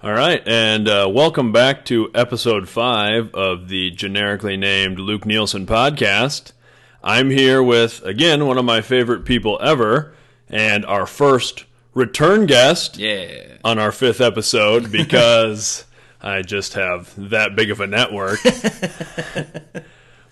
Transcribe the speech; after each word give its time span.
All 0.00 0.12
right, 0.12 0.42
and 0.46 0.88
uh, 0.88 1.08
welcome 1.12 1.50
back 1.50 1.84
to 1.86 2.08
episode 2.14 2.68
five 2.68 3.34
of 3.34 3.68
the 3.68 3.90
generically 3.90 4.56
named 4.56 5.00
Luke 5.00 5.26
Nielsen 5.26 5.66
podcast. 5.66 6.52
I'm 7.02 7.30
here 7.30 7.60
with, 7.62 8.04
again, 8.04 8.46
one 8.46 8.58
of 8.58 8.64
my 8.64 8.80
favorite 8.80 9.24
people 9.24 9.58
ever, 9.60 10.14
and 10.48 10.86
our 10.86 11.04
first 11.04 11.64
return 11.94 12.46
guest 12.46 12.96
Yeah. 12.96 13.56
on 13.64 13.80
our 13.80 13.90
fifth 13.90 14.20
episode 14.20 14.92
because 14.92 15.84
I 16.22 16.42
just 16.42 16.74
have 16.74 17.12
that 17.30 17.56
big 17.56 17.72
of 17.72 17.80
a 17.80 17.86
network. 17.88 18.38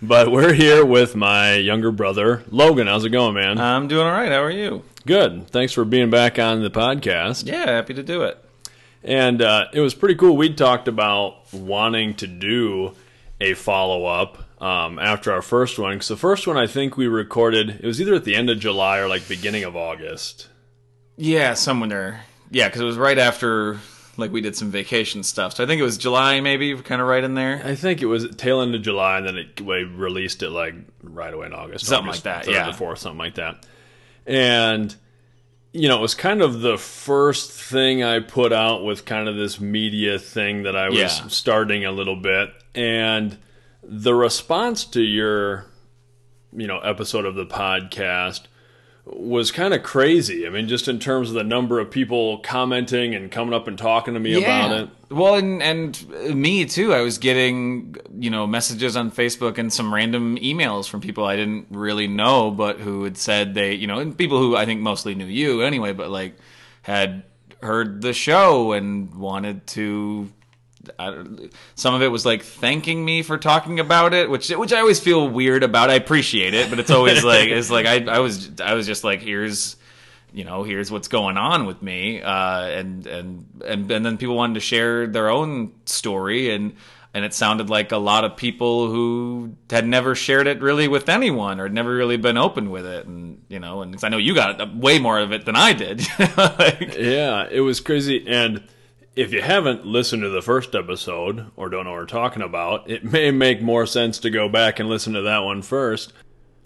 but 0.01 0.31
we're 0.31 0.53
here 0.53 0.85
with 0.85 1.17
my 1.17 1.55
younger 1.55 1.91
brother, 1.91 2.45
Logan. 2.53 2.87
How's 2.87 3.05
it 3.05 3.11
going, 3.11 3.35
man? 3.35 3.59
I'm 3.59 3.89
doing 3.89 4.07
all 4.07 4.13
right. 4.13 4.31
How 4.31 4.43
are 4.45 4.51
you? 4.51 4.85
Good. 5.07 5.49
Thanks 5.49 5.73
for 5.73 5.85
being 5.85 6.09
back 6.11 6.39
on 6.39 6.63
the 6.63 6.71
podcast. 6.71 7.47
Yeah, 7.47 7.67
happy 7.67 7.95
to 7.95 8.03
do 8.05 8.23
it. 8.23 8.39
And 9.07 9.41
uh, 9.41 9.69
it 9.73 9.81
was 9.81 9.95
pretty 9.95 10.17
cool. 10.17 10.37
We 10.37 10.53
talked 10.53 10.89
about 10.89 11.53
wanting 11.55 12.15
to 12.15 12.27
do 12.27 12.93
a 13.41 13.55
follow 13.55 14.05
up 14.05 14.39
um, 14.61 14.99
after 14.99 15.33
our 15.33 15.43
first 15.43 15.79
one. 15.79 15.95
Because 15.95 16.09
the 16.09 16.17
first 16.17 16.47
one, 16.47 16.57
I 16.57 16.67
think 16.67 16.97
we 16.97 17.07
recorded, 17.07 17.71
it 17.71 17.87
was 17.87 18.01
either 18.01 18.15
at 18.15 18.25
the 18.25 18.35
end 18.35 18.51
of 18.51 18.59
July 18.59 18.99
or 18.99 19.09
like 19.09 19.29
beginning 19.29 19.63
of 19.63 19.77
August. 19.77 20.49
Yeah, 21.17 21.55
somewhere. 21.55 21.89
there. 21.89 22.25
Yeah, 22.51 22.69
because 22.69 22.81
it 22.81 22.85
was 22.85 22.97
right 22.97 23.19
after 23.19 23.79
like 24.17 24.33
we 24.33 24.41
did 24.41 24.57
some 24.57 24.71
vacation 24.71 25.23
stuff. 25.23 25.55
So 25.55 25.63
I 25.63 25.67
think 25.69 25.81
it 25.81 25.85
was 25.85 25.99
July, 25.99 26.41
maybe, 26.41 26.77
kind 26.77 27.01
of 27.01 27.07
right 27.07 27.23
in 27.23 27.35
there. 27.35 27.63
I 27.65 27.75
think 27.75 28.03
it 28.03 28.07
was 28.07 28.35
tail 28.37 28.61
end 28.61 28.75
of 28.75 28.83
July, 28.83 29.19
and 29.19 29.27
then 29.27 29.37
it, 29.37 29.61
we 29.61 29.85
released 29.85 30.43
it 30.43 30.51
like 30.51 30.75
right 31.03 31.33
away 31.33 31.47
in 31.47 31.53
August. 31.53 31.87
Something 31.87 32.09
August 32.09 32.25
like 32.25 32.45
that, 32.47 32.53
yeah. 32.53 32.71
or 32.71 32.73
4th, 32.73 32.99
something 32.99 33.19
like 33.19 33.35
that. 33.37 33.67
And, 34.27 34.95
you 35.77 35.89
know, 35.89 35.99
it 35.99 36.01
was 36.03 36.15
kind 36.15 36.43
of 36.43 36.61
the 36.61 36.79
first 36.79 37.51
thing 37.53 38.03
I 38.03 38.21
put 38.21 38.53
out 38.53 38.85
with 38.85 39.05
kind 39.05 39.29
of 39.29 39.37
this 39.37 39.61
media 39.61 40.19
thing 40.19 40.63
that 40.63 40.75
I 40.77 40.89
was 40.89 40.99
Yeah. 40.99 41.29
starting 41.29 41.85
a 41.85 41.93
little 41.93 42.17
bit. 42.17 42.51
And 42.75 43.37
the 43.83 44.15
response 44.15 44.85
to 44.87 45.03
your, 45.03 45.67
you 46.57 46.67
know, 46.67 46.79
episode 46.81 47.25
of 47.25 47.35
the 47.35 47.47
podcast 47.47 48.43
was 49.07 49.53
kind 49.53 49.73
of 49.73 49.85
crazy. 49.85 50.47
I 50.47 50.51
mean, 50.51 50.67
just 50.67 50.89
in 50.89 50.99
terms 50.99 51.29
of 51.29 51.35
the 51.35 51.45
number 51.45 51.79
of 51.79 51.91
people 51.91 52.39
commenting 52.39 53.15
and 53.15 53.31
coming 53.31 53.55
up 53.55 53.69
and 53.69 53.79
talking 53.79 54.15
to 54.15 54.21
me 54.21 54.43
about 54.43 54.73
it. 54.73 54.89
Well, 55.11 55.37
and 55.37 55.63
and 55.63 56.35
me 56.35 56.65
too. 56.65 56.93
I 56.93 57.03
was 57.03 57.19
getting 57.19 57.97
you 58.19 58.31
know 58.31 58.47
messages 58.47 58.97
on 58.97 59.13
Facebook 59.13 59.59
and 59.59 59.73
some 59.73 59.95
random 59.95 60.37
emails 60.39 60.89
from 60.89 61.01
people 61.01 61.25
I 61.25 61.37
didn't 61.37 61.69
really 61.71 62.09
know, 62.09 62.51
but 62.51 62.81
who 62.81 63.05
had 63.05 63.17
said 63.17 63.55
they 63.55 63.75
you 63.75 63.87
know 63.87 64.01
and 64.01 64.17
people 64.17 64.39
who 64.39 64.57
I 64.57 64.65
think 64.65 64.81
mostly 64.81 65.15
knew 65.15 65.27
you 65.27 65.63
anyway, 65.63 65.93
but 65.93 66.11
like 66.11 66.37
had 66.83 67.23
heard 67.63 68.03
the 68.03 68.13
show 68.13 68.73
and 68.73 69.15
wanted 69.15 69.67
to. 69.69 70.33
Some 71.75 71.95
of 71.95 72.03
it 72.03 72.09
was 72.09 72.27
like 72.27 72.43
thanking 72.43 73.05
me 73.05 73.23
for 73.23 73.39
talking 73.39 73.81
about 73.81 74.15
it, 74.15 74.31
which 74.31 74.49
which 74.51 74.73
I 74.73 74.81
always 74.81 75.01
feel 75.01 75.29
weird 75.29 75.63
about. 75.63 75.91
I 75.91 75.95
appreciate 75.95 76.55
it, 76.55 76.71
but 76.71 76.79
it's 76.79 76.91
always 76.91 77.25
like 77.25 77.49
it's 77.49 77.71
like 77.71 77.87
I 77.87 78.05
I 78.05 78.19
was 78.21 78.61
I 78.61 78.75
was 78.75 78.87
just 78.87 79.05
like 79.05 79.21
here's 79.21 79.77
you 80.33 80.45
know, 80.45 80.65
here's 80.65 80.91
what's 80.91 81.09
going 81.09 81.39
on 81.39 81.65
with 81.65 81.81
me, 81.81 82.21
uh, 82.21 82.67
and 82.67 83.07
and 83.07 83.47
and 83.65 83.91
and 83.91 84.05
then 84.05 84.19
people 84.19 84.37
wanted 84.37 84.55
to 84.55 84.61
share 84.61 85.07
their 85.07 85.31
own 85.31 85.73
story, 85.87 86.51
and 86.51 86.75
and 87.15 87.25
it 87.25 87.33
sounded 87.33 87.71
like 87.71 87.93
a 87.93 87.97
lot 87.97 88.25
of 88.25 88.37
people 88.37 88.91
who 88.91 89.55
had 89.71 89.87
never 89.87 90.15
shared 90.15 90.47
it 90.47 90.61
really 90.61 90.89
with 90.89 91.09
anyone 91.09 91.59
or 91.59 91.63
had 91.63 91.73
never 91.73 91.95
really 91.97 92.19
been 92.19 92.37
open 92.37 92.69
with 92.71 92.85
it, 92.85 93.07
and 93.07 93.43
you 93.49 93.59
know, 93.59 93.81
and 93.81 93.97
I 94.05 94.11
know 94.11 94.19
you 94.19 94.35
got 94.35 94.77
way 94.77 94.99
more 94.99 95.19
of 95.19 95.33
it 95.33 95.47
than 95.47 95.57
I 95.57 95.73
did. 95.73 96.07
Like, 96.37 96.97
Yeah, 96.99 97.49
it 97.51 97.61
was 97.61 97.81
crazy. 97.81 98.27
And 98.29 98.63
if 99.17 99.33
you 99.33 99.41
haven't 99.41 99.87
listened 99.87 100.23
to 100.23 100.29
the 100.29 100.43
first 100.43 100.75
episode 100.75 101.51
or 101.57 101.71
don't 101.71 101.85
know 101.85 101.91
what 101.91 102.01
we're 102.01 102.07
talking 102.07 102.43
about, 102.43 102.89
it 102.89 103.03
may 103.13 103.31
make 103.31 103.63
more 103.63 103.87
sense 103.87 104.19
to 104.21 104.31
go 104.31 104.49
back 104.49 104.79
and 104.79 104.89
listen 104.89 105.15
to 105.15 105.23
that 105.23 105.41
one 105.41 105.63
first. 105.63 106.13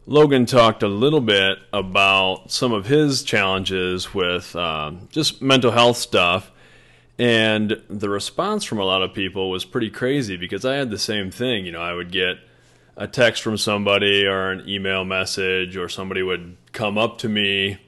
Logan 0.07 0.45
talked 0.45 0.83
a 0.83 0.89
little 0.89 1.21
bit 1.21 1.59
about 1.73 2.51
some 2.51 2.73
of 2.73 2.87
his 2.87 3.23
challenges 3.23 4.13
with 4.13 4.57
um, 4.57 5.09
just 5.13 5.41
mental 5.41 5.71
health 5.71 5.97
stuff. 5.97 6.51
And 7.17 7.81
the 7.89 8.09
response 8.09 8.65
from 8.65 8.81
a 8.81 8.85
lot 8.85 9.03
of 9.03 9.15
people 9.15 9.51
was 9.51 9.65
pretty 9.65 9.91
crazy 9.91 10.37
because 10.37 10.65
I 10.65 10.75
had 10.75 10.91
the 10.91 10.99
same 10.99 11.31
thing. 11.31 11.67
You 11.67 11.73
know, 11.73 11.83
I 11.83 11.93
would 11.93 12.11
get 12.11 12.39
a 12.97 13.07
text 13.07 13.43
from 13.43 13.59
somebody 13.59 14.27
or 14.27 14.51
an 14.51 14.69
email 14.69 15.05
message, 15.05 15.77
or 15.77 15.89
somebody 15.89 16.23
would 16.23 16.57
come 16.73 16.99
up 16.99 17.19
to 17.19 17.29
me 17.29 17.79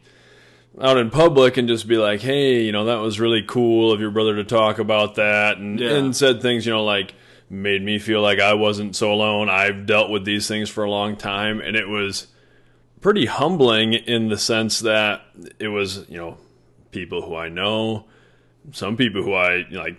out 0.81 0.97
in 0.99 1.11
public 1.11 1.57
and 1.57 1.69
just 1.69 1.87
be 1.87 1.97
like, 1.97 2.21
"Hey, 2.21 2.63
you 2.63 2.73
know, 2.73 2.87
that 2.87 3.01
was 3.01 3.21
really 3.21 3.43
cool 3.43 3.93
of 3.93 4.01
your 4.01 4.11
brother 4.11 4.37
to 4.37 4.45
talk 4.45 4.79
about 4.79 5.17
that," 5.17 5.59
and 5.59 5.79
Yeah. 5.79 5.91
and 5.97 6.17
said 6.17 6.41
things, 6.41 6.65
you 6.67 6.73
know, 6.73 6.85
like 6.85 7.15
made 7.51 7.83
me 7.83 7.99
feel 7.99 8.23
like 8.23 8.41
I 8.41 8.55
wasn't 8.55 8.97
so 8.97 9.13
alone. 9.13 9.51
I've 9.51 9.85
dealt 9.85 10.09
with 10.11 10.25
these 10.25 10.49
things 10.49 10.71
for 10.71 10.85
a 10.85 10.91
long 10.91 11.17
time, 11.17 11.61
and 11.61 11.77
it 11.77 11.89
was 11.89 12.29
pretty 13.03 13.27
humbling 13.27 13.93
in 13.93 14.29
the 14.29 14.39
sense 14.39 14.81
that 14.81 15.23
it 15.59 15.69
was, 15.69 16.07
you 16.09 16.17
know, 16.17 16.39
people 16.93 17.23
who 17.23 17.35
I 17.37 17.49
know, 17.51 18.07
some 18.71 18.97
people 18.97 19.23
who 19.23 19.35
I 19.35 19.67
like 19.71 19.97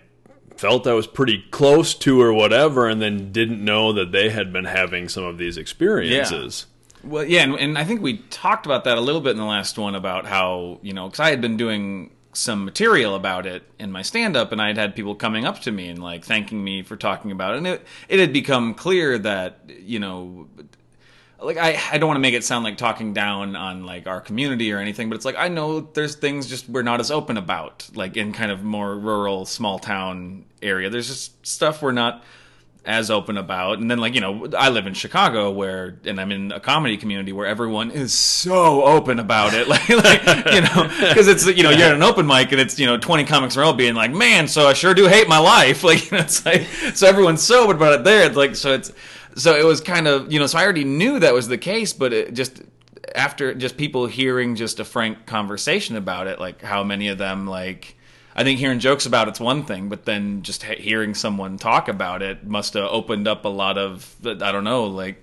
felt 0.56 0.86
I 0.86 0.92
was 0.94 1.06
pretty 1.06 1.44
close 1.50 1.94
to 1.94 2.20
or 2.20 2.32
whatever, 2.32 2.88
and 2.88 3.00
then 3.00 3.30
didn't 3.30 3.64
know 3.64 3.92
that 3.92 4.10
they 4.10 4.30
had 4.30 4.52
been 4.52 4.64
having 4.64 5.08
some 5.08 5.24
of 5.24 5.38
these 5.38 5.56
experiences. 5.56 6.66
Well, 7.04 7.24
yeah, 7.24 7.42
and, 7.42 7.54
and 7.56 7.78
I 7.78 7.84
think 7.84 8.02
we 8.02 8.18
talked 8.18 8.66
about 8.66 8.84
that 8.84 8.98
a 8.98 9.00
little 9.00 9.20
bit 9.20 9.30
in 9.30 9.36
the 9.36 9.44
last 9.44 9.78
one 9.78 9.94
about 9.94 10.26
how 10.26 10.78
you 10.82 10.92
know 10.92 11.06
because 11.06 11.20
I 11.20 11.30
had 11.30 11.40
been 11.40 11.56
doing 11.56 12.10
some 12.32 12.64
material 12.64 13.14
about 13.14 13.46
it 13.46 13.62
in 13.78 13.92
my 13.92 14.02
stand 14.02 14.36
up 14.36 14.50
and 14.50 14.60
I 14.60 14.66
had 14.68 14.76
had 14.76 14.96
people 14.96 15.14
coming 15.14 15.44
up 15.44 15.60
to 15.60 15.70
me 15.70 15.88
and 15.88 16.02
like 16.02 16.24
thanking 16.24 16.62
me 16.62 16.82
for 16.82 16.96
talking 16.96 17.30
about 17.30 17.54
it 17.54 17.58
and 17.58 17.66
it 17.68 17.86
it 18.08 18.18
had 18.18 18.32
become 18.32 18.74
clear 18.74 19.16
that 19.18 19.60
you 19.68 20.00
know 20.00 20.48
like 21.40 21.56
I, 21.58 21.78
I 21.92 21.98
don't 21.98 22.08
want 22.08 22.16
to 22.16 22.22
make 22.22 22.34
it 22.34 22.42
sound 22.42 22.64
like 22.64 22.76
talking 22.76 23.12
down 23.12 23.54
on 23.54 23.86
like 23.86 24.08
our 24.08 24.20
community 24.20 24.72
or 24.72 24.78
anything 24.78 25.08
but 25.08 25.14
it's 25.14 25.24
like 25.24 25.36
I 25.38 25.46
know 25.46 25.80
there's 25.80 26.16
things 26.16 26.48
just 26.48 26.68
we're 26.68 26.82
not 26.82 26.98
as 26.98 27.12
open 27.12 27.36
about 27.36 27.88
like 27.94 28.16
in 28.16 28.32
kind 28.32 28.50
of 28.50 28.64
more 28.64 28.98
rural 28.98 29.46
small 29.46 29.78
town 29.78 30.44
area. 30.64 30.90
There's 30.90 31.06
just 31.08 31.46
stuff 31.46 31.82
we're 31.82 31.92
not 31.92 32.24
as 32.84 33.10
open 33.10 33.36
about. 33.36 33.78
And 33.78 33.90
then 33.90 33.98
like 33.98 34.14
you 34.14 34.20
know 34.20 34.46
i 34.56 34.68
live 34.68 34.86
in 34.86 34.94
chicago 34.94 35.50
where 35.50 35.98
and 36.04 36.20
i'm 36.20 36.30
in 36.30 36.52
a 36.52 36.60
comedy 36.60 36.96
community 36.96 37.32
where 37.32 37.46
everyone 37.46 37.90
is 37.90 38.12
so 38.12 38.84
open 38.84 39.18
about 39.18 39.54
it. 39.54 39.68
Like, 39.74 39.88
like 39.88 40.52
you 40.52 40.60
know 40.60 40.90
because 41.08 41.26
it's 41.26 41.46
you 41.46 41.62
know 41.62 41.70
you're 41.70 41.88
at 41.88 41.94
an 41.94 42.02
open 42.02 42.26
mic 42.26 42.52
and 42.52 42.60
it's 42.60 42.78
you 42.78 42.86
know 42.86 42.98
20 42.98 43.24
comics 43.24 43.56
in 43.56 43.62
a 43.62 43.64
row 43.64 43.72
being 43.72 43.94
like 43.94 44.10
man 44.10 44.46
so 44.46 44.68
i 44.68 44.72
sure 44.72 44.94
do 44.94 45.06
hate 45.06 45.28
my 45.28 45.38
life. 45.38 45.82
Like 45.94 46.10
you 46.10 46.16
know, 46.16 46.24
it's 46.24 46.44
like 46.44 46.62
so 46.94 47.06
everyone's 47.06 47.42
so 47.42 47.64
open 47.64 47.76
about 47.76 48.00
it 48.00 48.04
there. 48.04 48.26
It's 48.26 48.36
like 48.36 48.56
so 48.56 48.74
it's 48.74 48.92
so 49.36 49.54
it 49.56 49.64
was 49.64 49.80
kind 49.80 50.06
of 50.06 50.32
you 50.32 50.38
know 50.38 50.46
so 50.46 50.58
i 50.58 50.62
already 50.62 50.84
knew 50.84 51.18
that 51.18 51.34
was 51.34 51.48
the 51.48 51.58
case 51.58 51.92
but 51.92 52.12
it 52.12 52.34
just 52.34 52.62
after 53.14 53.54
just 53.54 53.76
people 53.76 54.06
hearing 54.06 54.54
just 54.54 54.80
a 54.80 54.84
frank 54.84 55.26
conversation 55.26 55.96
about 55.96 56.26
it 56.26 56.38
like 56.38 56.62
how 56.62 56.82
many 56.82 57.08
of 57.08 57.18
them 57.18 57.46
like 57.46 57.96
I 58.36 58.42
think 58.42 58.58
hearing 58.58 58.80
jokes 58.80 59.06
about 59.06 59.28
it's 59.28 59.38
one 59.38 59.64
thing, 59.64 59.88
but 59.88 60.04
then 60.04 60.42
just 60.42 60.64
hearing 60.64 61.14
someone 61.14 61.56
talk 61.56 61.88
about 61.88 62.22
it 62.22 62.46
must 62.46 62.74
have 62.74 62.88
opened 62.90 63.28
up 63.28 63.44
a 63.44 63.48
lot 63.48 63.78
of 63.78 64.14
I 64.24 64.50
don't 64.50 64.64
know, 64.64 64.86
like 64.86 65.22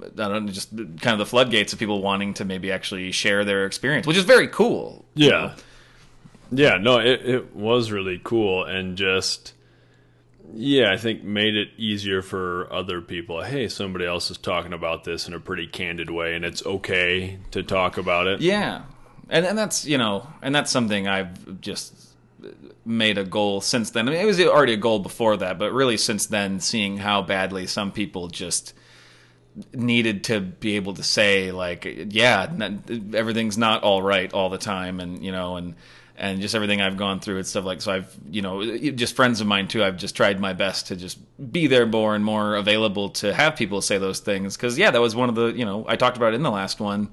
I 0.00 0.28
don't 0.28 0.46
know, 0.46 0.52
just 0.52 0.76
kind 0.76 1.08
of 1.08 1.18
the 1.18 1.26
floodgates 1.26 1.72
of 1.72 1.80
people 1.80 2.00
wanting 2.00 2.34
to 2.34 2.44
maybe 2.44 2.70
actually 2.70 3.10
share 3.10 3.44
their 3.44 3.66
experience, 3.66 4.06
which 4.06 4.16
is 4.16 4.24
very 4.24 4.46
cool. 4.46 5.04
Yeah. 5.14 5.54
Yeah, 6.50 6.78
no, 6.78 6.98
it, 6.98 7.26
it 7.26 7.54
was 7.56 7.90
really 7.90 8.20
cool 8.22 8.64
and 8.64 8.96
just 8.96 9.54
yeah, 10.54 10.90
I 10.92 10.96
think 10.96 11.24
made 11.24 11.56
it 11.56 11.68
easier 11.76 12.22
for 12.22 12.72
other 12.72 13.02
people. 13.02 13.42
Hey, 13.42 13.68
somebody 13.68 14.06
else 14.06 14.30
is 14.30 14.38
talking 14.38 14.72
about 14.72 15.04
this 15.04 15.28
in 15.28 15.34
a 15.34 15.40
pretty 15.40 15.66
candid 15.66 16.08
way 16.08 16.34
and 16.34 16.44
it's 16.44 16.64
okay 16.64 17.38
to 17.50 17.62
talk 17.62 17.98
about 17.98 18.28
it. 18.28 18.40
Yeah, 18.40 18.82
and 19.28 19.44
and 19.44 19.58
that's 19.58 19.84
you 19.84 19.98
know, 19.98 20.26
and 20.40 20.54
that's 20.54 20.70
something 20.70 21.08
I've 21.08 21.60
just 21.60 22.07
made 22.84 23.18
a 23.18 23.24
goal 23.24 23.60
since 23.60 23.90
then. 23.90 24.08
I 24.08 24.12
mean, 24.12 24.20
it 24.20 24.24
was 24.24 24.40
already 24.40 24.74
a 24.74 24.78
goal 24.78 24.98
before 24.98 25.36
that, 25.38 25.58
but 25.58 25.72
really 25.72 25.96
since 25.96 26.26
then, 26.26 26.60
seeing 26.60 26.96
how 26.98 27.22
badly 27.22 27.66
some 27.66 27.92
people 27.92 28.28
just 28.28 28.74
needed 29.72 30.24
to 30.24 30.40
be 30.40 30.76
able 30.76 30.94
to 30.94 31.02
say 31.02 31.50
like, 31.50 31.86
yeah, 32.10 32.50
everything's 33.14 33.58
not 33.58 33.82
all 33.82 34.02
right 34.02 34.32
all 34.32 34.48
the 34.48 34.58
time, 34.58 35.00
and 35.00 35.24
you 35.24 35.32
know, 35.32 35.56
and 35.56 35.74
and 36.16 36.40
just 36.40 36.54
everything 36.54 36.80
I've 36.80 36.96
gone 36.96 37.20
through 37.20 37.36
and 37.38 37.46
stuff 37.46 37.64
like. 37.64 37.80
So 37.80 37.92
I've 37.92 38.16
you 38.30 38.42
know, 38.42 38.78
just 38.90 39.16
friends 39.16 39.40
of 39.40 39.46
mine 39.46 39.68
too. 39.68 39.82
I've 39.82 39.96
just 39.96 40.16
tried 40.16 40.40
my 40.40 40.52
best 40.52 40.88
to 40.88 40.96
just 40.96 41.18
be 41.52 41.66
there 41.66 41.86
more 41.86 42.14
and 42.14 42.24
more 42.24 42.56
available 42.56 43.10
to 43.10 43.34
have 43.34 43.56
people 43.56 43.80
say 43.82 43.98
those 43.98 44.20
things 44.20 44.56
because 44.56 44.78
yeah, 44.78 44.90
that 44.90 45.00
was 45.00 45.16
one 45.16 45.28
of 45.28 45.34
the 45.34 45.46
you 45.46 45.64
know 45.64 45.84
I 45.88 45.96
talked 45.96 46.16
about 46.16 46.34
in 46.34 46.42
the 46.42 46.50
last 46.50 46.80
one 46.80 47.10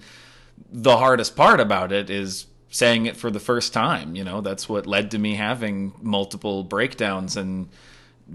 the 0.72 0.98
hardest 0.98 1.36
part 1.36 1.60
about 1.60 1.92
it 1.92 2.10
is 2.10 2.48
saying 2.76 3.06
it 3.06 3.16
for 3.16 3.32
the 3.32 3.40
first 3.40 3.72
time. 3.72 4.16
You 4.16 4.26
know, 4.26 4.42
that's 4.42 4.68
what 4.68 4.86
led 4.86 5.12
to 5.12 5.18
me 5.18 5.36
having 5.36 5.94
multiple 6.02 6.64
breakdowns 6.64 7.38
and 7.38 7.70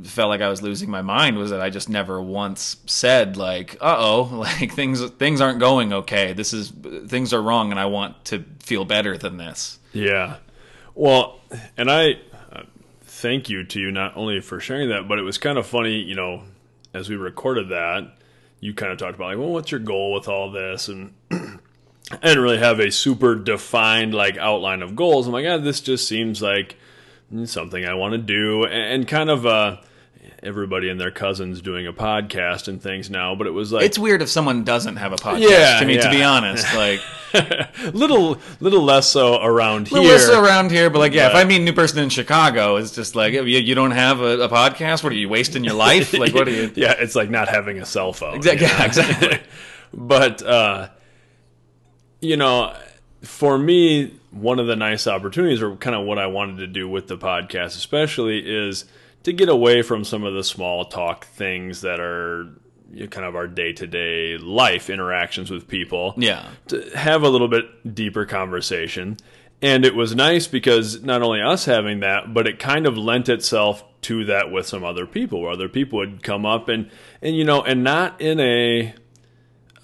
felt 0.04 0.30
like 0.30 0.40
I 0.40 0.48
was 0.48 0.62
losing 0.62 0.88
my 0.88 1.02
mind 1.02 1.36
was 1.36 1.50
that 1.50 1.60
I 1.60 1.68
just 1.68 1.88
never 1.88 2.22
once 2.22 2.78
said 2.86 3.36
like, 3.36 3.76
"Uh 3.80 3.96
oh, 3.98 4.22
like 4.32 4.72
things 4.72 5.04
things 5.10 5.40
aren't 5.40 5.60
going 5.60 5.92
okay. 5.92 6.32
This 6.32 6.52
is 6.52 6.72
things 7.06 7.34
are 7.34 7.42
wrong, 7.42 7.70
and 7.70 7.78
I 7.78 7.86
want 7.86 8.24
to 8.26 8.44
feel 8.60 8.84
better 8.84 9.18
than 9.18 9.36
this." 9.36 9.78
Yeah. 9.92 10.36
Well, 10.94 11.40
and 11.76 11.90
I 11.90 12.12
uh, 12.50 12.62
thank 13.02 13.50
you 13.50 13.64
to 13.64 13.80
you 13.80 13.90
not 13.90 14.16
only 14.16 14.40
for 14.40 14.58
sharing 14.58 14.88
that, 14.88 15.06
but 15.06 15.18
it 15.18 15.22
was 15.22 15.38
kind 15.38 15.58
of 15.58 15.66
funny, 15.66 16.00
you 16.00 16.14
know, 16.14 16.44
as 16.94 17.08
we 17.08 17.16
recorded 17.16 17.68
that, 17.68 18.16
you 18.60 18.74
kind 18.74 18.90
of 18.92 18.98
talked 18.98 19.14
about 19.14 19.28
like, 19.28 19.38
well, 19.38 19.52
what's 19.52 19.70
your 19.70 19.80
goal 19.80 20.12
with 20.12 20.28
all 20.28 20.50
this? 20.50 20.88
And 20.88 21.14
I 22.12 22.16
didn't 22.16 22.42
really 22.42 22.58
have 22.58 22.80
a 22.80 22.90
super 22.90 23.36
defined 23.36 24.14
like 24.14 24.36
outline 24.36 24.82
of 24.82 24.96
goals. 24.96 25.26
I'm 25.26 25.32
like, 25.32 25.44
yeah, 25.44 25.58
this 25.58 25.80
just 25.80 26.08
seems 26.08 26.42
like 26.42 26.76
something 27.44 27.84
I 27.84 27.94
want 27.94 28.12
to 28.12 28.18
do, 28.18 28.64
and 28.64 29.06
kind 29.06 29.30
of 29.30 29.46
uh, 29.46 29.76
everybody 30.42 30.88
and 30.88 31.00
their 31.00 31.10
cousins 31.10 31.60
doing 31.60 31.86
a 31.86 31.92
podcast 31.92 32.68
and 32.68 32.82
things 32.82 33.10
now. 33.10 33.34
But 33.34 33.46
it 33.46 33.50
was 33.50 33.72
like 33.72 33.84
It's 33.84 33.98
weird 33.98 34.22
if 34.22 34.28
someone 34.28 34.64
doesn't 34.64 34.96
have 34.96 35.12
a 35.12 35.16
podcast. 35.16 35.48
Yeah, 35.48 35.78
to 35.80 35.86
me, 35.86 35.98
to 35.98 36.10
be 36.10 36.22
honest, 36.22 36.66
like 36.74 37.00
little 37.94 38.38
little 38.58 38.82
less 38.82 39.08
so 39.08 39.40
around 39.40 39.92
little 39.92 40.04
here. 40.04 40.14
less 40.14 40.28
around 40.28 40.70
here. 40.70 40.90
But 40.90 40.98
like, 40.98 41.12
yeah, 41.12 41.28
if 41.28 41.34
I 41.34 41.44
meet 41.44 41.60
a 41.60 41.64
new 41.64 41.72
person 41.72 42.00
in 42.00 42.08
Chicago, 42.08 42.76
it's 42.76 42.92
just 42.92 43.14
like 43.14 43.34
you, 43.34 43.42
you 43.42 43.74
don't 43.74 43.92
have 43.92 44.20
a, 44.20 44.40
a 44.40 44.48
podcast. 44.48 45.04
What 45.04 45.12
are 45.12 45.16
you 45.16 45.28
wasting 45.28 45.64
your 45.64 45.74
life? 45.74 46.12
Like, 46.12 46.34
what 46.34 46.48
are 46.48 46.52
you? 46.52 46.72
yeah, 46.76 46.94
it's 46.98 47.14
like 47.14 47.30
not 47.30 47.48
having 47.48 47.78
a 47.78 47.86
cell 47.86 48.12
phone. 48.12 48.34
Exactly. 48.34 48.66
you 48.66 48.72
know? 48.72 48.78
Yeah, 48.78 48.84
exactly. 48.86 49.40
but 49.92 50.42
uh, 50.42 50.88
you 52.20 52.36
know, 52.36 52.76
for 53.22 53.58
me, 53.58 54.14
one 54.30 54.58
of 54.58 54.66
the 54.66 54.76
nice 54.76 55.06
opportunities, 55.06 55.62
or 55.62 55.76
kind 55.76 55.96
of 55.96 56.06
what 56.06 56.18
I 56.18 56.26
wanted 56.26 56.58
to 56.58 56.66
do 56.66 56.88
with 56.88 57.08
the 57.08 57.16
podcast, 57.16 57.76
especially, 57.76 58.38
is 58.38 58.84
to 59.24 59.32
get 59.32 59.48
away 59.48 59.82
from 59.82 60.04
some 60.04 60.24
of 60.24 60.34
the 60.34 60.44
small 60.44 60.84
talk 60.84 61.26
things 61.26 61.82
that 61.82 62.00
are 62.00 62.48
you 62.92 63.02
know, 63.02 63.06
kind 63.06 63.26
of 63.26 63.36
our 63.36 63.46
day 63.46 63.72
to 63.72 63.86
day 63.86 64.36
life 64.38 64.90
interactions 64.90 65.50
with 65.50 65.68
people. 65.68 66.14
Yeah. 66.16 66.48
to 66.68 66.90
have 66.96 67.22
a 67.22 67.28
little 67.28 67.48
bit 67.48 67.94
deeper 67.94 68.24
conversation. 68.24 69.16
And 69.62 69.84
it 69.84 69.94
was 69.94 70.14
nice 70.14 70.46
because 70.46 71.02
not 71.02 71.20
only 71.20 71.42
us 71.42 71.66
having 71.66 72.00
that, 72.00 72.32
but 72.32 72.46
it 72.46 72.58
kind 72.58 72.86
of 72.86 72.96
lent 72.96 73.28
itself 73.28 73.84
to 74.02 74.24
that 74.24 74.50
with 74.50 74.66
some 74.66 74.82
other 74.84 75.04
people, 75.04 75.42
where 75.42 75.50
other 75.50 75.68
people 75.68 75.98
would 75.98 76.22
come 76.22 76.46
up 76.46 76.68
and 76.68 76.90
and 77.20 77.36
you 77.36 77.44
know, 77.44 77.62
and 77.62 77.84
not 77.84 78.18
in 78.20 78.40
a 78.40 78.94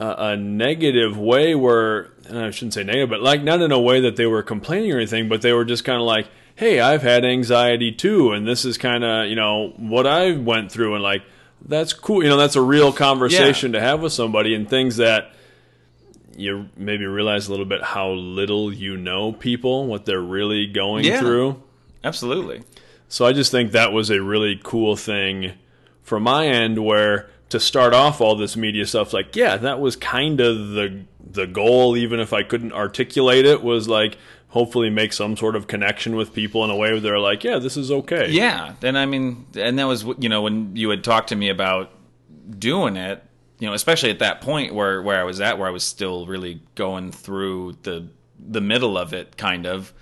a, 0.00 0.14
a 0.30 0.36
negative 0.36 1.18
way 1.18 1.54
where 1.54 2.10
I 2.32 2.50
shouldn't 2.50 2.75
say 2.75 2.84
negative, 2.84 3.11
but 3.11 3.20
like 3.23 3.43
not 3.43 3.61
in 3.62 3.73
a 3.73 3.81
way 3.81 4.00
that 4.00 4.17
they 4.17 4.26
were 4.26 4.43
complaining 4.43 4.93
or 4.93 4.96
anything, 4.96 5.28
but 5.28 5.43
they 5.43 5.52
were 5.52 5.64
just 5.64 5.84
kind 5.84 6.00
of 6.00 6.06
like, 6.06 6.26
"Hey, 6.55 6.81
I've 6.81 7.02
had 7.02 7.25
anxiety 7.25 7.93
too, 7.93 8.32
and 8.32 8.46
this 8.46 8.64
is 8.64 8.78
kind 8.78 9.05
of 9.05 9.28
you 9.28 9.37
know 9.37 9.73
what 9.76 10.06
I 10.06 10.32
went 10.32 10.70
through," 10.73 10.94
and 10.94 11.02
like 11.02 11.23
that's 11.64 11.93
cool. 11.93 12.23
You 12.23 12.28
know, 12.28 12.37
that's 12.37 12.56
a 12.56 12.62
real 12.62 12.93
conversation 12.93 13.73
to 13.73 13.81
have 13.81 14.00
with 14.02 14.12
somebody, 14.12 14.55
and 14.55 14.69
things 14.69 14.96
that 14.99 15.32
you 16.37 16.69
maybe 16.76 17.06
realize 17.06 17.49
a 17.49 17.50
little 17.50 17.64
bit 17.64 17.82
how 17.82 18.11
little 18.11 18.72
you 18.72 18.96
know 18.96 19.32
people, 19.32 19.87
what 19.87 20.05
they're 20.05 20.20
really 20.20 20.67
going 20.67 21.05
Yeah. 21.05 21.20
through. 21.20 21.62
Absolutely. 22.05 22.62
So 23.08 23.25
I 23.25 23.32
just 23.32 23.50
think 23.50 23.72
that 23.72 23.93
was 23.93 24.11
a 24.11 24.20
really 24.22 24.61
cool 24.62 24.96
thing 24.96 25.52
from 26.02 26.25
my 26.25 26.46
end 26.46 26.84
where 26.84 27.31
to 27.48 27.60
start 27.60 27.94
off 27.94 28.20
all 28.20 28.34
this 28.37 28.56
media 28.56 28.87
stuff 28.87 29.12
like 29.12 29.37
yeah 29.37 29.56
that 29.56 29.81
was 29.81 29.96
kind 29.96 30.40
of 30.40 30.70
the 30.70 31.04
the 31.28 31.46
goal 31.46 31.96
even 31.96 32.20
if 32.20 32.32
I 32.32 32.43
couldn't 32.43 32.72
articulate 32.72 33.44
it 33.46 33.62
was 33.62 33.88
like 33.88 34.16
hopefully 34.48 34.90
make 34.90 35.12
some 35.12 35.37
sort 35.37 35.54
of 35.56 35.66
connection 35.66 36.16
with 36.16 36.32
people 36.32 36.64
in 36.64 36.70
a 36.70 36.76
way 36.76 36.90
where 36.93 37.00
they're 37.00 37.19
like 37.19 37.44
yeah 37.44 37.58
this 37.58 37.76
is 37.76 37.90
okay 37.90 38.31
Yeah, 38.31 38.75
and 38.82 38.96
I 38.96 39.06
mean, 39.06 39.46
and 39.54 39.78
that 39.78 39.84
was 39.84 40.04
you 40.19 40.28
know 40.28 40.43
when 40.43 40.75
you 40.76 40.88
had 40.90 41.04
talked 41.04 41.28
to 41.28 41.37
me 41.37 41.48
about 41.48 41.90
doing 42.58 42.96
it, 42.96 43.22
you 43.58 43.66
know, 43.66 43.75
especially 43.75 44.10
at 44.10 44.20
that 44.20 44.40
point 44.40 44.75
where 44.75 45.02
where 45.02 45.20
I 45.20 45.25
was 45.25 45.40
at, 45.40 45.58
where 45.58 45.69
I 45.69 45.72
was 45.72 45.84
still 45.84 46.26
really 46.26 46.62
going 46.75 47.12
through 47.12 47.78
the 47.82 48.08
the 48.38 48.60
middle 48.60 48.96
of 48.96 49.12
it, 49.12 49.37
kind 49.37 49.66
of. 49.66 49.93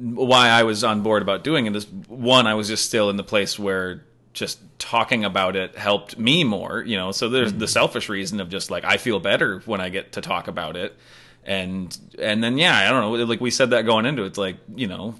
Why 0.00 0.48
I 0.48 0.62
was 0.62 0.84
on 0.84 1.02
board 1.02 1.22
about 1.22 1.42
doing 1.42 1.66
it 1.66 1.74
is 1.74 1.86
one, 2.06 2.46
I 2.46 2.54
was 2.54 2.68
just 2.68 2.84
still 2.84 3.10
in 3.10 3.16
the 3.16 3.24
place 3.24 3.58
where 3.58 4.04
just 4.38 4.60
talking 4.78 5.24
about 5.24 5.56
it 5.56 5.76
helped 5.76 6.18
me 6.18 6.44
more, 6.44 6.82
you 6.82 6.96
know. 6.96 7.12
So 7.12 7.28
there's 7.28 7.52
the 7.52 7.58
mm-hmm. 7.58 7.66
selfish 7.66 8.08
reason 8.08 8.40
of 8.40 8.48
just 8.48 8.70
like 8.70 8.84
I 8.84 8.96
feel 8.96 9.20
better 9.20 9.60
when 9.66 9.80
I 9.80 9.88
get 9.88 10.12
to 10.12 10.20
talk 10.20 10.48
about 10.48 10.76
it, 10.76 10.96
and 11.44 11.96
and 12.18 12.42
then 12.42 12.58
yeah, 12.58 12.76
I 12.76 12.90
don't 12.90 13.00
know, 13.00 13.24
like 13.24 13.40
we 13.40 13.50
said 13.50 13.70
that 13.70 13.82
going 13.82 14.06
into 14.06 14.22
it, 14.22 14.26
it's 14.26 14.38
like 14.38 14.56
you 14.74 14.86
know, 14.86 15.14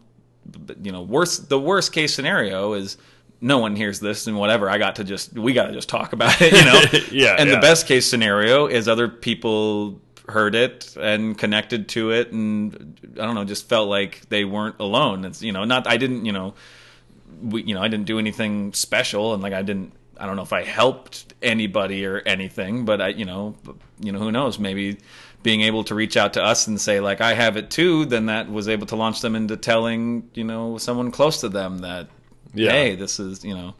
you 0.82 0.92
know, 0.92 1.02
worst 1.02 1.48
the 1.48 1.58
worst 1.58 1.92
case 1.92 2.14
scenario 2.14 2.74
is 2.74 2.96
no 3.40 3.58
one 3.58 3.76
hears 3.76 4.00
this 4.00 4.26
and 4.26 4.36
whatever. 4.36 4.68
I 4.68 4.78
got 4.78 4.96
to 4.96 5.04
just 5.04 5.32
we 5.32 5.52
got 5.52 5.66
to 5.66 5.72
just 5.72 5.88
talk 5.88 6.12
about 6.12 6.40
it, 6.40 6.52
you 6.52 6.64
know. 6.64 6.80
Yeah, 7.12 7.36
And 7.38 7.48
yeah. 7.48 7.54
the 7.56 7.60
best 7.60 7.86
case 7.86 8.06
scenario 8.06 8.66
is 8.66 8.88
other 8.88 9.08
people 9.08 10.00
heard 10.28 10.54
it 10.54 10.96
and 11.00 11.36
connected 11.38 11.88
to 11.90 12.10
it, 12.10 12.32
and 12.32 12.98
I 13.18 13.24
don't 13.24 13.34
know, 13.34 13.44
just 13.44 13.68
felt 13.68 13.88
like 13.88 14.28
they 14.28 14.44
weren't 14.44 14.76
alone. 14.78 15.24
It's 15.24 15.42
you 15.42 15.52
know, 15.52 15.64
not 15.64 15.86
I 15.86 15.96
didn't 15.96 16.24
you 16.24 16.32
know, 16.32 16.54
we 17.42 17.62
you 17.62 17.74
know 17.74 17.82
I 17.82 17.88
didn't 17.88 18.06
do 18.06 18.18
anything 18.18 18.72
special, 18.72 19.34
and 19.34 19.42
like 19.42 19.52
I 19.52 19.62
didn't. 19.62 19.92
I 20.20 20.26
don't 20.26 20.34
know 20.34 20.42
if 20.42 20.52
I 20.52 20.64
helped 20.64 21.32
anybody 21.42 22.04
or 22.04 22.18
anything, 22.26 22.84
but 22.84 23.00
I, 23.00 23.08
you 23.08 23.24
know, 23.24 23.54
you 24.00 24.10
know, 24.10 24.18
who 24.18 24.32
knows? 24.32 24.58
Maybe 24.58 24.98
being 25.44 25.60
able 25.60 25.84
to 25.84 25.94
reach 25.94 26.16
out 26.16 26.32
to 26.32 26.42
us 26.42 26.66
and 26.66 26.80
say 26.80 26.98
like 26.98 27.20
I 27.20 27.34
have 27.34 27.56
it 27.56 27.70
too, 27.70 28.04
then 28.04 28.26
that 28.26 28.50
was 28.50 28.68
able 28.68 28.86
to 28.88 28.96
launch 28.96 29.20
them 29.20 29.36
into 29.36 29.56
telling 29.56 30.28
you 30.34 30.44
know 30.44 30.76
someone 30.78 31.10
close 31.12 31.40
to 31.42 31.48
them 31.48 31.78
that 31.78 32.08
Yeah. 32.54 32.72
hey, 32.72 32.94
this 32.96 33.20
is 33.20 33.44
you 33.44 33.54
know. 33.54 33.74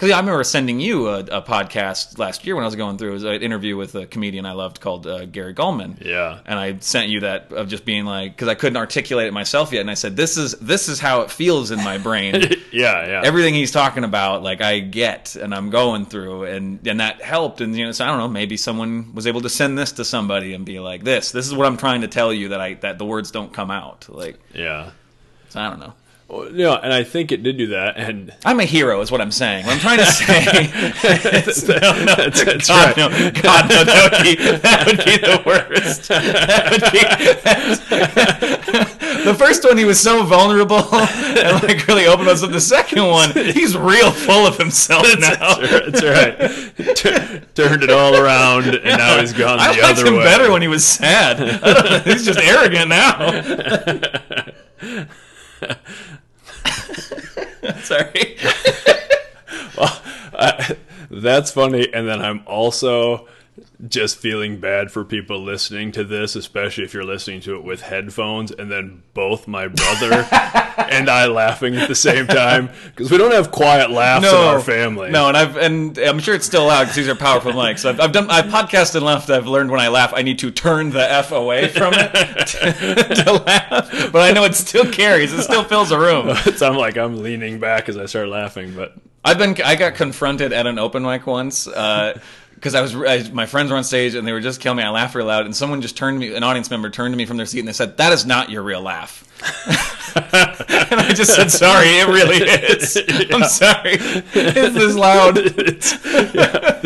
Because 0.00 0.12
I 0.12 0.20
remember 0.20 0.42
sending 0.44 0.80
you 0.80 1.08
a, 1.08 1.18
a 1.18 1.42
podcast 1.42 2.18
last 2.18 2.46
year 2.46 2.54
when 2.54 2.64
I 2.64 2.66
was 2.66 2.74
going 2.74 2.96
through. 2.96 3.10
It 3.10 3.12
was 3.12 3.24
an 3.24 3.42
interview 3.42 3.76
with 3.76 3.94
a 3.94 4.06
comedian 4.06 4.46
I 4.46 4.52
loved 4.52 4.80
called 4.80 5.06
uh, 5.06 5.26
Gary 5.26 5.52
Gulman. 5.52 6.02
Yeah. 6.02 6.40
And 6.46 6.58
I 6.58 6.78
sent 6.78 7.10
you 7.10 7.20
that 7.20 7.52
of 7.52 7.68
just 7.68 7.84
being 7.84 8.06
like, 8.06 8.32
because 8.32 8.48
I 8.48 8.54
couldn't 8.54 8.78
articulate 8.78 9.26
it 9.26 9.34
myself 9.34 9.72
yet, 9.72 9.82
and 9.82 9.90
I 9.90 9.94
said, 9.94 10.16
"This 10.16 10.38
is 10.38 10.52
this 10.52 10.88
is 10.88 11.00
how 11.00 11.20
it 11.20 11.30
feels 11.30 11.70
in 11.70 11.84
my 11.84 11.98
brain." 11.98 12.34
yeah 12.72 13.06
yeah 13.06 13.22
everything 13.24 13.54
he's 13.54 13.70
talking 13.70 14.04
about 14.04 14.42
like 14.42 14.60
i 14.60 14.78
get 14.78 15.34
and 15.36 15.54
i'm 15.54 15.70
going 15.70 16.06
through 16.06 16.44
and 16.44 16.86
and 16.86 17.00
that 17.00 17.20
helped 17.20 17.60
and 17.60 17.76
you 17.76 17.84
know 17.84 17.92
so 17.92 18.04
i 18.04 18.08
don't 18.08 18.18
know 18.18 18.28
maybe 18.28 18.56
someone 18.56 19.12
was 19.14 19.26
able 19.26 19.40
to 19.40 19.48
send 19.48 19.76
this 19.76 19.92
to 19.92 20.04
somebody 20.04 20.54
and 20.54 20.64
be 20.64 20.78
like 20.78 21.02
this 21.02 21.32
this 21.32 21.46
is 21.46 21.54
what 21.54 21.66
i'm 21.66 21.76
trying 21.76 22.02
to 22.02 22.08
tell 22.08 22.32
you 22.32 22.48
that 22.48 22.60
i 22.60 22.74
that 22.74 22.98
the 22.98 23.04
words 23.04 23.30
don't 23.30 23.52
come 23.52 23.70
out 23.70 24.06
like 24.08 24.38
yeah 24.54 24.90
so 25.48 25.60
i 25.60 25.68
don't 25.68 25.80
know 25.80 25.92
Well, 26.30 26.52
yeah 26.52 26.74
and 26.74 26.92
I 26.92 27.02
think 27.02 27.32
it 27.32 27.42
did 27.42 27.58
do 27.58 27.66
that 27.68 27.96
and 27.96 28.32
I'm 28.44 28.60
a 28.60 28.64
hero, 28.64 29.00
is 29.00 29.10
what 29.10 29.20
I'm 29.20 29.32
saying. 29.32 29.66
What 29.66 29.74
I'm 29.74 29.80
trying 29.80 29.98
to 29.98 30.06
say. 30.06 30.70
is- 31.50 31.66
no, 31.68 31.74
no, 31.74 32.14
That's- 32.14 32.44
that's 32.44 32.68
God, 32.68 32.96
right. 32.96 32.96
no, 32.96 33.08
God, 33.42 33.68
no, 33.68 33.84
that 33.84 34.12
would 34.12 34.22
be 34.22 34.36
that 34.58 34.86
would 34.86 34.98
be 35.04 35.16
the 35.18 35.42
worst. 35.44 36.08
Be 36.92 37.00
the 39.24 39.34
first 39.34 39.64
one. 39.64 39.76
He 39.76 39.84
was 39.84 39.98
so 40.00 40.22
vulnerable 40.24 40.76
and 40.78 41.62
like 41.64 41.86
really 41.88 42.06
open 42.06 42.28
us 42.28 42.42
up. 42.42 42.50
The 42.52 42.60
second 42.60 43.06
one, 43.06 43.32
he's 43.32 43.76
real 43.76 44.10
full 44.12 44.46
of 44.46 44.56
himself 44.56 45.06
now. 45.18 45.54
that's 45.56 46.02
right 46.02 46.38
Tur- 46.96 47.40
turned 47.54 47.82
it 47.82 47.90
all 47.90 48.16
around 48.16 48.66
and 48.66 48.84
now 48.84 49.20
he's 49.20 49.32
gone 49.32 49.58
the 49.58 49.64
I 49.64 49.68
liked 49.70 49.82
other 49.82 50.06
him 50.06 50.14
way 50.18 50.24
better 50.24 50.52
when 50.52 50.62
he 50.62 50.68
was 50.68 50.84
sad. 50.86 51.40
I 51.40 51.72
don't 51.74 51.84
know, 51.84 51.98
he's 52.12 52.24
just 52.24 52.38
arrogant 52.38 52.88
now. 52.88 53.32
Sorry. 57.82 58.36
I, 60.32 60.76
that's 61.10 61.50
funny. 61.50 61.92
And 61.92 62.08
then 62.08 62.22
I'm 62.22 62.42
also 62.46 63.28
just 63.88 64.18
feeling 64.18 64.58
bad 64.58 64.90
for 64.90 65.04
people 65.04 65.42
listening 65.42 65.92
to 65.92 66.04
this, 66.04 66.34
especially 66.36 66.84
if 66.84 66.94
you're 66.94 67.04
listening 67.04 67.40
to 67.42 67.56
it 67.56 67.64
with 67.64 67.82
headphones, 67.82 68.50
and 68.50 68.70
then 68.70 69.02
both 69.14 69.46
my 69.46 69.68
brother 69.68 70.28
and 70.90 71.08
I 71.08 71.26
laughing 71.26 71.76
at 71.76 71.88
the 71.88 71.94
same 71.94 72.26
time 72.26 72.70
because 72.86 73.10
we 73.10 73.18
don't 73.18 73.32
have 73.32 73.50
quiet 73.50 73.90
laughs 73.90 74.26
in 74.26 74.34
our 74.34 74.60
family. 74.60 75.10
No, 75.10 75.28
and 75.28 75.36
I've 75.36 75.56
and 75.56 75.96
I'm 75.98 76.18
sure 76.18 76.34
it's 76.34 76.46
still 76.46 76.66
loud 76.66 76.82
because 76.84 76.96
these 76.96 77.08
are 77.08 77.14
powerful 77.14 77.52
mics. 77.52 77.88
I've, 77.88 78.00
I've 78.00 78.12
done 78.12 78.30
I 78.30 78.42
podcast 78.42 78.70
podcasted 78.70 79.02
enough 79.02 79.26
that 79.26 79.38
I've 79.38 79.46
learned 79.46 79.70
when 79.70 79.80
I 79.80 79.88
laugh 79.88 80.12
I 80.14 80.22
need 80.22 80.38
to 80.40 80.50
turn 80.50 80.90
the 80.90 81.10
f 81.10 81.32
away 81.32 81.68
from 81.68 81.94
it 81.94 82.12
to, 82.12 83.14
to 83.24 83.32
laugh. 83.32 84.12
But 84.12 84.22
I 84.22 84.32
know 84.32 84.44
it 84.44 84.54
still 84.54 84.90
carries. 84.90 85.32
It 85.32 85.42
still 85.42 85.64
fills 85.64 85.90
a 85.90 85.98
room. 85.98 86.34
so 86.56 86.68
I'm 86.68 86.76
like 86.76 86.96
I'm 86.96 87.22
leaning 87.22 87.60
back 87.60 87.88
as 87.88 87.96
I 87.96 88.06
start 88.06 88.28
laughing, 88.28 88.74
but 88.74 88.94
I've 89.24 89.38
been 89.38 89.56
I 89.62 89.76
got 89.76 89.94
confronted 89.94 90.52
at 90.52 90.66
an 90.66 90.78
open 90.78 91.02
mic 91.02 91.26
once. 91.26 91.66
Uh, 91.66 92.18
because 92.60 92.74
I 92.74 92.82
was 92.82 92.94
I, 92.94 93.28
my 93.32 93.46
friends 93.46 93.70
were 93.70 93.76
on 93.78 93.84
stage 93.84 94.14
and 94.14 94.26
they 94.28 94.32
were 94.32 94.40
just 94.40 94.60
killing 94.60 94.76
me. 94.76 94.82
I 94.82 94.90
laughed 94.90 95.14
real 95.14 95.26
loud, 95.26 95.46
and 95.46 95.56
someone 95.56 95.80
just 95.80 95.96
turned 95.96 96.20
to 96.20 96.28
me, 96.28 96.36
an 96.36 96.42
audience 96.42 96.70
member 96.70 96.90
turned 96.90 97.12
to 97.14 97.16
me 97.16 97.24
from 97.24 97.38
their 97.38 97.46
seat 97.46 97.60
and 97.60 97.68
they 97.68 97.72
said, 97.72 97.96
"That 97.96 98.12
is 98.12 98.26
not 98.26 98.50
your 98.50 98.62
real 98.62 98.82
laugh." 98.82 99.24
and 100.14 101.00
I 101.00 101.12
just 101.14 101.34
said, 101.34 101.50
"Sorry, 101.50 101.86
it 101.88 102.06
really 102.08 102.36
is. 102.38 102.96
I'm 103.32 103.44
sorry. 103.44 103.92
It's 103.94 104.74
this 104.74 104.94
loud." 104.94 105.36
yeah, 106.34 106.80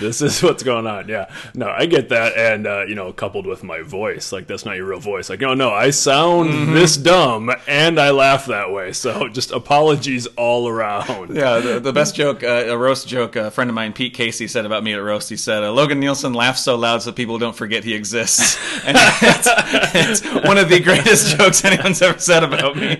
this 0.00 0.22
is 0.22 0.42
what's 0.42 0.62
going 0.62 0.86
on. 0.86 1.08
Yeah, 1.08 1.32
no, 1.54 1.68
I 1.68 1.86
get 1.86 2.08
that, 2.08 2.36
and 2.36 2.66
uh, 2.66 2.84
you 2.86 2.94
know, 2.94 3.12
coupled 3.12 3.46
with 3.46 3.62
my 3.62 3.82
voice, 3.82 4.32
like 4.32 4.46
that's 4.46 4.64
not 4.64 4.76
your 4.76 4.86
real 4.86 5.00
voice. 5.00 5.30
Like, 5.30 5.40
no, 5.40 5.54
no, 5.54 5.70
I 5.72 5.90
sound 5.90 6.32
Mm-hmm. 6.42 6.74
this 6.74 6.96
dumb, 6.96 7.50
and 7.68 8.00
I 8.00 8.10
laugh 8.10 8.46
that 8.46 8.72
way. 8.72 8.92
So, 8.92 9.28
just 9.28 9.52
apologies 9.52 10.26
all 10.36 10.66
around. 10.68 11.34
Yeah, 11.34 11.60
the, 11.60 11.78
the 11.80 11.92
best 11.92 12.14
joke, 12.16 12.42
uh, 12.42 12.64
a 12.68 12.76
roast 12.76 13.06
joke, 13.06 13.36
a 13.36 13.50
friend 13.50 13.70
of 13.70 13.74
mine, 13.74 13.92
Pete 13.92 14.14
Casey, 14.14 14.48
said 14.48 14.66
about 14.66 14.82
me 14.82 14.92
at 14.92 15.02
roast. 15.12 15.28
He 15.28 15.36
said, 15.36 15.62
uh, 15.62 15.72
"Logan 15.72 16.00
Nielsen 16.00 16.32
laughs 16.32 16.62
so 16.62 16.76
loud 16.76 17.02
so 17.02 17.12
people 17.12 17.38
don't 17.38 17.54
forget 17.56 17.84
he 17.84 17.94
exists," 17.94 18.56
and 18.86 18.96
it's, 18.96 19.48
it's 19.94 20.46
one 20.46 20.58
of 20.58 20.68
the 20.68 20.80
greatest 20.80 21.36
jokes 21.38 21.64
anyone's 21.64 22.02
ever 22.02 22.18
said 22.18 22.42
about 22.44 22.76
me. 22.76 22.96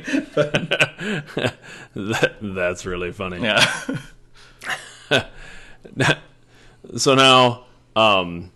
that, 1.94 2.34
that's 2.40 2.86
really 2.86 3.12
funny. 3.12 3.42
Yeah. 3.42 3.64
So 6.96 7.14
now, 7.14 7.64
um, 7.96 8.50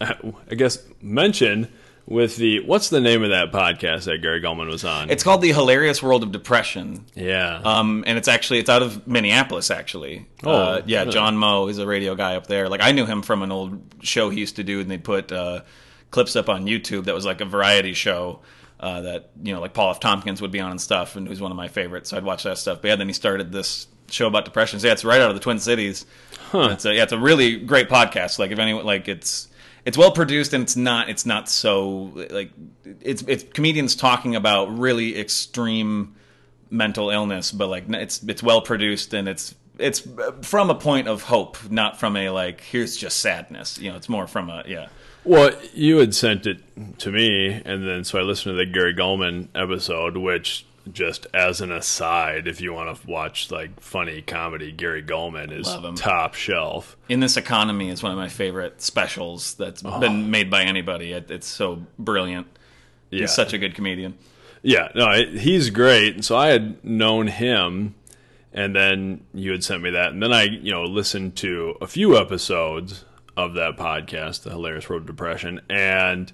I 0.00 0.54
guess 0.56 0.78
mention 1.00 1.68
with 2.06 2.36
the 2.36 2.60
what's 2.60 2.88
the 2.88 3.00
name 3.00 3.22
of 3.22 3.30
that 3.30 3.52
podcast 3.52 4.04
that 4.04 4.18
Gary 4.22 4.40
Gulman 4.40 4.68
was 4.68 4.84
on? 4.84 5.10
it's 5.10 5.22
called 5.22 5.42
The 5.42 5.52
Hilarious 5.52 6.02
World 6.02 6.22
of 6.22 6.32
Depression. 6.32 7.06
yeah. 7.14 7.60
Um, 7.64 8.04
and 8.06 8.18
it's 8.18 8.28
actually 8.28 8.58
it's 8.58 8.70
out 8.70 8.82
of 8.82 9.06
Minneapolis 9.06 9.70
actually. 9.70 10.26
Oh, 10.44 10.50
uh, 10.50 10.82
yeah, 10.86 11.00
really? 11.00 11.12
John 11.12 11.36
Moe 11.36 11.68
is 11.68 11.78
a 11.78 11.86
radio 11.86 12.14
guy 12.14 12.36
up 12.36 12.46
there. 12.46 12.68
Like 12.68 12.82
I 12.82 12.92
knew 12.92 13.06
him 13.06 13.22
from 13.22 13.42
an 13.42 13.52
old 13.52 13.80
show 14.02 14.30
he 14.30 14.40
used 14.40 14.56
to 14.56 14.64
do, 14.64 14.80
and 14.80 14.90
they 14.90 14.98
put 14.98 15.30
uh, 15.32 15.62
clips 16.10 16.34
up 16.36 16.48
on 16.48 16.66
YouTube 16.66 17.04
that 17.04 17.14
was 17.14 17.24
like 17.24 17.40
a 17.40 17.44
variety 17.44 17.92
show 17.92 18.40
uh, 18.80 19.02
that 19.02 19.30
you 19.42 19.52
know 19.52 19.60
like 19.60 19.74
Paul 19.74 19.90
F. 19.90 20.00
Tompkins 20.00 20.40
would 20.42 20.50
be 20.50 20.60
on 20.60 20.70
and 20.70 20.80
stuff, 20.80 21.16
and 21.16 21.28
who's 21.28 21.40
one 21.40 21.50
of 21.50 21.56
my 21.56 21.68
favorites. 21.68 22.10
So 22.10 22.16
I'd 22.16 22.24
watch 22.24 22.42
that 22.44 22.58
stuff. 22.58 22.80
But 22.82 22.88
yeah, 22.88 22.96
then 22.96 23.06
he 23.06 23.12
started 23.12 23.52
this 23.52 23.86
show 24.08 24.26
about 24.26 24.44
depression. 24.44 24.80
So 24.80 24.88
yeah, 24.88 24.94
it's 24.94 25.04
right 25.04 25.20
out 25.20 25.30
of 25.30 25.36
the 25.36 25.40
Twin 25.40 25.58
Cities. 25.60 26.06
It's 26.52 26.84
a, 26.84 26.92
yeah, 26.92 27.04
it's 27.04 27.12
a 27.12 27.18
really 27.18 27.58
great 27.58 27.88
podcast. 27.88 28.40
Like 28.40 28.50
if 28.50 28.58
anyone 28.58 28.84
like 28.84 29.06
it's 29.06 29.46
it's 29.84 29.96
well 29.96 30.12
produced 30.12 30.52
and 30.52 30.62
it's 30.62 30.76
not 30.76 31.08
it's 31.08 31.26
not 31.26 31.48
so 31.48 32.12
like 32.30 32.50
it's 33.00 33.22
it's 33.22 33.44
comedians 33.54 33.96
talking 33.96 34.36
about 34.36 34.78
really 34.78 35.18
extreme 35.18 36.14
mental 36.70 37.10
illness, 37.10 37.52
but 37.52 37.68
like 37.68 37.84
it's 37.88 38.22
it's 38.22 38.42
well 38.42 38.60
produced 38.60 39.12
and 39.14 39.28
it's 39.28 39.54
it's 39.78 40.06
uh, 40.06 40.32
from 40.42 40.70
a 40.70 40.74
point 40.74 41.08
of 41.08 41.22
hope, 41.22 41.70
not 41.70 41.98
from 41.98 42.16
a 42.16 42.30
like 42.30 42.60
here's 42.60 42.96
just 42.96 43.18
sadness. 43.18 43.78
You 43.78 43.90
know, 43.90 43.96
it's 43.96 44.08
more 44.08 44.26
from 44.26 44.50
a 44.50 44.62
yeah. 44.66 44.88
Well, 45.22 45.50
you 45.74 45.98
had 45.98 46.14
sent 46.14 46.46
it 46.46 46.60
to 46.98 47.12
me, 47.12 47.48
and 47.64 47.86
then 47.86 48.04
so 48.04 48.18
I 48.18 48.22
listened 48.22 48.54
to 48.54 48.56
the 48.56 48.70
Gary 48.70 48.94
Gulman 48.94 49.48
episode, 49.54 50.16
which 50.16 50.64
just 50.92 51.26
as 51.34 51.60
an 51.60 51.72
aside, 51.72 52.48
if 52.48 52.60
you 52.60 52.72
want 52.72 52.96
to 52.96 53.06
watch 53.06 53.50
like 53.50 53.80
funny 53.80 54.22
comedy, 54.22 54.72
Gary 54.72 55.02
Gulman 55.02 55.52
is 55.52 55.68
top 56.00 56.34
shelf. 56.34 56.96
In 57.08 57.20
this 57.20 57.36
economy 57.36 57.90
is 57.90 58.02
one 58.02 58.12
of 58.12 58.18
my 58.18 58.28
favorite 58.28 58.80
specials 58.80 59.54
that's 59.54 59.82
oh. 59.84 60.00
been 60.00 60.30
made 60.30 60.50
by 60.50 60.62
anybody. 60.62 61.12
It, 61.12 61.30
it's 61.30 61.46
so 61.46 61.82
brilliant. 61.98 62.46
Yeah, 63.10 63.22
He's 63.22 63.34
such 63.34 63.52
a 63.52 63.58
good 63.58 63.74
comedian. 63.74 64.16
yeah, 64.62 64.88
no, 64.94 65.10
he's 65.24 65.70
great. 65.70 66.24
So 66.24 66.36
I 66.36 66.48
had 66.48 66.84
known 66.84 67.26
him, 67.26 67.94
and 68.52 68.74
then 68.74 69.24
you 69.34 69.52
had 69.52 69.64
sent 69.64 69.82
me 69.82 69.90
that, 69.90 70.12
and 70.12 70.22
then 70.22 70.32
I, 70.32 70.44
you 70.44 70.70
know, 70.70 70.84
listened 70.84 71.36
to 71.36 71.76
a 71.80 71.86
few 71.86 72.16
episodes 72.16 73.04
of 73.36 73.54
that 73.54 73.76
podcast, 73.76 74.42
The 74.42 74.50
Hilarious 74.50 74.88
Road 74.88 75.00
to 75.00 75.06
Depression, 75.06 75.60
and 75.68 76.32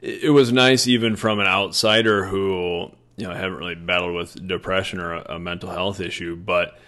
it 0.00 0.32
was 0.32 0.52
nice 0.52 0.86
even 0.86 1.16
from 1.16 1.38
an 1.38 1.46
outsider 1.46 2.26
who 2.26 2.90
you 3.16 3.26
know 3.26 3.32
I 3.32 3.36
haven't 3.36 3.58
really 3.58 3.74
battled 3.74 4.14
with 4.14 4.46
depression 4.46 5.00
or 5.00 5.14
a, 5.14 5.34
a 5.34 5.38
mental 5.38 5.70
health 5.70 6.00
issue 6.00 6.36
but 6.36 6.78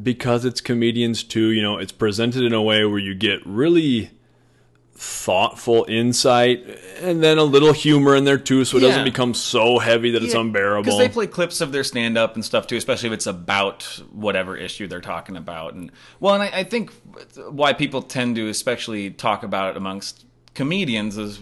because 0.00 0.44
it's 0.44 0.60
comedians 0.60 1.22
too 1.22 1.50
you 1.50 1.62
know 1.62 1.78
it's 1.78 1.92
presented 1.92 2.44
in 2.44 2.52
a 2.52 2.62
way 2.62 2.84
where 2.84 2.98
you 2.98 3.14
get 3.14 3.44
really 3.44 4.10
thoughtful 5.02 5.86
insight 5.88 6.62
and 7.00 7.22
then 7.22 7.38
a 7.38 7.42
little 7.42 7.72
humor 7.72 8.14
in 8.14 8.24
there 8.24 8.36
too 8.36 8.66
so 8.66 8.76
it 8.76 8.80
doesn't 8.80 9.04
become 9.04 9.32
so 9.32 9.78
heavy 9.78 10.10
that 10.10 10.22
it's 10.22 10.34
unbearable 10.34 10.82
Because 10.82 10.98
they 10.98 11.08
play 11.08 11.26
clips 11.26 11.62
of 11.62 11.72
their 11.72 11.84
stand 11.84 12.18
up 12.18 12.34
and 12.34 12.44
stuff 12.44 12.66
too, 12.66 12.76
especially 12.76 13.06
if 13.06 13.14
it's 13.14 13.26
about 13.26 13.84
whatever 14.12 14.58
issue 14.58 14.86
they're 14.86 15.00
talking 15.00 15.38
about. 15.38 15.72
And 15.72 15.90
well, 16.20 16.34
and 16.34 16.42
I, 16.42 16.50
I 16.52 16.64
think 16.64 16.92
why 17.48 17.72
people 17.72 18.02
tend 18.02 18.36
to 18.36 18.48
especially 18.48 19.10
talk 19.10 19.42
about 19.42 19.70
it 19.70 19.78
amongst 19.78 20.26
comedians 20.52 21.16
is 21.16 21.40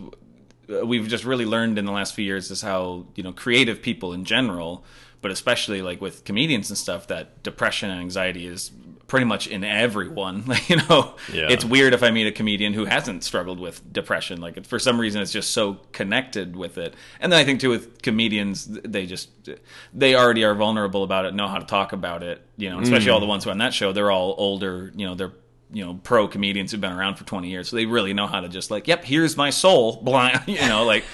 Uh, 0.70 0.84
we've 0.86 1.08
just 1.08 1.24
really 1.24 1.46
learned 1.46 1.78
in 1.78 1.84
the 1.84 1.92
last 1.92 2.14
few 2.14 2.24
years 2.24 2.50
is 2.50 2.62
how 2.62 3.06
you 3.14 3.22
know 3.22 3.32
creative 3.32 3.82
people 3.82 4.12
in 4.12 4.24
general, 4.24 4.84
but 5.20 5.30
especially 5.30 5.82
like 5.82 6.00
with 6.00 6.24
comedians 6.24 6.70
and 6.70 6.78
stuff, 6.78 7.06
that 7.08 7.42
depression 7.42 7.90
and 7.90 8.00
anxiety 8.00 8.46
is 8.46 8.70
pretty 9.08 9.24
much 9.24 9.46
in 9.46 9.64
everyone. 9.64 10.44
Like, 10.48 10.70
you 10.70 10.76
know, 10.76 11.14
Yeah. 11.32 11.48
it's 11.50 11.64
weird 11.64 11.94
if 11.94 12.02
I 12.02 12.10
meet 12.10 12.26
a 12.26 12.32
comedian 12.32 12.74
who 12.74 12.84
hasn't 12.84 13.24
struggled 13.24 13.58
with 13.58 13.92
depression. 13.92 14.40
Like 14.40 14.64
for 14.66 14.78
some 14.78 15.00
reason, 15.00 15.20
it's 15.20 15.32
just 15.32 15.50
so 15.50 15.80
connected 15.92 16.54
with 16.54 16.78
it. 16.78 16.94
And 17.20 17.32
then 17.32 17.40
I 17.40 17.44
think 17.44 17.60
too 17.60 17.70
with 17.70 18.02
comedians, 18.02 18.66
they 18.66 19.06
just 19.06 19.30
they 19.92 20.14
already 20.14 20.44
are 20.44 20.54
vulnerable 20.54 21.02
about 21.02 21.24
it, 21.24 21.34
know 21.34 21.48
how 21.48 21.58
to 21.58 21.66
talk 21.66 21.92
about 21.92 22.22
it. 22.22 22.42
You 22.56 22.70
know, 22.70 22.80
especially 22.80 23.10
mm. 23.10 23.14
all 23.14 23.20
the 23.20 23.26
ones 23.26 23.44
who 23.44 23.50
are 23.50 23.52
on 23.52 23.58
that 23.58 23.74
show, 23.74 23.92
they're 23.92 24.10
all 24.10 24.34
older. 24.38 24.92
You 24.94 25.06
know, 25.06 25.14
they're 25.14 25.32
you 25.70 25.84
know 25.84 26.00
pro 26.02 26.26
comedians 26.26 26.72
who've 26.72 26.80
been 26.80 26.92
around 26.92 27.16
for 27.16 27.24
20 27.24 27.48
years 27.48 27.68
so 27.68 27.76
they 27.76 27.86
really 27.86 28.14
know 28.14 28.26
how 28.26 28.40
to 28.40 28.48
just 28.48 28.70
like 28.70 28.88
yep 28.88 29.04
here's 29.04 29.36
my 29.36 29.50
soul 29.50 29.96
blind 30.02 30.40
you 30.46 30.60
know 30.60 30.84
like 30.84 31.04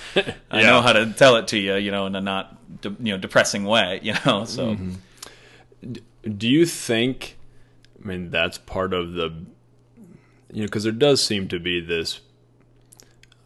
i 0.51 0.63
know 0.63 0.81
how 0.81 0.93
to 0.93 1.13
tell 1.13 1.37
it 1.37 1.49
to 1.49 1.59
you 1.59 1.75
you 1.75 1.91
know 1.91 2.07
in 2.07 2.15
a 2.15 2.21
not 2.21 2.81
de- 2.81 2.97
you 3.01 3.13
know 3.13 3.19
depressing 3.19 3.65
way 3.65 4.01
you 4.03 4.15
know 4.25 4.45
so. 4.45 4.75
Mm-hmm. 4.75 4.93
Do 6.39 6.49
you 6.49 6.65
think 6.67 7.37
i 8.03 8.07
mean 8.07 8.31
that's 8.31 8.59
part 8.59 8.95
of 8.95 9.13
the 9.15 9.33
you 10.53 10.61
know 10.61 10.67
because 10.67 10.85
there 10.85 10.93
does 10.93 11.25
seem 11.25 11.49
to 11.49 11.59
be 11.59 11.81
this 11.81 12.21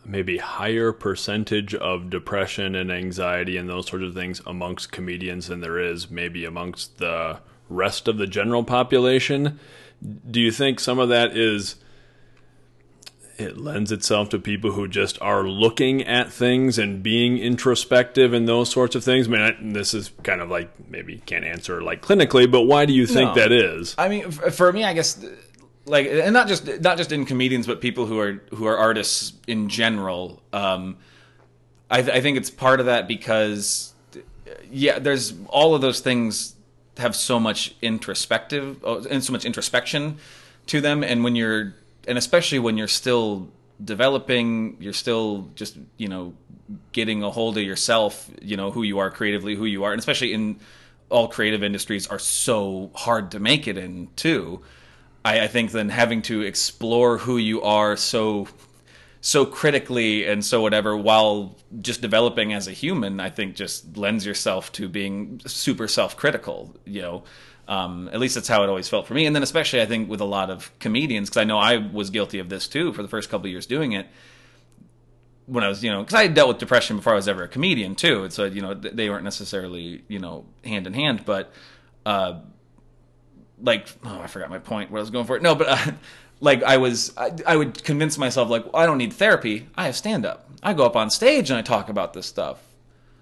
maybe 0.05 0.39
higher 0.39 0.91
percentage 0.93 1.75
of 1.75 2.09
depression 2.09 2.75
and 2.75 2.91
anxiety 2.91 3.57
and 3.57 3.69
those 3.69 3.87
sorts 3.87 4.05
of 4.05 4.15
things 4.15 4.41
amongst 4.47 4.91
comedians 4.91 5.49
than 5.49 5.61
there 5.61 5.79
is 5.79 6.11
maybe 6.11 6.45
amongst 6.47 6.97
the 6.99 7.39
rest 7.69 8.09
of 8.09 8.17
the 8.17 8.27
general 8.27 8.65
population 8.65 9.59
do 10.31 10.41
you 10.41 10.51
think 10.53 10.81
some 10.81 10.99
of 10.99 11.09
that 11.09 11.37
is 11.37 11.77
it 13.37 13.57
lends 13.57 13.93
itself 13.93 14.29
to 14.31 14.39
people 14.39 14.73
who 14.73 14.89
just 14.89 15.21
are 15.23 15.45
looking 15.45 16.03
at 16.03 16.33
things 16.33 16.77
and 16.77 17.03
being 17.05 17.39
introspective 17.39 18.33
and 18.33 18.49
those 18.49 18.69
sorts 18.69 18.97
of 18.97 19.05
things. 19.05 19.29
I 19.29 19.31
mean, 19.31 19.41
I, 19.43 19.57
this 19.61 19.95
is 19.95 20.11
kind 20.25 20.41
of 20.41 20.51
like 20.51 20.71
maybe 20.91 21.19
can't 21.25 21.45
answer 21.45 21.81
like 21.81 22.03
clinically, 22.03 22.51
but 22.51 22.63
why 22.63 22.85
do 22.85 22.93
you 22.93 23.07
think 23.07 23.37
No. 23.37 23.43
that 23.43 23.53
is? 23.53 23.95
I 23.97 24.09
mean, 24.09 24.25
f- 24.27 24.57
for 24.57 24.73
me, 24.73 24.83
I 24.83 24.93
guess, 24.93 25.25
like, 25.85 26.09
and 26.09 26.33
not 26.33 26.49
just 26.49 26.67
not 26.81 26.97
just 26.97 27.13
in 27.13 27.25
comedians, 27.27 27.67
but 27.69 27.81
people 27.81 28.07
who 28.07 28.19
are 28.19 28.43
who 28.55 28.67
are 28.67 28.77
artists 28.77 29.35
in 29.47 29.69
general. 29.69 30.43
Um, 30.53 30.97
I, 31.91 32.03
th- 32.03 32.17
I 32.17 32.21
think 32.21 32.39
it's 32.39 32.51
part 32.51 32.81
of 32.81 32.87
that 32.87 33.07
because, 33.07 33.95
yeah, 34.69 34.99
there's 34.99 35.33
all 35.49 35.77
of 35.77 35.81
those 35.81 36.01
things 36.01 36.55
have 36.99 37.17
so 37.17 37.41
much 37.41 37.75
introspective 37.81 38.85
uh, 38.85 39.03
and 39.11 39.23
so 39.25 39.33
much 39.33 39.45
introspection 39.45 40.19
to 40.67 40.81
them, 40.81 41.03
and 41.03 41.25
when 41.25 41.37
you're 41.37 41.75
and 42.07 42.19
especially 42.19 42.59
when 42.59 42.77
you're 42.79 42.89
still 42.89 43.49
developing, 43.83 44.77
you're 44.81 44.93
still 44.93 45.51
just 45.55 45.77
you 45.97 46.09
know 46.09 46.35
getting 46.93 47.23
a 47.23 47.31
hold 47.31 47.57
of 47.57 47.65
yourself, 47.65 48.31
you 48.43 48.57
know 48.57 48.71
who 48.71 48.83
you 48.83 48.99
are 48.99 49.11
creatively, 49.11 49.55
who 49.55 49.65
you 49.65 49.85
are, 49.85 49.93
and 49.93 49.99
especially 49.99 50.33
in 50.33 50.59
all 51.11 51.29
creative 51.29 51.63
industries 51.63 52.07
are 52.07 52.19
so 52.19 52.91
hard 52.95 53.31
to 53.31 53.41
make 53.41 53.67
it 53.67 53.79
in 53.79 54.09
too. 54.17 54.61
I, 55.25 55.41
I 55.43 55.47
think 55.47 55.73
then 55.73 55.89
having 55.89 56.23
to 56.23 56.43
explore 56.43 57.19
who 57.19 57.39
you 57.39 57.63
are 57.63 57.97
so 57.97 58.49
so 59.21 59.45
critically 59.45 60.27
and 60.27 60.45
so 60.45 60.61
whatever 60.61 60.97
while 60.97 61.57
just 61.81 62.01
developing 62.01 62.53
as 62.53 62.69
a 62.69 62.73
human, 62.73 63.21
I 63.21 63.31
think 63.31 63.57
just 63.57 63.97
lends 63.97 64.25
yourself 64.25 64.71
to 64.73 64.89
being 64.89 65.41
super 65.47 65.89
self-critical. 65.89 66.75
You 66.85 67.03
know, 67.03 67.25
um, 67.67 68.09
at 68.13 68.21
least 68.21 68.35
that's 68.35 68.49
how 68.49 68.63
it 68.63 68.69
always 68.69 68.89
felt 68.89 69.07
for 69.07 69.15
me. 69.15 69.27
And 69.27 69.35
then 69.35 69.43
especially 69.43 69.83
I 69.83 69.87
think 69.87 70.09
with 70.09 70.21
a 70.21 70.27
lot 70.27 70.51
of 70.51 70.77
comedians, 70.79 71.29
because 71.29 71.41
I 71.41 71.45
know 71.45 71.59
I 71.59 71.77
was 71.77 72.11
guilty 72.11 72.39
of 72.39 72.49
this 72.49 72.69
too 72.69 72.93
for 72.93 73.03
the 73.03 73.09
first 73.09 73.29
couple 73.29 73.49
years 73.49 73.67
doing 73.67 73.93
it 73.93 74.07
when 75.49 75.65
I 75.65 75.69
was, 75.69 75.83
you 75.83 75.91
know, 75.91 76.01
because 76.03 76.15
I 76.15 76.23
had 76.25 76.35
dealt 76.35 76.49
with 76.49 76.59
depression 76.59 76.97
before 76.97 77.15
I 77.15 77.17
was 77.17 77.27
ever 77.27 77.43
a 77.43 77.49
comedian 77.49 77.95
too, 77.95 78.25
and 78.25 78.33
so 78.33 78.45
you 78.45 78.61
know 78.61 78.75
they 78.75 79.09
weren't 79.09 79.25
necessarily 79.25 80.05
you 80.07 80.19
know 80.19 80.45
hand 80.63 80.87
in 80.87 80.93
hand, 80.93 81.25
but 81.25 81.53
uh, 82.05 82.41
like 83.61 83.89
oh 84.05 84.21
I 84.21 84.27
forgot 84.27 84.51
my 84.51 84.59
point 84.59 84.91
what 84.91 84.99
I 84.99 85.01
was 85.01 85.11
going 85.11 85.27
for. 85.27 85.41
No, 85.41 85.55
but 85.55 85.69
uh, 85.69 85.93
like 86.41 86.63
I 86.63 86.77
was 86.77 87.17
I, 87.17 87.33
I 87.47 87.57
would 87.57 87.83
convince 87.85 88.19
myself 88.19 88.49
like 88.49 88.65
I 88.75 88.87
don't 88.87 88.99
need 88.99 89.13
therapy. 89.13 89.69
I 89.77 89.87
have 89.87 89.97
stand 89.97 90.25
up. 90.25 90.49
I 90.63 90.75
go 90.75 90.85
up 90.85 90.97
on 90.97 91.11
stage 91.11 91.51
and 91.51 91.59
I 91.59 91.63
talk 91.63 91.89
about 91.89 92.13
this 92.13 92.27
stuff. 92.27 92.59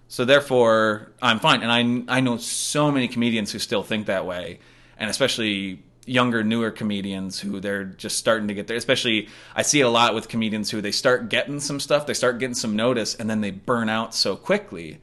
So 0.08 0.24
therefore 0.24 1.12
I'm 1.22 1.38
fine. 1.38 1.62
And 1.62 2.06
I 2.08 2.16
I 2.16 2.20
know 2.20 2.36
so 2.36 2.90
many 2.90 3.08
comedians 3.08 3.52
who 3.52 3.58
still 3.58 3.82
think 3.82 4.06
that 4.06 4.26
way, 4.26 4.60
and 4.98 5.10
especially 5.10 5.82
younger 6.06 6.44
newer 6.44 6.70
comedians 6.70 7.40
who 7.40 7.58
they're 7.58 7.84
just 7.84 8.16
starting 8.16 8.46
to 8.46 8.54
get 8.54 8.68
there 8.68 8.76
especially 8.76 9.28
i 9.56 9.62
see 9.62 9.80
it 9.80 9.82
a 9.82 9.88
lot 9.88 10.14
with 10.14 10.28
comedians 10.28 10.70
who 10.70 10.80
they 10.80 10.92
start 10.92 11.28
getting 11.28 11.58
some 11.58 11.80
stuff 11.80 12.06
they 12.06 12.14
start 12.14 12.38
getting 12.38 12.54
some 12.54 12.76
notice 12.76 13.16
and 13.16 13.28
then 13.28 13.40
they 13.40 13.50
burn 13.50 13.88
out 13.88 14.14
so 14.14 14.36
quickly 14.36 15.00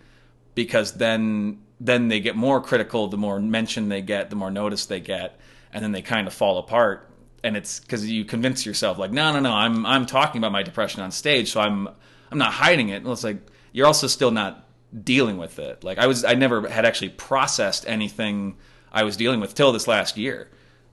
because 0.55 0.93
then 0.93 1.61
then 1.81 2.07
they 2.07 2.21
get 2.21 2.37
more 2.37 2.61
critical 2.61 3.09
the 3.09 3.17
more 3.17 3.37
mention 3.37 3.89
they 3.89 4.01
get 4.01 4.29
the 4.29 4.35
more 4.37 4.49
notice 4.49 4.85
they 4.85 5.01
get 5.01 5.37
and 5.73 5.83
then 5.83 5.91
they 5.91 6.01
kind 6.01 6.25
of 6.25 6.33
fall 6.33 6.57
apart 6.57 7.09
and 7.43 7.57
it's 7.57 7.79
because 7.79 8.09
you 8.09 8.23
convince 8.25 8.65
yourself 8.65 8.97
like 8.97 9.11
no 9.11 9.31
no 9.33 9.39
no 9.39 9.51
i'm 9.51 9.85
i'm 9.85 10.05
talking 10.05 10.39
about 10.39 10.51
my 10.51 10.63
depression 10.63 11.01
on 11.01 11.11
stage 11.11 11.51
so 11.51 11.59
i'm 11.61 11.87
i'm 12.31 12.37
not 12.37 12.53
hiding 12.53 12.89
it 12.89 12.97
and 13.03 13.07
it's 13.07 13.23
like 13.23 13.37
you're 13.71 13.87
also 13.87 14.07
still 14.07 14.31
not 14.31 14.67
dealing 15.03 15.37
with 15.37 15.59
it 15.59 15.83
like 15.83 15.97
i 15.97 16.07
was 16.07 16.23
i 16.23 16.33
never 16.33 16.67
had 16.69 16.85
actually 16.85 17.09
processed 17.09 17.85
anything 17.87 18.55
i 18.91 19.03
was 19.03 19.17
dealing 19.17 19.39
with 19.39 19.53
till 19.55 19.71
this 19.71 19.87
last 19.87 20.17
year 20.17 20.49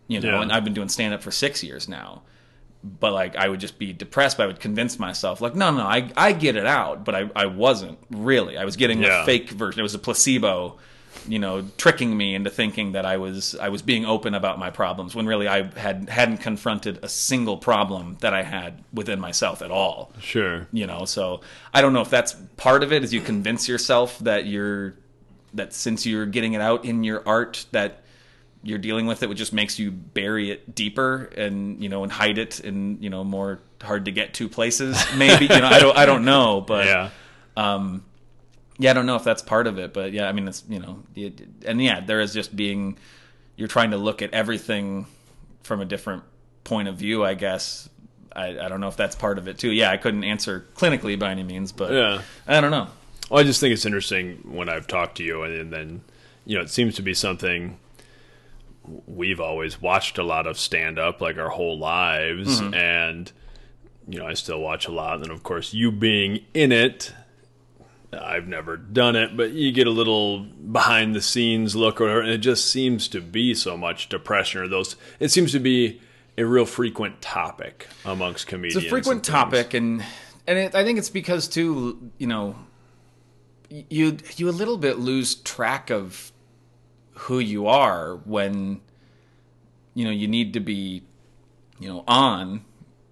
you 0.09 0.21
know 0.21 0.31
Yeah. 0.37 0.43
and 0.43 0.53
i've 0.53 0.65
been 0.65 0.75
doing 0.75 0.89
stand 0.89 1.15
up 1.15 1.23
for 1.23 1.31
six 1.31 1.63
years 1.63 1.89
now 1.89 2.23
but 2.83 3.13
like 3.13 3.37
I 3.37 3.47
would 3.47 3.61
just 3.61 3.79
be 3.79 3.93
depressed. 3.93 4.39
But 4.39 4.45
I 4.45 4.47
would 4.47 4.59
convince 4.61 4.99
myself 4.99 5.43
like, 5.43 5.55
no, 5.55 5.71
no, 5.71 5.83
I 5.83 6.11
I 6.17 6.33
get 6.33 6.57
it 6.57 6.65
out, 6.65 7.05
but 7.05 7.15
I 7.15 7.31
I 7.37 7.45
wasn't 7.45 7.99
really. 8.09 8.57
I 8.57 8.65
was 8.65 8.77
getting 8.77 9.03
Yeah. 9.03 9.21
a 9.23 9.27
fake 9.27 9.51
version. 9.51 9.81
It 9.81 9.83
was 9.83 9.95
a 9.95 9.99
placebo 9.99 10.79
you 11.29 11.39
know, 11.39 11.65
tricking 11.77 12.17
me 12.17 12.35
into 12.35 12.51
thinking 12.51 12.93
that 12.93 13.05
I 13.05 13.17
was 13.19 13.55
I 13.57 13.69
was 13.69 13.83
being 13.83 14.07
open 14.07 14.35
about 14.35 14.59
my 14.59 14.71
problems 14.71 15.15
when 15.15 15.27
really 15.27 15.49
I 15.49 15.65
had 15.79 16.09
hadn't 16.09 16.39
confronted 16.39 16.99
a 17.03 17.09
single 17.09 17.57
problem 17.57 18.17
that 18.21 18.33
I 18.33 18.43
had 18.43 18.83
within 18.93 19.21
myself 19.21 19.61
at 19.63 19.71
all. 19.71 20.13
Sure. 20.21 20.67
You 20.73 20.87
know, 20.87 21.05
so 21.05 21.41
I 21.75 21.83
don't 21.83 21.93
know 21.93 22.01
if 22.01 22.11
that's 22.11 22.35
part 22.57 22.83
of 22.83 22.93
it 22.93 23.05
is 23.05 23.13
you 23.13 23.21
convince 23.21 23.69
yourself 23.69 24.19
that 24.21 24.47
you're 24.47 24.95
that 25.55 25.73
since 25.75 26.07
you're 26.07 26.27
getting 26.27 26.53
it 26.55 26.61
out 26.61 26.85
in 26.85 27.03
your 27.05 27.23
art 27.27 27.67
that 27.73 28.03
you're 28.63 28.79
dealing 28.79 29.07
with 29.07 29.23
it, 29.23 29.29
which 29.29 29.39
just 29.39 29.53
makes 29.53 29.79
you 29.79 29.91
bury 29.91 30.51
it 30.51 30.75
deeper 30.75 31.25
and 31.37 31.83
you 31.83 31.89
know 31.89 32.03
and 32.03 32.13
hide 32.13 32.39
it 32.39 32.61
in 32.61 33.03
you 33.03 33.11
know 33.11 33.25
more 33.25 33.59
hard 33.83 34.05
to 34.05 34.13
get 34.13 34.35
to 34.35 34.49
places. 34.49 35.03
Maybe 35.17 35.45
you 35.47 35.61
know 35.61 35.67
I 35.69 35.81
don't 35.81 35.97
I 35.97 36.07
don't 36.07 36.25
know, 36.25 36.61
but 36.61 36.87
Yeah. 36.93 37.11
um, 37.57 38.05
yeah, 38.81 38.91
I 38.91 38.95
don't 38.95 39.05
know 39.05 39.17
if 39.17 39.25
that's 39.25 39.43
part 39.43 39.67
of 39.67 39.79
it, 39.79 39.93
but 39.93 40.13
yeah, 40.13 40.27
I 40.27 40.33
mean, 40.33 40.49
it's 40.49 40.65
you 40.69 40.79
know, 40.79 41.03
it, 41.15 41.43
and 41.67 41.83
yeah, 41.83 42.01
there 42.01 42.21
is 42.21 42.33
just 42.33 42.57
being 42.57 42.97
you're 43.57 43.69
trying 43.69 43.91
to 43.91 43.99
look 43.99 44.23
at 44.23 44.33
everything 44.33 45.07
from 45.63 45.83
a 45.83 45.85
different 45.85 46.23
point 46.65 46.89
of 46.89 46.97
view, 46.97 47.23
I 47.23 47.35
guess. 47.35 47.91
I, 48.35 48.59
I 48.59 48.69
don't 48.69 48.81
know 48.81 48.89
if 48.89 48.97
that's 48.97 49.15
part 49.15 49.37
of 49.37 49.49
it 49.49 49.59
too. 49.59 49.71
Yeah, 49.71 49.91
I 49.91 49.99
couldn't 49.99 50.25
answer 50.25 50.67
clinically 50.75 51.19
by 51.19 51.31
any 51.31 51.43
means, 51.43 51.73
but 51.73 51.93
Yeah. 51.93 52.23
I 52.47 52.61
don't 52.63 52.71
know. 52.71 52.89
Well, 53.29 53.41
I 53.41 53.43
just 53.45 53.61
think 53.61 53.75
it's 53.75 53.85
interesting 53.85 54.39
when 54.45 54.69
I've 54.71 54.87
talked 54.87 55.19
to 55.19 55.23
you, 55.23 55.43
and, 55.43 55.55
and 55.55 55.73
then 55.73 56.01
you 56.47 56.57
know, 56.57 56.63
it 56.63 56.71
seems 56.71 56.95
to 56.95 57.03
be 57.03 57.13
something 57.13 57.79
we've 59.07 59.41
always 59.41 59.81
watched 59.81 60.17
a 60.17 60.23
lot 60.23 60.47
of 60.47 60.59
stand 60.59 60.99
up, 60.99 61.21
like 61.21 61.37
our 61.37 61.51
whole 61.51 61.79
lives, 61.79 62.63
mm-hmm. 62.63 62.73
and 62.73 63.31
you 64.09 64.19
know, 64.19 64.27
I 64.27 64.35
still 64.35 64.61
watch 64.61 64.87
a 64.87 64.91
lot. 64.91 65.17
And 65.17 65.25
then, 65.25 65.31
of 65.31 65.43
course, 65.43 65.75
you 65.75 65.93
being 65.93 66.45
in 66.55 66.73
it, 66.73 67.13
I've 68.13 68.49
never 68.49 68.77
done 68.77 69.15
it, 69.15 69.37
but 69.37 69.53
you 69.53 69.71
get 69.73 69.87
a 69.87 69.91
little 69.91 70.41
behind 70.41 71.15
the 71.15 71.21
scenes 71.21 71.77
look, 71.77 72.01
or 72.01 72.05
whatever, 72.05 72.21
and 72.23 72.31
it 72.31 72.39
just 72.39 72.71
seems 72.71 73.07
to 73.09 73.21
be 73.21 73.55
so 73.55 73.77
much 73.77 74.09
depression, 74.09 74.63
or 74.63 74.69
those. 74.69 74.97
It 75.21 75.31
seems 75.31 75.53
to 75.53 75.61
be 75.61 76.01
a 76.37 76.45
real 76.45 76.67
frequent 76.67 77.21
topic 77.21 77.87
amongst 78.05 78.47
comedians. 78.47 78.77
It's 78.77 78.87
a 78.87 78.91
frequent 78.91 79.19
and 79.19 79.25
topic, 79.25 79.75
and 79.75 80.05
and 80.47 80.59
it, 80.59 80.75
I 80.75 80.85
think 80.85 80.99
it's 80.99 81.11
because 81.11 81.47
too, 81.47 82.11
you 82.19 82.27
know, 82.27 82.57
you 83.69 84.17
you 84.37 84.49
a 84.49 84.51
little 84.51 84.77
bit 84.77 84.99
lose 84.99 85.37
track 85.37 85.91
of 85.91 86.33
who 87.13 87.39
you 87.39 87.67
are 87.67 88.17
when 88.25 88.81
you 89.95 90.05
know 90.05 90.11
you 90.11 90.27
need 90.27 90.55
to 90.55 90.61
be 90.61 91.03
you 91.79 91.89
know 91.89 92.03
on 92.09 92.65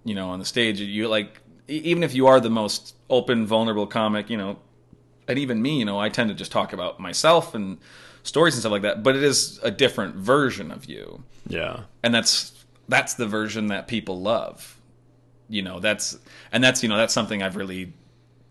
you 0.04 0.14
know 0.14 0.30
on 0.30 0.38
the 0.38 0.44
stage 0.44 0.80
you 0.80 1.08
like 1.08 1.40
even 1.68 2.02
if 2.02 2.14
you 2.14 2.26
are 2.26 2.40
the 2.40 2.50
most 2.50 2.96
open 3.10 3.46
vulnerable 3.46 3.86
comic 3.86 4.30
you 4.30 4.36
know 4.36 4.58
and 5.28 5.38
even 5.38 5.60
me 5.60 5.78
you 5.78 5.84
know 5.84 5.98
i 5.98 6.08
tend 6.08 6.28
to 6.28 6.34
just 6.34 6.50
talk 6.50 6.72
about 6.72 6.98
myself 6.98 7.54
and 7.54 7.78
stories 8.22 8.54
and 8.54 8.60
stuff 8.60 8.72
like 8.72 8.82
that 8.82 9.02
but 9.02 9.16
it 9.16 9.22
is 9.22 9.58
a 9.62 9.70
different 9.70 10.14
version 10.16 10.70
of 10.70 10.84
you. 10.86 11.22
Yeah. 11.46 11.80
and 12.02 12.14
that's 12.14 12.52
that's 12.88 13.14
the 13.14 13.26
version 13.26 13.68
that 13.68 13.86
people 13.86 14.20
love. 14.20 14.76
You 15.50 15.62
know 15.62 15.80
that's 15.80 16.18
and 16.52 16.62
that's 16.62 16.82
you 16.82 16.90
know 16.90 16.98
that's 16.98 17.14
something 17.14 17.42
i've 17.42 17.56
really 17.56 17.94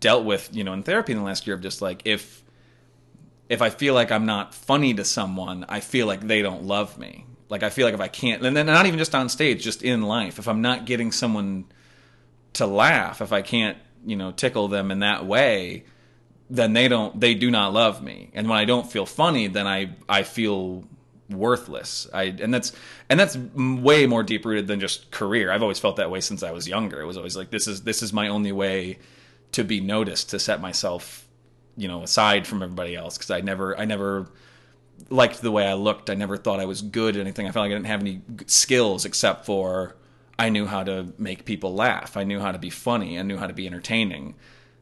dealt 0.00 0.24
with 0.24 0.48
you 0.52 0.64
know 0.64 0.72
in 0.72 0.82
therapy 0.82 1.12
in 1.12 1.18
the 1.18 1.24
last 1.24 1.46
year 1.46 1.54
of 1.54 1.62
just 1.62 1.80
like 1.80 2.02
if 2.04 2.42
if 3.48 3.62
i 3.62 3.70
feel 3.70 3.94
like 3.94 4.10
i'm 4.10 4.26
not 4.26 4.52
funny 4.52 4.94
to 4.94 5.04
someone 5.04 5.64
i 5.68 5.78
feel 5.78 6.08
like 6.08 6.20
they 6.26 6.42
don't 6.42 6.64
love 6.64 6.98
me. 6.98 7.24
Like 7.48 7.62
i 7.62 7.70
feel 7.70 7.86
like 7.86 7.94
if 7.94 8.00
i 8.00 8.08
can't 8.08 8.44
and 8.44 8.56
then 8.56 8.66
not 8.66 8.86
even 8.86 8.98
just 8.98 9.14
on 9.14 9.28
stage 9.28 9.62
just 9.62 9.84
in 9.84 10.02
life 10.02 10.40
if 10.40 10.48
i'm 10.48 10.60
not 10.60 10.86
getting 10.86 11.12
someone 11.12 11.66
to 12.54 12.66
laugh 12.66 13.22
if 13.22 13.32
i 13.32 13.42
can't 13.42 13.78
you 14.04 14.16
know 14.16 14.32
tickle 14.32 14.66
them 14.66 14.90
in 14.90 14.98
that 14.98 15.24
way 15.24 15.84
then 16.50 16.72
they 16.72 16.88
don't 16.88 17.18
they 17.20 17.34
do 17.34 17.50
not 17.50 17.72
love 17.72 18.02
me. 18.02 18.30
And 18.34 18.48
when 18.48 18.58
i 18.58 18.64
don't 18.64 18.90
feel 18.90 19.06
funny 19.06 19.48
then 19.48 19.66
i 19.66 19.90
i 20.08 20.22
feel 20.22 20.84
worthless. 21.30 22.08
I 22.12 22.24
and 22.24 22.52
that's 22.52 22.72
and 23.08 23.18
that's 23.18 23.36
way 23.36 24.06
more 24.06 24.22
deep 24.22 24.44
rooted 24.44 24.66
than 24.66 24.80
just 24.80 25.10
career. 25.10 25.50
I've 25.50 25.62
always 25.62 25.78
felt 25.78 25.96
that 25.96 26.10
way 26.10 26.20
since 26.20 26.42
i 26.42 26.50
was 26.50 26.68
younger. 26.68 27.00
It 27.00 27.06
was 27.06 27.16
always 27.16 27.36
like 27.36 27.50
this 27.50 27.66
is 27.66 27.82
this 27.82 28.02
is 28.02 28.12
my 28.12 28.28
only 28.28 28.52
way 28.52 28.98
to 29.52 29.64
be 29.64 29.80
noticed 29.80 30.30
to 30.30 30.38
set 30.38 30.60
myself 30.60 31.26
you 31.76 31.88
know 31.88 32.02
aside 32.02 32.46
from 32.46 32.62
everybody 32.62 32.94
else 32.96 33.16
because 33.16 33.30
i 33.30 33.40
never 33.40 33.78
i 33.78 33.84
never 33.84 34.28
liked 35.10 35.40
the 35.42 35.52
way 35.52 35.66
i 35.66 35.74
looked. 35.74 36.10
I 36.10 36.14
never 36.14 36.36
thought 36.36 36.60
i 36.60 36.66
was 36.66 36.82
good 36.82 37.16
at 37.16 37.20
anything. 37.20 37.46
I 37.46 37.52
felt 37.52 37.64
like 37.64 37.72
i 37.72 37.74
didn't 37.74 37.86
have 37.86 38.00
any 38.00 38.22
skills 38.46 39.04
except 39.04 39.46
for 39.46 39.96
i 40.38 40.48
knew 40.48 40.66
how 40.66 40.82
to 40.84 41.12
make 41.18 41.44
people 41.44 41.74
laugh. 41.74 42.16
I 42.16 42.24
knew 42.24 42.40
how 42.40 42.52
to 42.52 42.58
be 42.58 42.70
funny. 42.70 43.18
I 43.18 43.22
knew 43.22 43.36
how 43.36 43.46
to 43.46 43.54
be 43.54 43.66
entertaining 43.66 44.34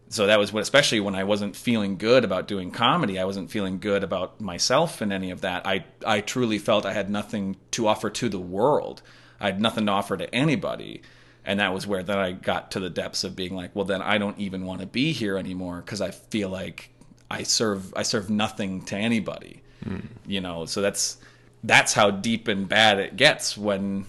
so 0.09 0.27
that 0.27 0.39
was 0.39 0.53
what 0.53 0.63
especially 0.63 1.01
when 1.01 1.15
i 1.15 1.25
wasn't 1.25 1.57
feeling 1.57 1.97
good 1.97 2.25
about 2.25 2.47
doing 2.47 2.71
comedy 2.71 3.19
i 3.19 3.25
wasn't 3.25 3.51
feeling 3.51 3.79
good 3.79 4.05
about 4.05 4.41
myself 4.41 5.01
and 5.01 5.13
any 5.13 5.31
of 5.31 5.41
that. 5.41 5.67
I 5.67 5.85
i 6.07 6.21
truly 6.21 6.59
felt 6.59 6.87
i 6.87 6.93
had 6.93 7.11
nothing 7.11 7.57
to 7.73 7.87
offer 7.87 8.11
to 8.11 8.29
the 8.29 8.39
world. 8.39 9.03
I 9.41 9.47
had 9.47 9.61
nothing 9.61 9.87
to 9.87 9.93
offer 9.93 10.17
to 10.17 10.35
anybody. 10.35 11.03
And 11.45 11.61
that 11.61 11.73
was 11.73 11.87
where 11.87 12.03
then 12.03 12.19
i 12.19 12.33
got 12.33 12.73
to 12.73 12.81
the 12.81 12.91
depths 12.91 13.25
of 13.25 13.37
being 13.37 13.55
like 13.55 13.75
well 13.75 13.85
then 13.85 14.03
i 14.03 14.19
don't 14.19 14.39
even 14.39 14.65
want 14.65 14.81
to 14.81 14.87
be 14.87 15.13
here 15.13 15.37
anymore 15.37 15.77
because 15.85 16.01
i 16.01 16.11
feel 16.11 16.49
like 16.49 16.91
i 17.31 17.43
serve 17.43 17.93
i 17.95 18.03
serve 18.03 18.31
nothing 18.31 18.83
to 18.87 18.97
anybody. 18.97 19.63
Hmm. 19.85 20.01
You 20.27 20.41
know 20.41 20.67
so 20.67 20.81
that's 20.81 21.19
that's 21.65 21.93
how 21.93 22.11
deep 22.11 22.49
and 22.49 22.69
bad 22.69 22.99
it 22.99 23.17
gets 23.17 23.57
when 23.57 24.07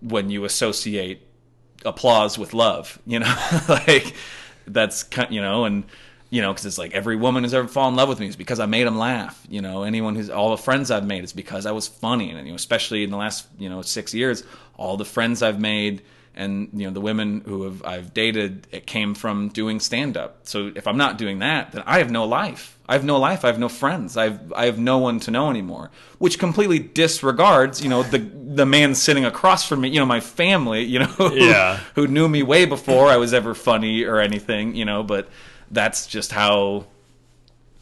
when 0.00 0.30
you 0.30 0.44
associate 0.44 1.26
applause 1.84 2.38
with 2.38 2.54
love 2.54 2.98
you 3.06 3.18
know? 3.18 3.36
Like 3.68 4.14
that's 4.66 5.02
kind 5.02 5.32
you 5.34 5.40
know 5.40 5.64
and 5.64 5.84
you 6.30 6.42
know 6.42 6.52
because 6.52 6.66
it's 6.66 6.78
like 6.78 6.92
every 6.92 7.16
woman 7.16 7.44
who's 7.44 7.54
ever 7.54 7.68
fallen 7.68 7.94
in 7.94 7.96
love 7.96 8.08
with 8.08 8.20
me 8.20 8.26
is 8.26 8.36
because 8.36 8.60
i 8.60 8.66
made 8.66 8.86
them 8.86 8.98
laugh 8.98 9.46
you 9.48 9.60
know 9.60 9.82
anyone 9.82 10.14
who's 10.14 10.30
all 10.30 10.50
the 10.50 10.62
friends 10.62 10.90
i've 10.90 11.06
made 11.06 11.22
is 11.22 11.32
because 11.32 11.66
i 11.66 11.72
was 11.72 11.86
funny 11.86 12.30
and 12.30 12.38
you 12.46 12.52
know 12.52 12.56
especially 12.56 13.04
in 13.04 13.10
the 13.10 13.16
last 13.16 13.46
you 13.58 13.68
know 13.68 13.82
six 13.82 14.14
years 14.14 14.42
all 14.76 14.96
the 14.96 15.04
friends 15.04 15.42
i've 15.42 15.60
made 15.60 16.02
and 16.34 16.68
you 16.72 16.86
know 16.86 16.92
the 16.92 17.00
women 17.00 17.42
who 17.46 17.62
have 17.62 17.84
i've 17.84 18.12
dated 18.14 18.66
it 18.72 18.86
came 18.86 19.14
from 19.14 19.48
doing 19.48 19.78
stand 19.80 20.16
up 20.16 20.40
so 20.44 20.72
if 20.74 20.86
i'm 20.86 20.96
not 20.96 21.18
doing 21.18 21.38
that 21.38 21.72
then 21.72 21.82
i 21.86 21.98
have 21.98 22.10
no 22.10 22.24
life 22.24 22.73
i 22.88 22.92
have 22.92 23.04
no 23.04 23.18
life 23.18 23.44
i 23.44 23.48
have 23.48 23.58
no 23.58 23.68
friends 23.68 24.16
i've 24.16 24.52
i 24.52 24.66
have 24.66 24.78
no 24.78 24.98
one 24.98 25.18
to 25.20 25.30
know 25.30 25.50
anymore 25.50 25.90
which 26.18 26.38
completely 26.38 26.78
disregards 26.78 27.82
you 27.82 27.88
know 27.88 28.02
the 28.02 28.18
the 28.18 28.66
man 28.66 28.94
sitting 28.94 29.24
across 29.24 29.66
from 29.68 29.80
me 29.80 29.88
you 29.88 29.98
know 29.98 30.06
my 30.06 30.20
family 30.20 30.82
you 30.82 30.98
know 30.98 31.06
who, 31.06 31.34
Yeah. 31.34 31.78
who 31.94 32.06
knew 32.06 32.28
me 32.28 32.42
way 32.42 32.64
before 32.64 33.08
i 33.08 33.16
was 33.16 33.32
ever 33.34 33.54
funny 33.54 34.04
or 34.04 34.18
anything 34.20 34.74
you 34.74 34.84
know 34.84 35.02
but 35.02 35.28
that's 35.70 36.06
just 36.06 36.32
how 36.32 36.86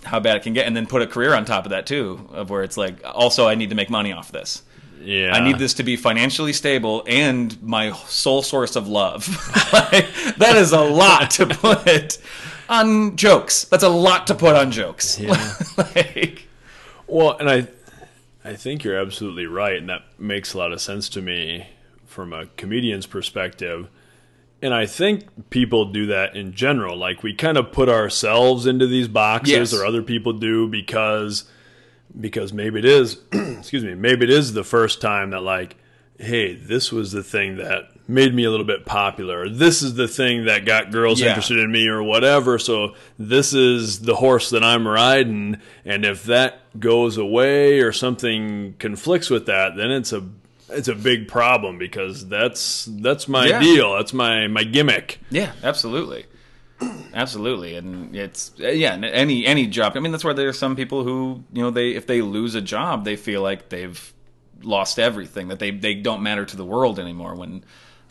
how 0.05 0.19
bad 0.21 0.37
it 0.37 0.43
can 0.43 0.53
get 0.53 0.67
and 0.67 0.77
then 0.77 0.87
put 0.87 1.03
a 1.03 1.07
career 1.07 1.35
on 1.35 1.45
top 1.45 1.65
of 1.65 1.71
that 1.71 1.87
too 1.87 2.29
of 2.33 2.51
where 2.51 2.63
it's 2.63 2.77
like 2.77 2.97
also 3.05 3.47
i 3.49 3.55
need 3.55 3.71
to 3.71 3.77
make 3.77 3.91
money 3.91 4.13
off 4.13 4.31
this 4.33 4.63
Yeah. 5.05 5.35
I 5.35 5.41
need 5.43 5.59
this 5.59 5.75
to 5.75 5.83
be 5.83 5.97
financially 5.97 6.53
stable 6.53 7.03
and 7.09 7.61
my 7.61 7.91
sole 8.07 8.43
source 8.43 8.77
of 8.77 8.87
love. 8.87 9.27
Like, 9.73 10.07
that 10.37 10.55
is 10.57 10.71
a 10.73 10.81
lot 10.81 11.31
to 11.39 11.47
put 11.47 12.19
on 12.73 13.17
jokes. 13.17 13.65
That's 13.65 13.85
a 13.85 13.89
lot 13.89 14.27
to 14.29 14.35
put 14.35 14.57
on 14.57 14.71
jokes. 14.71 15.21
like, 15.77 16.47
Well, 17.07 17.37
and 17.39 17.49
I, 17.51 17.69
I 18.45 18.55
think 18.55 18.83
you're 18.85 18.99
absolutely 18.99 19.47
right, 19.47 19.77
and 19.77 19.89
that 19.89 20.03
makes 20.19 20.55
a 20.55 20.59
lot 20.59 20.73
of 20.73 20.81
sense 20.81 21.09
to 21.11 21.23
me 21.23 21.69
from 22.07 22.33
a 22.33 22.47
comedian's 22.57 23.07
perspective. 23.07 23.89
And 24.61 24.73
I 24.73 24.87
think 24.87 25.51
people 25.51 25.87
do 25.93 26.07
that 26.07 26.37
in 26.37 26.53
general. 26.53 26.97
Like 26.97 27.23
we 27.23 27.35
kind 27.35 27.57
of 27.59 27.73
put 27.73 27.89
ourselves 27.89 28.65
into 28.67 28.87
these 28.87 29.09
boxes, 29.09 29.51
Yes. 29.53 29.75
or 29.75 29.85
other 29.85 30.03
people 30.03 30.33
do 30.35 30.69
because 30.69 31.45
because 32.21 32.53
maybe 32.53 32.79
it 32.79 32.85
is, 32.85 33.19
excuse 33.33 33.83
me, 33.83 33.95
maybe 33.95 34.25
it 34.25 34.31
is 34.31 34.53
the 34.53 34.63
first 34.63 35.01
time 35.01 35.31
that 35.31 35.41
like, 35.41 35.77
hey, 36.19 36.55
this 36.55 36.93
was 36.93 37.11
the 37.13 37.23
thing 37.23 37.57
that 37.57 37.89
made 38.09 38.35
me 38.35 38.45
a 38.45 38.51
little 38.51 38.67
bit 38.67 38.85
popular. 38.85 39.49
This 39.49 39.83
is 39.83 39.95
the 39.95 40.09
thing 40.09 40.45
that 40.47 40.65
got 40.65 40.91
girls 40.91 41.21
Yeah. 41.21 41.29
interested 41.29 41.59
in 41.59 41.71
me, 41.71 41.87
or 41.89 42.03
whatever. 42.03 42.59
So 42.59 42.95
this 43.19 43.55
is 43.55 44.01
the 44.01 44.17
horse 44.17 44.51
that 44.51 44.65
I'm 44.65 44.87
riding, 44.87 45.59
and 45.85 46.05
if 46.05 46.25
that 46.25 46.61
goes 46.79 47.17
away 47.17 47.81
or 47.81 47.93
something 47.93 48.75
conflicts 48.79 49.31
with 49.31 49.47
that, 49.47 49.77
then 49.77 49.91
it's 49.91 50.13
a 50.13 50.23
it's 50.71 50.89
a 50.89 50.95
big 50.95 51.29
problem 51.29 51.77
because 51.79 52.27
that's 52.29 52.89
that's 52.91 53.29
my 53.29 53.47
Yeah. 53.49 53.61
deal. 53.61 53.95
That's 53.97 54.13
my 54.15 54.47
my 54.49 54.65
gimmick. 54.65 55.19
yeah, 55.31 55.53
absolutely. 55.63 56.25
Absolutely, 57.15 57.77
and 57.77 58.17
it's 58.17 58.51
yeah. 58.59 58.95
Any 58.95 59.47
any 59.47 59.67
job. 59.69 59.93
I 59.95 60.01
mean, 60.01 60.11
that's 60.13 60.25
why 60.25 60.33
there 60.33 60.49
are 60.49 60.53
some 60.53 60.75
people 60.75 61.05
who 61.05 61.45
you 61.53 61.63
know 61.63 61.71
they 61.71 61.91
if 61.91 62.07
they 62.07 62.23
lose 62.23 62.55
a 62.57 62.61
job, 62.61 63.05
they 63.05 63.15
feel 63.17 63.41
like 63.43 63.69
they've 63.69 64.13
lost 64.63 64.99
everything. 64.99 65.49
That 65.49 65.59
they 65.61 65.71
they 65.71 65.95
don't 65.95 66.23
matter 66.23 66.45
to 66.45 66.57
the 66.57 66.65
world 66.65 66.99
anymore. 66.99 67.35
When 67.37 67.63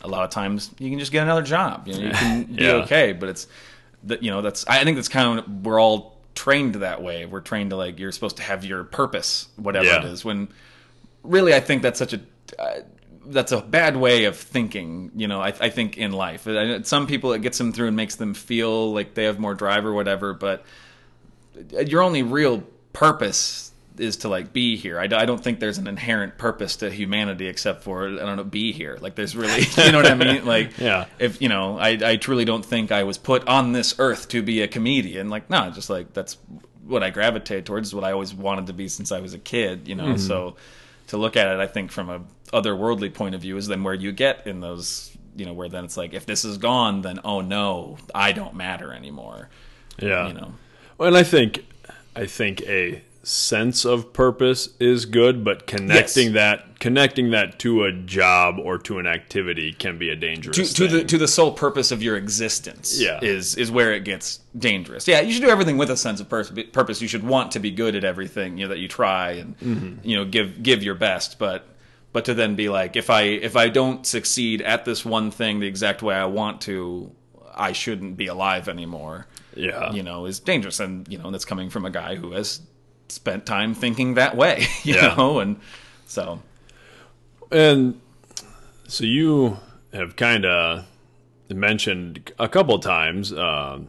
a 0.02 0.08
lot 0.08 0.24
of 0.24 0.30
times 0.30 0.70
you 0.78 0.90
can 0.90 0.98
just 0.98 1.12
get 1.12 1.22
another 1.22 1.42
job. 1.42 1.86
You 1.88 1.94
know, 1.94 2.00
you 2.06 2.10
can 2.12 2.44
be 2.56 2.64
Yeah. 2.64 2.72
okay. 2.84 3.12
But 3.12 3.28
it's 3.30 3.46
that 4.04 4.22
you 4.22 4.30
know 4.30 4.42
that's 4.42 4.66
I 4.66 4.82
think 4.84 4.96
that's 4.96 5.08
kind 5.08 5.38
of 5.38 5.64
we're 5.64 5.80
all 5.80 6.18
trained 6.34 6.76
that 6.76 7.02
way. 7.02 7.24
We're 7.26 7.40
trained 7.40 7.70
to 7.70 7.76
like 7.76 7.98
you're 7.98 8.12
supposed 8.12 8.36
to 8.38 8.42
have 8.42 8.64
your 8.64 8.84
purpose, 8.84 9.48
whatever 9.56 9.86
Yeah. 9.86 9.98
it 9.98 10.04
is. 10.06 10.24
When 10.24 10.48
really, 11.22 11.54
I 11.54 11.60
think 11.60 11.82
that's 11.82 11.98
such 11.98 12.12
a 12.14 12.20
uh, 12.58 12.80
that's 13.26 13.52
a 13.52 13.60
bad 13.60 13.96
way 13.96 14.24
of 14.24 14.36
thinking. 14.36 15.12
You 15.14 15.28
know, 15.28 15.40
I, 15.40 15.48
I 15.60 15.68
think 15.70 15.96
in 15.98 16.12
life, 16.12 16.46
some 16.84 17.06
people 17.06 17.32
it 17.32 17.42
gets 17.42 17.58
them 17.58 17.72
through 17.72 17.86
and 17.88 17.96
makes 17.96 18.16
them 18.16 18.34
feel 18.34 18.92
like 18.92 19.14
they 19.14 19.24
have 19.24 19.38
more 19.38 19.54
drive 19.54 19.84
or 19.86 19.92
whatever. 19.92 20.34
But 20.34 20.64
your 21.86 22.02
only 22.02 22.22
real 22.22 22.64
purpose 22.92 23.71
is 23.98 24.18
to 24.18 24.28
like 24.28 24.52
be 24.52 24.76
here. 24.76 24.98
I 24.98 25.06
don't 25.06 25.42
think 25.42 25.60
there's 25.60 25.78
an 25.78 25.86
inherent 25.86 26.38
purpose 26.38 26.76
to 26.76 26.90
humanity 26.90 27.46
except 27.46 27.82
for 27.82 28.06
I 28.06 28.16
don't 28.16 28.36
know 28.36 28.44
be 28.44 28.72
here. 28.72 28.98
Like 29.00 29.14
there's 29.14 29.36
really 29.36 29.62
you 29.76 29.92
know 29.92 29.98
what 29.98 30.06
I 30.06 30.14
mean? 30.14 30.44
Like 30.52 30.78
Yeah. 30.78 31.06
if 31.18 31.40
you 31.42 31.48
know 31.48 31.78
I 31.78 31.90
I 31.90 32.16
truly 32.16 32.44
don't 32.44 32.64
think 32.64 32.90
I 32.92 33.04
was 33.04 33.18
put 33.18 33.46
on 33.48 33.72
this 33.72 33.94
earth 33.98 34.28
to 34.28 34.42
be 34.42 34.62
a 34.62 34.68
comedian. 34.68 35.28
Like 35.28 35.50
no, 35.50 35.70
just 35.70 35.90
like 35.90 36.12
that's 36.12 36.36
what 36.84 37.02
I 37.02 37.10
gravitate 37.10 37.64
towards. 37.64 37.88
is 37.88 37.94
What 37.94 38.04
I 38.04 38.12
always 38.12 38.34
wanted 38.34 38.66
to 38.68 38.72
be 38.72 38.88
since 38.88 39.12
I 39.12 39.20
was 39.20 39.34
a 39.34 39.38
kid. 39.38 39.88
You 39.88 39.94
know, 39.94 40.04
mm-hmm. 40.04 40.16
so 40.16 40.56
to 41.08 41.16
look 41.16 41.36
at 41.36 41.48
it, 41.48 41.60
I 41.60 41.66
think 41.66 41.90
from 41.90 42.10
a 42.10 42.22
otherworldly 42.52 43.12
point 43.14 43.34
of 43.34 43.40
view 43.40 43.56
is 43.56 43.66
then 43.66 43.82
where 43.82 43.94
you 43.94 44.12
get 44.12 44.46
in 44.46 44.60
those. 44.60 45.16
You 45.34 45.46
know, 45.46 45.54
where 45.54 45.70
then 45.70 45.86
it's 45.86 45.96
like 45.96 46.12
if 46.12 46.26
this 46.26 46.44
is 46.44 46.58
gone, 46.58 47.00
then 47.00 47.18
oh 47.24 47.40
no, 47.40 47.96
I 48.14 48.32
don't 48.32 48.54
matter 48.54 48.92
anymore. 48.92 49.48
Yeah. 49.98 50.28
You 50.28 50.34
know. 50.34 50.54
Well, 50.98 51.08
and 51.08 51.16
I 51.16 51.22
think 51.22 51.64
I 52.14 52.26
think 52.26 52.60
a 52.62 53.02
sense 53.24 53.84
of 53.84 54.12
purpose 54.12 54.70
is 54.80 55.06
good, 55.06 55.44
but 55.44 55.66
connecting 55.66 56.26
Yes. 56.28 56.34
that 56.34 56.80
connecting 56.80 57.30
that 57.30 57.60
to 57.60 57.84
a 57.84 57.92
job 57.92 58.56
or 58.58 58.76
to 58.76 58.98
an 58.98 59.06
activity 59.06 59.72
can 59.72 59.96
be 59.96 60.08
a 60.10 60.16
dangerous 60.16 60.56
to, 60.56 60.74
to 60.74 60.88
the 60.88 61.04
to 61.04 61.16
the 61.16 61.28
sole 61.28 61.52
purpose 61.52 61.92
of 61.92 62.02
your 62.02 62.16
existence 62.16 63.00
Yeah. 63.00 63.20
is 63.22 63.54
is 63.56 63.70
where 63.70 63.92
it 63.92 64.02
gets 64.04 64.40
dangerous. 64.58 65.06
Yeah, 65.06 65.20
you 65.20 65.32
should 65.32 65.42
do 65.42 65.50
everything 65.50 65.78
with 65.78 65.90
a 65.90 65.96
sense 65.96 66.20
of 66.20 66.28
pers- 66.28 66.50
purpose. 66.72 67.00
You 67.00 67.06
should 67.08 67.22
want 67.22 67.52
to 67.52 67.60
be 67.60 67.70
good 67.70 67.94
at 67.94 68.02
everything 68.02 68.58
you 68.58 68.64
know 68.64 68.70
that 68.70 68.78
you 68.80 68.88
try 68.88 69.32
and 69.32 69.56
Mm-hmm. 69.58 70.08
you 70.08 70.16
know 70.16 70.24
give 70.24 70.62
give 70.62 70.82
your 70.82 70.94
best. 70.96 71.38
But 71.38 71.68
but 72.12 72.24
to 72.24 72.34
then 72.34 72.56
be 72.56 72.68
like 72.68 72.96
if 72.96 73.08
I 73.08 73.22
if 73.22 73.56
I 73.56 73.68
don't 73.68 74.04
succeed 74.04 74.62
at 74.62 74.84
this 74.84 75.04
one 75.04 75.30
thing 75.30 75.60
the 75.60 75.66
exact 75.68 76.02
way 76.02 76.14
I 76.16 76.24
want 76.26 76.60
to, 76.62 77.12
I 77.54 77.70
shouldn't 77.72 78.16
be 78.16 78.26
alive 78.26 78.68
anymore. 78.68 79.28
yeah. 79.54 79.92
You 79.92 80.02
know, 80.02 80.26
is 80.26 80.40
dangerous, 80.40 80.80
and 80.80 81.06
you 81.08 81.18
know 81.18 81.30
that's 81.30 81.44
coming 81.44 81.70
from 81.70 81.84
a 81.86 81.90
guy 81.90 82.16
who 82.16 82.32
has 82.32 82.60
spent 83.12 83.46
time 83.46 83.74
thinking 83.74 84.14
that 84.14 84.36
way. 84.36 84.66
You 84.84 84.94
Yeah. 84.94 85.14
know, 85.16 85.38
and 85.40 85.56
so 86.06 86.40
And 87.50 88.00
so 88.88 89.04
you 89.04 89.58
have 89.92 90.16
kind 90.16 90.44
of 90.44 90.84
mentioned 91.48 92.32
a 92.38 92.48
couple 92.48 92.78
times 92.78 93.32
um, 93.32 93.88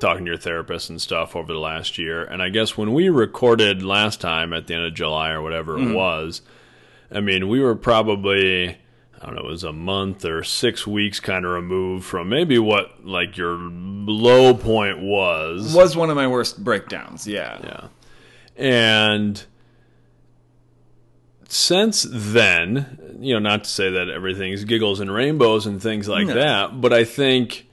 talking 0.00 0.24
to 0.24 0.30
your 0.32 0.38
therapist 0.38 0.90
and 0.90 1.00
stuff 1.00 1.36
over 1.36 1.52
the 1.52 1.58
last 1.58 1.98
year. 1.98 2.24
And 2.24 2.42
I 2.42 2.48
guess 2.48 2.76
when 2.76 2.92
we 2.92 3.08
recorded 3.08 3.82
last 3.82 4.20
time 4.20 4.52
at 4.52 4.66
the 4.66 4.74
end 4.74 4.84
of 4.84 4.94
July 4.94 5.30
or 5.30 5.40
whatever 5.40 5.78
it 5.78 5.94
was, 5.94 6.42
I 7.10 7.20
mean, 7.20 7.48
we 7.48 7.60
were 7.60 7.76
probably, 7.76 8.70
I 8.70 9.26
don't 9.26 9.36
know, 9.36 9.42
it 9.42 9.46
was 9.46 9.62
a 9.64 9.72
month 9.72 10.24
or 10.24 10.42
six 10.42 10.84
weeks 10.86 11.20
kind 11.20 11.44
of 11.44 11.52
removed 11.52 12.04
from 12.04 12.28
maybe 12.28 12.58
what 12.58 13.06
like 13.06 13.36
your 13.36 13.56
low 13.56 14.52
point 14.54 15.00
was. 15.00 15.72
was 15.74 15.96
one 15.96 16.10
of 16.10 16.16
my 16.16 16.26
worst 16.26 16.62
breakdowns. 16.64 17.26
Yeah. 17.28 17.58
Yeah. 17.62 17.88
And 18.58 19.44
since 21.48 22.06
then, 22.10 23.18
you 23.20 23.34
know, 23.34 23.40
not 23.40 23.64
to 23.64 23.70
say 23.70 23.90
that 23.90 24.08
everything's 24.08 24.64
giggles 24.64 25.00
and 25.00 25.12
rainbows 25.12 25.66
and 25.66 25.80
things 25.82 26.08
like 26.08 26.26
No. 26.26 26.34
that, 26.34 26.80
but 26.80 26.92
I 26.92 27.04
think 27.04 27.66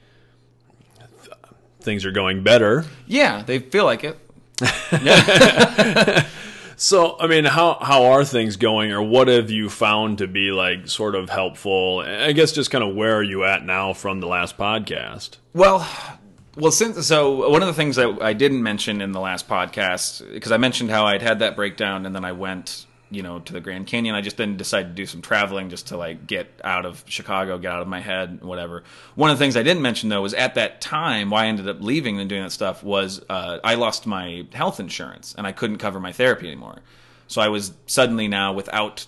th- 1.22 1.36
things 1.80 2.04
are 2.04 2.12
going 2.12 2.42
better. 2.42 2.84
Yeah, 3.06 3.42
they 3.42 3.58
feel 3.58 3.84
like 3.84 4.04
it. 4.04 4.18
So, 6.76 7.16
I 7.20 7.28
mean, 7.28 7.44
how 7.44 7.74
how 7.80 8.06
are 8.06 8.24
things 8.24 8.56
going, 8.56 8.90
or 8.90 9.00
what 9.00 9.28
have 9.28 9.48
you 9.48 9.70
found 9.70 10.18
to 10.18 10.26
be 10.26 10.50
like 10.50 10.88
sort 10.88 11.14
of 11.14 11.30
helpful? 11.30 12.00
I 12.04 12.32
guess 12.32 12.50
just 12.50 12.72
kind 12.72 12.82
of 12.82 12.96
where 12.96 13.14
are 13.16 13.22
you 13.22 13.44
at 13.44 13.64
now 13.64 13.92
from 13.92 14.18
the 14.18 14.26
last 14.26 14.58
podcast? 14.58 15.36
Well, 15.52 15.86
well, 16.56 16.70
since 16.72 17.06
so 17.06 17.48
one 17.48 17.62
of 17.62 17.68
the 17.68 17.74
things 17.74 17.96
that 17.96 18.18
I 18.20 18.32
didn't 18.32 18.62
mention 18.62 19.00
in 19.00 19.12
the 19.12 19.20
last 19.20 19.48
podcast 19.48 20.32
because 20.32 20.52
I 20.52 20.56
mentioned 20.56 20.90
how 20.90 21.06
I'd 21.06 21.22
had 21.22 21.40
that 21.40 21.56
breakdown 21.56 22.06
and 22.06 22.14
then 22.14 22.24
I 22.24 22.32
went, 22.32 22.86
you 23.10 23.22
know, 23.22 23.40
to 23.40 23.52
the 23.52 23.60
Grand 23.60 23.86
Canyon. 23.86 24.14
I 24.14 24.20
just 24.20 24.36
then 24.36 24.56
decided 24.56 24.90
to 24.90 24.94
do 24.94 25.06
some 25.06 25.20
traveling 25.20 25.68
just 25.68 25.88
to 25.88 25.96
like 25.96 26.26
get 26.26 26.60
out 26.62 26.86
of 26.86 27.04
Chicago, 27.06 27.58
get 27.58 27.72
out 27.72 27.82
of 27.82 27.88
my 27.88 28.00
head, 28.00 28.42
whatever. 28.42 28.84
One 29.16 29.30
of 29.30 29.38
the 29.38 29.44
things 29.44 29.56
I 29.56 29.62
didn't 29.62 29.82
mention 29.82 30.08
though 30.08 30.22
was 30.22 30.34
at 30.34 30.54
that 30.54 30.80
time 30.80 31.30
why 31.30 31.44
I 31.44 31.46
ended 31.46 31.68
up 31.68 31.78
leaving 31.80 32.20
and 32.20 32.28
doing 32.28 32.42
that 32.44 32.52
stuff 32.52 32.84
was 32.84 33.24
uh, 33.28 33.58
I 33.64 33.74
lost 33.74 34.06
my 34.06 34.46
health 34.52 34.78
insurance 34.78 35.34
and 35.36 35.46
I 35.46 35.52
couldn't 35.52 35.78
cover 35.78 35.98
my 35.98 36.12
therapy 36.12 36.46
anymore. 36.46 36.78
So 37.26 37.40
I 37.40 37.48
was 37.48 37.72
suddenly 37.86 38.28
now 38.28 38.52
without 38.52 39.06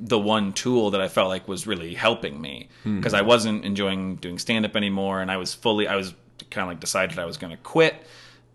the 0.00 0.18
one 0.18 0.52
tool 0.52 0.90
that 0.92 1.00
I 1.00 1.08
felt 1.08 1.28
like 1.28 1.48
was 1.48 1.66
really 1.66 1.94
helping 1.94 2.40
me 2.40 2.68
because 2.84 3.14
I 3.14 3.22
wasn't 3.22 3.64
enjoying 3.64 4.16
doing 4.16 4.38
stand 4.38 4.64
up 4.64 4.76
anymore 4.76 5.20
and 5.20 5.28
I 5.30 5.36
was 5.38 5.54
fully 5.54 5.88
I 5.88 5.96
was 5.96 6.14
kind 6.50 6.62
of 6.62 6.68
like 6.68 6.80
decided 6.80 7.18
I 7.18 7.24
was 7.24 7.36
going 7.36 7.50
to 7.50 7.62
quit 7.62 7.94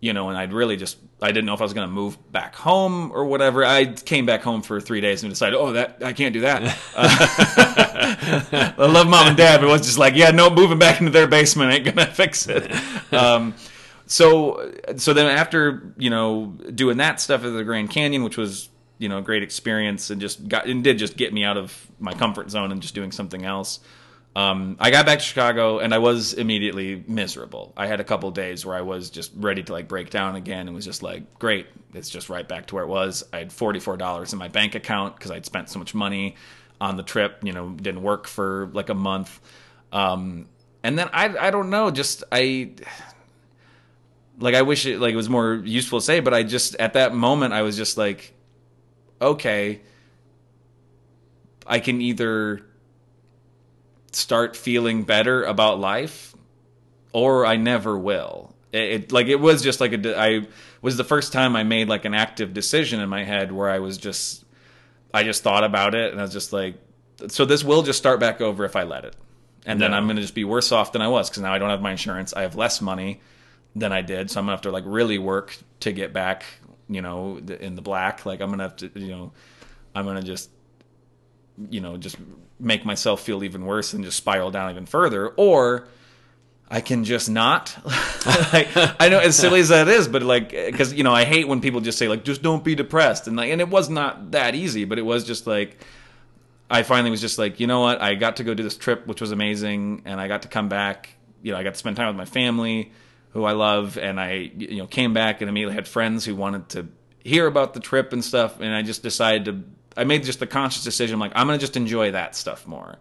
you 0.04 0.12
know 0.12 0.28
and 0.28 0.36
I'd 0.36 0.52
really 0.52 0.76
just 0.76 0.98
I 1.22 1.28
didn't 1.28 1.46
know 1.46 1.54
if 1.54 1.60
I 1.60 1.64
was 1.64 1.72
going 1.72 1.88
to 1.88 1.92
move 1.92 2.18
back 2.30 2.54
home 2.54 3.10
or 3.10 3.24
whatever. 3.24 3.64
I 3.64 3.86
came 3.86 4.26
back 4.26 4.42
home 4.42 4.60
for 4.60 4.78
3 4.78 5.00
days 5.00 5.22
and 5.22 5.32
decided 5.32 5.56
oh 5.56 5.72
that 5.72 6.02
I 6.04 6.12
can't 6.12 6.34
do 6.34 6.40
that. 6.40 6.62
Uh, 6.94 8.74
I 8.78 8.86
love 8.86 9.08
mom 9.08 9.28
and 9.28 9.36
dad 9.36 9.60
but 9.60 9.68
it 9.68 9.72
was 9.72 9.80
just 9.80 9.96
like 9.96 10.14
yeah 10.14 10.30
no 10.30 10.50
moving 10.50 10.78
back 10.78 11.00
into 11.00 11.10
their 11.10 11.26
basement 11.26 11.72
ain't 11.72 11.84
going 11.84 11.96
to 12.06 12.06
fix 12.06 12.46
it. 12.48 12.70
Um 13.12 13.54
so 14.06 14.74
so 14.96 15.14
then 15.14 15.26
after 15.26 15.94
you 15.96 16.10
know 16.10 16.46
doing 16.74 16.98
that 16.98 17.18
stuff 17.20 17.42
at 17.44 17.52
the 17.54 17.64
Grand 17.64 17.88
Canyon 17.88 18.24
which 18.24 18.36
was 18.36 18.68
you 18.98 19.08
know 19.08 19.18
a 19.18 19.22
great 19.22 19.42
experience 19.42 20.10
and 20.10 20.20
just 20.20 20.46
got 20.48 20.66
and 20.66 20.84
did 20.84 20.98
just 20.98 21.16
get 21.16 21.32
me 21.32 21.44
out 21.44 21.56
of 21.56 21.90
my 21.98 22.12
comfort 22.12 22.50
zone 22.50 22.72
and 22.72 22.82
just 22.82 22.94
doing 22.94 23.10
something 23.10 23.44
else 23.46 23.80
um, 24.36 24.76
I 24.80 24.90
got 24.90 25.06
back 25.06 25.20
to 25.20 25.24
Chicago 25.24 25.78
and 25.78 25.94
I 25.94 25.98
was 25.98 26.32
immediately 26.32 27.04
miserable. 27.06 27.72
I 27.76 27.86
had 27.86 28.00
a 28.00 28.04
couple 28.04 28.30
days 28.32 28.66
where 28.66 28.74
I 28.74 28.80
was 28.80 29.10
just 29.10 29.30
ready 29.36 29.62
to 29.62 29.72
like 29.72 29.86
break 29.86 30.10
down 30.10 30.34
again 30.34 30.66
and 30.66 30.74
was 30.74 30.84
just 30.84 31.04
like, 31.04 31.38
great, 31.38 31.66
it's 31.92 32.10
just 32.10 32.28
right 32.28 32.46
back 32.46 32.66
to 32.66 32.74
where 32.74 32.84
it 32.84 32.88
was. 32.88 33.22
I 33.32 33.38
had 33.38 33.50
$44 33.50 34.32
in 34.32 34.38
my 34.38 34.48
bank 34.48 34.74
account 34.74 35.14
because 35.14 35.30
I'd 35.30 35.46
spent 35.46 35.68
so 35.68 35.78
much 35.78 35.94
money 35.94 36.34
on 36.80 36.96
the 36.96 37.04
trip, 37.04 37.38
you 37.44 37.52
know, 37.52 37.70
didn't 37.70 38.02
work 38.02 38.26
for 38.26 38.70
like 38.72 38.88
a 38.88 38.94
month. 38.94 39.40
Um, 39.92 40.48
and 40.82 40.98
then 40.98 41.08
I, 41.12 41.36
I 41.38 41.50
don't 41.50 41.70
know, 41.70 41.92
just 41.92 42.24
I, 42.32 42.72
like 44.40 44.56
I 44.56 44.62
wish 44.62 44.84
it 44.84 44.98
like 44.98 45.12
it 45.12 45.16
was 45.16 45.30
more 45.30 45.54
useful 45.54 46.00
to 46.00 46.04
say, 46.04 46.18
but 46.18 46.34
I 46.34 46.42
just 46.42 46.74
at 46.76 46.94
that 46.94 47.14
moment 47.14 47.54
I 47.54 47.62
was 47.62 47.76
just 47.76 47.96
like, 47.96 48.34
okay, 49.22 49.80
I 51.66 51.78
can 51.78 52.00
either 52.00 52.66
start 54.14 54.56
feeling 54.56 55.04
better 55.04 55.44
about 55.44 55.80
life 55.80 56.34
or 57.12 57.46
I 57.46 57.56
never 57.56 57.98
will. 57.98 58.54
It, 58.72 58.78
it 58.78 59.12
like 59.12 59.28
it 59.28 59.40
was 59.40 59.62
just 59.62 59.80
like 59.80 59.92
a 59.92 59.96
de- 59.96 60.18
I 60.18 60.46
was 60.82 60.96
the 60.96 61.04
first 61.04 61.32
time 61.32 61.56
I 61.56 61.62
made 61.62 61.88
like 61.88 62.04
an 62.04 62.14
active 62.14 62.52
decision 62.52 63.00
in 63.00 63.08
my 63.08 63.24
head 63.24 63.52
where 63.52 63.70
I 63.70 63.78
was 63.78 63.98
just 63.98 64.44
I 65.12 65.22
just 65.22 65.42
thought 65.42 65.64
about 65.64 65.94
it 65.94 66.12
and 66.12 66.20
I 66.20 66.24
was 66.24 66.32
just 66.32 66.52
like 66.52 66.76
so 67.28 67.44
this 67.44 67.62
will 67.62 67.82
just 67.82 67.98
start 67.98 68.20
back 68.20 68.40
over 68.40 68.64
if 68.64 68.76
I 68.76 68.82
let 68.82 69.04
it. 69.04 69.16
And 69.66 69.80
then 69.80 69.94
I'm 69.94 70.04
going 70.04 70.16
to 70.16 70.22
just 70.22 70.34
be 70.34 70.44
worse 70.44 70.72
off 70.72 70.92
than 70.92 71.00
I 71.00 71.08
was 71.08 71.30
cuz 71.30 71.40
now 71.40 71.54
I 71.54 71.58
don't 71.58 71.70
have 71.70 71.80
my 71.80 71.92
insurance. 71.92 72.34
I 72.34 72.42
have 72.42 72.54
less 72.54 72.82
money 72.82 73.20
than 73.74 73.92
I 73.92 74.02
did, 74.02 74.30
so 74.30 74.38
I'm 74.38 74.46
going 74.46 74.52
to 74.52 74.56
have 74.56 74.62
to 74.62 74.70
like 74.70 74.84
really 74.86 75.16
work 75.16 75.56
to 75.80 75.92
get 75.92 76.12
back, 76.12 76.44
you 76.88 77.00
know, 77.00 77.38
in 77.38 77.74
the 77.74 77.80
black. 77.80 78.26
Like 78.26 78.42
I'm 78.42 78.48
going 78.48 78.58
to 78.58 78.64
have 78.64 78.76
to, 78.76 78.90
you 78.94 79.08
know, 79.08 79.32
I'm 79.94 80.04
going 80.04 80.16
to 80.16 80.22
just 80.22 80.50
you 81.70 81.80
know, 81.80 81.96
just 81.96 82.16
make 82.58 82.84
myself 82.84 83.20
feel 83.20 83.42
even 83.44 83.64
worse 83.64 83.92
and 83.92 84.04
just 84.04 84.16
spiral 84.16 84.50
down 84.50 84.70
even 84.70 84.86
further, 84.86 85.28
or 85.28 85.88
I 86.68 86.80
can 86.80 87.04
just 87.04 87.28
not. 87.28 87.76
like, 88.52 88.68
I 89.00 89.08
know 89.08 89.18
as 89.18 89.36
silly 89.36 89.60
as 89.60 89.68
that 89.68 89.88
is, 89.88 90.08
but 90.08 90.22
like, 90.22 90.50
because 90.50 90.92
you 90.92 91.04
know, 91.04 91.12
I 91.12 91.24
hate 91.24 91.46
when 91.48 91.60
people 91.60 91.80
just 91.80 91.98
say 91.98 92.08
like, 92.08 92.24
just 92.24 92.42
don't 92.42 92.64
be 92.64 92.74
depressed, 92.74 93.26
and 93.26 93.36
like, 93.36 93.50
and 93.50 93.60
it 93.60 93.68
was 93.68 93.88
not 93.88 94.32
that 94.32 94.54
easy, 94.54 94.84
but 94.84 94.98
it 94.98 95.02
was 95.02 95.24
just 95.24 95.46
like, 95.46 95.78
I 96.70 96.82
finally 96.82 97.10
was 97.10 97.20
just 97.20 97.38
like, 97.38 97.60
you 97.60 97.66
know 97.66 97.80
what, 97.80 98.00
I 98.00 98.14
got 98.14 98.36
to 98.36 98.44
go 98.44 98.54
do 98.54 98.62
this 98.62 98.76
trip, 98.76 99.06
which 99.06 99.20
was 99.20 99.32
amazing, 99.32 100.02
and 100.04 100.20
I 100.20 100.28
got 100.28 100.42
to 100.42 100.48
come 100.48 100.68
back. 100.68 101.10
You 101.42 101.52
know, 101.52 101.58
I 101.58 101.62
got 101.62 101.74
to 101.74 101.78
spend 101.78 101.96
time 101.96 102.08
with 102.08 102.16
my 102.16 102.24
family, 102.24 102.90
who 103.30 103.44
I 103.44 103.52
love, 103.52 103.98
and 103.98 104.18
I, 104.18 104.50
you 104.56 104.78
know, 104.78 104.86
came 104.86 105.12
back 105.12 105.42
and 105.42 105.48
immediately 105.48 105.74
had 105.74 105.86
friends 105.86 106.24
who 106.24 106.34
wanted 106.34 106.68
to 106.70 106.88
hear 107.22 107.46
about 107.46 107.74
the 107.74 107.80
trip 107.80 108.12
and 108.12 108.24
stuff, 108.24 108.60
and 108.60 108.74
I 108.74 108.82
just 108.82 109.02
decided 109.02 109.44
to. 109.46 109.64
I 109.96 110.04
made 110.04 110.24
just 110.24 110.40
the 110.40 110.46
conscious 110.46 110.84
decision, 110.84 111.14
I'm 111.14 111.20
like 111.20 111.32
I'm 111.34 111.46
gonna 111.46 111.58
just 111.58 111.76
enjoy 111.76 112.12
that 112.12 112.34
stuff 112.34 112.66
more. 112.66 112.98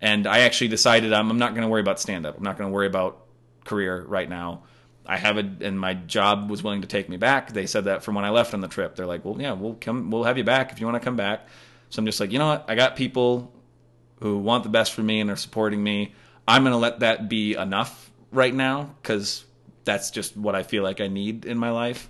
And 0.00 0.26
I 0.26 0.40
actually 0.40 0.68
decided 0.68 1.12
I'm, 1.12 1.30
I'm 1.30 1.38
not 1.38 1.54
going 1.54 1.62
to 1.62 1.68
worry 1.68 1.80
about 1.80 1.98
stand 1.98 2.26
up. 2.26 2.36
I'm 2.36 2.44
not 2.44 2.58
going 2.58 2.68
to 2.68 2.74
worry 2.74 2.86
about 2.86 3.24
career 3.64 4.04
right 4.06 4.28
now. 4.28 4.64
I 5.06 5.16
have 5.16 5.38
it, 5.38 5.62
and 5.62 5.80
my 5.80 5.94
job 5.94 6.50
was 6.50 6.62
willing 6.62 6.82
to 6.82 6.86
take 6.86 7.08
me 7.08 7.16
back. 7.16 7.52
They 7.52 7.64
said 7.66 7.84
that 7.84 8.02
from 8.02 8.14
when 8.14 8.24
I 8.24 8.30
left 8.30 8.52
on 8.52 8.60
the 8.60 8.68
trip. 8.68 8.96
They're 8.96 9.06
like, 9.06 9.24
"Well, 9.24 9.40
yeah, 9.40 9.52
we'll 9.52 9.74
come, 9.80 10.10
we'll 10.10 10.24
have 10.24 10.36
you 10.36 10.44
back 10.44 10.72
if 10.72 10.80
you 10.80 10.86
want 10.86 11.00
to 11.00 11.04
come 11.04 11.16
back." 11.16 11.46
So 11.90 12.00
I'm 12.00 12.06
just 12.06 12.20
like, 12.20 12.32
you 12.32 12.38
know 12.38 12.48
what? 12.48 12.64
I 12.68 12.74
got 12.74 12.96
people 12.96 13.52
who 14.20 14.38
want 14.38 14.64
the 14.64 14.70
best 14.70 14.92
for 14.92 15.02
me 15.02 15.20
and 15.20 15.30
are 15.30 15.36
supporting 15.36 15.82
me. 15.82 16.14
I'm 16.48 16.62
going 16.62 16.72
to 16.72 16.78
let 16.78 17.00
that 17.00 17.28
be 17.28 17.54
enough 17.54 18.10
right 18.32 18.54
now 18.54 18.94
because 19.00 19.44
that's 19.84 20.10
just 20.10 20.36
what 20.36 20.54
I 20.54 20.62
feel 20.62 20.82
like 20.82 21.00
I 21.00 21.08
need 21.08 21.44
in 21.44 21.58
my 21.58 21.70
life. 21.70 22.08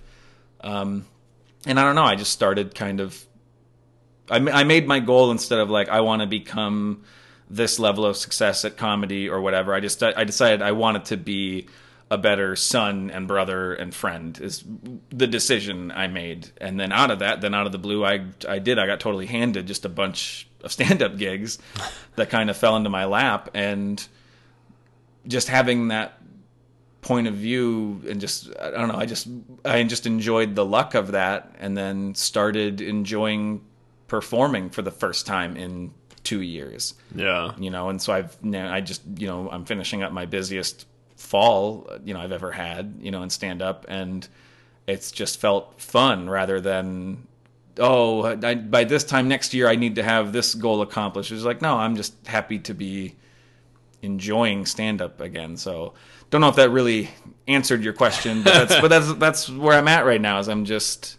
Um, 0.61 1.05
and 1.65 1.79
I 1.79 1.83
don't 1.83 1.95
know. 1.95 2.03
I 2.03 2.15
just 2.15 2.31
started 2.31 2.73
kind 2.73 2.99
of 2.99 3.23
I, 4.29 4.37
I 4.37 4.63
made 4.63 4.87
my 4.87 4.99
goal 4.99 5.31
instead 5.31 5.59
of 5.59 5.69
like 5.69 5.89
I 5.89 6.01
want 6.01 6.21
to 6.21 6.27
become 6.27 7.03
this 7.49 7.79
level 7.79 8.05
of 8.05 8.17
success 8.17 8.65
at 8.65 8.77
comedy 8.77 9.29
or 9.29 9.41
whatever. 9.41 9.73
I 9.73 9.79
just 9.79 10.01
I 10.03 10.23
decided 10.23 10.61
I 10.61 10.73
wanted 10.73 11.05
to 11.05 11.17
be 11.17 11.67
a 12.09 12.17
better 12.17 12.55
son 12.55 13.09
and 13.09 13.27
brother 13.27 13.73
and 13.73 13.93
friend 13.93 14.39
is 14.39 14.63
the 15.09 15.27
decision 15.27 15.91
I 15.91 16.07
made. 16.07 16.49
And 16.59 16.79
then 16.79 16.91
out 16.91 17.11
of 17.11 17.19
that, 17.19 17.41
then 17.41 17.53
out 17.53 17.65
of 17.65 17.71
the 17.71 17.77
blue, 17.77 18.05
I 18.05 18.25
I 18.47 18.59
did. 18.59 18.79
I 18.79 18.87
got 18.87 18.99
totally 18.99 19.25
handed 19.25 19.67
just 19.67 19.85
a 19.85 19.89
bunch 19.89 20.47
of 20.63 20.71
stand 20.71 21.01
up 21.01 21.17
gigs 21.17 21.59
that 22.15 22.29
kind 22.29 22.49
of 22.49 22.57
fell 22.57 22.75
into 22.75 22.89
my 22.89 23.05
lap, 23.05 23.49
and 23.53 24.05
just 25.27 25.49
having 25.49 25.89
that 25.89 26.21
point 27.01 27.27
of 27.27 27.35
view 27.35 28.01
and 28.09 28.19
just 28.19 28.49
I 28.59 28.71
don't 28.71 28.89
know 28.89 28.97
I 28.97 29.05
just 29.05 29.27
I 29.63 29.81
just 29.83 30.05
enjoyed 30.05 30.55
the 30.55 30.65
luck 30.65 30.93
of 30.93 31.11
that 31.11 31.55
and 31.59 31.77
then 31.77 32.15
started 32.15 32.81
enjoying 32.81 33.61
performing 34.07 34.69
for 34.69 34.81
the 34.81 34.91
first 34.91 35.25
time 35.25 35.57
in 35.57 35.93
2 36.23 36.41
years. 36.41 36.93
Yeah. 37.15 37.53
You 37.57 37.69
know, 37.69 37.89
and 37.89 38.01
so 38.01 38.13
I've 38.13 38.43
now 38.43 38.73
I 38.73 38.81
just, 38.81 39.01
you 39.17 39.27
know, 39.27 39.49
I'm 39.49 39.65
finishing 39.65 40.03
up 40.03 40.11
my 40.11 40.25
busiest 40.25 40.85
fall, 41.15 41.89
you 42.03 42.13
know, 42.13 42.19
I've 42.19 42.31
ever 42.31 42.51
had, 42.51 42.95
you 42.99 43.11
know, 43.11 43.23
in 43.23 43.29
stand 43.29 43.61
up 43.61 43.85
and 43.87 44.27
it's 44.87 45.11
just 45.11 45.39
felt 45.39 45.79
fun 45.81 46.29
rather 46.29 46.61
than 46.61 47.27
oh, 47.79 48.23
I, 48.23 48.55
by 48.55 48.83
this 48.83 49.03
time 49.03 49.27
next 49.27 49.53
year 49.53 49.67
I 49.67 49.75
need 49.75 49.95
to 49.95 50.03
have 50.03 50.33
this 50.33 50.55
goal 50.55 50.81
accomplished. 50.81 51.31
It's 51.31 51.43
like 51.43 51.61
no, 51.61 51.77
I'm 51.77 51.95
just 51.95 52.13
happy 52.25 52.59
to 52.59 52.73
be 52.73 53.15
enjoying 54.01 54.65
stand 54.65 55.01
up 55.01 55.21
again. 55.21 55.57
So 55.57 55.93
don't 56.29 56.41
know 56.41 56.49
if 56.49 56.55
that 56.55 56.69
really 56.69 57.09
answered 57.47 57.83
your 57.83 57.93
question, 57.93 58.43
but 58.43 58.53
that's 58.53 58.81
but 58.81 58.87
that's 58.89 59.13
that's 59.13 59.49
where 59.49 59.77
I'm 59.77 59.87
at 59.87 60.05
right 60.05 60.21
now. 60.21 60.39
Is 60.39 60.49
I'm 60.49 60.65
just 60.65 61.16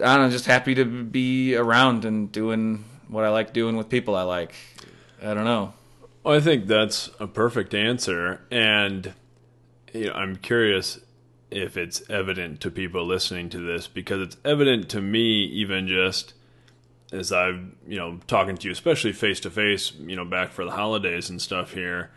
I 0.00 0.16
don't 0.16 0.26
know, 0.26 0.30
just 0.30 0.46
happy 0.46 0.74
to 0.76 0.84
be 0.84 1.54
around 1.54 2.04
and 2.04 2.30
doing 2.30 2.84
what 3.08 3.24
I 3.24 3.28
like 3.28 3.52
doing 3.52 3.76
with 3.76 3.88
people 3.88 4.14
I 4.16 4.22
like. 4.22 4.54
I 5.22 5.34
don't 5.34 5.44
know. 5.44 5.74
Well, 6.22 6.34
I 6.34 6.40
think 6.40 6.66
that's 6.66 7.10
a 7.20 7.26
perfect 7.26 7.74
answer, 7.74 8.40
and 8.50 9.12
you 9.92 10.06
know, 10.06 10.14
I'm 10.14 10.36
curious 10.36 11.00
if 11.50 11.76
it's 11.76 12.08
evident 12.10 12.60
to 12.62 12.70
people 12.70 13.06
listening 13.06 13.48
to 13.50 13.58
this 13.58 13.86
because 13.86 14.20
it's 14.20 14.36
evident 14.44 14.88
to 14.90 15.00
me, 15.00 15.44
even 15.44 15.86
just 15.86 16.34
as 17.12 17.30
I've 17.30 17.60
you 17.86 17.98
know 17.98 18.20
talking 18.26 18.56
to 18.56 18.68
you, 18.68 18.72
especially 18.72 19.12
face 19.12 19.38
to 19.40 19.50
face, 19.50 19.92
you 19.92 20.16
know, 20.16 20.24
back 20.24 20.52
for 20.52 20.64
the 20.64 20.72
holidays 20.72 21.30
and 21.30 21.40
stuff 21.40 21.72
here 21.72 22.10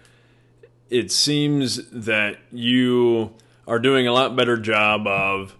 it 0.89 1.11
seems 1.11 1.89
that 1.89 2.37
you 2.51 3.33
are 3.67 3.79
doing 3.79 4.07
a 4.07 4.13
lot 4.13 4.35
better 4.35 4.57
job 4.57 5.07
of 5.07 5.55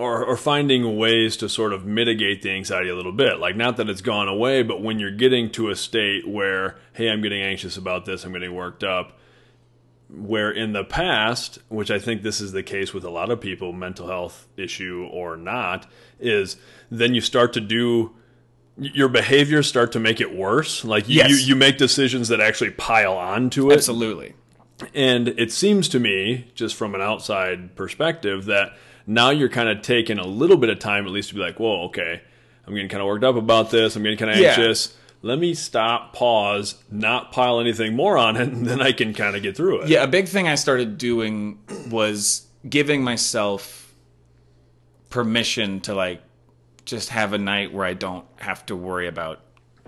or, 0.00 0.24
or 0.24 0.36
finding 0.36 0.96
ways 0.96 1.36
to 1.38 1.48
sort 1.48 1.72
of 1.72 1.84
mitigate 1.84 2.42
the 2.42 2.50
anxiety 2.50 2.88
a 2.88 2.96
little 2.96 3.12
bit. 3.12 3.38
Like, 3.38 3.56
not 3.56 3.76
that 3.76 3.88
it's 3.88 4.00
gone 4.00 4.28
away, 4.28 4.62
but 4.62 4.82
when 4.82 4.98
you're 4.98 5.10
getting 5.10 5.50
to 5.52 5.68
a 5.68 5.76
state 5.76 6.26
where, 6.26 6.78
hey, 6.94 7.08
I'm 7.10 7.22
getting 7.22 7.42
anxious 7.42 7.76
about 7.76 8.04
this, 8.06 8.24
I'm 8.24 8.32
getting 8.32 8.54
worked 8.54 8.82
up, 8.82 9.18
where 10.08 10.50
in 10.50 10.72
the 10.72 10.84
past, 10.84 11.58
which 11.68 11.90
I 11.90 11.98
think 11.98 12.22
this 12.22 12.40
is 12.40 12.52
the 12.52 12.62
case 12.62 12.92
with 12.92 13.04
a 13.04 13.10
lot 13.10 13.30
of 13.30 13.40
people, 13.40 13.72
mental 13.72 14.08
health 14.08 14.48
issue 14.56 15.08
or 15.12 15.36
not, 15.36 15.86
is 16.18 16.56
then 16.90 17.14
you 17.14 17.20
start 17.20 17.52
to 17.52 17.60
do 17.60 18.14
your 18.76 19.08
behaviors 19.08 19.66
start 19.68 19.92
to 19.92 20.00
make 20.00 20.20
it 20.20 20.34
worse. 20.34 20.84
Like 20.84 21.08
you, 21.08 21.16
Yes. 21.16 21.30
you, 21.30 21.36
you 21.36 21.56
make 21.56 21.76
decisions 21.76 22.28
that 22.28 22.40
actually 22.40 22.70
pile 22.70 23.12
on 23.12 23.50
to 23.50 23.70
it. 23.70 23.74
Absolutely. 23.74 24.34
And 24.94 25.28
it 25.28 25.52
seems 25.52 25.88
to 25.90 26.00
me, 26.00 26.46
just 26.54 26.74
from 26.74 26.94
an 26.94 27.02
outside 27.02 27.76
perspective, 27.76 28.46
that 28.46 28.72
now 29.10 29.30
you're 29.30 29.48
kind 29.48 29.68
of 29.68 29.82
taking 29.82 30.18
a 30.18 30.26
little 30.26 30.56
bit 30.56 30.70
of 30.70 30.78
time 30.78 31.04
at 31.04 31.10
least 31.10 31.30
to 31.30 31.34
be 31.34 31.40
like, 31.40 31.58
whoa, 31.58 31.86
okay, 31.86 32.22
I'm 32.66 32.74
getting 32.74 32.88
kind 32.88 33.00
of 33.00 33.06
worked 33.08 33.24
up 33.24 33.34
about 33.34 33.70
this. 33.70 33.96
I'm 33.96 34.02
getting 34.04 34.18
kind 34.18 34.30
of 34.30 34.36
Yeah. 34.38 34.50
anxious. 34.50 34.96
Let 35.22 35.38
me 35.38 35.52
stop, 35.52 36.14
pause, 36.14 36.76
not 36.90 37.32
pile 37.32 37.60
anything 37.60 37.94
more 37.96 38.16
on 38.16 38.36
it, 38.36 38.48
and 38.48 38.64
then 38.66 38.80
I 38.80 38.92
can 38.92 39.12
kind 39.12 39.34
of 39.36 39.42
get 39.42 39.56
through 39.56 39.82
it. 39.82 39.88
Yeah, 39.88 40.04
a 40.04 40.06
big 40.06 40.28
thing 40.28 40.46
I 40.48 40.54
started 40.54 40.96
doing 40.96 41.58
was 41.90 42.46
giving 42.68 43.02
myself 43.02 43.92
permission 45.10 45.80
to 45.80 45.94
like 45.94 46.22
just 46.84 47.08
have 47.10 47.32
a 47.32 47.38
night 47.38 47.72
where 47.72 47.84
I 47.84 47.94
don't 47.94 48.24
have 48.36 48.64
to 48.66 48.76
worry 48.76 49.08
about 49.08 49.40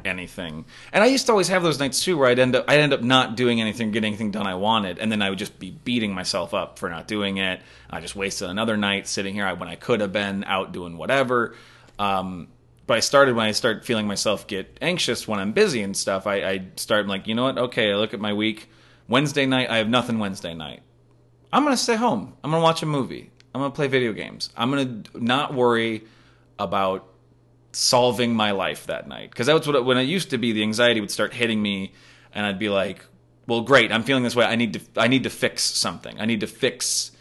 anything. 0.04 0.64
And 0.92 1.02
I 1.02 1.06
used 1.06 1.26
to 1.26 1.32
always 1.32 1.48
have 1.48 1.62
those 1.62 1.78
nights 1.78 2.04
too 2.04 2.16
where 2.16 2.28
I'd 2.28 2.38
end 2.38 2.56
up 2.56 2.64
I'd 2.68 2.80
end 2.80 2.92
up 2.92 3.02
not 3.02 3.36
doing 3.36 3.60
anything, 3.60 3.90
getting 3.90 4.08
anything 4.08 4.30
done 4.30 4.46
I 4.46 4.54
wanted, 4.54 4.98
and 4.98 5.10
then 5.10 5.22
I 5.22 5.30
would 5.30 5.38
just 5.38 5.58
be 5.58 5.70
beating 5.70 6.14
myself 6.14 6.54
up 6.54 6.78
for 6.78 6.88
not 6.88 7.08
doing 7.08 7.38
it. 7.38 7.60
I 7.90 8.00
just 8.00 8.16
wasted 8.16 8.48
another 8.48 8.76
night 8.76 9.06
sitting 9.06 9.34
here 9.34 9.52
when 9.54 9.68
I 9.68 9.74
could 9.74 10.00
have 10.00 10.12
been 10.12 10.44
out 10.44 10.72
doing 10.72 10.96
whatever. 10.96 11.54
Um, 11.98 12.48
but 12.86 12.96
I 12.96 13.00
started 13.00 13.36
when 13.36 13.46
I 13.46 13.52
start 13.52 13.84
feeling 13.84 14.06
myself 14.06 14.46
get 14.46 14.78
anxious 14.82 15.28
when 15.28 15.38
I'm 15.38 15.52
busy 15.52 15.82
and 15.82 15.96
stuff. 15.96 16.26
I, 16.26 16.34
I 16.42 16.66
start 16.76 17.06
like, 17.06 17.26
you 17.26 17.34
know 17.34 17.44
what? 17.44 17.58
Okay, 17.58 17.92
I 17.92 17.96
look 17.96 18.12
at 18.12 18.20
my 18.20 18.32
week. 18.32 18.68
Wednesday 19.08 19.46
night, 19.46 19.70
I 19.70 19.76
have 19.76 19.88
nothing. 19.88 20.18
Wednesday 20.18 20.54
night, 20.54 20.82
I'm 21.52 21.64
gonna 21.64 21.76
stay 21.76 21.96
home. 21.96 22.34
I'm 22.42 22.50
gonna 22.50 22.62
watch 22.62 22.82
a 22.82 22.86
movie. 22.86 23.30
I'm 23.54 23.60
gonna 23.60 23.72
play 23.72 23.86
video 23.86 24.12
games. 24.12 24.50
I'm 24.56 24.70
gonna 24.70 25.02
not 25.14 25.54
worry 25.54 26.04
about 26.58 27.11
solving 27.72 28.34
my 28.34 28.50
life 28.50 28.86
that 28.86 29.08
night 29.08 29.30
because 29.30 29.46
that 29.46 29.54
was 29.54 29.66
what 29.66 29.84
when 29.84 29.98
it 29.98 30.02
used 30.02 30.30
to 30.30 30.38
be. 30.38 30.52
The 30.52 30.62
anxiety 30.62 31.00
would 31.00 31.10
start 31.10 31.32
hitting 31.32 31.60
me, 31.60 31.92
and 32.34 32.46
I'd 32.46 32.58
be 32.58 32.68
like, 32.68 33.04
"Well, 33.46 33.62
great. 33.62 33.92
I'm 33.92 34.02
feeling 34.02 34.22
this 34.22 34.36
way. 34.36 34.44
I 34.44 34.56
need 34.56 34.74
to. 34.74 34.80
I 34.96 35.08
need 35.08 35.24
to 35.24 35.30
fix 35.30 35.62
something. 35.62 36.20
I 36.20 36.26
need 36.26 36.40
to 36.40 36.46
fix 36.46 37.12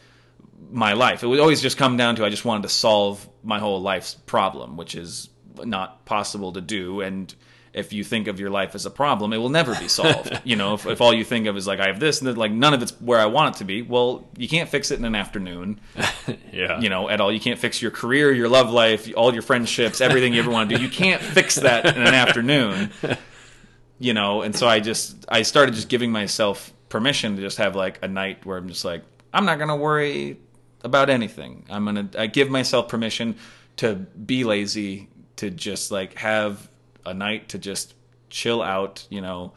my 0.69 0.93
life." 0.93 1.23
It 1.23 1.27
would 1.27 1.39
always 1.39 1.61
just 1.61 1.77
come 1.77 1.97
down 1.97 2.15
to 2.17 2.25
I 2.25 2.29
just 2.29 2.45
wanted 2.45 2.63
to 2.63 2.69
solve 2.69 3.27
my 3.43 3.59
whole 3.59 3.81
life's 3.81 4.13
problem, 4.13 4.77
which 4.77 4.95
is 4.95 5.29
not 5.57 6.05
possible 6.05 6.53
to 6.53 6.61
do. 6.61 7.01
And 7.01 7.33
if 7.73 7.93
you 7.93 8.03
think 8.03 8.27
of 8.27 8.39
your 8.39 8.49
life 8.49 8.75
as 8.75 8.85
a 8.85 8.89
problem, 8.89 9.31
it 9.31 9.37
will 9.37 9.49
never 9.49 9.73
be 9.75 9.87
solved. 9.87 10.41
you 10.43 10.55
know, 10.55 10.73
if, 10.73 10.85
if 10.85 10.99
all 10.99 11.13
you 11.13 11.23
think 11.23 11.47
of 11.47 11.55
is 11.55 11.65
like 11.65 11.79
I 11.79 11.87
have 11.87 11.99
this 11.99 12.19
and 12.19 12.27
then, 12.27 12.35
like 12.35 12.51
none 12.51 12.73
of 12.73 12.81
it's 12.81 12.91
where 12.99 13.19
I 13.19 13.25
want 13.25 13.55
it 13.55 13.59
to 13.59 13.63
be, 13.63 13.81
well, 13.81 14.27
you 14.37 14.47
can't 14.47 14.69
fix 14.69 14.91
it 14.91 14.99
in 14.99 15.05
an 15.05 15.15
afternoon 15.15 15.79
yeah. 16.51 16.79
you 16.79 16.89
know, 16.89 17.09
at 17.09 17.21
all. 17.21 17.31
You 17.31 17.39
can't 17.39 17.59
fix 17.59 17.81
your 17.81 17.91
career, 17.91 18.31
your 18.31 18.49
love 18.49 18.71
life, 18.71 19.11
all 19.15 19.33
your 19.33 19.41
friendships, 19.41 20.01
everything 20.01 20.33
you 20.33 20.39
ever 20.39 20.51
want 20.51 20.69
to 20.69 20.77
do. 20.77 20.83
You 20.83 20.89
can't 20.89 21.21
fix 21.21 21.55
that 21.55 21.85
in 21.85 22.01
an 22.01 22.13
afternoon. 22.13 22.91
You 24.03 24.15
know, 24.15 24.41
and 24.41 24.55
so 24.55 24.67
I 24.67 24.79
just 24.79 25.27
I 25.29 25.43
started 25.43 25.75
just 25.75 25.87
giving 25.87 26.11
myself 26.11 26.73
permission 26.89 27.35
to 27.35 27.41
just 27.43 27.59
have 27.59 27.75
like 27.75 27.99
a 28.01 28.07
night 28.07 28.43
where 28.47 28.57
I'm 28.57 28.67
just 28.67 28.83
like 28.83 29.03
I'm 29.31 29.45
not 29.45 29.59
going 29.59 29.69
to 29.69 29.75
worry 29.75 30.39
about 30.83 31.11
anything. 31.11 31.67
I'm 31.69 31.85
going 31.85 32.09
to 32.09 32.19
I 32.19 32.25
give 32.25 32.49
myself 32.49 32.87
permission 32.87 33.35
to 33.75 33.93
be 33.93 34.43
lazy, 34.43 35.07
to 35.35 35.51
just 35.51 35.91
like 35.91 36.15
have 36.17 36.67
a 37.05 37.13
night 37.13 37.49
to 37.49 37.57
just 37.57 37.93
chill 38.29 38.61
out, 38.61 39.05
you 39.09 39.21
know, 39.21 39.53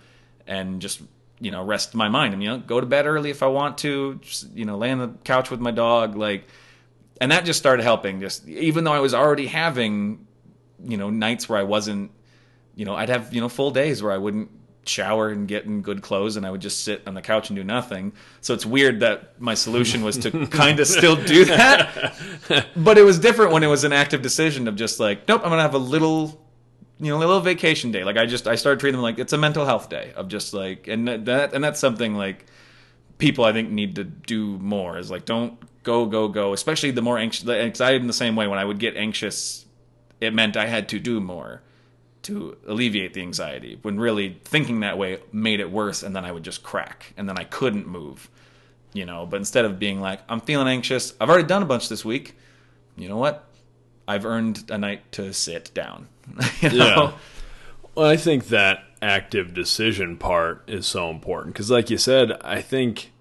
and 0.46 0.80
just 0.80 1.00
you 1.40 1.50
know 1.50 1.64
rest 1.64 1.94
my 1.94 2.08
mind. 2.08 2.34
And 2.34 2.42
you 2.42 2.50
know 2.50 2.58
go 2.58 2.80
to 2.80 2.86
bed 2.86 3.06
early 3.06 3.30
if 3.30 3.42
I 3.42 3.46
want 3.46 3.78
to, 3.78 4.16
just, 4.16 4.50
you 4.54 4.64
know, 4.64 4.76
lay 4.76 4.90
on 4.90 4.98
the 4.98 5.08
couch 5.24 5.50
with 5.50 5.60
my 5.60 5.70
dog 5.70 6.16
like 6.16 6.46
and 7.20 7.32
that 7.32 7.44
just 7.44 7.58
started 7.58 7.82
helping. 7.82 8.20
Just 8.20 8.46
even 8.48 8.84
though 8.84 8.92
i 8.92 9.00
was 9.00 9.14
already 9.14 9.46
having 9.46 10.26
you 10.84 10.96
know 10.96 11.10
nights 11.10 11.48
where 11.48 11.58
i 11.58 11.62
wasn't 11.62 12.10
you 12.74 12.84
know 12.84 12.94
i'd 12.94 13.08
have 13.08 13.32
you 13.32 13.40
know 13.40 13.48
full 13.48 13.70
days 13.70 14.02
where 14.02 14.12
i 14.12 14.18
wouldn't 14.18 14.50
shower 14.86 15.30
and 15.30 15.48
get 15.48 15.64
in 15.64 15.80
good 15.80 16.02
clothes 16.02 16.36
and 16.36 16.44
i 16.44 16.50
would 16.50 16.60
just 16.60 16.84
sit 16.84 17.00
on 17.06 17.14
the 17.14 17.22
couch 17.22 17.48
and 17.48 17.56
do 17.56 17.64
nothing. 17.64 18.12
So 18.42 18.52
it's 18.52 18.66
weird 18.66 19.00
that 19.00 19.40
my 19.40 19.54
solution 19.54 20.04
was 20.04 20.18
to 20.18 20.46
kind 20.48 20.78
of 20.78 20.86
still 20.86 21.16
do 21.16 21.46
that. 21.46 22.14
But 22.76 22.98
it 22.98 23.02
was 23.02 23.18
different 23.18 23.52
when 23.52 23.62
it 23.62 23.68
was 23.68 23.84
an 23.84 23.94
active 23.94 24.20
decision 24.20 24.68
of 24.68 24.76
just 24.76 25.00
like 25.00 25.26
nope 25.26 25.40
i'm 25.42 25.50
gonna 25.50 25.62
have 25.62 25.74
a 25.74 25.78
little 25.78 26.43
you 27.00 27.10
know, 27.10 27.16
a 27.16 27.18
little 27.18 27.40
vacation 27.40 27.90
day. 27.90 28.04
Like 28.04 28.16
I 28.16 28.26
just 28.26 28.46
I 28.46 28.54
started 28.54 28.80
treating 28.80 28.96
them 28.96 29.02
like 29.02 29.18
it's 29.18 29.32
a 29.32 29.38
mental 29.38 29.66
health 29.66 29.88
day 29.88 30.12
of 30.16 30.28
just 30.28 30.54
like 30.54 30.88
and 30.88 31.08
that 31.08 31.52
and 31.52 31.62
that's 31.62 31.80
something 31.80 32.14
like 32.14 32.46
people 33.18 33.44
I 33.44 33.52
think 33.52 33.70
need 33.70 33.96
to 33.96 34.04
do 34.04 34.58
more 34.58 34.98
is 34.98 35.10
like 35.10 35.24
don't 35.24 35.58
go 35.82 36.06
go 36.06 36.28
go 36.28 36.52
especially 36.52 36.90
the 36.90 37.02
more 37.02 37.18
anxious 37.18 37.44
the 37.44 37.60
anxiety 37.60 38.00
in 38.00 38.06
the 38.06 38.12
same 38.12 38.36
way. 38.36 38.46
When 38.46 38.58
I 38.58 38.64
would 38.64 38.78
get 38.78 38.96
anxious 38.96 39.66
it 40.20 40.32
meant 40.32 40.56
I 40.56 40.66
had 40.66 40.88
to 40.90 40.98
do 40.98 41.20
more 41.20 41.62
to 42.22 42.56
alleviate 42.66 43.12
the 43.12 43.20
anxiety 43.20 43.78
when 43.82 44.00
really 44.00 44.40
thinking 44.44 44.80
that 44.80 44.96
way 44.96 45.20
made 45.30 45.60
it 45.60 45.70
worse 45.70 46.02
and 46.02 46.16
then 46.16 46.24
I 46.24 46.32
would 46.32 46.42
just 46.42 46.62
crack 46.62 47.12
and 47.16 47.28
then 47.28 47.36
I 47.36 47.44
couldn't 47.44 47.86
move 47.86 48.30
you 48.94 49.04
know? 49.04 49.26
But 49.26 49.38
instead 49.38 49.66
of 49.66 49.78
being 49.78 50.00
like 50.00 50.20
I'm 50.28 50.40
feeling 50.40 50.68
anxious. 50.68 51.12
I've 51.20 51.28
already 51.28 51.46
done 51.46 51.62
a 51.62 51.66
bunch 51.66 51.90
this 51.90 52.04
week. 52.04 52.36
You 52.96 53.08
know 53.08 53.18
what? 53.18 53.44
I've 54.06 54.24
earned 54.24 54.70
a 54.70 54.78
night 54.78 55.10
to 55.12 55.34
sit 55.34 55.74
down 55.74 56.08
you 56.60 56.70
know? 56.70 56.74
Yeah. 56.76 57.12
Well, 57.94 58.06
I 58.06 58.16
think 58.16 58.48
that 58.48 58.84
active 59.00 59.54
decision 59.54 60.16
part 60.16 60.62
is 60.68 60.86
so 60.86 61.10
important 61.10 61.54
because, 61.54 61.70
like 61.70 61.90
you 61.90 61.98
said, 61.98 62.32
I 62.42 62.60
think 62.60 63.12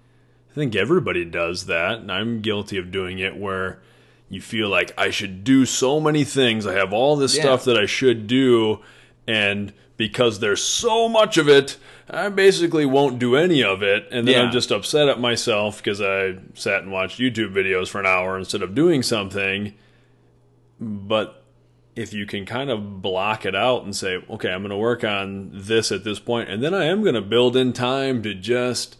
I 0.50 0.54
think 0.54 0.74
everybody 0.74 1.24
does 1.24 1.66
that, 1.66 1.98
and 1.98 2.10
I'm 2.12 2.40
guilty 2.40 2.76
of 2.78 2.90
doing 2.90 3.18
it. 3.18 3.36
Where 3.36 3.80
you 4.28 4.40
feel 4.40 4.68
like 4.68 4.92
I 4.98 5.10
should 5.10 5.44
do 5.44 5.64
so 5.66 6.00
many 6.00 6.24
things, 6.24 6.66
I 6.66 6.72
have 6.74 6.92
all 6.92 7.14
this 7.16 7.36
Yeah. 7.36 7.42
stuff 7.42 7.64
that 7.66 7.76
I 7.76 7.86
should 7.86 8.26
do, 8.26 8.80
and 9.28 9.72
because 9.96 10.40
there's 10.40 10.62
so 10.62 11.08
much 11.08 11.36
of 11.38 11.48
it, 11.48 11.76
I 12.10 12.28
basically 12.30 12.84
won't 12.84 13.20
do 13.20 13.36
any 13.36 13.62
of 13.62 13.80
it, 13.80 14.08
and 14.10 14.26
then 14.26 14.34
Yeah. 14.34 14.42
I'm 14.42 14.50
just 14.52 14.72
upset 14.72 15.08
at 15.08 15.20
myself 15.20 15.76
because 15.78 16.00
I 16.00 16.34
sat 16.54 16.82
and 16.82 16.90
watched 16.90 17.20
YouTube 17.20 17.52
videos 17.54 17.86
for 17.88 18.00
an 18.00 18.06
hour 18.06 18.36
instead 18.36 18.62
of 18.62 18.74
doing 18.74 19.04
something. 19.04 19.74
But 20.80 21.43
if 21.96 22.12
you 22.12 22.26
can 22.26 22.44
kind 22.44 22.70
of 22.70 23.00
block 23.00 23.46
it 23.46 23.54
out 23.54 23.84
and 23.84 23.94
say, 23.94 24.22
okay, 24.28 24.50
I'm 24.50 24.62
going 24.62 24.70
to 24.70 24.76
work 24.76 25.04
on 25.04 25.50
this 25.52 25.92
at 25.92 26.04
this 26.04 26.18
point, 26.18 26.48
and 26.48 26.62
then 26.62 26.74
I 26.74 26.86
am 26.86 27.02
going 27.02 27.14
to 27.14 27.22
build 27.22 27.56
in 27.56 27.72
time 27.72 28.22
to 28.22 28.34
just 28.34 28.96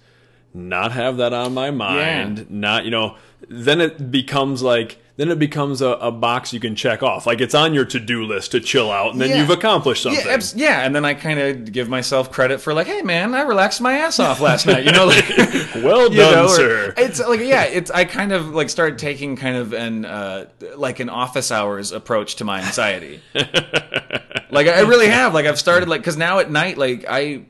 not 0.53 0.93
have 0.93 1.17
that 1.17 1.33
on 1.33 1.55
my 1.55 1.71
mind, 1.71 2.39
yeah. 2.39 2.45
not, 2.49 2.85
you 2.85 2.91
know, 2.91 3.17
then 3.49 3.81
it 3.81 4.11
becomes 4.11 4.63
like, 4.63 5.04
then 5.17 5.31
it 5.31 5.39
becomes 5.39 5.81
a, 5.81 5.91
a, 5.91 6.11
box 6.11 6.53
you 6.53 6.59
can 6.59 6.75
check 6.75 7.03
off. 7.03 7.25
Like 7.25 7.41
it's 7.41 7.55
on 7.55 7.73
your 7.73 7.85
to 7.85 8.01
do 8.01 8.25
list 8.25 8.51
to 8.51 8.61
chill 8.61 8.91
out, 8.91 9.13
and 9.13 9.21
then 9.21 9.31
yeah. 9.31 9.37
you've 9.37 9.51
accomplished 9.51 10.03
something. 10.03 10.27
Yeah, 10.27 10.41
yeah. 10.57 10.81
and 10.81 10.95
then 10.95 11.05
I 11.05 11.15
kind 11.15 11.39
of 11.39 11.71
give 11.71 11.89
myself 11.89 12.33
credit 12.33 12.61
for 12.61 12.75
like, 12.75 12.89
hey 12.89 13.03
man, 13.03 13.33
I 13.33 13.43
relaxed 13.43 13.81
my 13.81 13.99
ass 13.99 14.19
off 14.19 14.41
last 14.41 14.67
night. 14.67 14.85
You 14.85 14.91
know, 14.91 15.07
like, 15.07 15.29
well 15.77 16.09
done, 16.11 16.17
know, 16.17 16.49
sir. 16.49 16.95
It's 16.97 17.21
like 17.21 17.41
yeah, 17.41 17.65
it's 17.65 17.93
I 17.93 18.05
kind 18.07 18.33
of 18.33 18.49
like 18.49 18.69
started 18.69 18.99
taking 18.99 19.37
kind 19.37 19.57
of 19.57 19.73
an 19.73 20.05
uh, 20.05 20.47
like 20.77 20.99
an 20.99 21.09
office 21.09 21.53
hours 21.53 21.93
approach 21.93 22.37
to 22.37 22.45
my 22.45 22.61
anxiety. 22.61 23.21
like 23.35 24.67
I 24.67 24.81
really 24.81 25.09
have. 25.09 25.33
Like 25.33 25.47
I've 25.47 25.61
started 25.61 25.89
like 25.89 26.01
because 26.01 26.17
now 26.17 26.41
at 26.41 26.51
night, 26.51 26.77
like 26.77 27.05
I 27.09 27.45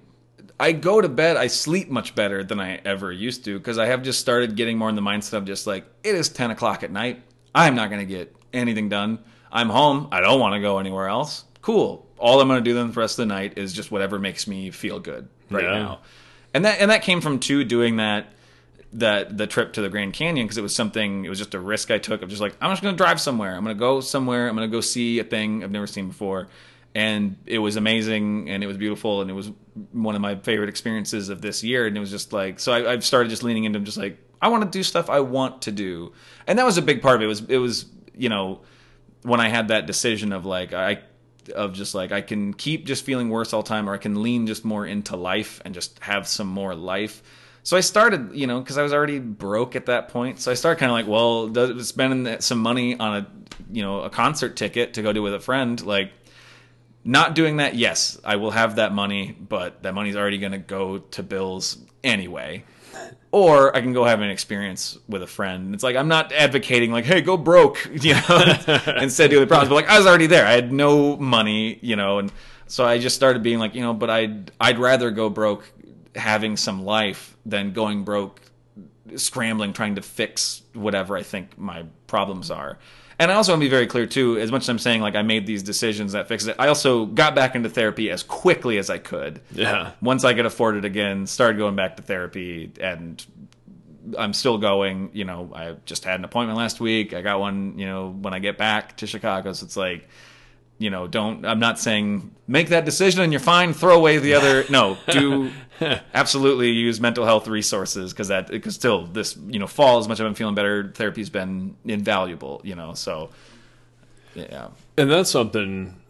I 0.61 0.73
go 0.73 1.01
to 1.01 1.09
bed, 1.09 1.39
I 1.39 1.47
sleep 1.47 1.89
much 1.89 2.15
better 2.15 2.45
than 2.45 2.61
I 2.61 2.77
ever 2.85 3.11
used 3.11 3.47
to 3.47 3.57
because 3.57 3.79
I 3.79 3.87
have 3.87 4.03
just 4.03 4.21
started 4.21 4.55
getting 4.55 4.77
more 4.77 4.91
in 4.91 4.97
the 4.97 5.03
mindset 5.03 5.39
of 5.39 5.47
just 5.47 5.67
like 5.67 5.87
it 6.03 6.15
is 6.15 6.29
ten 6.29 6.51
o'clock 6.51 6.83
at 6.83 6.91
night. 6.91 7.23
I'm 7.55 7.75
not 7.75 7.91
going 7.91 8.01
to 8.01 8.07
get 8.07 8.35
anything 8.53 8.89
done. 8.89 9.19
I'm 9.53 9.69
home. 9.69 10.09
I 10.11 10.21
don't 10.21 10.41
want 10.41 10.55
to 10.55 10.61
go 10.61 10.79
anywhere 10.79 11.09
else. 11.09 11.45
Cool. 11.63 12.07
All 12.19 12.41
I'm 12.41 12.49
going 12.49 12.63
to 12.63 12.65
do 12.65 12.75
then 12.75 12.91
the 12.91 13.01
rest 13.01 13.19
of 13.19 13.29
the 13.29 13.35
night 13.35 13.57
is 13.57 13.73
just 13.73 13.91
whatever 13.91 14.19
makes 14.19 14.47
me 14.47 14.71
feel 14.71 14.99
good 14.99 15.29
right 15.51 15.65
yeah. 15.65 15.71
now. 15.71 16.01
And 16.53 16.65
that 16.65 16.81
and 16.81 16.91
that 16.91 17.03
came 17.03 17.21
from 17.21 17.39
two 17.39 17.65
doing 17.65 17.97
that 17.97 18.27
that 18.95 19.37
the 19.37 19.47
trip 19.47 19.73
to 19.75 19.83
the 19.83 19.89
Grand 19.89 20.13
Canyon 20.13 20.47
because 20.47 20.59
it 20.59 20.63
was 20.63 20.75
something 20.75 21.25
it 21.25 21.29
was 21.29 21.39
just 21.39 21.55
a 21.55 21.61
risk 21.61 21.91
I 21.91 21.99
took 21.99 22.23
of 22.23 22.29
just 22.29 22.41
like 22.41 22.57
I'm 22.61 22.71
just 22.71 22.83
going 22.83 22.95
to 22.95 22.97
drive 22.97 23.21
somewhere. 23.21 23.57
I'm 23.57 23.65
going 23.65 23.77
to 23.77 23.81
go 23.81 24.01
somewhere. 24.01 24.49
I'm 24.49 24.57
going 24.57 24.69
to 24.69 24.73
go 24.75 24.81
see 24.81 25.19
a 25.19 25.25
thing 25.25 25.65
I've 25.65 25.71
never 25.71 25.87
seen 25.87 26.09
before. 26.09 26.49
And 26.95 27.37
it 27.47 27.59
was 27.59 27.75
amazing 27.77 28.49
and 28.49 28.63
it 28.63 28.69
was 28.69 28.77
beautiful 28.77 29.21
and 29.21 29.29
it 29.29 29.35
was 29.35 29.51
one 29.91 30.15
of 30.15 30.21
my 30.21 30.37
favorite 30.37 30.69
experiences 30.69 31.29
of 31.29 31.41
this 31.41 31.65
year. 31.65 31.87
And 31.87 31.97
it 31.97 32.01
was 32.01 32.11
just 32.11 32.33
like 32.33 32.61
so 32.61 32.73
I, 32.73 32.93
I've 32.93 33.05
started 33.05 33.31
just 33.31 33.43
leaning 33.43 33.65
into 33.65 33.81
just 33.81 33.97
like 33.97 34.19
I 34.41 34.49
want 34.49 34.63
to 34.63 34.79
do 34.79 34.83
stuff 34.83 35.09
I 35.09 35.21
want 35.21 35.63
to 35.63 35.73
do, 35.73 36.13
and 36.47 36.59
that 36.59 36.67
was 36.67 36.77
a 36.77 36.83
big 36.83 37.01
part 37.01 37.17
of 37.17 37.23
it. 37.23 37.25
it 37.25 37.29
was 37.29 37.41
it 37.49 37.57
was 37.57 37.87
you 38.15 38.29
know 38.29 38.61
when 39.23 39.41
I 39.41 39.49
had 39.49 39.69
that 39.69 39.87
decision 39.87 40.33
of 40.33 40.45
like 40.45 40.75
I 40.75 41.01
of 41.55 41.73
just 41.73 41.95
like 41.95 42.13
I 42.13 42.21
can 42.21 42.53
keep 42.53 42.85
just 42.85 43.05
feeling 43.05 43.31
worse 43.31 43.55
all 43.55 43.63
the 43.63 43.69
time, 43.69 43.89
or 43.89 43.95
I 43.95 43.99
can 43.99 44.23
lean 44.23 44.47
just 44.47 44.63
more 44.63 44.87
into 44.87 45.17
life 45.17 45.63
and 45.65 45.75
just 45.75 45.99
have 46.01 46.29
some 46.29 46.47
more 46.47 46.75
life. 46.75 47.23
So 47.63 47.79
I 47.79 47.81
started, 47.81 48.35
you 48.35 48.47
know, 48.47 48.61
because 48.61 48.77
I 48.77 48.83
was 48.83 48.93
already 48.93 49.19
broke 49.19 49.75
at 49.75 49.87
that 49.87 50.09
point. 50.09 50.41
So 50.41 50.51
I 50.51 50.55
started 50.55 50.79
kind 50.79 50.91
of 50.91 50.95
like, 50.95 51.07
well, 51.07 51.83
spending 51.83 52.39
some 52.43 52.59
money 52.59 52.99
on 52.99 53.17
a, 53.17 53.27
you 53.73 53.81
know, 53.81 54.03
a 54.03 54.11
concert 54.11 54.57
ticket 54.57 54.93
to 54.95 55.03
go 55.03 55.15
do 55.15 55.23
with 55.23 55.33
a 55.33 55.41
friend, 55.41 55.81
like 55.87 56.13
not 57.05 57.35
doing 57.35 57.59
that. 57.59 57.75
Yes, 57.75 58.19
I 58.25 58.37
will 58.37 58.51
have 58.51 58.77
that 58.77 58.93
money, 58.93 59.37
but 59.39 59.83
that 59.83 59.95
money's 59.95 60.17
already 60.17 60.39
going 60.39 60.53
to 60.53 60.59
go 60.59 60.99
to 60.99 61.23
bills 61.23 61.79
anyway 62.03 62.65
or 63.35 63.75
I 63.75 63.81
can 63.81 63.93
go 63.93 64.05
have 64.05 64.21
an 64.21 64.31
experience 64.31 64.97
with 65.09 65.21
a 65.25 65.27
friend. 65.27 65.75
It's 65.75 65.83
like 65.83 65.97
I'm 65.97 66.07
not 66.07 66.33
advocating 66.33 66.93
like, 66.93 67.05
hey, 67.05 67.21
go 67.21 67.37
broke, 67.37 67.85
you 67.93 68.15
know, 68.15 68.55
instead 69.01 69.33
of 69.33 69.41
the 69.41 69.47
problems. 69.49 69.71
But 69.71 69.75
like 69.75 69.89
I 69.89 69.99
was 69.99 70.07
already 70.07 70.29
there. 70.29 70.47
I 70.47 70.53
had 70.53 70.73
no 70.73 71.17
money, 71.17 71.81
you 71.83 71.97
know, 71.97 72.21
and 72.21 72.33
so 72.69 72.85
I 72.85 72.99
just 72.99 73.17
started 73.17 73.43
being 73.43 73.59
like, 73.59 73.75
you 73.75 73.83
know, 73.83 73.93
but 73.93 74.09
I'd 74.09 74.53
I'd 74.61 74.79
rather 74.79 75.11
go 75.11 75.29
broke 75.29 75.69
having 76.15 76.57
some 76.57 76.85
life 76.85 77.37
than 77.45 77.73
going 77.73 78.05
broke 78.05 78.41
scrambling 79.17 79.73
trying 79.73 79.97
to 79.97 80.03
fix 80.03 80.63
whatever 80.73 81.17
I 81.17 81.25
think 81.25 81.59
my 81.59 81.87
problems 82.07 82.53
are. 82.53 82.79
And 83.19 83.31
I 83.31 83.35
also 83.35 83.53
want 83.53 83.61
to 83.61 83.67
be 83.67 83.71
very 83.71 83.87
clear 83.87 84.07
too. 84.07 84.39
As 84.39 84.51
much 84.51 84.63
as 84.63 84.69
I'm 84.69 84.79
saying 84.79 85.01
like 85.01 85.15
I 85.15 85.23
made 85.23 85.47
these 85.47 85.63
decisions 85.63 86.13
that 86.13 86.29
fixed 86.29 86.49
it, 86.49 86.57
I 86.59 86.69
also 86.69 87.07
got 87.07 87.35
back 87.35 87.55
into 87.55 87.69
therapy 87.69 88.11
as 88.11 88.23
quickly 88.23 88.79
as 88.79 88.91
I 88.91 88.99
could. 88.99 89.41
Yeah. 89.53 89.93
Once 90.01 90.25
I 90.25 90.35
could 90.35 90.47
afford 90.47 90.77
it 90.77 90.85
again, 90.85 91.27
started 91.27 91.59
going 91.59 91.77
back 91.77 91.97
to 91.97 92.03
therapy, 92.03 92.73
and 92.81 93.25
I'm 94.19 94.33
still 94.33 94.59
going. 94.59 95.11
You 95.13 95.25
know, 95.25 95.53
I 95.55 95.77
just 95.87 96.05
had 96.05 96.19
an 96.19 96.25
appointment 96.25 96.59
last 96.59 96.81
week. 96.81 97.15
I 97.15 97.23
got 97.23 97.41
one. 97.41 97.79
You 97.79 97.87
know, 97.87 98.11
when 98.11 98.35
I 98.35 98.41
get 98.41 98.59
back 98.59 98.97
to 98.99 99.07
Chicago, 99.07 99.53
so 99.53 99.65
it's 99.65 99.77
like 99.77 100.09
you 100.79 100.91
know, 100.91 101.07
don't. 101.07 101.45
I'm 101.45 101.61
not 101.61 101.79
saying 101.79 102.35
make 102.47 102.69
that 102.69 102.85
decision 102.85 103.23
and 103.23 103.33
you're 103.33 103.41
fine. 103.41 103.73
Throw 103.73 103.97
away 103.97 104.19
the 104.19 104.35
other. 104.35 104.65
No, 104.69 104.99
do 105.11 105.51
absolutely 106.15 106.71
use 106.71 107.01
mental 107.01 107.25
health 107.25 107.49
resources 107.49 108.13
because 108.13 108.29
that 108.29 108.49
because 108.49 108.75
still 108.75 109.07
this 109.07 109.37
you 109.47 109.59
know 109.59 109.67
fall 109.67 109.99
as 109.99 110.09
much 110.09 110.21
as 110.21 110.27
I'm 110.27 110.35
feeling 110.35 110.55
better. 110.55 110.93
Therapy's 110.95 111.31
been 111.31 111.77
invaluable. 111.85 112.61
You 112.65 112.75
know, 112.75 112.95
so 112.95 113.31
yeah. 114.35 114.69
And 114.97 115.11
that's 115.11 115.31
something 115.31 116.01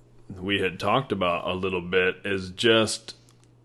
we 0.40 0.60
had 0.60 0.80
talked 0.80 1.12
about 1.12 1.46
a 1.46 1.52
little 1.52 1.82
bit 1.82 2.16
is 2.24 2.50
just 2.50 3.14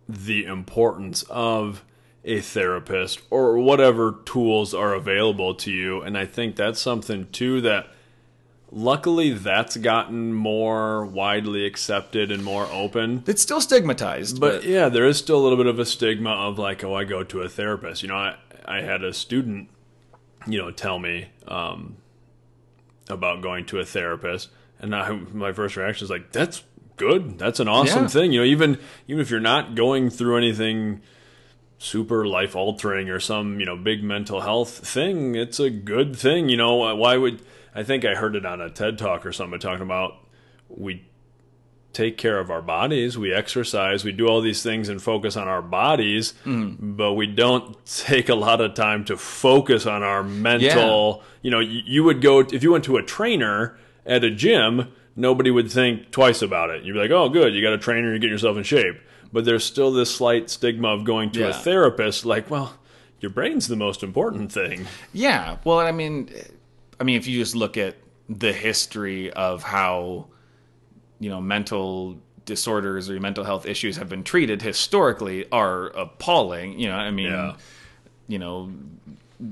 the 0.07 0.45
importance 0.45 1.23
of 1.23 1.83
a 2.25 2.41
therapist 2.41 3.21
or 3.29 3.57
whatever 3.57 4.19
tools 4.25 4.73
are 4.73 4.93
available 4.93 5.55
to 5.55 5.71
you. 5.71 6.01
And 6.01 6.17
I 6.17 6.25
think 6.25 6.55
that's 6.55 6.81
something 6.81 7.29
too 7.31 7.61
that 7.61 7.87
Luckily, 8.71 9.31
that's 9.31 9.77
gotten 9.77 10.33
more 10.33 11.03
widely 11.03 11.65
accepted 11.65 12.31
and 12.31 12.43
more 12.43 12.67
open. 12.67 13.23
It's 13.25 13.41
still 13.41 13.61
stigmatized, 13.61 14.39
but, 14.39 14.61
but, 14.61 14.63
yeah, 14.63 14.89
there 14.89 15.07
is 15.07 15.17
still 15.17 15.39
a 15.39 15.43
little 15.43 15.57
bit 15.57 15.65
of 15.65 15.79
a 15.79 15.85
stigma 15.85 16.31
of 16.31 16.59
like, 16.59 16.83
oh, 16.83 16.93
I 16.93 17.03
go 17.03 17.23
to 17.23 17.41
a 17.41 17.49
therapist. 17.49 18.03
You 18.03 18.09
know, 18.09 18.15
I 18.15 18.35
I 18.65 18.81
had 18.81 19.03
a 19.03 19.11
student, 19.11 19.69
you 20.45 20.59
know, 20.59 20.69
tell 20.69 20.99
me 20.99 21.29
um, 21.47 21.97
about 23.09 23.41
going 23.41 23.65
to 23.67 23.79
a 23.79 23.85
therapist, 23.85 24.49
and 24.77 24.95
I, 24.95 25.13
my 25.13 25.51
first 25.51 25.75
reaction 25.75 26.05
is 26.05 26.11
like, 26.11 26.31
that's 26.31 26.61
good. 26.99 27.39
That's 27.39 27.59
an 27.59 27.67
awesome 27.67 28.03
yeah. 28.03 28.09
thing. 28.09 28.31
You 28.31 28.41
know, 28.41 28.45
even 28.45 28.77
even 29.07 29.21
if 29.21 29.31
you're 29.31 29.39
not 29.39 29.73
going 29.73 30.11
through 30.11 30.37
anything 30.37 31.01
super 31.79 32.27
life 32.27 32.55
altering 32.55 33.09
or 33.09 33.19
some 33.19 33.59
you 33.59 33.65
know 33.65 33.75
big 33.75 34.03
mental 34.03 34.41
health 34.41 34.87
thing, 34.87 35.33
it's 35.33 35.59
a 35.59 35.71
good 35.71 36.15
thing. 36.15 36.49
You 36.49 36.57
know, 36.57 36.95
why 36.95 37.17
would 37.17 37.41
I 37.73 37.83
think 37.83 38.05
I 38.05 38.15
heard 38.15 38.35
it 38.35 38.45
on 38.45 38.61
a 38.61 38.69
TED 38.69 38.97
talk 38.97 39.25
or 39.25 39.31
something 39.31 39.59
talking 39.59 39.83
about 39.83 40.13
we 40.69 41.05
take 41.93 42.17
care 42.17 42.39
of 42.39 42.51
our 42.51 42.61
bodies, 42.61 43.17
we 43.17 43.33
exercise, 43.33 44.03
we 44.03 44.11
do 44.11 44.27
all 44.27 44.41
these 44.41 44.61
things 44.61 44.89
and 44.89 45.01
focus 45.01 45.35
on 45.35 45.47
our 45.47 45.61
bodies, 45.61 46.33
mm. 46.45 46.75
but 46.79 47.13
we 47.13 47.25
don't 47.25 47.83
take 47.85 48.29
a 48.29 48.35
lot 48.35 48.61
of 48.61 48.73
time 48.73 49.03
to 49.05 49.17
focus 49.17 49.85
on 49.85 50.03
our 50.03 50.23
mental. 50.23 51.17
Yeah. 51.17 51.27
You 51.41 51.51
know, 51.51 51.59
you, 51.59 51.81
you, 51.85 52.03
would 52.03 52.21
go 52.21 52.41
if 52.41 52.63
you 52.63 52.71
went 52.71 52.83
to 52.85 52.97
a 52.97 53.03
trainer 53.03 53.77
at 54.05 54.23
a 54.23 54.29
gym, 54.29 54.91
nobody 55.15 55.51
would 55.51 55.71
think 55.71 56.11
twice 56.11 56.41
about 56.41 56.69
it. 56.69 56.83
You'd 56.83 56.93
be 56.93 56.99
like, 56.99 57.11
"Oh, 57.11 57.29
good, 57.29 57.53
you 57.53 57.61
got 57.61 57.73
a 57.73 57.77
trainer, 57.77 58.13
you 58.13 58.19
get 58.19 58.29
yourself 58.29 58.57
in 58.57 58.63
shape." 58.63 58.99
But 59.31 59.45
there's 59.45 59.63
still 59.63 59.91
this 59.91 60.13
slight 60.13 60.49
stigma 60.49 60.89
of 60.89 61.03
going 61.03 61.31
to 61.31 61.41
yeah. 61.41 61.47
a 61.49 61.53
therapist 61.53 62.25
like, 62.25 62.49
"Well, 62.49 62.75
your 63.19 63.31
brain's 63.31 63.67
the 63.67 63.75
most 63.75 64.03
important 64.03 64.51
thing." 64.51 64.87
Yeah. 65.13 65.57
Well, 65.63 65.79
I 65.79 65.91
mean, 65.91 66.29
I 66.99 67.03
mean, 67.03 67.17
if 67.17 67.27
you 67.27 67.39
just 67.39 67.55
look 67.55 67.77
at 67.77 67.95
the 68.27 68.53
history 68.53 69.31
of 69.31 69.63
how 69.63 70.27
you 71.19 71.29
know 71.29 71.41
mental 71.41 72.17
disorders 72.45 73.09
or 73.09 73.19
mental 73.19 73.43
health 73.43 73.65
issues 73.65 73.97
have 73.97 74.09
been 74.09 74.23
treated 74.23 74.61
historically 74.61 75.49
are 75.51 75.87
appalling. 75.87 76.77
You 76.77 76.89
know, 76.89 76.95
I 76.95 77.11
mean, 77.11 77.31
yeah. 77.31 77.55
you 78.27 78.39
know, 78.39 78.71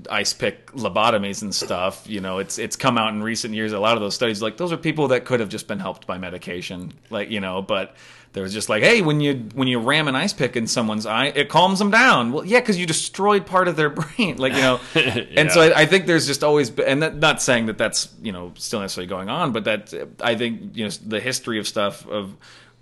ice 0.10 0.34
pick 0.34 0.72
lobotomies 0.72 1.42
and 1.42 1.54
stuff. 1.54 2.06
You 2.08 2.20
know, 2.20 2.40
it's 2.40 2.58
it's 2.58 2.76
come 2.76 2.98
out 2.98 3.14
in 3.14 3.24
recent 3.24 3.54
years. 3.54 3.72
A 3.72 3.80
lot 3.80 3.96
of 3.96 4.02
those 4.02 4.16
studies, 4.16 4.42
like 4.42 4.58
those 4.58 4.74
are 4.74 4.78
people 4.78 5.10
that 5.10 5.26
could 5.26 5.40
have 5.40 5.50
just 5.50 5.68
been 5.68 5.80
helped 5.80 6.06
by 6.06 6.18
medication, 6.18 6.92
like 7.10 7.30
you 7.30 7.40
know, 7.40 7.62
but 7.62 7.96
there 8.38 8.44
was 8.44 8.54
just 8.54 8.70
like, 8.70 8.84
hey, 8.84 9.02
when 9.02 9.20
you 9.20 9.50
when 9.56 9.68
you 9.68 9.80
ram 9.80 10.08
an 10.08 10.16
ice 10.16 10.32
pick 10.32 10.56
in 10.56 10.68
someone's 10.68 11.08
eye, 11.08 11.34
it 11.34 11.50
calms 11.50 11.80
them 11.80 11.90
down. 11.90 12.32
Well, 12.32 12.46
yeah, 12.46 12.60
because 12.60 12.78
you 12.78 12.86
destroyed 12.86 13.48
part 13.48 13.68
of 13.68 13.76
their 13.76 13.90
brain, 14.02 14.38
like 14.38 14.54
you 14.54 14.62
know. 14.62 14.80
yeah. 14.96 15.26
And 15.36 15.52
so 15.52 15.62
I, 15.62 15.82
I, 15.82 15.86
think 15.88 16.06
there's 16.06 16.28
just 16.28 16.44
always, 16.44 16.70
and 16.78 17.02
that, 17.02 17.16
not 17.16 17.42
saying 17.42 17.66
that 17.66 17.80
that's 17.80 18.14
you 18.22 18.32
know 18.32 18.54
still 18.56 18.80
necessarily 18.80 19.08
going 19.08 19.28
on, 19.28 19.54
but 19.54 19.64
that 19.64 19.92
I 20.22 20.36
think 20.36 20.78
you 20.78 20.84
know 20.86 20.92
the 21.04 21.20
history 21.20 21.58
of 21.58 21.68
stuff 21.68 22.08
of 22.08 22.38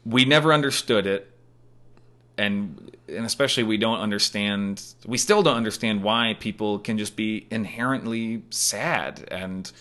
we 0.05 0.25
never 0.25 0.51
understood 0.51 1.07
it, 1.07 1.31
and 2.37 2.91
and 3.07 3.25
especially 3.25 3.63
we 3.63 3.77
don't 3.77 3.99
understand, 3.99 4.83
we 5.05 5.17
still 5.17 5.41
don't 5.41 5.55
understand 5.55 6.03
why 6.03 6.35
people 6.37 6.79
can 6.79 6.97
just 6.97 7.15
be 7.15 7.47
inherently 7.49 8.43
sad 8.49 9.25
and 9.31 9.71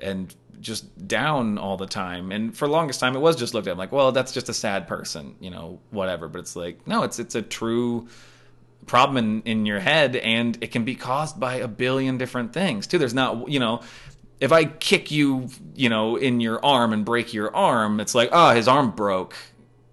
and 0.00 0.36
just 0.60 1.06
down 1.06 1.58
all 1.58 1.76
the 1.76 1.86
time. 1.86 2.32
And 2.32 2.56
for 2.56 2.68
longest 2.68 3.00
time, 3.00 3.16
it 3.16 3.20
was 3.20 3.36
just 3.36 3.54
looked 3.54 3.68
at 3.68 3.76
like, 3.76 3.92
well, 3.92 4.12
that's 4.12 4.32
just 4.32 4.48
a 4.48 4.54
sad 4.54 4.86
person, 4.86 5.36
you 5.40 5.50
know, 5.50 5.80
whatever. 5.90 6.28
But 6.28 6.40
it's 6.40 6.56
like, 6.56 6.86
no, 6.86 7.02
it's 7.02 7.18
it's 7.18 7.34
a 7.34 7.42
true 7.42 8.08
problem 8.86 9.16
in, 9.16 9.42
in 9.42 9.66
your 9.66 9.80
head, 9.80 10.16
and 10.16 10.56
it 10.60 10.70
can 10.70 10.84
be 10.84 10.94
caused 10.94 11.38
by 11.38 11.56
a 11.56 11.68
billion 11.68 12.18
different 12.18 12.52
things 12.52 12.86
too. 12.86 12.98
There's 12.98 13.14
not, 13.14 13.48
you 13.48 13.58
know, 13.58 13.82
if 14.40 14.52
I 14.52 14.64
kick 14.64 15.10
you, 15.10 15.48
you 15.74 15.88
know, 15.88 16.16
in 16.16 16.40
your 16.40 16.64
arm 16.64 16.92
and 16.92 17.04
break 17.04 17.32
your 17.32 17.54
arm, 17.54 18.00
it's 18.00 18.14
like, 18.14 18.30
oh, 18.32 18.50
his 18.50 18.68
arm 18.68 18.90
broke. 18.90 19.34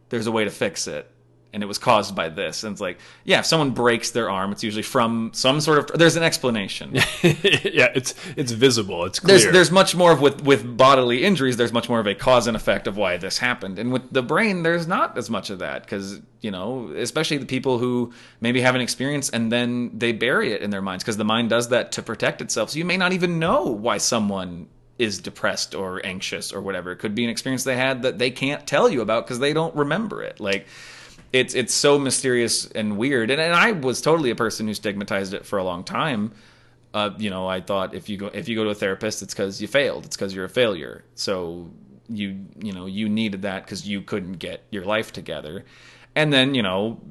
There's 0.10 0.28
a 0.28 0.32
way 0.32 0.44
to 0.44 0.52
fix 0.52 0.88
it. 0.88 1.10
And 1.54 1.62
it 1.62 1.68
was 1.68 1.78
caused 1.78 2.16
by 2.16 2.30
this. 2.30 2.64
And 2.64 2.74
it's 2.74 2.82
like, 2.82 2.98
yeah, 3.24 3.40
if 3.40 3.46
someone 3.46 3.72
breaks 3.72 4.12
their 4.12 4.30
arm, 4.30 4.52
it's 4.52 4.64
usually 4.64 4.84
from 4.84 5.32
some 5.34 5.62
sort 5.62 5.78
of. 5.78 6.00
There's 6.00 6.16
an 6.16 6.24
explanation. 6.24 6.94
yeah, 6.94 7.92
it's 7.94 8.16
it's 8.36 8.52
visible. 8.52 9.06
It's 9.06 9.20
clear. 9.20 9.38
there's 9.38 9.54
there's 9.54 9.72
much 9.72 9.96
more 9.96 10.12
of 10.12 10.20
with 10.20 10.42
with 10.44 10.76
bodily 10.76 11.24
injuries. 11.24 11.56
There's 11.56 11.74
much 11.74 11.88
more 11.88 12.00
of 12.00 12.08
a 12.08 12.16
cause 12.16 12.48
and 12.48 12.58
effect 12.58 12.88
of 12.88 12.98
why 12.98 13.18
this 13.18 13.38
happened, 13.38 13.78
and 13.78 13.94
with 13.94 14.12
the 14.12 14.24
brain, 14.24 14.64
there's 14.64 14.88
not 14.88 15.18
as 15.18 15.30
much 15.30 15.50
of 15.50 15.60
that 15.60 15.84
because 15.84 16.20
you 16.42 16.52
know, 16.52 16.92
especially 16.98 17.38
the 17.38 17.46
people 17.46 17.78
who 17.78 18.12
maybe 18.42 18.60
have 18.62 18.76
an 18.76 18.82
experience 18.82 19.30
and 19.30 19.52
then 19.52 19.98
they 19.98 20.12
bury 20.12 20.52
it 20.52 20.62
in 20.62 20.72
their 20.72 20.82
minds 20.82 21.04
because 21.04 21.18
the 21.18 21.24
mind 21.24 21.50
does 21.50 21.70
that 21.70 21.94
to 21.94 22.02
protect 22.02 22.42
itself. 22.42 22.72
So 22.72 22.80
you 22.80 22.86
may 22.86 22.98
not 22.98 23.14
even 23.14 23.40
know 23.40 23.64
why 23.64 23.98
someone 23.98 24.68
is 25.00 25.20
depressed 25.20 25.74
or 25.74 26.06
anxious 26.06 26.52
or 26.52 26.62
whatever. 26.62 26.92
It 26.92 26.98
could 26.98 27.16
be 27.16 27.24
an 27.24 27.30
experience 27.30 27.64
they 27.64 27.78
had 27.78 28.04
that 28.04 28.20
they 28.20 28.30
can't 28.30 28.68
tell 28.68 28.90
you 28.90 29.02
about 29.02 29.26
because 29.26 29.40
they 29.40 29.54
don't 29.54 29.76
remember 29.76 30.22
it. 30.22 30.40
Like 30.40 30.68
it's 31.34 31.56
it's 31.56 31.74
so 31.74 32.00
mysterious 32.00 32.68
and 32.68 32.98
weird. 32.98 33.32
And, 33.32 33.42
and 33.42 33.54
I 33.54 33.72
was 33.72 34.02
totally 34.02 34.30
a 34.30 34.36
person 34.36 34.68
who 34.68 34.74
stigmatized 34.74 35.34
it 35.34 35.46
for 35.46 35.58
a 35.58 35.64
long 35.64 35.84
time. 35.84 36.32
Uh, 36.94 37.10
you 37.18 37.32
know, 37.32 37.48
I 37.48 37.60
thought 37.60 37.96
if 37.96 38.08
you 38.08 38.18
go 38.18 38.28
if 38.28 38.48
you 38.48 38.56
go 38.56 38.64
to 38.64 38.70
a 38.70 38.76
therapist, 38.76 39.24
it's 39.24 39.34
because 39.34 39.62
you 39.62 39.68
failed. 39.68 40.06
It's 40.06 40.16
because 40.16 40.34
you're 40.34 40.46
a 40.46 40.50
failure. 40.50 41.04
So 41.16 41.72
you 42.08 42.46
you 42.62 42.72
know 42.72 42.86
you 42.86 43.10
needed 43.10 43.42
that 43.42 43.66
because 43.66 43.88
you 43.88 44.02
couldn't 44.02 44.34
get 44.34 44.64
your 44.70 44.86
life 44.86 45.12
together. 45.12 45.66
And 46.16 46.32
then 46.32 46.54
you 46.54 46.62
know 46.62 47.02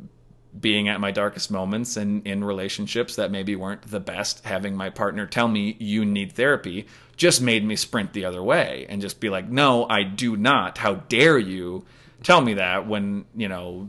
being 0.58 0.88
at 0.88 1.00
my 1.00 1.10
darkest 1.10 1.50
moments 1.50 1.96
and 1.96 2.26
in 2.26 2.44
relationships 2.44 3.16
that 3.16 3.30
maybe 3.30 3.56
weren't 3.56 3.82
the 3.90 3.98
best, 3.98 4.44
having 4.44 4.76
my 4.76 4.90
partner 4.90 5.26
tell 5.26 5.48
me 5.48 5.76
you 5.80 6.04
need 6.04 6.32
therapy 6.32 6.86
just 7.16 7.40
made 7.40 7.64
me 7.64 7.74
sprint 7.74 8.12
the 8.12 8.24
other 8.24 8.42
way 8.42 8.84
and 8.88 9.00
just 9.00 9.18
be 9.18 9.30
like, 9.30 9.48
no, 9.48 9.86
I 9.88 10.02
do 10.02 10.36
not. 10.36 10.76
How 10.78 10.94
dare 10.94 11.38
you 11.38 11.84
tell 12.22 12.40
me 12.40 12.54
that 12.54 12.86
when, 12.86 13.24
you 13.34 13.48
know, 13.48 13.88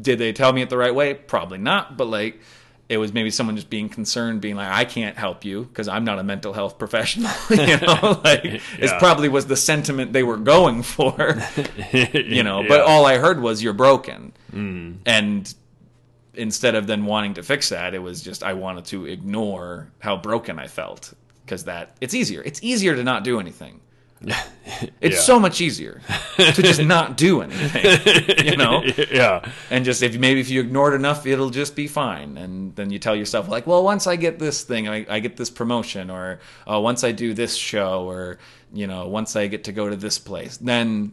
did 0.00 0.18
they 0.18 0.32
tell 0.32 0.52
me 0.52 0.62
it 0.62 0.70
the 0.70 0.76
right 0.76 0.94
way? 0.94 1.14
Probably 1.14 1.58
not, 1.58 1.96
but 1.96 2.06
like, 2.06 2.40
it 2.90 2.98
was 2.98 3.12
maybe 3.12 3.30
someone 3.30 3.54
just 3.54 3.70
being 3.70 3.88
concerned, 3.88 4.40
being 4.40 4.56
like, 4.56 4.68
I 4.68 4.84
can't 4.84 5.16
help 5.16 5.44
you 5.44 5.62
because 5.62 5.86
I'm 5.86 6.04
not 6.04 6.18
a 6.18 6.24
mental 6.24 6.52
health 6.52 6.76
professional. 6.76 7.30
you 7.50 7.78
know, 7.78 8.20
like 8.24 8.42
yeah. 8.42 8.58
it 8.78 8.98
probably 8.98 9.28
was 9.28 9.46
the 9.46 9.56
sentiment 9.56 10.12
they 10.12 10.24
were 10.24 10.36
going 10.36 10.82
for, 10.82 11.40
you 11.92 12.42
know, 12.42 12.62
yeah. 12.62 12.68
but 12.68 12.80
all 12.80 13.06
I 13.06 13.18
heard 13.18 13.40
was 13.40 13.62
you're 13.62 13.74
broken. 13.74 14.32
Mm. 14.52 14.96
And 15.06 15.54
instead 16.34 16.74
of 16.74 16.88
then 16.88 17.06
wanting 17.06 17.34
to 17.34 17.44
fix 17.44 17.68
that, 17.68 17.94
it 17.94 18.00
was 18.00 18.22
just 18.22 18.42
I 18.42 18.54
wanted 18.54 18.86
to 18.86 19.06
ignore 19.06 19.92
how 20.00 20.16
broken 20.16 20.58
I 20.58 20.66
felt 20.66 21.14
because 21.44 21.64
that 21.64 21.96
it's 22.00 22.12
easier. 22.12 22.42
It's 22.42 22.60
easier 22.60 22.96
to 22.96 23.04
not 23.04 23.22
do 23.22 23.38
anything. 23.38 23.80
it's 25.00 25.16
yeah. 25.16 25.20
so 25.22 25.40
much 25.40 25.62
easier 25.62 26.02
to 26.36 26.62
just 26.62 26.82
not 26.82 27.16
do 27.16 27.40
anything, 27.40 28.44
you 28.46 28.56
know. 28.56 28.84
Yeah. 29.10 29.50
And 29.70 29.84
just 29.84 30.02
if 30.02 30.18
maybe 30.18 30.40
if 30.40 30.50
you 30.50 30.60
ignore 30.60 30.92
it 30.92 30.94
enough, 30.94 31.26
it'll 31.26 31.50
just 31.50 31.74
be 31.74 31.88
fine. 31.88 32.36
And 32.36 32.74
then 32.76 32.90
you 32.90 32.98
tell 32.98 33.16
yourself 33.16 33.48
like, 33.48 33.66
well, 33.66 33.82
once 33.82 34.06
I 34.06 34.16
get 34.16 34.38
this 34.38 34.62
thing, 34.62 34.88
I, 34.88 35.06
I 35.08 35.20
get 35.20 35.36
this 35.36 35.50
promotion, 35.50 36.10
or 36.10 36.38
uh, 36.70 36.78
once 36.80 37.02
I 37.02 37.12
do 37.12 37.34
this 37.34 37.54
show, 37.54 38.08
or 38.08 38.38
you 38.72 38.86
know, 38.86 39.08
once 39.08 39.36
I 39.36 39.46
get 39.46 39.64
to 39.64 39.72
go 39.72 39.88
to 39.88 39.96
this 39.96 40.18
place, 40.18 40.58
then 40.58 41.12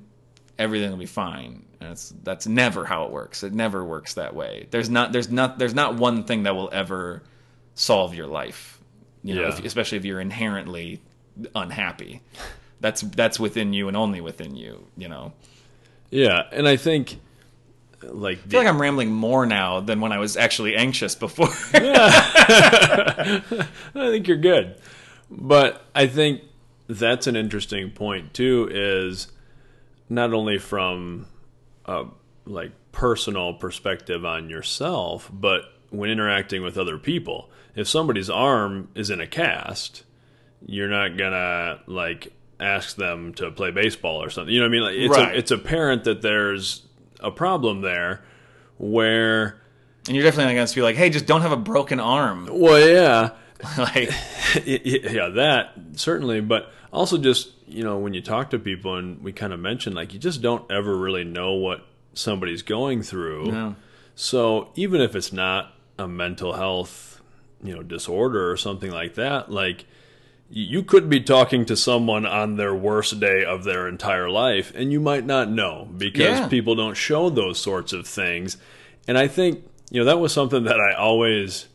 everything 0.60 0.92
will 0.92 0.98
be 0.98 1.06
fine. 1.06 1.66
And 1.80 1.92
it's 1.92 2.14
that's 2.24 2.46
never 2.46 2.86
how 2.86 3.06
it 3.06 3.12
works. 3.12 3.42
It 3.44 3.54
never 3.54 3.84
works 3.84 4.16
that 4.16 4.36
way. 4.36 4.68
There's 4.70 4.90
not 4.90 5.14
there's 5.14 5.32
not 5.32 5.58
there's 5.58 5.76
not 5.76 5.96
one 5.96 6.24
thing 6.26 6.44
that 6.44 6.56
will 6.56 6.70
ever 6.74 7.24
solve 7.74 8.14
your 8.14 8.28
life. 8.28 8.80
You 9.24 9.36
know, 9.36 9.42
yeah. 9.44 9.50
if, 9.50 9.64
especially 9.64 9.98
if 9.98 10.06
you're 10.06 10.22
inherently 10.22 11.02
unhappy 11.56 12.22
that's 12.80 13.02
that's 13.02 13.40
within 13.40 13.74
you 13.74 13.88
and 13.88 13.98
only 13.98 14.22
within 14.22 14.56
you 14.56 14.86
you 14.98 15.08
know 15.08 15.34
yeah 16.10 16.44
and 16.52 16.68
i 16.68 16.78
think 16.78 17.20
like 18.04 18.38
I 18.38 18.42
feel 18.48 18.60
like 18.60 18.70
I'm 18.70 18.82
rambling 18.82 19.12
more 19.12 19.46
now 19.46 19.80
than 19.80 20.02
when 20.02 20.12
I 20.12 20.20
was 20.20 20.38
actually 20.38 20.76
anxious 20.76 21.16
before. 21.16 21.50
I 21.74 23.42
think 23.94 24.28
you're 24.28 24.38
good. 24.38 24.76
But 25.32 25.84
I 25.96 26.08
think 26.08 26.44
that's 26.88 27.28
an 27.28 27.36
interesting 27.36 27.92
point 27.92 28.34
too 28.34 28.70
is 28.72 29.28
not 30.10 30.34
only 30.34 30.58
from 30.58 31.28
a 31.86 32.06
like 32.46 32.72
personal 32.92 33.54
perspective 33.54 34.26
on 34.26 34.50
yourself, 34.50 35.30
but 35.34 35.64
when 35.90 36.10
interacting 36.10 36.62
with 36.64 36.78
other 36.78 36.98
people. 36.98 37.50
If 37.76 37.88
somebody's 37.88 38.30
arm 38.30 38.90
is 38.96 39.10
in 39.10 39.22
a 39.22 39.28
cast, 39.28 40.04
you're 40.66 40.88
not 40.88 41.18
gonna 41.18 41.80
like 41.86 42.34
ask 42.60 42.96
them 42.96 43.34
to 43.36 43.52
play 43.52 43.72
baseball 43.72 44.22
or 44.24 44.30
something. 44.30 44.54
You 44.54 44.60
know 44.60 44.66
what 44.66 44.70
I 44.70 44.72
mean? 44.72 44.84
Like 44.84 44.96
it's 44.96 45.18
right. 45.18 45.36
a, 45.36 45.38
it's 45.38 45.52
apparent 45.52 46.04
that 46.06 46.22
there's 46.22 46.84
a 47.20 47.32
problem 47.32 47.82
there 47.82 48.24
where 48.78 49.60
and 50.08 50.16
you're 50.16 50.24
definitely 50.24 50.54
not 50.54 50.58
going 50.58 50.68
to 50.68 50.76
be 50.76 50.82
like, 50.82 50.96
"Hey, 50.96 51.10
just 51.10 51.26
don't 51.26 51.42
have 51.42 51.52
a 51.52 51.58
broken 51.58 52.00
arm." 52.00 52.50
Well, 52.58 52.88
yeah. 52.88 53.32
like 53.78 54.12
yeah, 54.66 55.30
that 55.30 55.74
certainly, 55.94 56.42
but 56.42 56.72
also 56.94 57.18
just, 57.18 57.52
you 57.68 57.84
know, 57.84 57.98
when 57.98 58.14
you 58.14 58.22
talk 58.22 58.52
to 58.52 58.60
people 58.60 58.96
and 58.96 59.22
we 59.24 59.32
kind 59.32 59.52
of 59.52 59.60
mentioned 59.60 59.96
like 59.96 60.14
you 60.14 60.20
just 60.20 60.42
don't 60.42 60.70
ever 60.72 60.96
really 60.96 61.24
know 61.24 61.54
what 61.54 61.86
somebody's 62.14 62.62
going 62.62 63.02
through. 63.02 63.52
No. 63.52 63.76
So, 64.16 64.70
even 64.76 65.02
if 65.02 65.16
it's 65.16 65.32
not 65.32 65.74
a 66.00 66.08
mental 66.08 66.54
health, 66.54 67.22
you 67.64 67.76
know, 67.76 67.84
disorder 67.84 68.50
or 68.50 68.58
something 68.58 68.92
like 68.92 69.16
that, 69.16 69.52
like 69.52 69.86
you 70.50 70.82
could 70.82 71.10
be 71.10 71.20
talking 71.20 71.66
to 71.66 71.76
someone 71.76 72.26
on 72.26 72.56
their 72.56 72.74
worst 72.74 73.20
day 73.20 73.44
of 73.44 73.64
their 73.64 73.88
entire 73.88 74.30
life 74.30 74.72
and 74.76 74.92
you 74.92 75.00
might 75.00 75.26
not 75.26 75.50
know 75.50 75.88
because 75.98 76.40
yeah. 76.40 76.48
people 76.48 76.76
don't 76.76 76.96
show 76.96 77.30
those 77.30 77.60
sorts 77.60 77.94
of 77.94 78.08
things 78.08 78.58
and 79.08 79.18
i 79.18 79.28
think 79.28 79.64
you 79.92 80.00
know 80.00 80.06
that 80.06 80.20
was 80.20 80.32
something 80.32 80.64
that 80.64 80.80
i 80.80 80.94
always 80.94 81.68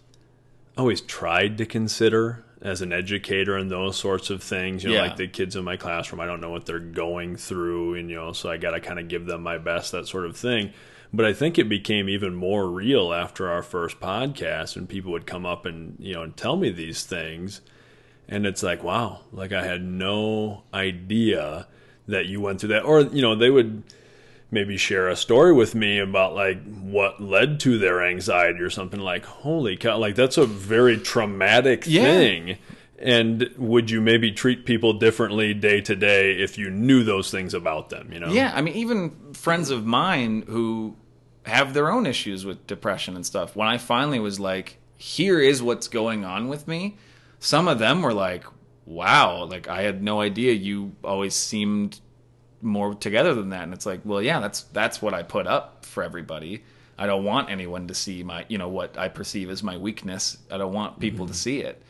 always 0.76 1.00
tried 1.02 1.58
to 1.58 1.66
consider 1.66 2.44
as 2.62 2.80
an 2.80 2.92
educator 2.92 3.56
and 3.56 3.70
those 3.70 3.96
sorts 3.96 4.30
of 4.30 4.42
things 4.42 4.82
you 4.82 4.90
know 4.90 4.96
yeah. 4.96 5.02
like 5.02 5.16
the 5.16 5.28
kids 5.28 5.54
in 5.54 5.64
my 5.64 5.76
classroom 5.76 6.20
i 6.20 6.26
don't 6.26 6.40
know 6.40 6.50
what 6.50 6.64
they're 6.64 6.78
going 6.78 7.36
through 7.36 7.94
and 7.94 8.08
you 8.08 8.16
know 8.16 8.32
so 8.32 8.50
i 8.50 8.56
got 8.56 8.70
to 8.70 8.80
kind 8.80 8.98
of 8.98 9.08
give 9.08 9.26
them 9.26 9.42
my 9.42 9.58
best 9.58 9.92
that 9.92 10.06
sort 10.06 10.24
of 10.24 10.36
thing 10.36 10.72
but 11.12 11.26
i 11.26 11.32
think 11.32 11.58
it 11.58 11.68
became 11.68 12.08
even 12.08 12.34
more 12.34 12.70
real 12.70 13.12
after 13.12 13.50
our 13.50 13.62
first 13.62 14.00
podcast 14.00 14.76
and 14.76 14.88
people 14.88 15.12
would 15.12 15.26
come 15.26 15.44
up 15.44 15.66
and 15.66 15.96
you 15.98 16.14
know 16.14 16.22
and 16.22 16.36
tell 16.36 16.56
me 16.56 16.70
these 16.70 17.04
things 17.04 17.60
and 18.28 18.46
it's 18.46 18.62
like 18.62 18.82
wow 18.82 19.20
like 19.32 19.52
i 19.52 19.64
had 19.64 19.82
no 19.82 20.62
idea 20.72 21.66
that 22.08 22.26
you 22.26 22.40
went 22.40 22.60
through 22.60 22.70
that. 22.70 22.84
Or 22.84 23.00
you 23.00 23.22
know 23.22 23.34
they 23.34 23.50
would 23.50 23.82
maybe 24.50 24.76
share 24.76 25.08
a 25.08 25.16
story 25.16 25.52
with 25.52 25.74
me 25.74 25.98
about 25.98 26.34
like 26.34 26.62
what 26.80 27.20
led 27.20 27.58
to 27.60 27.78
their 27.78 28.06
anxiety 28.06 28.60
or 28.60 28.68
something 28.68 29.00
like 29.00 29.24
holy 29.24 29.78
cow 29.78 29.96
like 29.96 30.14
that's 30.14 30.36
a 30.36 30.44
very 30.44 30.98
traumatic 30.98 31.84
yeah. 31.86 32.02
thing. 32.02 32.58
And 32.98 33.50
would 33.56 33.90
you 33.90 34.00
maybe 34.00 34.30
treat 34.30 34.64
people 34.64 34.92
differently 34.92 35.54
day 35.54 35.80
to 35.80 35.96
day 35.96 36.34
if 36.34 36.56
you 36.56 36.70
knew 36.70 37.02
those 37.02 37.32
things 37.32 37.52
about 37.52 37.90
them 37.90 38.12
you 38.12 38.20
know? 38.20 38.28
Yeah 38.28 38.52
i 38.54 38.60
mean 38.60 38.74
even 38.74 39.32
friends 39.32 39.70
of 39.70 39.84
mine 39.86 40.44
who 40.46 40.96
have 41.44 41.74
their 41.74 41.90
own 41.90 42.06
issues 42.06 42.44
with 42.44 42.66
depression 42.66 43.16
and 43.16 43.26
stuff 43.26 43.56
when 43.56 43.66
i 43.66 43.78
finally 43.78 44.20
was 44.20 44.38
like 44.38 44.78
here 44.96 45.40
is 45.40 45.60
what's 45.60 45.88
going 45.88 46.24
on 46.24 46.48
with 46.48 46.68
me 46.68 46.96
some 47.42 47.66
of 47.66 47.80
them 47.80 48.02
were 48.02 48.14
like, 48.14 48.44
wow, 48.86 49.44
like 49.44 49.66
I 49.66 49.82
had 49.82 50.00
no 50.00 50.20
idea 50.20 50.52
you 50.52 50.92
always 51.02 51.34
seemed 51.34 51.98
more 52.60 52.94
together 52.94 53.34
than 53.34 53.50
that. 53.50 53.64
And 53.64 53.74
it's 53.74 53.84
like, 53.84 54.00
well, 54.04 54.22
yeah, 54.22 54.38
that's 54.38 54.62
that's 54.62 55.02
what 55.02 55.12
I 55.12 55.24
put 55.24 55.48
up 55.48 55.84
for 55.84 56.04
everybody. 56.04 56.62
I 56.96 57.06
don't 57.06 57.24
want 57.24 57.50
anyone 57.50 57.88
to 57.88 57.94
see 57.94 58.22
my, 58.22 58.46
you 58.48 58.58
know, 58.58 58.68
what 58.68 58.96
I 58.96 59.08
perceive 59.08 59.50
as 59.50 59.60
my 59.64 59.76
weakness. 59.76 60.38
I 60.52 60.56
don't 60.56 60.72
want 60.72 61.00
people 61.00 61.24
mm-hmm. 61.24 61.32
to 61.32 61.38
see 61.38 61.60
it. 61.62 61.82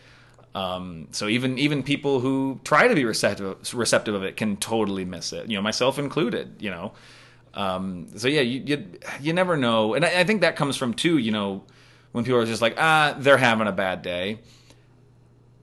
Um, 0.54 1.08
so 1.10 1.28
even 1.28 1.58
even 1.58 1.82
people 1.82 2.20
who 2.20 2.58
try 2.64 2.88
to 2.88 2.94
be 2.94 3.04
receptive 3.04 3.74
receptive 3.74 4.14
of 4.14 4.24
it 4.24 4.38
can 4.38 4.56
totally 4.56 5.04
miss 5.04 5.34
it. 5.34 5.50
You 5.50 5.56
know, 5.56 5.62
myself 5.62 5.98
included. 5.98 6.56
You 6.60 6.70
know, 6.70 6.92
um, 7.52 8.06
so 8.16 8.26
yeah, 8.26 8.40
you, 8.40 8.62
you 8.64 8.86
you 9.20 9.32
never 9.34 9.58
know, 9.58 9.92
and 9.92 10.02
I, 10.02 10.20
I 10.20 10.24
think 10.24 10.40
that 10.40 10.56
comes 10.56 10.78
from 10.78 10.94
too. 10.94 11.18
You 11.18 11.30
know, 11.30 11.64
when 12.12 12.24
people 12.24 12.40
are 12.40 12.46
just 12.46 12.62
like, 12.62 12.76
ah, 12.78 13.14
they're 13.18 13.36
having 13.36 13.66
a 13.66 13.72
bad 13.72 14.00
day 14.00 14.38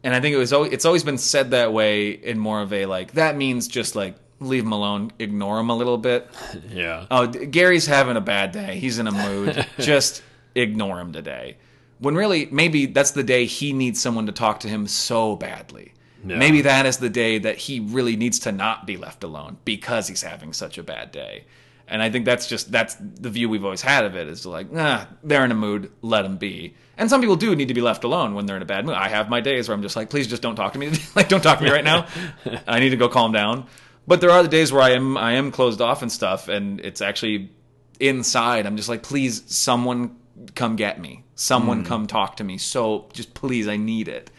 and 0.03 0.15
I 0.15 0.19
think 0.21 0.33
it 0.33 0.37
was 0.37 0.53
always, 0.53 0.71
it's 0.71 0.85
always 0.85 1.03
been 1.03 1.17
said 1.17 1.51
that 1.51 1.73
way 1.73 2.09
in 2.11 2.39
more 2.39 2.61
of 2.61 2.71
a 2.73 2.85
like 2.85 3.13
that 3.13 3.35
means 3.35 3.67
just 3.67 3.95
like 3.95 4.15
leave 4.39 4.63
him 4.63 4.71
alone, 4.71 5.11
ignore 5.19 5.59
him 5.59 5.69
a 5.69 5.75
little 5.75 5.97
bit. 5.97 6.29
Yeah. 6.69 7.05
Oh, 7.11 7.27
Gary's 7.27 7.85
having 7.85 8.15
a 8.15 8.21
bad 8.21 8.51
day. 8.51 8.77
He's 8.79 8.99
in 8.99 9.07
a 9.07 9.11
mood. 9.11 9.65
just 9.79 10.23
ignore 10.55 10.99
him 10.99 11.11
today. 11.11 11.57
When 11.99 12.15
really 12.15 12.47
maybe 12.51 12.85
that's 12.85 13.11
the 13.11 13.23
day 13.23 13.45
he 13.45 13.73
needs 13.73 13.99
someone 13.99 14.27
to 14.27 14.31
talk 14.31 14.61
to 14.61 14.67
him 14.67 14.87
so 14.87 15.35
badly. 15.35 15.93
Yeah. 16.25 16.37
Maybe 16.37 16.61
that 16.61 16.85
is 16.85 16.97
the 16.97 17.09
day 17.09 17.39
that 17.39 17.57
he 17.57 17.79
really 17.79 18.15
needs 18.15 18.39
to 18.39 18.51
not 18.51 18.85
be 18.85 18.97
left 18.97 19.23
alone 19.23 19.57
because 19.65 20.07
he's 20.07 20.21
having 20.21 20.53
such 20.53 20.77
a 20.77 20.83
bad 20.83 21.11
day. 21.11 21.45
And 21.89 22.03
I 22.03 22.09
think 22.09 22.25
that's 22.25 22.47
just 22.47 22.71
that's 22.71 22.95
the 22.95 23.29
view 23.29 23.49
we've 23.49 23.65
always 23.65 23.81
had 23.81 24.05
of 24.05 24.15
it 24.15 24.27
is 24.27 24.45
like, 24.45 24.67
ah, 24.75 25.07
they're 25.23 25.43
in 25.43 25.51
a 25.51 25.55
mood, 25.55 25.91
let 26.01 26.21
them 26.21 26.37
be. 26.37 26.75
And 26.97 27.09
some 27.09 27.19
people 27.19 27.35
do 27.35 27.55
need 27.55 27.69
to 27.69 27.73
be 27.73 27.81
left 27.81 28.03
alone 28.03 28.35
when 28.35 28.45
they're 28.45 28.55
in 28.55 28.61
a 28.61 28.65
bad 28.65 28.85
mood. 28.85 28.95
I 28.95 29.09
have 29.09 29.29
my 29.29 29.41
days 29.41 29.67
where 29.67 29.75
I'm 29.75 29.81
just 29.81 29.95
like, 29.95 30.09
please 30.09 30.27
just 30.27 30.41
don't 30.41 30.55
talk 30.55 30.73
to 30.73 30.79
me. 30.79 30.91
like, 31.15 31.29
don't 31.29 31.41
talk 31.41 31.57
to 31.57 31.63
me 31.63 31.71
right 31.71 31.83
now. 31.83 32.07
I 32.67 32.79
need 32.79 32.91
to 32.91 32.97
go 32.97 33.09
calm 33.09 33.31
down. 33.31 33.65
But 34.05 34.21
there 34.21 34.29
are 34.29 34.43
the 34.43 34.49
days 34.49 34.71
where 34.71 34.81
I 34.81 34.91
am 34.91 35.17
I 35.17 35.33
am 35.33 35.51
closed 35.51 35.81
off 35.81 36.01
and 36.01 36.11
stuff, 36.11 36.47
and 36.47 36.79
it's 36.81 37.01
actually 37.01 37.51
inside 37.99 38.65
I'm 38.65 38.77
just 38.77 38.87
like 38.87 39.03
please 39.03 39.43
someone 39.47 40.15
come 40.55 40.75
get 40.75 41.01
me. 41.01 41.23
Someone 41.35 41.83
come 41.83 42.07
talk 42.07 42.37
to 42.37 42.43
me. 42.43 42.57
So 42.57 43.09
just 43.13 43.33
please 43.33 43.67
I 43.67 43.77
need 43.77 44.07
it. 44.07 44.29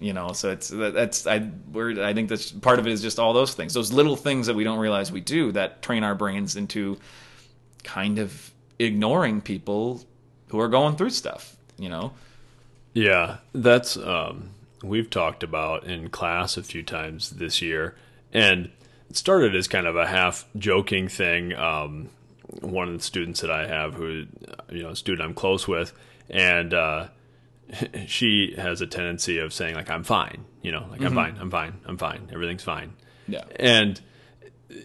You 0.00 0.12
know, 0.12 0.32
so 0.32 0.50
it's 0.50 0.68
that's 0.68 1.26
I 1.26 1.50
we're 1.72 2.04
I 2.04 2.14
think 2.14 2.28
that's 2.28 2.52
part 2.52 2.78
of 2.78 2.86
it 2.86 2.92
is 2.92 3.02
just 3.02 3.18
all 3.18 3.32
those 3.32 3.54
things. 3.54 3.74
Those 3.74 3.92
little 3.92 4.14
things 4.14 4.46
that 4.46 4.54
we 4.54 4.62
don't 4.62 4.78
realize 4.78 5.10
we 5.10 5.20
do 5.20 5.50
that 5.52 5.82
train 5.82 6.04
our 6.04 6.14
brains 6.14 6.54
into 6.54 6.98
kind 7.82 8.18
of 8.18 8.52
ignoring 8.78 9.40
people 9.40 10.04
who 10.48 10.60
are 10.60 10.68
going 10.68 10.96
through 10.96 11.10
stuff, 11.10 11.56
you 11.78 11.88
know. 11.88 12.12
Yeah, 12.94 13.38
that's 13.52 13.96
um, 13.96 14.50
we've 14.82 15.10
talked 15.10 15.42
about 15.42 15.84
in 15.84 16.10
class 16.10 16.56
a 16.56 16.62
few 16.62 16.82
times 16.82 17.30
this 17.30 17.60
year, 17.60 17.96
and 18.32 18.70
it 19.10 19.16
started 19.16 19.54
as 19.56 19.68
kind 19.68 19.86
of 19.86 19.96
a 19.96 20.06
half 20.06 20.46
joking 20.56 21.08
thing. 21.08 21.54
Um, 21.54 22.10
one 22.60 22.88
of 22.88 22.94
the 22.94 23.02
students 23.02 23.40
that 23.40 23.50
I 23.50 23.66
have, 23.66 23.94
who 23.94 24.26
you 24.70 24.82
know, 24.82 24.90
a 24.90 24.96
student 24.96 25.26
I'm 25.26 25.34
close 25.34 25.68
with, 25.68 25.92
and 26.30 26.72
uh, 26.72 27.08
she 28.06 28.54
has 28.56 28.80
a 28.80 28.86
tendency 28.86 29.38
of 29.38 29.52
saying 29.52 29.74
like, 29.74 29.90
"I'm 29.90 30.04
fine," 30.04 30.44
you 30.62 30.72
know, 30.72 30.86
like 30.90 31.00
I'm 31.00 31.08
mm-hmm. 31.08 31.14
fine, 31.14 31.38
I'm 31.40 31.50
fine, 31.50 31.80
I'm 31.86 31.98
fine, 31.98 32.28
everything's 32.32 32.64
fine. 32.64 32.94
Yeah. 33.26 33.44
and 33.56 34.00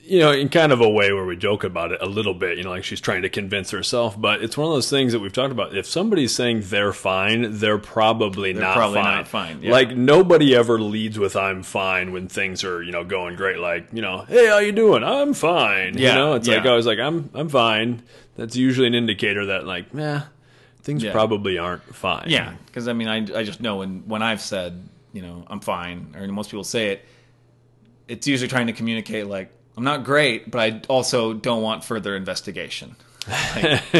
you 0.04 0.20
know, 0.20 0.32
in 0.32 0.48
kind 0.50 0.72
of 0.72 0.80
a 0.80 0.90
way 0.90 1.12
where 1.12 1.26
we 1.26 1.36
joke 1.36 1.64
about 1.64 1.92
it 1.92 2.02
a 2.02 2.06
little 2.06 2.34
bit, 2.34 2.58
you 2.58 2.64
know, 2.64 2.70
like 2.70 2.84
she's 2.84 3.02
trying 3.02 3.24
to 3.24 3.30
convince 3.30 3.72
herself, 3.72 4.20
but 4.20 4.42
it's 4.42 4.58
one 4.58 4.68
of 4.68 4.74
those 4.74 4.90
things 4.90 5.12
that 5.12 5.20
we've 5.20 5.34
talked 5.34 5.52
about. 5.52 5.76
If 5.76 5.86
somebody's 5.86 6.34
saying 6.34 6.62
they're 6.66 6.94
fine, 6.94 7.58
they're 7.58 7.78
probably 7.78 8.54
not 8.54 8.76
probably 8.76 9.02
fine. 9.02 9.16
not 9.16 9.28
fine, 9.28 9.62
yeah. 9.62 9.72
Like 9.72 9.96
nobody 9.96 10.56
ever 10.56 10.80
leads 10.80 11.20
with 11.20 11.36
"I'm 11.36 11.64
fine" 11.64 12.14
when 12.14 12.28
things 12.28 12.64
are, 12.64 12.82
you 12.82 12.92
know, 12.92 13.04
going 13.04 13.36
great. 13.36 13.60
Like, 13.60 13.88
you 13.92 14.02
know, 14.02 14.20
hey, 14.28 14.48
how 14.48 14.60
you 14.60 14.72
doing? 14.72 15.04
I'm 15.04 15.34
fine. 15.34 15.98
Yeah, 15.98 16.14
you 16.14 16.20
know, 16.20 16.34
it's 16.36 16.48
like. 16.48 16.66
I 16.66 16.76
was 16.76 16.86
like, 16.86 17.00
I'm, 17.00 17.30
I'm 17.34 17.50
fine. 17.50 18.04
That's 18.36 18.56
usually 18.56 18.88
an 18.88 18.96
indicator 18.96 19.48
that, 19.48 19.66
like, 19.66 19.94
nah, 19.94 20.24
things 20.84 21.04
Yeah. 21.04 21.12
probably 21.12 21.58
aren't 21.58 21.96
fine. 21.96 22.26
Yeah, 22.28 22.54
because 22.68 22.88
I 22.88 22.94
mean, 22.94 23.08
I, 23.08 23.18
I 23.40 23.44
just 23.44 23.62
know 23.62 23.78
when 23.78 24.04
when 24.08 24.22
I've 24.22 24.42
said 24.42 24.88
you 25.14 25.22
know 25.22 25.46
I'm 25.48 25.60
fine, 25.60 26.16
or 26.18 26.28
most 26.28 26.52
people 26.52 26.64
say 26.64 26.90
it, 26.90 27.06
it's 28.08 28.28
usually 28.28 28.50
trying 28.50 28.68
to 28.68 28.74
communicate 28.74 29.28
like 29.28 29.50
I'm 29.76 29.84
not 29.84 30.04
great, 30.04 30.52
but 30.52 30.60
I 30.60 30.82
also 30.88 31.34
don't 31.34 31.62
want 31.62 31.84
further 31.84 32.16
investigation. 32.16 32.96
Like, 33.28 33.94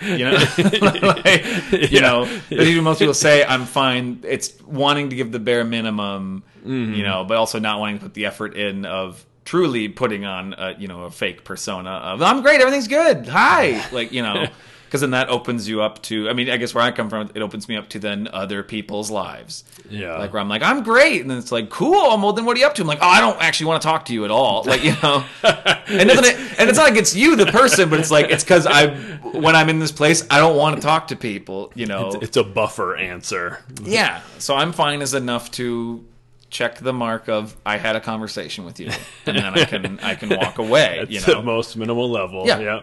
you 0.00 0.24
know, 0.24 0.32
Like, 0.80 1.44
you 1.90 2.00
know, 2.00 2.24
that's 2.24 2.50
usually 2.50 2.80
most 2.80 2.98
people 2.98 3.14
say 3.14 3.44
I'm 3.44 3.66
fine. 3.66 4.20
It's 4.26 4.58
wanting 4.62 5.10
to 5.10 5.16
give 5.16 5.32
the 5.32 5.38
bare 5.38 5.64
minimum, 5.64 6.42
mm-hmm. 6.60 6.94
you 6.94 7.02
know, 7.02 7.24
but 7.24 7.36
also 7.36 7.58
not 7.58 7.78
wanting 7.78 7.98
to 7.98 8.04
put 8.04 8.14
the 8.14 8.26
effort 8.26 8.56
in 8.56 8.86
of 8.86 9.24
truly 9.44 9.88
putting 9.88 10.24
on 10.24 10.54
a 10.58 10.74
you 10.78 10.88
know 10.88 11.04
a 11.04 11.10
fake 11.10 11.44
persona 11.44 11.90
of 11.90 12.22
I'm 12.22 12.42
great, 12.42 12.60
everything's 12.60 12.88
good, 12.88 13.28
hi, 13.28 13.86
like 13.92 14.12
you 14.12 14.22
know. 14.22 14.46
Because 14.88 15.02
then 15.02 15.10
that 15.10 15.28
opens 15.28 15.68
you 15.68 15.82
up 15.82 16.00
to, 16.04 16.30
I 16.30 16.32
mean, 16.32 16.48
I 16.48 16.56
guess 16.56 16.74
where 16.74 16.82
I 16.82 16.90
come 16.92 17.10
from, 17.10 17.30
it 17.34 17.42
opens 17.42 17.68
me 17.68 17.76
up 17.76 17.90
to 17.90 17.98
then 17.98 18.26
other 18.32 18.62
people's 18.62 19.10
lives. 19.10 19.62
Yeah. 19.90 20.16
Like 20.16 20.32
where 20.32 20.40
I'm 20.40 20.48
like, 20.48 20.62
I'm 20.62 20.82
great. 20.82 21.20
And 21.20 21.30
then 21.30 21.36
it's 21.36 21.52
like, 21.52 21.68
cool. 21.68 21.92
Well, 22.18 22.32
then 22.32 22.46
what 22.46 22.56
are 22.56 22.60
you 22.60 22.64
up 22.66 22.74
to? 22.76 22.82
I'm 22.82 22.88
like, 22.88 23.00
oh, 23.02 23.06
I 23.06 23.20
don't 23.20 23.38
actually 23.42 23.66
want 23.66 23.82
to 23.82 23.86
talk 23.86 24.06
to 24.06 24.14
you 24.14 24.24
at 24.24 24.30
all. 24.30 24.64
Like, 24.68 24.82
you 24.84 24.94
know, 25.02 25.24
and, 25.42 26.08
then 26.08 26.24
it, 26.24 26.36
and 26.58 26.68
it's 26.70 26.78
not 26.78 26.88
like 26.90 26.96
it's 26.96 27.14
you, 27.14 27.36
the 27.36 27.46
person, 27.46 27.90
but 27.90 28.00
it's 28.00 28.10
like, 28.10 28.30
it's 28.30 28.44
because 28.44 28.66
I, 28.66 28.94
when 29.34 29.54
I'm 29.54 29.68
in 29.68 29.78
this 29.78 29.92
place, 29.92 30.26
I 30.30 30.38
don't 30.38 30.56
want 30.56 30.76
to 30.76 30.82
talk 30.82 31.08
to 31.08 31.16
people, 31.16 31.70
you 31.74 31.84
know? 31.86 32.12
It's 32.22 32.36
a 32.36 32.44
buffer 32.44 32.96
answer. 32.96 33.62
yeah. 33.82 34.22
So 34.38 34.54
I'm 34.54 34.72
fine 34.72 35.02
is 35.02 35.12
enough 35.14 35.50
to 35.52 36.04
check 36.50 36.78
the 36.78 36.92
mark 36.94 37.28
of 37.28 37.54
I 37.66 37.76
had 37.76 37.94
a 37.96 38.00
conversation 38.00 38.64
with 38.64 38.80
you. 38.80 38.90
And 39.26 39.36
then 39.36 39.44
I 39.58 39.64
can, 39.64 40.00
I 40.00 40.14
can 40.14 40.30
walk 40.30 40.56
away, 40.58 40.98
It's 41.02 41.10
you 41.10 41.20
the 41.20 41.34
know? 41.34 41.42
most 41.42 41.76
minimal 41.76 42.10
level. 42.10 42.46
Yeah. 42.46 42.58
yeah. 42.58 42.80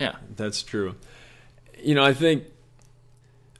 Yeah. 0.00 0.16
That's 0.36 0.62
true. 0.62 0.96
You 1.84 1.94
know, 1.94 2.04
I 2.04 2.14
think 2.14 2.44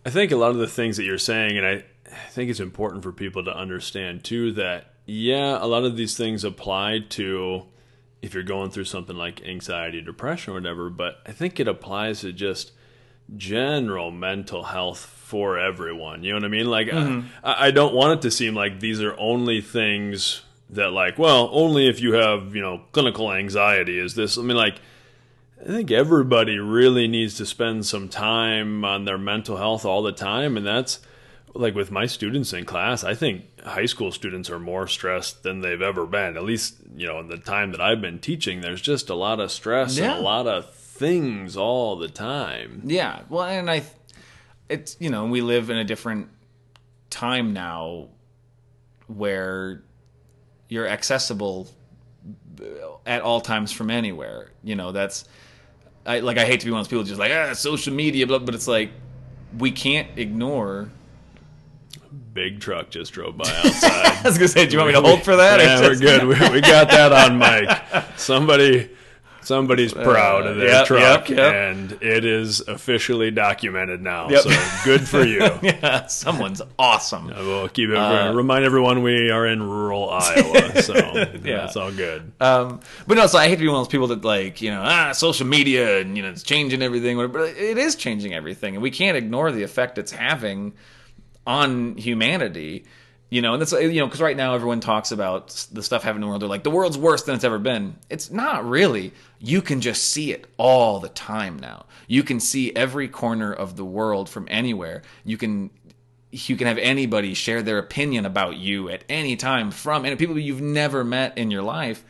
I 0.06 0.10
think 0.10 0.32
a 0.32 0.36
lot 0.36 0.50
of 0.50 0.58
the 0.58 0.66
things 0.66 0.96
that 0.96 1.04
you're 1.04 1.18
saying, 1.18 1.56
and 1.56 1.66
I, 1.66 1.84
I 2.06 2.28
think 2.30 2.50
it's 2.50 2.60
important 2.60 3.02
for 3.02 3.12
people 3.12 3.44
to 3.44 3.56
understand 3.56 4.24
too 4.24 4.52
that 4.52 4.92
yeah, 5.06 5.62
a 5.62 5.66
lot 5.66 5.84
of 5.84 5.96
these 5.96 6.16
things 6.16 6.44
apply 6.44 7.00
to 7.10 7.64
if 8.22 8.32
you're 8.32 8.42
going 8.42 8.70
through 8.70 8.84
something 8.84 9.16
like 9.16 9.42
anxiety, 9.44 10.00
depression, 10.00 10.52
or 10.52 10.56
whatever. 10.56 10.88
But 10.88 11.18
I 11.26 11.32
think 11.32 11.60
it 11.60 11.68
applies 11.68 12.20
to 12.20 12.32
just 12.32 12.72
general 13.36 14.10
mental 14.10 14.64
health 14.64 15.00
for 15.00 15.58
everyone. 15.58 16.22
You 16.22 16.32
know 16.32 16.38
what 16.38 16.44
I 16.44 16.48
mean? 16.48 16.66
Like 16.66 16.88
mm-hmm. 16.88 17.28
I, 17.42 17.66
I 17.66 17.70
don't 17.70 17.94
want 17.94 18.18
it 18.18 18.22
to 18.22 18.30
seem 18.30 18.54
like 18.54 18.80
these 18.80 19.02
are 19.02 19.18
only 19.18 19.60
things 19.60 20.42
that 20.70 20.92
like 20.92 21.18
well 21.18 21.50
only 21.52 21.88
if 21.88 22.00
you 22.00 22.14
have 22.14 22.54
you 22.54 22.62
know 22.62 22.82
clinical 22.92 23.32
anxiety 23.32 23.98
is 23.98 24.14
this. 24.14 24.38
I 24.38 24.42
mean 24.42 24.56
like. 24.56 24.80
I 25.64 25.68
think 25.68 25.90
everybody 25.90 26.58
really 26.58 27.08
needs 27.08 27.36
to 27.38 27.46
spend 27.46 27.86
some 27.86 28.10
time 28.10 28.84
on 28.84 29.06
their 29.06 29.16
mental 29.16 29.56
health 29.56 29.86
all 29.86 30.02
the 30.02 30.12
time. 30.12 30.58
And 30.58 30.66
that's 30.66 31.00
like 31.54 31.74
with 31.74 31.90
my 31.90 32.04
students 32.04 32.52
in 32.52 32.66
class, 32.66 33.02
I 33.02 33.14
think 33.14 33.60
high 33.62 33.86
school 33.86 34.12
students 34.12 34.50
are 34.50 34.58
more 34.58 34.86
stressed 34.86 35.42
than 35.42 35.60
they've 35.62 35.80
ever 35.80 36.04
been. 36.04 36.36
At 36.36 36.42
least, 36.44 36.76
you 36.94 37.06
know, 37.06 37.18
in 37.20 37.28
the 37.28 37.38
time 37.38 37.70
that 37.72 37.80
I've 37.80 38.02
been 38.02 38.18
teaching, 38.18 38.60
there's 38.60 38.82
just 38.82 39.08
a 39.08 39.14
lot 39.14 39.40
of 39.40 39.50
stress 39.50 39.96
Yeah. 39.96 40.10
and 40.12 40.20
a 40.20 40.22
lot 40.22 40.46
of 40.46 40.70
things 40.74 41.56
all 41.56 41.96
the 41.96 42.08
time. 42.08 42.82
Yeah. 42.84 43.22
Well, 43.30 43.44
and 43.44 43.70
I, 43.70 43.84
it's, 44.68 44.98
you 45.00 45.08
know, 45.08 45.24
we 45.24 45.40
live 45.40 45.70
in 45.70 45.78
a 45.78 45.84
different 45.84 46.28
time 47.08 47.54
now 47.54 48.08
where 49.06 49.82
you're 50.68 50.88
accessible 50.88 51.68
at 53.06 53.22
all 53.22 53.40
times 53.40 53.72
from 53.72 53.90
anywhere. 53.90 54.50
You 54.62 54.74
know, 54.74 54.92
that's, 54.92 55.24
I, 56.06 56.20
like, 56.20 56.38
I 56.38 56.44
hate 56.44 56.60
to 56.60 56.66
be 56.66 56.72
one 56.72 56.80
of 56.80 56.86
those 56.86 56.90
people 56.90 57.04
just 57.04 57.18
like, 57.18 57.32
ah, 57.32 57.52
social 57.54 57.94
media, 57.94 58.26
blah, 58.26 58.38
but 58.38 58.54
it's 58.54 58.68
like, 58.68 58.90
we 59.58 59.70
can't 59.70 60.08
ignore. 60.16 60.90
Big 62.32 62.60
truck 62.60 62.90
just 62.90 63.12
drove 63.12 63.36
by 63.36 63.48
outside. 63.48 63.90
I 63.90 64.22
was 64.24 64.38
going 64.38 64.48
to 64.48 64.48
say, 64.48 64.66
do 64.66 64.72
you 64.72 64.78
want 64.78 64.88
me 64.88 64.94
to 64.94 65.00
hold 65.00 65.22
for 65.22 65.36
that? 65.36 65.60
yeah, 65.60 65.80
we're 65.80 65.96
good. 65.96 66.22
We, 66.24 66.34
we 66.50 66.60
got 66.60 66.88
that 66.90 67.12
on 67.12 67.38
mic. 67.38 67.68
Somebody, 68.18 68.90
somebody's 69.44 69.92
proud 69.92 70.46
of 70.46 70.56
their 70.56 70.68
yep, 70.68 70.86
truck, 70.86 71.28
yep, 71.28 71.38
yep. 71.38 71.54
and 71.54 71.92
it 72.02 72.24
is 72.24 72.60
officially 72.60 73.30
documented 73.30 74.02
now. 74.02 74.28
So 74.28 74.50
good 74.84 75.06
for 75.06 75.24
you. 75.24 75.40
yeah, 75.62 76.06
someone's 76.06 76.62
awesome. 76.78 77.32
I 77.32 77.40
will 77.40 77.68
keep 77.68 77.90
it. 77.90 77.96
Uh, 77.96 78.32
remind 78.34 78.64
everyone 78.64 79.02
we 79.02 79.30
are 79.30 79.46
in 79.46 79.62
rural 79.62 80.10
Iowa, 80.10 80.82
so 80.82 80.94
yeah, 80.94 81.66
it's 81.66 81.76
all 81.76 81.92
good. 81.92 82.32
Um, 82.40 82.80
but 83.06 83.16
no, 83.16 83.26
so 83.26 83.38
I 83.38 83.48
hate 83.48 83.56
to 83.56 83.60
be 83.60 83.68
one 83.68 83.76
of 83.76 83.86
those 83.86 83.92
people 83.92 84.08
that 84.08 84.24
like, 84.24 84.62
you 84.62 84.70
know, 84.70 84.82
ah, 84.84 85.12
social 85.12 85.46
media 85.46 86.00
and 86.00 86.16
you 86.16 86.22
know, 86.22 86.30
it's 86.30 86.42
changing 86.42 86.82
everything. 86.82 87.16
But 87.16 87.50
it 87.56 87.78
is 87.78 87.96
changing 87.96 88.34
everything, 88.34 88.74
and 88.74 88.82
we 88.82 88.90
can't 88.90 89.16
ignore 89.16 89.52
the 89.52 89.62
effect 89.62 89.98
it's 89.98 90.12
having 90.12 90.74
on 91.46 91.96
humanity. 91.96 92.84
You 93.34 93.42
know, 93.42 93.54
and 93.54 93.60
that's 93.60 93.72
you 93.72 93.98
know, 93.98 94.06
because 94.06 94.20
right 94.20 94.36
now 94.36 94.54
everyone 94.54 94.78
talks 94.78 95.10
about 95.10 95.48
the 95.72 95.82
stuff 95.82 96.04
happening 96.04 96.18
in 96.18 96.20
the 96.20 96.28
world. 96.28 96.42
They're 96.42 96.48
like, 96.48 96.62
the 96.62 96.70
world's 96.70 96.96
worse 96.96 97.24
than 97.24 97.34
it's 97.34 97.42
ever 97.42 97.58
been. 97.58 97.96
It's 98.08 98.30
not 98.30 98.64
really. 98.64 99.12
You 99.40 99.60
can 99.60 99.80
just 99.80 100.04
see 100.04 100.30
it 100.30 100.46
all 100.56 101.00
the 101.00 101.08
time 101.08 101.58
now. 101.58 101.86
You 102.06 102.22
can 102.22 102.38
see 102.38 102.72
every 102.76 103.08
corner 103.08 103.52
of 103.52 103.74
the 103.74 103.84
world 103.84 104.28
from 104.28 104.46
anywhere. 104.48 105.02
You 105.24 105.36
can 105.36 105.70
you 106.30 106.54
can 106.54 106.68
have 106.68 106.78
anybody 106.78 107.34
share 107.34 107.60
their 107.60 107.78
opinion 107.78 108.24
about 108.24 108.56
you 108.56 108.88
at 108.88 109.02
any 109.08 109.34
time 109.34 109.72
from 109.72 110.04
and 110.04 110.16
people 110.16 110.38
you've 110.38 110.60
never 110.60 111.02
met 111.02 111.36
in 111.36 111.50
your 111.50 111.62
life 111.62 112.04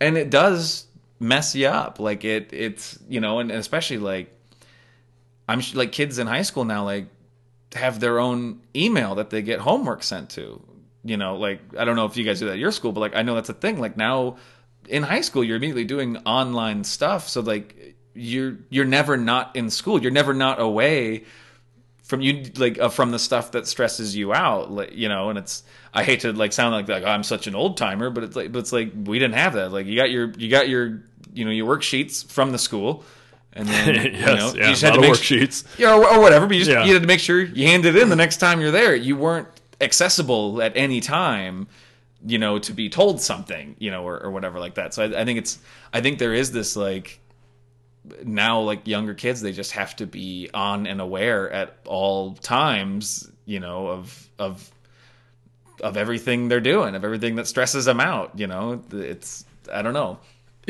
and 0.00 0.16
it 0.16 0.30
does 0.30 0.86
mess 1.18 1.52
you 1.56 1.66
up 1.66 1.98
like 1.98 2.24
it 2.24 2.52
it's 2.52 2.96
you 3.08 3.20
know 3.20 3.40
and 3.40 3.50
especially 3.50 3.98
like 3.98 4.32
i'm 5.48 5.60
like 5.74 5.90
kids 5.90 6.20
in 6.20 6.28
high 6.28 6.42
school 6.42 6.64
now 6.64 6.84
like 6.84 7.06
have 7.74 8.00
their 8.00 8.18
own 8.18 8.60
email 8.74 9.14
that 9.16 9.30
they 9.30 9.42
get 9.42 9.60
homework 9.60 10.02
sent 10.02 10.30
to. 10.30 10.62
You 11.02 11.16
know 11.16 11.36
like 11.36 11.60
i 11.78 11.86
don't 11.86 11.96
know 11.96 12.04
if 12.04 12.18
you 12.18 12.24
guys 12.24 12.40
do 12.40 12.46
that 12.46 12.52
at 12.52 12.58
your 12.58 12.72
school 12.72 12.92
but 12.92 13.00
like 13.00 13.16
i 13.16 13.22
know 13.22 13.34
that's 13.34 13.48
a 13.48 13.54
thing. 13.54 13.80
Like 13.80 13.96
now 13.96 14.36
in 14.88 15.02
high 15.02 15.22
school 15.22 15.42
you're 15.42 15.56
immediately 15.56 15.84
doing 15.84 16.18
online 16.18 16.84
stuff. 16.84 17.28
So 17.28 17.40
like 17.40 17.96
you're 18.14 18.58
you're 18.68 18.84
never 18.84 19.16
not 19.16 19.56
in 19.56 19.70
school. 19.70 20.00
You're 20.00 20.10
never 20.10 20.34
not 20.34 20.60
away 20.60 21.24
from 22.02 22.20
you 22.20 22.50
like 22.56 22.78
uh, 22.78 22.88
from 22.88 23.12
the 23.12 23.18
stuff 23.18 23.52
that 23.52 23.66
stresses 23.66 24.16
you 24.16 24.34
out 24.34 24.70
like, 24.70 24.92
you 24.92 25.08
know? 25.08 25.30
And 25.30 25.38
it's 25.38 25.62
i 25.94 26.04
hate 26.04 26.20
to 26.20 26.32
like 26.32 26.52
sound 26.52 26.74
like 26.74 26.88
like 26.88 27.04
i'm 27.04 27.22
such 27.22 27.46
an 27.46 27.54
old 27.54 27.76
timer 27.76 28.10
but 28.10 28.22
it's 28.24 28.36
like 28.36 28.52
but 28.52 28.58
it's 28.58 28.72
like 28.72 28.92
we 29.04 29.18
didn't 29.18 29.36
have 29.36 29.54
that. 29.54 29.72
Like 29.72 29.86
you 29.86 29.96
got 29.96 30.10
your 30.10 30.30
you 30.32 30.50
got 30.50 30.68
your 30.68 31.02
you 31.32 31.44
know 31.44 31.50
your 31.50 31.66
worksheets 31.66 32.30
from 32.30 32.52
the 32.52 32.58
school 32.58 33.04
and 33.52 33.66
then 33.68 33.94
you 34.04 34.12
know 34.12 34.52
yeah, 34.54 34.66
you 34.66 34.70
just 34.70 34.82
had 34.82 34.94
to 34.94 35.00
make 35.00 35.12
worksheets. 35.12 35.64
yeah, 35.78 35.94
or, 35.94 36.06
or 36.14 36.20
whatever. 36.20 36.46
But 36.46 36.54
you 36.56 36.60
just 36.64 36.70
Yeah. 36.70 36.84
you 36.84 36.92
had 36.94 37.02
to 37.02 37.08
make 37.08 37.20
sure 37.20 37.40
you 37.40 37.66
handed 37.66 37.96
in 37.96 38.08
the 38.08 38.16
next 38.16 38.36
time 38.38 38.60
you're 38.60 38.70
there. 38.70 38.94
You 38.94 39.16
weren't 39.16 39.48
accessible 39.80 40.60
at 40.62 40.76
any 40.76 41.00
time, 41.00 41.66
you 42.26 42.38
know, 42.38 42.58
to 42.58 42.72
be 42.72 42.88
told 42.90 43.20
something, 43.20 43.76
you 43.78 43.90
know, 43.90 44.04
or, 44.04 44.22
or 44.22 44.30
whatever 44.30 44.58
like 44.60 44.74
that. 44.74 44.92
So 44.94 45.02
I, 45.04 45.22
I 45.22 45.24
think 45.24 45.38
it's 45.38 45.58
I 45.92 46.00
think 46.00 46.18
there 46.18 46.34
is 46.34 46.52
this 46.52 46.76
like 46.76 47.18
now 48.24 48.60
like 48.60 48.86
younger 48.86 49.14
kids 49.14 49.40
they 49.42 49.52
just 49.52 49.72
have 49.72 49.94
to 49.96 50.06
be 50.06 50.48
on 50.54 50.86
and 50.86 51.00
aware 51.00 51.50
at 51.50 51.76
all 51.86 52.34
times, 52.34 53.30
you 53.46 53.60
know, 53.60 53.88
of 53.88 54.28
of 54.38 54.70
of 55.82 55.96
everything 55.96 56.48
they're 56.48 56.60
doing, 56.60 56.94
of 56.94 57.04
everything 57.04 57.36
that 57.36 57.46
stresses 57.46 57.84
them 57.86 58.00
out. 58.00 58.38
You 58.38 58.46
know, 58.46 58.82
it's 58.92 59.44
I 59.72 59.82
don't 59.82 59.94
know. 59.94 60.18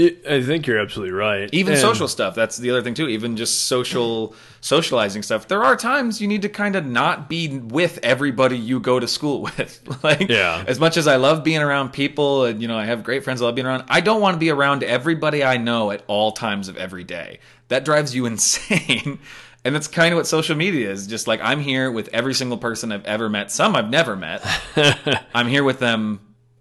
It, 0.01 0.27
I 0.27 0.43
think 0.43 0.67
you're 0.67 0.79
absolutely 0.79 1.13
right. 1.13 1.51
Even 1.53 1.75
And- 1.75 1.81
social 1.81 2.09
stuff. 2.09 2.35
That's 2.35 2.57
the 2.57 2.71
other 2.71 2.81
thing 2.83 2.95
too. 2.95 3.09
Even 3.09 3.37
just 3.37 3.67
social 3.67 4.35
socializing 4.63 5.23
stuff. 5.23 5.49
There 5.49 5.63
are 5.63 5.77
times 5.77 6.21
you 6.21 6.29
need 6.29 6.43
to 6.43 6.49
kind 6.49 6.77
of 6.77 6.87
not 6.87 7.29
be 7.29 7.59
with 7.59 7.99
everybody 8.03 8.57
you 8.57 8.79
go 8.81 8.99
to 9.01 9.07
school 9.09 9.43
with. 9.59 9.81
like, 10.05 10.29
Yeah. 10.29 10.65
as 10.67 10.79
much 10.81 10.97
as 10.97 11.07
I 11.07 11.17
love 11.17 11.43
being 11.45 11.61
around 11.63 11.93
people, 11.93 12.45
and 12.45 12.63
you 12.63 12.69
know, 12.69 12.79
I 12.79 12.85
have 12.87 13.03
great 13.05 13.25
friends 13.25 13.43
I 13.43 13.47
love 13.47 13.55
being 13.55 13.67
around. 13.67 13.85
I 13.89 14.01
don't 14.01 14.21
want 14.21 14.35
to 14.35 14.39
be 14.39 14.51
around 14.51 14.83
everybody 14.85 15.45
I 15.45 15.57
know 15.57 15.91
at 15.91 16.03
all 16.07 16.33
times 16.33 16.69
of 16.69 16.77
every 16.77 17.05
day. 17.05 17.41
That 17.69 17.85
drives 17.85 18.15
you 18.15 18.27
insane. 18.33 19.19
And 19.65 19.75
that's 19.75 19.89
kind 19.89 20.15
of 20.15 20.17
what 20.17 20.27
social 20.27 20.57
media 20.57 20.91
is. 20.91 21.07
Just 21.07 21.27
like 21.27 21.41
I'm 21.43 21.61
here 21.61 21.91
with 21.91 22.09
every 22.15 22.33
single 22.33 22.57
person 22.57 22.91
I've 22.93 23.05
ever 23.05 23.29
met. 23.29 23.51
Some 23.51 23.77
I've 23.77 23.91
never 23.91 24.17
met. 24.17 24.43
I'm 25.35 25.49
here 25.49 25.65
with 25.65 25.79
them 25.81 26.21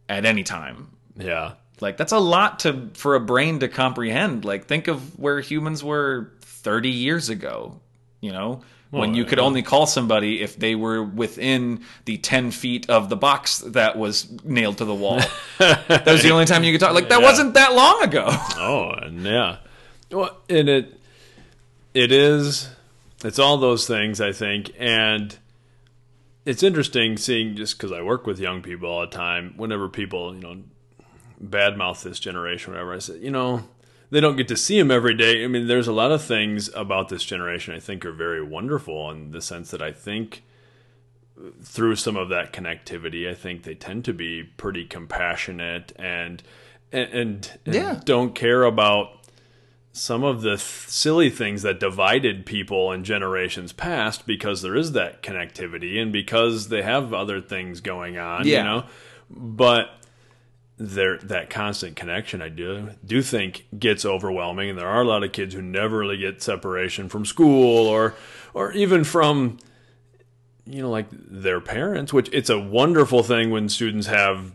at 0.09 0.25
any 0.25 0.43
time. 0.43 0.89
Yeah. 1.17 1.53
Like 1.81 1.97
that's 1.97 2.11
a 2.11 2.19
lot 2.19 2.59
to 2.59 2.89
for 2.93 3.15
a 3.15 3.19
brain 3.19 3.59
to 3.59 3.67
comprehend. 3.67 4.45
Like 4.45 4.65
think 4.65 4.87
of 4.87 5.17
where 5.17 5.39
humans 5.39 5.83
were 5.83 6.31
30 6.41 6.89
years 6.89 7.29
ago, 7.29 7.79
you 8.21 8.31
know, 8.31 8.61
when 8.91 9.13
you 9.13 9.23
could 9.23 9.37
yeah. 9.37 9.43
only 9.43 9.61
call 9.61 9.85
somebody 9.85 10.41
if 10.41 10.57
they 10.57 10.73
were 10.75 11.03
within 11.03 11.83
the 12.05 12.17
10 12.17 12.51
feet 12.51 12.89
of 12.89 13.07
the 13.09 13.15
box 13.15 13.59
that 13.59 13.97
was 13.97 14.27
nailed 14.43 14.79
to 14.79 14.85
the 14.85 14.95
wall. 14.95 15.21
that 15.59 16.05
was 16.05 16.23
the 16.23 16.31
only 16.31 16.45
time 16.45 16.63
you 16.63 16.71
could 16.71 16.81
talk. 16.81 16.93
Like 16.93 17.09
that 17.09 17.19
Yeah. 17.21 17.25
wasn't 17.25 17.53
that 17.53 17.75
long 17.75 18.03
ago. 18.03 18.25
Oh, 18.57 18.89
and 18.91 19.23
yeah. 19.23 19.57
Well, 20.11 20.37
and 20.49 20.67
it 20.67 20.99
it 21.93 22.11
is 22.11 22.69
it's 23.23 23.37
all 23.39 23.57
those 23.57 23.85
things 23.87 24.19
I 24.21 24.31
think, 24.31 24.71
and 24.79 25.37
it's 26.45 26.63
interesting 26.63 27.17
seeing 27.17 27.55
just 27.55 27.77
because 27.77 27.91
I 27.91 28.01
work 28.01 28.25
with 28.25 28.39
young 28.39 28.61
people 28.61 28.89
all 28.89 29.01
the 29.01 29.07
time. 29.07 29.53
Whenever 29.55 29.87
people 29.87 30.33
you 30.33 30.41
know 30.41 30.57
badmouth 31.43 32.03
this 32.03 32.19
generation, 32.19 32.73
whatever, 32.73 32.93
I 32.93 32.99
said, 32.99 33.21
you 33.21 33.31
know 33.31 33.63
they 34.11 34.19
don't 34.19 34.37
get 34.37 34.47
to 34.47 34.57
see 34.57 34.79
them 34.79 34.89
every 34.89 35.13
day. 35.13 35.43
I 35.43 35.47
mean, 35.47 35.67
there's 35.67 35.87
a 35.87 35.93
lot 35.93 36.11
of 36.11 36.23
things 36.23 36.67
about 36.73 37.09
this 37.09 37.23
generation 37.23 37.75
I 37.75 37.79
think 37.79 38.03
are 38.05 38.11
very 38.11 38.41
wonderful 38.43 39.11
in 39.11 39.29
the 39.29 39.39
sense 39.39 39.69
that 39.69 39.83
I 39.83 39.91
think 39.91 40.41
through 41.61 41.95
some 41.95 42.17
of 42.17 42.29
that 42.29 42.51
connectivity, 42.51 43.29
I 43.29 43.35
think 43.35 43.63
they 43.63 43.75
tend 43.75 44.05
to 44.05 44.13
be 44.13 44.43
pretty 44.43 44.85
compassionate 44.85 45.93
and 45.95 46.41
and, 46.91 47.09
and, 47.13 47.57
and 47.67 47.75
Yeah. 47.75 47.99
don't 48.03 48.33
care 48.33 48.63
about 48.63 49.09
some 49.91 50.23
of 50.23 50.41
the 50.41 50.51
th- 50.55 50.59
silly 50.59 51.29
things 51.29 51.61
that 51.61 51.79
divided 51.79 52.47
people 52.47 52.91
in 52.91 53.03
generations 53.03 53.73
past 53.73 54.25
because 54.25 54.63
there 54.63 54.75
is 54.75 54.93
that 54.93 55.21
connectivity 55.21 56.01
and 56.01 56.11
because 56.11 56.69
they 56.69 56.81
have 56.81 57.13
other 57.13 57.39
things 57.41 57.79
going 57.79 58.17
on, 58.17 58.47
Yeah. 58.47 58.57
you 58.57 58.63
know. 58.63 58.85
But 59.29 59.91
there 60.81 61.17
that 61.17 61.49
constant 61.49 61.95
connection 61.97 62.41
I 62.41 62.47
do 62.49 62.91
do 63.05 63.21
think 63.21 63.65
gets 63.77 64.05
overwhelming 64.05 64.69
and 64.69 64.79
there 64.79 64.87
are 64.87 65.01
a 65.01 65.05
lot 65.05 65.23
of 65.23 65.33
kids 65.33 65.53
who 65.53 65.61
never 65.61 65.97
really 65.97 66.15
get 66.17 66.41
separation 66.41 67.09
from 67.09 67.25
school 67.25 67.85
or 67.85 68.15
or 68.53 68.71
even 68.71 69.03
from 69.03 69.57
you 70.65 70.81
know 70.81 70.89
like 70.89 71.07
their 71.11 71.59
parents 71.59 72.13
which 72.13 72.29
it's 72.31 72.49
a 72.49 72.57
wonderful 72.57 73.23
thing 73.23 73.49
when 73.51 73.67
students 73.67 74.07
have 74.07 74.53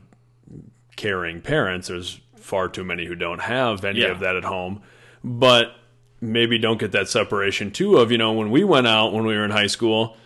caring 0.96 1.40
parents 1.42 1.88
there's 1.88 2.20
far 2.36 2.68
too 2.68 2.84
many 2.84 3.04
who 3.04 3.14
don't 3.14 3.40
have 3.42 3.84
any 3.84 4.00
Yeah. 4.00 4.06
of 4.08 4.20
that 4.20 4.34
at 4.36 4.44
home 4.44 4.80
but 5.22 5.74
maybe 6.22 6.58
don't 6.58 6.78
get 6.78 6.92
that 6.92 7.08
separation 7.08 7.70
too 7.70 7.96
of 7.98 8.10
you 8.10 8.16
know 8.18 8.32
when 8.32 8.50
we 8.50 8.64
went 8.64 8.86
out 8.86 9.12
when 9.12 9.26
we 9.26 9.34
were 9.36 9.44
in 9.44 9.50
high 9.50 9.66
school 9.66 10.16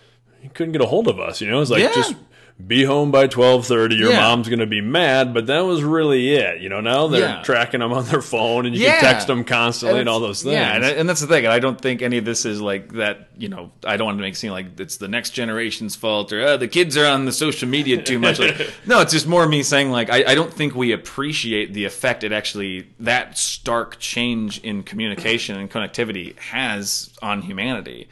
you 0.44 0.50
couldn't 0.50 0.72
get 0.72 0.80
a 0.80 0.86
hold 0.86 1.08
of 1.08 1.18
us 1.18 1.40
you 1.40 1.50
know 1.50 1.60
it's 1.60 1.70
like 1.72 1.80
Yeah. 1.82 1.92
just 1.92 2.14
be 2.66 2.82
home 2.82 3.12
by 3.12 3.28
12:30 3.28 3.96
your 3.96 4.10
Yeah. 4.10 4.20
mom's 4.20 4.48
going 4.48 4.58
to 4.58 4.66
be 4.66 4.80
mad 4.80 5.32
but 5.32 5.46
that 5.46 5.60
was 5.60 5.82
really 5.84 6.34
it 6.34 6.60
you 6.60 6.68
know 6.68 6.80
now 6.80 7.06
they're 7.06 7.20
Yeah. 7.20 7.42
tracking 7.42 7.78
them 7.80 7.92
on 7.92 8.04
their 8.06 8.20
phone 8.20 8.66
and 8.66 8.74
you 8.74 8.82
Yeah. 8.82 8.94
can 8.98 9.00
text 9.04 9.26
them 9.28 9.44
constantly 9.44 10.00
and, 10.00 10.08
all 10.08 10.18
those 10.18 10.42
things 10.42 10.54
Yeah, 10.54 10.74
and, 10.74 10.84
and 10.84 11.08
that's 11.08 11.20
the 11.20 11.28
thing. 11.28 11.44
And 11.44 11.52
I 11.52 11.60
don't 11.60 11.80
think 11.80 12.02
any 12.02 12.18
of 12.18 12.24
this 12.24 12.44
is 12.44 12.60
like 12.60 12.94
that. 12.94 13.28
You 13.38 13.48
know, 13.48 13.70
I 13.84 13.96
don't 13.96 14.06
want 14.06 14.18
to 14.18 14.22
make 14.22 14.34
it 14.34 14.38
seem 14.38 14.50
like 14.50 14.80
it's 14.80 14.96
the 14.96 15.06
next 15.06 15.30
generation's 15.30 15.94
fault 15.94 16.32
or 16.32 16.42
uh, 16.42 16.56
the 16.56 16.66
kids 16.66 16.96
are 16.96 17.06
on 17.06 17.26
the 17.26 17.32
social 17.32 17.68
media 17.68 18.02
too 18.02 18.18
much. 18.18 18.40
Like, 18.40 18.56
no, 18.86 19.00
it's 19.02 19.12
just 19.12 19.28
more 19.28 19.46
me 19.46 19.62
saying 19.62 19.92
like 19.92 20.10
I, 20.10 20.24
I 20.32 20.34
don't 20.34 20.52
think 20.52 20.74
we 20.74 20.90
appreciate 20.90 21.74
the 21.74 21.84
effect 21.84 22.24
it 22.24 22.32
actually 22.32 22.88
that 22.98 23.38
stark 23.38 24.00
change 24.00 24.58
in 24.64 24.82
communication 24.82 25.56
and 25.56 25.70
connectivity 25.70 26.36
has 26.38 27.10
on 27.22 27.42
humanity. 27.42 28.08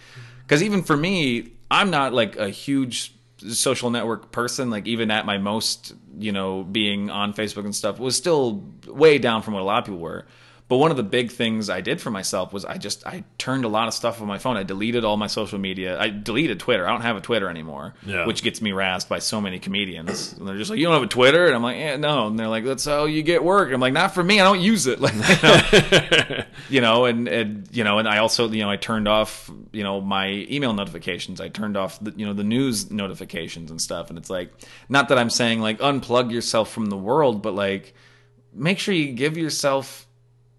Because 0.47 0.63
even 0.63 0.85
for 0.85 0.97
me, 0.97 1.49
I'm 1.69 1.91
not 1.91 2.13
like 2.15 2.37
a 2.37 2.49
huge 2.49 3.13
social 3.55 3.91
network 3.91 4.33
person 4.33 4.71
like 4.71 4.87
even 4.87 5.11
at 5.11 5.27
my 5.27 5.39
most 5.39 5.95
you 6.19 6.33
know 6.33 6.65
being 6.65 7.11
on 7.11 7.33
facebook 7.33 7.65
and 7.65 7.75
stuff 7.75 7.99
was 7.99 8.17
still 8.17 8.65
way 8.87 9.19
down 9.19 9.43
from 9.43 9.55
what 9.55 9.61
a 9.61 9.65
lot 9.65 9.79
of 9.79 9.85
people 9.85 10.01
were 10.01 10.27
but 10.69 10.79
one 10.79 10.91
of 10.91 10.97
the 10.97 11.03
big 11.03 11.31
things 11.31 11.71
i 11.71 11.81
did 11.81 12.01
for 12.01 12.11
myself 12.11 12.53
was 12.53 12.65
i 12.65 12.77
just 12.77 13.07
i 13.07 13.23
turned 13.39 13.65
a 13.65 13.69
lot 13.69 13.87
of 13.89 13.95
stuff 13.95 14.21
on 14.21 14.27
my 14.27 14.39
phone. 14.39 14.57
I 14.57 14.63
deleted 14.65 15.05
all 15.05 15.17
my 15.17 15.27
social 15.29 15.59
media. 15.59 15.99
I 16.01 16.09
deleted 16.11 16.59
twitter. 16.61 16.87
I 16.87 16.91
don't 16.91 17.03
have 17.03 17.17
a 17.17 17.21
twitter 17.21 17.49
anymore 17.49 17.95
Yeah. 18.05 18.27
which 18.27 18.43
gets 18.43 18.61
me 18.61 18.71
razzed 18.73 19.09
by 19.09 19.21
so 19.21 19.41
many 19.41 19.59
comedians. 19.61 20.33
And 20.33 20.47
they're 20.49 20.57
just 20.59 20.71
like 20.71 20.79
you 20.81 20.87
don't 20.87 20.95
have 20.95 21.03
a 21.03 21.07
twitter? 21.07 21.47
And 21.47 21.55
i'm 21.55 21.63
like 21.63 21.77
yeah 21.79 21.97
no. 21.97 22.27
And 22.27 22.39
they're 22.39 22.49
like 22.49 22.65
that's 22.65 22.85
how 22.85 23.05
you 23.05 23.23
get 23.23 23.45
work. 23.45 23.73
I'm 23.73 23.81
like 23.81 23.93
not 23.93 24.13
for 24.15 24.25
me. 24.25 24.41
I 24.41 24.45
don't 24.45 24.61
use 24.61 24.87
it. 24.87 25.01
Like 25.01 25.15
you 25.33 25.49
know, 25.49 26.45
you 26.71 26.81
know 26.81 27.05
and, 27.05 27.29
and 27.29 27.69
you 27.73 27.85
know 27.85 27.99
and 27.99 28.09
i 28.09 28.19
also 28.19 28.49
you 28.49 28.63
know 28.63 28.71
i 28.71 28.77
turned 28.77 29.07
off 29.09 29.51
you 29.73 29.83
know 29.85 30.01
my 30.01 30.29
email 30.51 30.73
notifications. 30.73 31.41
I 31.41 31.49
turned 31.49 31.77
off 31.77 31.99
the 32.01 32.13
you 32.17 32.27
know 32.27 32.33
the 32.33 32.45
news 32.45 32.91
notifications 32.91 33.71
and 33.71 33.81
stuff. 33.81 34.09
And 34.11 34.19
it's 34.19 34.31
like 34.31 34.51
not 34.89 35.09
that 35.11 35.19
i'm 35.19 35.31
saying 35.31 35.61
like 35.61 35.79
unplug 35.79 36.33
yourself 36.33 36.71
from 36.73 36.87
the 36.87 36.97
world 36.97 37.43
but 37.43 37.55
like 37.55 37.95
make 38.53 38.79
sure 38.79 38.95
you 38.95 39.13
give 39.13 39.37
yourself 39.37 40.06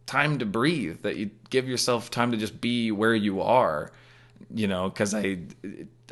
time 0.07 0.39
to 0.39 0.45
breathe 0.45 1.01
that 1.03 1.17
you 1.17 1.29
give 1.51 1.67
yourself 1.67 2.09
time 2.09 2.31
to 2.31 2.37
just 2.37 2.59
be 2.59 2.91
where 2.91 3.13
you 3.13 3.41
are 3.41 3.91
you 4.53 4.67
know 4.67 4.89
because 4.89 5.13
I, 5.13 5.39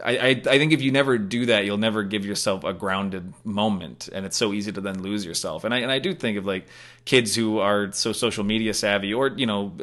I 0.04 0.30
i 0.30 0.58
think 0.58 0.74
if 0.74 0.82
you 0.82 0.92
never 0.92 1.18
do 1.18 1.46
that 1.46 1.64
you'll 1.64 1.78
never 1.78 2.04
give 2.04 2.26
yourself 2.26 2.64
a 2.66 2.74
grounded 2.74 3.34
moment 3.46 4.10
and 4.12 4.26
it's 4.26 4.36
so 4.36 4.52
easy 4.52 4.72
to 4.72 4.82
then 4.82 5.02
lose 5.02 5.26
yourself. 5.26 5.64
And 5.64 5.74
i 5.74 5.80
and 5.80 5.92
i 5.92 6.00
do 6.00 6.14
think 6.14 6.38
of 6.38 6.46
like 6.46 6.68
kids 7.06 7.36
who 7.36 7.60
are 7.60 7.92
so 7.94 8.12
social 8.12 8.44
media 8.44 8.74
savvy 8.74 9.14
or 9.14 9.30
you 9.30 9.46
know 9.46 9.74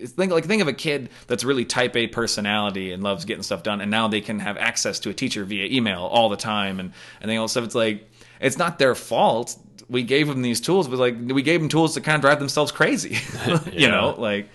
think 0.00 0.32
like 0.32 0.44
think 0.44 0.62
of 0.62 0.68
a 0.68 0.72
kid 0.72 1.10
that's 1.28 1.44
really 1.44 1.64
type 1.64 1.94
a 1.94 2.08
personality 2.08 2.92
and 2.92 3.02
loves 3.02 3.24
getting 3.24 3.42
stuff 3.42 3.62
done 3.62 3.80
and 3.80 3.90
now 3.90 4.08
they 4.08 4.20
can 4.20 4.40
have 4.40 4.56
access 4.56 4.98
to 5.00 5.10
a 5.10 5.14
teacher 5.14 5.44
via 5.44 5.66
email 5.66 6.00
all 6.00 6.28
the 6.28 6.36
time 6.36 6.80
and 6.80 6.92
and 7.20 7.30
all 7.38 7.46
stuff 7.46 7.64
it's 7.64 7.74
like 7.74 8.10
it's 8.40 8.58
not 8.58 8.78
their 8.78 8.94
fault 8.94 9.56
we 9.88 10.02
gave 10.02 10.28
them 10.28 10.42
these 10.42 10.60
tools 10.60 10.88
but 10.88 10.98
like 10.98 11.16
we 11.18 11.42
gave 11.42 11.60
them 11.60 11.68
tools 11.68 11.94
to 11.94 12.00
kind 12.00 12.16
of 12.16 12.20
drive 12.20 12.38
themselves 12.38 12.72
crazy 12.72 13.18
you 13.72 13.88
know 13.88 14.14
like 14.18 14.48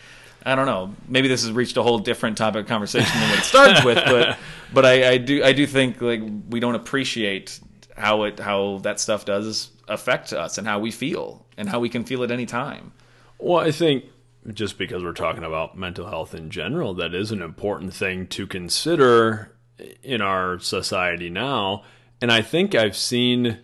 I 0.45 0.55
don't 0.55 0.65
know. 0.65 0.93
Maybe 1.07 1.27
this 1.27 1.43
has 1.43 1.51
reached 1.51 1.77
a 1.77 1.84
whole 1.84 1.99
different 1.99 2.38
topic 2.38 2.61
of 2.61 2.67
conversation 2.67 3.19
than 3.19 3.29
what 3.29 3.39
it 3.39 3.45
starts 3.45 3.84
with, 3.84 3.95
but 4.05 4.38
but 4.73 4.86
I, 4.86 5.11
I 5.11 5.17
do 5.17 5.43
I 5.43 5.53
do 5.53 5.65
think 5.65 6.01
like 6.01 6.21
we 6.49 6.59
don't 6.59 6.75
appreciate 6.75 7.59
how 7.95 8.23
it 8.23 8.39
how 8.39 8.79
that 8.79 8.99
stuff 8.99 9.25
does 9.25 9.71
affect 9.88 10.34
us 10.34 10.57
and 10.57 10.67
how 10.67 10.79
we 10.79 10.91
feel 10.91 11.45
and 11.57 11.69
how 11.69 11.79
we 11.79 11.89
can 11.89 12.03
feel 12.03 12.23
at 12.23 12.31
any 12.31 12.45
time. 12.45 12.91
Well, 13.38 13.59
I 13.59 13.71
think 13.71 14.05
just 14.53 14.77
because 14.77 15.03
we're 15.03 15.13
talking 15.13 15.43
about 15.43 15.77
mental 15.77 16.07
health 16.07 16.36
in 16.36 16.49
general, 16.49 16.93
that 16.95 17.13
is 17.13 17.31
an 17.31 17.41
important 17.41 17.93
thing 17.93 18.27
to 18.27 18.45
consider 18.45 19.55
in 20.01 20.21
our 20.21 20.59
society 20.59 21.29
now. 21.29 21.84
And 22.21 22.31
I 22.31 22.41
think 22.41 22.75
I've 22.75 22.95
seen 22.95 23.59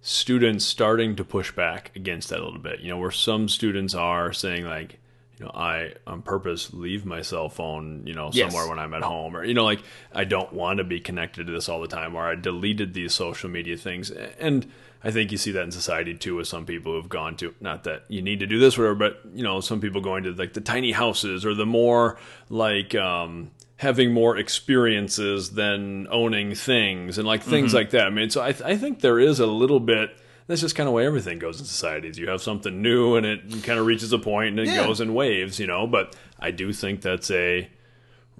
students 0.00 0.64
starting 0.64 1.16
to 1.16 1.24
push 1.24 1.52
back 1.52 1.90
against 1.96 2.28
that 2.30 2.40
a 2.40 2.44
little 2.44 2.60
bit. 2.60 2.80
You 2.80 2.90
know, 2.90 2.98
where 2.98 3.10
some 3.10 3.48
students 3.48 3.94
are 3.94 4.32
saying 4.32 4.64
like, 4.64 4.98
you 5.38 5.44
know, 5.44 5.52
I 5.54 5.92
on 6.06 6.22
purpose 6.22 6.72
leave 6.72 7.04
my 7.04 7.22
cell 7.22 7.48
phone, 7.48 8.02
you 8.06 8.14
know, 8.14 8.30
Yes. 8.32 8.50
somewhere 8.52 8.68
when 8.68 8.78
I'm 8.78 8.94
at 8.94 9.02
home, 9.02 9.36
or 9.36 9.44
you 9.44 9.54
know, 9.54 9.64
like 9.64 9.80
I 10.12 10.24
don't 10.24 10.52
want 10.52 10.78
to 10.78 10.84
be 10.84 11.00
connected 11.00 11.46
to 11.46 11.52
this 11.52 11.68
all 11.68 11.80
the 11.80 11.88
time, 11.88 12.14
or 12.16 12.22
I 12.26 12.34
deleted 12.34 12.94
these 12.94 13.14
social 13.14 13.48
media 13.48 13.76
things, 13.76 14.10
and 14.10 14.70
I 15.04 15.12
think 15.12 15.30
you 15.30 15.38
see 15.38 15.52
that 15.52 15.62
in 15.62 15.70
society 15.70 16.14
too, 16.16 16.34
with 16.34 16.48
some 16.48 16.66
people 16.66 16.92
who've 16.92 17.08
gone 17.08 17.36
to 17.36 17.54
not 17.60 17.84
that 17.84 18.02
you 18.08 18.20
need 18.20 18.40
to 18.40 18.46
do 18.46 18.58
this, 18.58 18.76
whatever, 18.76 18.96
but 18.96 19.20
you 19.32 19.44
know, 19.44 19.60
some 19.60 19.80
people 19.80 20.00
going 20.00 20.24
to 20.24 20.32
like 20.32 20.54
the 20.54 20.60
tiny 20.60 20.90
houses 20.90 21.44
or 21.46 21.54
the 21.54 21.66
more 21.66 22.18
like 22.48 22.96
um, 22.96 23.52
having 23.78 24.12
more 24.12 24.36
experiences 24.36 25.50
than 25.50 26.08
owning 26.10 26.54
things 26.54 27.16
and 27.16 27.26
like 27.26 27.42
things 27.42 27.68
mm-hmm. 27.68 27.76
like 27.76 27.90
that. 27.90 28.06
I 28.06 28.10
mean, 28.10 28.28
so 28.28 28.42
I, 28.42 28.48
I 28.64 28.76
think 28.76 29.00
there 29.00 29.18
is 29.18 29.40
a 29.40 29.46
little 29.46 29.80
bit. 29.80 30.10
That's 30.48 30.60
just 30.60 30.74
kind 30.74 30.88
of 30.88 30.94
way 30.94 31.06
everything 31.06 31.38
goes 31.38 31.60
in 31.60 31.66
societies. 31.66 32.18
You 32.18 32.28
have 32.28 32.42
something 32.42 32.82
new, 32.82 33.16
and 33.16 33.26
it 33.26 33.62
kind 33.62 33.78
of 33.78 33.86
reaches 33.86 34.12
a 34.12 34.18
point, 34.18 34.48
and 34.48 34.60
it 34.60 34.68
Yeah. 34.68 34.86
goes 34.86 35.00
in 35.00 35.14
waves, 35.14 35.60
you 35.60 35.66
know. 35.66 35.86
But 35.86 36.16
I 36.40 36.50
do 36.50 36.72
think 36.72 37.02
that's 37.02 37.30
a 37.30 37.68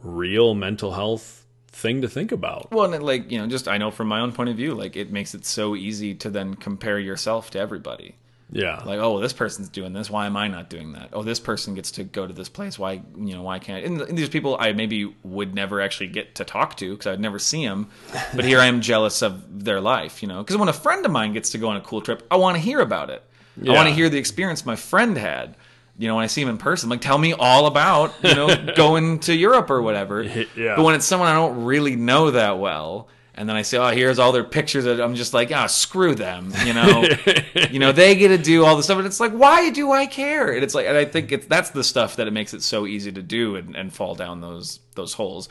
real 0.02 0.54
mental 0.54 0.92
health 0.92 1.44
thing 1.68 2.00
to 2.02 2.08
think 2.08 2.32
about. 2.32 2.72
Well, 2.72 2.86
and 2.86 2.94
it, 2.94 3.02
like 3.02 3.30
you 3.30 3.38
know, 3.38 3.46
just 3.46 3.68
I 3.68 3.78
know 3.78 3.90
from 3.90 4.08
my 4.08 4.20
own 4.20 4.32
point 4.32 4.50
of 4.50 4.56
view, 4.56 4.74
like 4.74 4.96
it 4.96 5.12
makes 5.12 5.34
it 5.34 5.44
so 5.44 5.76
easy 5.76 6.14
to 6.14 6.30
then 6.30 6.54
compare 6.54 6.98
yourself 6.98 7.50
to 7.50 7.60
everybody. 7.60 8.16
Yeah, 8.50 8.82
Like, 8.84 8.98
oh, 8.98 9.20
this 9.20 9.34
person's 9.34 9.68
doing 9.68 9.92
this. 9.92 10.08
Why 10.08 10.24
am 10.24 10.36
I 10.36 10.48
not 10.48 10.70
doing 10.70 10.92
that? 10.94 11.10
Oh, 11.12 11.22
this 11.22 11.38
person 11.38 11.74
gets 11.74 11.90
to 11.92 12.04
go 12.04 12.26
to 12.26 12.32
this 12.32 12.48
place. 12.48 12.78
Why, 12.78 13.02
you 13.16 13.34
know, 13.34 13.42
why 13.42 13.58
can't? 13.58 13.84
I? 13.84 13.86
And, 13.86 14.00
and 14.00 14.16
these 14.16 14.30
people 14.30 14.56
I 14.58 14.72
maybe 14.72 15.14
would 15.22 15.54
never 15.54 15.82
actually 15.82 16.06
get 16.08 16.34
to 16.36 16.44
talk 16.44 16.76
to 16.78 16.90
because 16.92 17.06
I'd 17.08 17.20
never 17.20 17.38
see 17.38 17.66
them. 17.66 17.90
But 18.34 18.44
here 18.46 18.58
I 18.58 18.66
am 18.66 18.80
jealous 18.80 19.20
of 19.22 19.64
their 19.64 19.80
life, 19.82 20.22
you 20.22 20.28
know. 20.28 20.38
Because 20.42 20.56
when 20.56 20.68
a 20.70 20.72
friend 20.72 21.04
of 21.04 21.12
mine 21.12 21.34
gets 21.34 21.50
to 21.50 21.58
go 21.58 21.68
on 21.68 21.76
a 21.76 21.82
cool 21.82 22.00
trip, 22.00 22.26
I 22.30 22.36
want 22.36 22.56
to 22.56 22.62
hear 22.62 22.80
about 22.80 23.10
it. 23.10 23.22
I 23.66 23.72
want 23.72 23.88
to 23.88 23.94
hear 23.94 24.08
the 24.08 24.18
experience 24.18 24.64
my 24.64 24.76
friend 24.76 25.16
had. 25.18 25.54
you 25.98 26.06
know, 26.08 26.14
when 26.14 26.22
I 26.24 26.28
see 26.28 26.40
him 26.40 26.48
in 26.48 26.58
person, 26.58 26.88
like, 26.88 27.00
tell 27.00 27.18
me 27.18 27.32
all 27.34 27.66
about, 27.66 28.14
you 28.22 28.34
know, 28.34 28.72
going 28.76 29.18
to 29.20 29.34
Europe 29.34 29.68
or 29.68 29.82
whatever. 29.82 30.22
Yeah. 30.56 30.76
But 30.76 30.84
when 30.84 30.94
it's 30.94 31.04
someone 31.04 31.28
I 31.28 31.34
don't 31.34 31.64
really 31.64 31.96
know 31.96 32.30
that 32.30 32.58
well, 32.60 33.08
and 33.38 33.48
then 33.48 33.56
I 33.56 33.62
say, 33.62 33.78
oh, 33.78 33.88
here's 33.88 34.18
all 34.18 34.32
their 34.32 34.44
pictures, 34.44 34.84
I'm 34.84 35.14
just 35.14 35.32
like, 35.32 35.50
ah, 35.52 35.66
screw 35.66 36.14
them, 36.14 36.52
you 36.66 36.74
know, 36.74 37.04
you 37.70 37.78
know, 37.78 37.92
they 37.92 38.14
get 38.16 38.28
to 38.28 38.38
do 38.38 38.64
all 38.64 38.76
the 38.76 38.82
stuff, 38.82 38.98
and 38.98 39.06
it's 39.06 39.20
like, 39.20 39.32
why 39.32 39.70
do 39.70 39.92
I 39.92 40.06
care? 40.06 40.52
And 40.52 40.62
it's 40.64 40.74
like, 40.74 40.86
and 40.86 40.96
I 40.96 41.04
think 41.04 41.32
it's 41.32 41.46
that's 41.46 41.70
the 41.70 41.84
stuff 41.84 42.16
that 42.16 42.26
it 42.26 42.32
makes 42.32 42.52
it 42.52 42.62
so 42.62 42.86
easy 42.86 43.12
to 43.12 43.22
do 43.22 43.56
and, 43.56 43.74
and 43.76 43.92
fall 43.92 44.14
down 44.14 44.40
those 44.40 44.80
those 44.96 45.14
holes. 45.14 45.48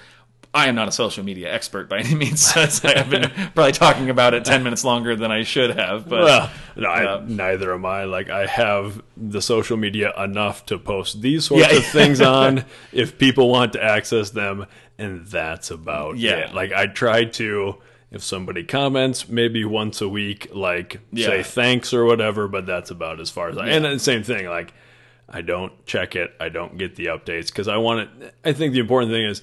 I 0.53 0.69
am 0.69 0.75
not 0.75 0.87
a 0.87 0.91
social 0.91 1.23
media 1.23 1.53
expert 1.53 1.87
by 1.89 1.99
any 1.99 2.15
means. 2.15 2.41
So 2.41 2.61
like 2.61 2.97
I've 2.97 3.09
been 3.09 3.29
probably 3.53 3.73
talking 3.73 4.09
about 4.09 4.33
it 4.33 4.43
ten 4.45 4.63
minutes 4.63 4.83
longer 4.83 5.15
than 5.15 5.29
I 5.31 5.43
should 5.43 5.75
have. 5.77 6.07
But 6.09 6.23
Well, 6.23 6.49
no, 6.77 6.89
I, 6.89 7.05
uh, 7.05 7.23
neither 7.27 7.73
am 7.73 7.85
I. 7.85 8.05
Like, 8.05 8.29
I 8.29 8.45
have 8.47 9.03
the 9.15 9.41
social 9.41 9.77
media 9.77 10.13
enough 10.17 10.65
to 10.67 10.79
post 10.79 11.21
these 11.21 11.45
sorts 11.45 11.67
Yeah. 11.71 11.77
of 11.77 11.85
things 11.85 12.21
on 12.39 12.65
if 12.91 13.17
people 13.19 13.49
want 13.49 13.73
to 13.73 13.83
access 13.83 14.31
them, 14.31 14.65
and 14.97 15.25
that's 15.27 15.71
about 15.71 16.17
Yeah. 16.17 16.37
it. 16.37 16.53
Like, 16.53 16.71
I 16.73 16.87
try 16.87 17.25
to, 17.25 17.75
if 18.11 18.23
somebody 18.23 18.63
comments, 18.63 19.27
maybe 19.29 19.63
once 19.65 20.01
a 20.01 20.09
week, 20.09 20.49
like, 20.53 20.99
say 21.15 21.43
thanks 21.43 21.93
or 21.93 22.05
whatever, 22.05 22.47
but 22.47 22.65
that's 22.65 22.89
about 22.91 23.19
as 23.19 23.29
far 23.29 23.49
as 23.49 23.57
I. 23.57 23.67
And 23.69 23.85
the 23.85 23.99
same 23.99 24.23
thing, 24.23 24.47
like, 24.47 24.73
I 25.29 25.41
don't 25.41 25.85
check 25.85 26.15
it, 26.15 26.33
I 26.39 26.49
don't 26.49 26.77
get 26.77 26.95
the 26.95 27.07
updates 27.07 27.47
because 27.47 27.67
I 27.67 27.77
want 27.77 28.09
it. 28.21 28.33
I 28.45 28.53
think 28.53 28.73
the 28.73 28.79
important 28.79 29.11
thing 29.11 29.25
is. 29.25 29.41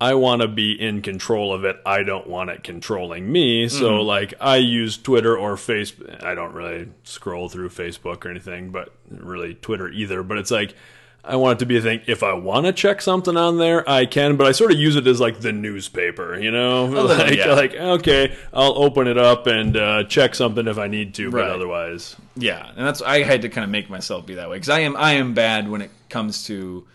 I 0.00 0.14
want 0.14 0.42
to 0.42 0.46
be 0.48 0.80
in 0.80 1.02
control 1.02 1.52
of 1.52 1.64
it. 1.64 1.76
I 1.84 2.04
don't 2.04 2.28
want 2.28 2.50
it 2.50 2.62
controlling 2.62 3.32
me. 3.32 3.68
So, 3.68 3.94
Mm-hmm. 3.94 4.06
like, 4.06 4.34
I 4.40 4.58
use 4.58 4.96
Twitter 4.96 5.36
or 5.36 5.56
Facebook. 5.56 6.22
I 6.22 6.36
don't 6.36 6.54
really 6.54 6.90
scroll 7.02 7.48
through 7.48 7.70
Facebook 7.70 8.24
or 8.24 8.28
anything, 8.30 8.70
but 8.70 8.94
really 9.10 9.54
Twitter 9.54 9.88
either. 9.88 10.22
But 10.22 10.38
it's 10.38 10.52
like, 10.52 10.76
I 11.24 11.36
want 11.36 11.58
it 11.58 11.58
to 11.60 11.66
be 11.66 11.76
a 11.76 11.82
thing. 11.82 12.00
If 12.06 12.22
I 12.22 12.32
want 12.32 12.66
to 12.66 12.72
check 12.72 13.02
something 13.02 13.36
on 13.36 13.58
there, 13.58 13.88
I 13.88 14.06
can, 14.06 14.36
but 14.36 14.46
I 14.46 14.52
sort 14.52 14.72
of 14.72 14.78
use 14.78 14.96
it 14.96 15.06
as 15.06 15.20
like 15.20 15.40
the 15.40 15.52
newspaper, 15.52 16.38
you 16.38 16.50
know? 16.50 16.86
little, 16.86 17.06
like, 17.06 17.34
yeah. 17.34 17.52
like, 17.52 17.74
okay, 17.74 18.36
I'll 18.52 18.82
open 18.82 19.06
it 19.06 19.18
up 19.18 19.46
and 19.46 19.76
uh, 19.76 20.04
check 20.04 20.34
something 20.34 20.66
if 20.66 20.78
I 20.78 20.86
need 20.86 21.14
to, 21.14 21.30
but 21.30 21.42
otherwise. 21.42 22.16
Yeah, 22.36 22.66
and 22.74 22.86
that's 22.86 23.02
I 23.02 23.22
had 23.24 23.42
to 23.42 23.48
kind 23.48 23.64
of 23.64 23.70
make 23.70 23.90
myself 23.90 24.26
be 24.26 24.34
that 24.34 24.48
way 24.48 24.56
because 24.56 24.70
I 24.70 24.80
am 24.80 24.96
I 24.96 25.12
am 25.14 25.34
bad 25.34 25.68
when 25.68 25.82
it 25.82 25.90
comes 26.08 26.46
to 26.46 26.86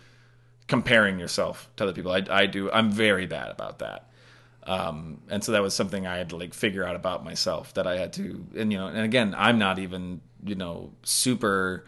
comparing 0.66 1.18
yourself 1.18 1.68
to 1.76 1.84
other 1.84 1.92
people. 1.92 2.10
I, 2.10 2.24
I 2.28 2.46
do 2.46 2.70
I'm 2.72 2.90
very 2.90 3.26
bad 3.26 3.50
about 3.50 3.80
that, 3.80 4.08
um, 4.64 5.20
and 5.28 5.44
so 5.44 5.52
that 5.52 5.62
was 5.62 5.74
something 5.74 6.06
I 6.06 6.16
had 6.16 6.30
to 6.30 6.36
like 6.36 6.54
figure 6.54 6.84
out 6.84 6.96
about 6.96 7.24
myself 7.24 7.74
that 7.74 7.86
I 7.86 7.98
had 7.98 8.14
to 8.14 8.46
and 8.56 8.72
you 8.72 8.78
know 8.78 8.86
and 8.88 9.00
again 9.00 9.34
I'm 9.36 9.58
not 9.58 9.78
even 9.78 10.22
you 10.42 10.54
know 10.54 10.92
super 11.02 11.84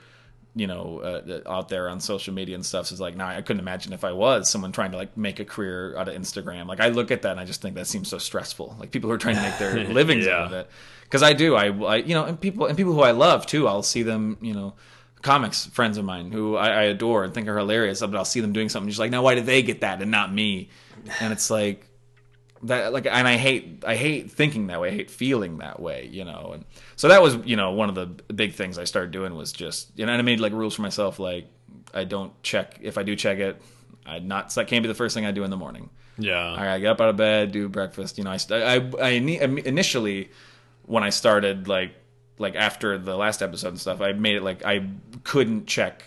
you 0.57 0.67
know 0.67 1.01
uh, 1.01 1.41
out 1.49 1.69
there 1.69 1.89
on 1.89 2.01
social 2.01 2.33
media 2.35 2.55
and 2.57 2.65
stuff. 2.67 2.87
So 2.87 2.95
it's 2.95 3.01
like 3.01 3.15
now 3.15 3.29
I 3.29 3.43
couldn't 3.43 3.61
imagine 3.61 3.93
if 3.93 4.03
I 4.05 4.13
was 4.13 4.49
someone 4.51 4.73
trying 4.73 4.91
to 4.93 4.97
like 4.97 5.17
make 5.17 5.39
a 5.39 5.45
career 5.45 5.97
out 5.97 6.09
of 6.09 6.15
Instagram. 6.15 6.67
Like 6.67 6.81
I 6.81 6.89
look 6.89 7.11
at 7.11 7.23
that 7.23 7.33
and 7.33 7.39
I 7.41 7.45
just 7.45 7.61
think 7.63 7.75
that 7.77 7.87
seems 7.87 8.09
so 8.09 8.19
stressful. 8.19 8.75
Like 8.81 8.91
people 8.91 9.09
who 9.11 9.15
are 9.15 9.19
trying 9.19 9.37
to 9.37 9.43
make 9.43 9.59
their 9.59 9.85
livings 9.93 10.25
Yeah. 10.27 10.39
out 10.39 10.47
of 10.47 10.53
it 10.55 10.69
because 11.05 11.23
I 11.23 11.35
do. 11.35 11.55
I, 11.55 11.67
I, 11.67 11.97
you 11.97 12.15
know, 12.15 12.25
and 12.25 12.41
people 12.41 12.67
and 12.67 12.77
people 12.77 12.95
who 12.95 13.03
I 13.03 13.11
love 13.13 13.47
too. 13.47 13.69
I'll 13.69 13.83
see 13.83 14.03
them, 14.03 14.39
you 14.41 14.55
know, 14.55 14.75
comics 15.23 15.67
friends 15.67 15.99
of 15.99 16.05
mine 16.05 16.31
who 16.33 16.57
I, 16.57 16.69
I 16.69 16.83
adore 16.85 17.25
and 17.25 17.35
think 17.35 17.49
are 17.49 17.59
hilarious. 17.59 18.01
But 18.01 18.17
I'll 18.17 18.25
see 18.25 18.41
them 18.41 18.53
doing 18.53 18.69
something 18.71 18.89
just 18.89 18.99
like, 18.99 19.11
now 19.11 19.23
why 19.23 19.35
did 19.35 19.47
they 19.47 19.63
get 19.63 19.83
that 19.83 20.01
and 20.03 20.11
not 20.11 20.33
me? 20.33 20.71
And 21.21 21.33
it's 21.33 21.51
like 21.51 21.86
that, 22.67 22.93
like, 22.93 23.07
and 23.07 23.27
I 23.27 23.37
hate, 23.37 23.85
I 23.87 23.97
hate 23.97 24.31
thinking 24.31 24.69
that 24.69 24.81
way. 24.81 24.89
I 24.89 24.93
hate 24.93 25.11
feeling 25.11 25.59
that 25.59 25.81
way, 25.81 26.09
you 26.11 26.25
know. 26.25 26.53
And 26.55 26.65
so 26.97 27.09
that 27.09 27.23
was, 27.23 27.37
you 27.45 27.57
know, 27.57 27.73
one 27.73 27.89
of 27.89 27.95
the 27.95 28.07
big 28.33 28.55
things 28.55 28.79
I 28.79 28.85
started 28.85 29.11
doing 29.11 29.35
was 29.35 29.53
just, 29.53 29.91
you 29.97 30.07
know, 30.07 30.13
and 30.13 30.21
I 30.21 30.23
made 30.23 30.41
like 30.41 30.53
rules 30.53 30.75
for 30.75 30.83
myself, 30.83 31.19
like 31.19 31.47
I 31.95 32.05
don't 32.05 32.41
check 32.43 32.79
if 32.83 32.99
I 32.99 33.03
do 33.03 33.17
check 33.17 33.39
it. 33.39 33.61
I 34.05 34.19
not 34.21 34.53
so 34.53 34.61
that 34.61 34.69
can't 34.69 34.83
be 34.83 34.89
the 34.89 34.95
first 34.95 35.15
thing 35.15 35.27
I 35.27 35.33
do 35.33 35.45
in 35.45 35.51
the 35.51 35.57
morning. 35.57 35.91
Yeah. 36.19 36.53
I 36.53 36.65
gotta 36.65 36.81
get 36.81 36.91
up 36.91 37.01
out 37.01 37.09
of 37.09 37.17
bed, 37.17 37.53
do 37.53 37.69
breakfast. 37.69 38.19
You 38.19 38.25
know, 38.25 38.31
I 38.31 38.39
I, 38.51 38.91
I 39.01 39.09
initially 39.11 40.31
when 40.85 41.03
I 41.03 41.11
started 41.11 41.69
like 41.69 41.95
like 42.39 42.55
after 42.55 42.99
the 42.99 43.17
last 43.17 43.43
episode 43.43 43.69
and 43.69 43.81
stuff, 43.81 44.01
I 44.01 44.13
made 44.13 44.37
it 44.37 44.43
like 44.43 44.65
I 44.65 44.89
couldn't 45.25 45.67
check 45.67 46.05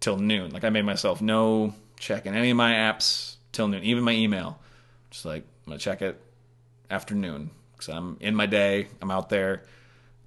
till 0.00 0.16
noon. 0.16 0.50
Like 0.52 0.64
I 0.64 0.70
made 0.70 0.84
myself 0.84 1.20
no 1.20 1.74
checking 1.98 2.34
any 2.34 2.50
of 2.50 2.56
my 2.56 2.72
apps 2.72 3.36
till 3.52 3.68
noon, 3.68 3.82
even 3.84 4.02
my 4.02 4.12
email. 4.12 4.58
Just 5.10 5.24
like 5.24 5.44
I'm 5.66 5.70
gonna 5.70 5.78
check 5.78 6.02
it 6.02 6.20
afternoon 6.90 7.50
because 7.72 7.88
I'm 7.88 8.16
in 8.20 8.34
my 8.34 8.46
day. 8.46 8.88
I'm 9.00 9.10
out 9.10 9.28
there. 9.28 9.62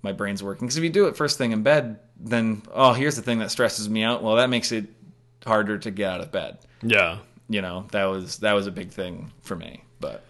My 0.01 0.11
brain's 0.11 0.43
working. 0.43 0.67
Because 0.67 0.77
if 0.77 0.83
you 0.83 0.89
do 0.89 1.07
it 1.07 1.17
first 1.17 1.37
thing 1.37 1.51
in 1.51 1.63
bed, 1.63 1.99
then 2.19 2.61
oh, 2.73 2.93
here's 2.93 3.15
the 3.15 3.21
thing 3.21 3.39
that 3.39 3.51
stresses 3.51 3.89
me 3.89 4.03
out. 4.03 4.23
Well, 4.23 4.35
that 4.35 4.49
makes 4.49 4.71
it 4.71 4.85
harder 5.45 5.77
to 5.77 5.91
get 5.91 6.09
out 6.11 6.21
of 6.21 6.31
bed 6.31 6.57
yeah. 6.81 7.19
you 7.49 7.61
know 7.61 7.85
that 7.91 8.05
was 8.05 8.37
that 8.37 8.53
was 8.53 8.65
a 8.65 8.71
big 8.71 8.89
thing 8.89 9.31
for 9.43 9.55
me 9.55 9.83
but 9.99 10.23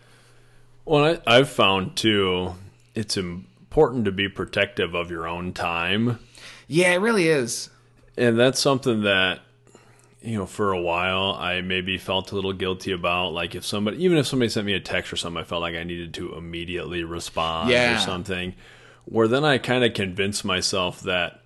Well, 0.84 1.06
I, 1.26 1.38
I've 1.38 1.50
found 1.50 1.96
too, 1.96 2.56
it's 2.94 3.16
important 3.16 4.04
to 4.06 4.12
be 4.12 4.28
protective 4.28 4.94
of 4.94 5.10
your 5.10 5.26
own 5.26 5.54
time. 5.54 6.20
yeah 6.68 6.92
it 6.92 6.98
really 6.98 7.30
is 7.30 7.70
And 8.18 8.38
that's 8.38 8.60
something 8.60 9.04
that, 9.04 9.40
you 10.26 10.38
know, 10.38 10.46
for 10.46 10.72
a 10.72 10.82
while 10.82 11.36
I 11.40 11.62
maybe 11.62 11.98
felt 11.98 12.32
a 12.32 12.36
little 12.36 12.54
guilty 12.54 12.92
about. 12.92 13.34
Like 13.34 13.56
if 13.56 13.66
somebody, 13.66 14.04
even 14.04 14.18
if 14.18 14.26
somebody 14.28 14.50
sent 14.50 14.66
me 14.66 14.74
a 14.74 14.80
text 14.80 15.14
or 15.14 15.16
something, 15.18 15.40
I 15.42 15.46
felt 15.46 15.62
like 15.62 15.76
I 15.76 15.84
needed 15.84 16.14
to 16.16 16.36
immediately 16.36 17.04
respond 17.04 17.70
Yeah. 17.70 17.96
or 17.98 18.00
something. 18.00 18.56
Where 19.06 19.28
then 19.28 19.46
I 19.46 19.58
kind 19.60 19.84
of 19.84 19.94
convinced 19.94 20.44
myself 20.44 21.02
that 21.02 21.42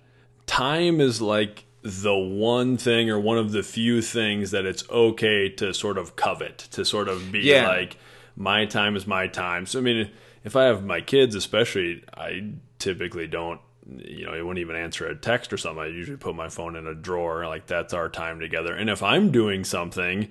time 0.46 1.00
is 1.00 1.20
like 1.20 1.64
the 1.82 2.14
one 2.16 2.76
thing 2.76 3.10
or 3.10 3.18
one 3.20 3.38
of 3.38 3.52
the 3.52 3.62
few 3.62 4.02
things 4.02 4.50
that 4.50 4.64
it's 4.64 4.88
okay 4.90 5.48
to 5.48 5.72
sort 5.74 5.98
of 5.98 6.16
covet, 6.16 6.58
to 6.72 6.84
sort 6.84 7.08
of 7.08 7.30
be 7.32 7.40
Yeah. 7.40 7.68
like, 7.68 7.96
my 8.36 8.64
time 8.66 8.96
is 8.96 9.06
my 9.06 9.26
time. 9.26 9.66
So, 9.66 9.78
I 9.78 9.82
mean, 9.82 10.10
if 10.44 10.56
I 10.56 10.64
have 10.64 10.84
my 10.84 11.00
kids, 11.00 11.34
especially, 11.34 12.02
I 12.16 12.52
typically 12.78 13.26
don't, 13.26 13.60
you 13.98 14.26
know, 14.26 14.32
I 14.32 14.42
wouldn't 14.42 14.58
even 14.58 14.76
answer 14.76 15.06
a 15.06 15.14
text 15.14 15.52
or 15.52 15.56
something. 15.56 15.82
I 15.82 15.86
usually 15.86 16.16
put 16.16 16.34
my 16.34 16.48
phone 16.48 16.76
in 16.76 16.86
a 16.86 16.94
drawer, 16.94 17.46
like 17.46 17.66
that's 17.66 17.94
our 17.94 18.08
time 18.08 18.40
together. 18.40 18.74
And 18.74 18.88
if 18.88 19.02
I'm 19.02 19.30
doing 19.30 19.64
something, 19.64 20.28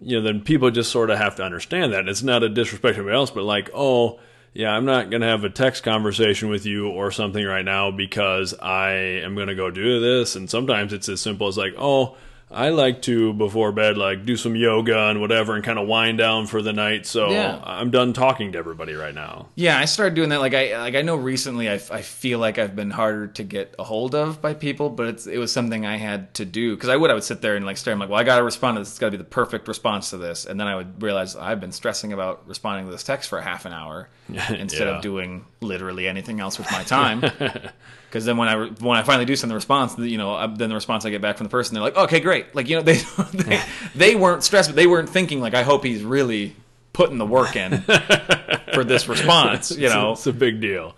you 0.00 0.18
know, 0.18 0.22
then 0.22 0.42
people 0.42 0.70
just 0.70 0.90
sort 0.90 1.10
of 1.10 1.18
have 1.18 1.36
to 1.36 1.44
understand 1.44 1.92
that. 1.92 2.08
It's 2.08 2.22
not 2.22 2.42
a 2.42 2.48
disrespect 2.48 2.96
to 2.96 3.00
anybody 3.00 3.16
else, 3.16 3.30
but 3.30 3.44
like, 3.44 3.70
oh, 3.74 4.20
yeah, 4.52 4.70
I'm 4.70 4.84
not 4.84 5.10
going 5.10 5.22
to 5.22 5.28
have 5.28 5.44
a 5.44 5.50
text 5.50 5.82
conversation 5.82 6.48
with 6.48 6.64
you 6.64 6.88
or 6.88 7.10
something 7.10 7.44
right 7.44 7.64
now 7.64 7.90
because 7.90 8.54
I 8.54 8.92
am 8.92 9.34
going 9.34 9.48
to 9.48 9.54
go 9.54 9.70
do 9.70 10.00
this. 10.00 10.36
And 10.36 10.48
sometimes 10.48 10.92
it's 10.92 11.08
as 11.08 11.20
simple 11.20 11.48
as 11.48 11.58
like, 11.58 11.74
oh, 11.76 12.16
I 12.50 12.68
like 12.68 13.02
to 13.02 13.32
before 13.32 13.72
bed 13.72 13.96
like 13.98 14.24
do 14.24 14.36
some 14.36 14.54
yoga 14.54 15.08
and 15.08 15.20
whatever 15.20 15.54
and 15.56 15.64
kind 15.64 15.78
of 15.78 15.88
wind 15.88 16.18
down 16.18 16.46
for 16.46 16.62
the 16.62 16.72
night. 16.72 17.04
So 17.04 17.30
Yeah. 17.30 17.60
I'm 17.64 17.90
done 17.90 18.12
talking 18.12 18.52
to 18.52 18.58
everybody 18.58 18.92
right 18.94 19.14
now. 19.14 19.48
yeah 19.56 19.78
i 19.78 19.84
started 19.86 20.14
doing 20.14 20.28
that 20.28 20.40
like 20.40 20.54
i 20.54 20.78
like 20.78 20.94
i 20.94 21.02
know 21.02 21.16
recently 21.16 21.68
i, 21.68 21.74
I 21.74 22.02
feel 22.02 22.38
like 22.38 22.58
i've 22.58 22.76
been 22.76 22.90
harder 22.90 23.26
to 23.28 23.42
get 23.44 23.74
a 23.78 23.84
hold 23.84 24.14
of 24.14 24.40
by 24.40 24.54
people 24.54 24.88
but 24.90 25.06
it's 25.08 25.26
it 25.26 25.38
was 25.38 25.50
something 25.52 25.84
i 25.86 25.96
had 25.96 26.32
to 26.34 26.44
do 26.44 26.74
because 26.76 26.88
i 26.88 26.96
would 26.96 27.10
i 27.10 27.14
would 27.14 27.24
sit 27.24 27.40
there 27.42 27.56
and 27.56 27.64
like 27.66 27.76
stare 27.76 27.92
i'm 27.92 27.98
like 28.00 28.08
well 28.08 28.20
i 28.20 28.24
gotta 28.24 28.42
respond 28.44 28.76
to 28.76 28.80
this 28.80 28.90
it's 28.90 28.98
gotta 28.98 29.10
be 29.12 29.16
the 29.16 29.24
perfect 29.24 29.66
response 29.68 30.10
to 30.10 30.16
this 30.16 30.44
and 30.46 30.58
then 30.60 30.66
i 30.66 30.76
would 30.76 31.02
realize 31.02 31.34
i've 31.36 31.60
been 31.60 31.72
stressing 31.72 32.12
about 32.12 32.46
responding 32.46 32.84
to 32.86 32.92
this 32.92 33.02
text 33.02 33.28
for 33.28 33.38
a 33.38 33.42
half 33.42 33.64
an 33.66 33.72
hour 33.72 34.08
instead 34.50 34.86
Yeah. 34.88 34.96
of 34.96 35.02
doing 35.02 35.44
literally 35.60 36.06
anything 36.06 36.40
else 36.40 36.58
with 36.58 36.70
my 36.70 36.82
time 36.84 37.22
because 38.14 38.26
then 38.26 38.36
when 38.36 38.46
I 38.46 38.66
when 38.78 38.96
I 38.96 39.02
finally 39.02 39.24
do 39.24 39.34
send 39.34 39.50
the 39.50 39.56
response, 39.56 39.98
you 39.98 40.18
know, 40.18 40.34
uh, 40.34 40.46
then 40.46 40.68
the 40.68 40.76
response 40.76 41.04
I 41.04 41.10
get 41.10 41.20
back 41.20 41.36
from 41.36 41.46
the 41.46 41.50
person, 41.50 41.74
they're 41.74 41.82
like, 41.82 41.96
okay, 41.96 42.20
great. 42.20 42.54
Like 42.54 42.68
you 42.68 42.76
know, 42.76 42.82
they 42.82 43.00
they, 43.32 43.60
they 43.96 44.14
weren't 44.14 44.44
stressed, 44.44 44.68
but 44.68 44.76
they 44.76 44.86
weren't 44.86 45.08
thinking 45.08 45.40
like, 45.40 45.52
I 45.52 45.64
hope 45.64 45.82
he's 45.82 46.04
really 46.04 46.54
putting 46.92 47.18
the 47.18 47.26
work 47.26 47.56
in 47.56 47.80
for 48.72 48.84
this 48.84 49.08
response. 49.08 49.72
You 49.72 49.88
know, 49.88 50.12
it's 50.12 50.28
a 50.28 50.32
big 50.32 50.60
deal. 50.60 50.94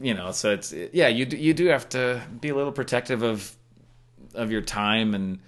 you 0.00 0.14
know. 0.14 0.32
So 0.32 0.54
it's 0.54 0.72
yeah, 0.72 1.06
you 1.06 1.24
do, 1.24 1.36
you 1.36 1.54
do 1.54 1.66
have 1.66 1.88
to 1.90 2.20
be 2.40 2.48
a 2.48 2.54
little 2.56 2.72
protective 2.72 3.22
of 3.22 3.54
of 4.34 4.50
your 4.50 4.62
time 4.62 5.14
and 5.14 5.38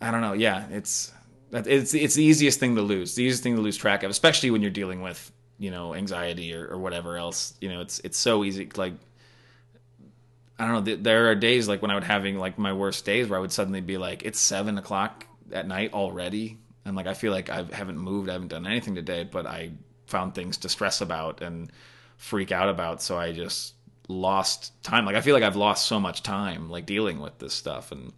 I 0.00 0.12
don't 0.12 0.20
know. 0.20 0.34
Yeah, 0.34 0.68
it's 0.70 1.12
it's 1.50 1.94
it's 1.94 2.14
the 2.14 2.22
easiest 2.22 2.60
thing 2.60 2.76
to 2.76 2.82
lose. 2.82 3.16
The 3.16 3.24
easiest 3.24 3.42
thing 3.42 3.56
to 3.56 3.60
lose 3.60 3.76
track 3.76 4.04
of, 4.04 4.10
especially 4.12 4.52
when 4.52 4.62
you're 4.62 4.70
dealing 4.70 5.02
with 5.02 5.32
you 5.58 5.72
know 5.72 5.96
anxiety 5.96 6.54
or, 6.54 6.64
or 6.68 6.78
whatever 6.78 7.16
else. 7.16 7.54
You 7.60 7.70
know, 7.70 7.80
it's 7.80 7.98
it's 8.04 8.16
so 8.16 8.44
easy. 8.44 8.70
Like 8.76 8.92
I 10.58 10.64
don't 10.64 10.74
know. 10.74 10.84
th- 10.84 11.02
There 11.02 11.30
are 11.30 11.34
days 11.34 11.68
like 11.68 11.82
when 11.82 11.90
I 11.90 11.94
would 11.94 12.04
having 12.04 12.38
like 12.38 12.58
my 12.58 12.72
worst 12.72 13.04
days 13.04 13.28
where 13.28 13.38
I 13.38 13.40
would 13.40 13.52
suddenly 13.52 13.80
be 13.80 13.98
like, 13.98 14.22
it's 14.24 14.40
seven 14.40 14.78
o'clock 14.78 15.26
at 15.52 15.68
night 15.68 15.92
already, 15.92 16.58
and 16.84 16.96
like 16.96 17.06
I 17.06 17.14
feel 17.14 17.32
like 17.32 17.50
I 17.50 17.64
haven't 17.72 17.98
moved, 17.98 18.28
I 18.28 18.32
haven't 18.32 18.48
done 18.48 18.66
anything 18.66 18.94
today, 18.94 19.24
but 19.24 19.46
I 19.46 19.72
found 20.06 20.34
things 20.34 20.56
to 20.58 20.68
stress 20.68 21.00
about 21.00 21.42
and 21.42 21.70
freak 22.16 22.52
out 22.52 22.68
about, 22.68 23.02
so 23.02 23.18
I 23.18 23.32
just 23.32 23.74
lost 24.08 24.72
time. 24.82 25.04
Like 25.04 25.16
I 25.16 25.20
feel 25.20 25.34
like 25.34 25.42
I've 25.42 25.56
lost 25.56 25.86
so 25.86 26.00
much 26.00 26.22
time 26.22 26.70
like 26.70 26.86
dealing 26.86 27.20
with 27.20 27.38
this 27.38 27.54
stuff 27.54 27.92
and. 27.92 28.12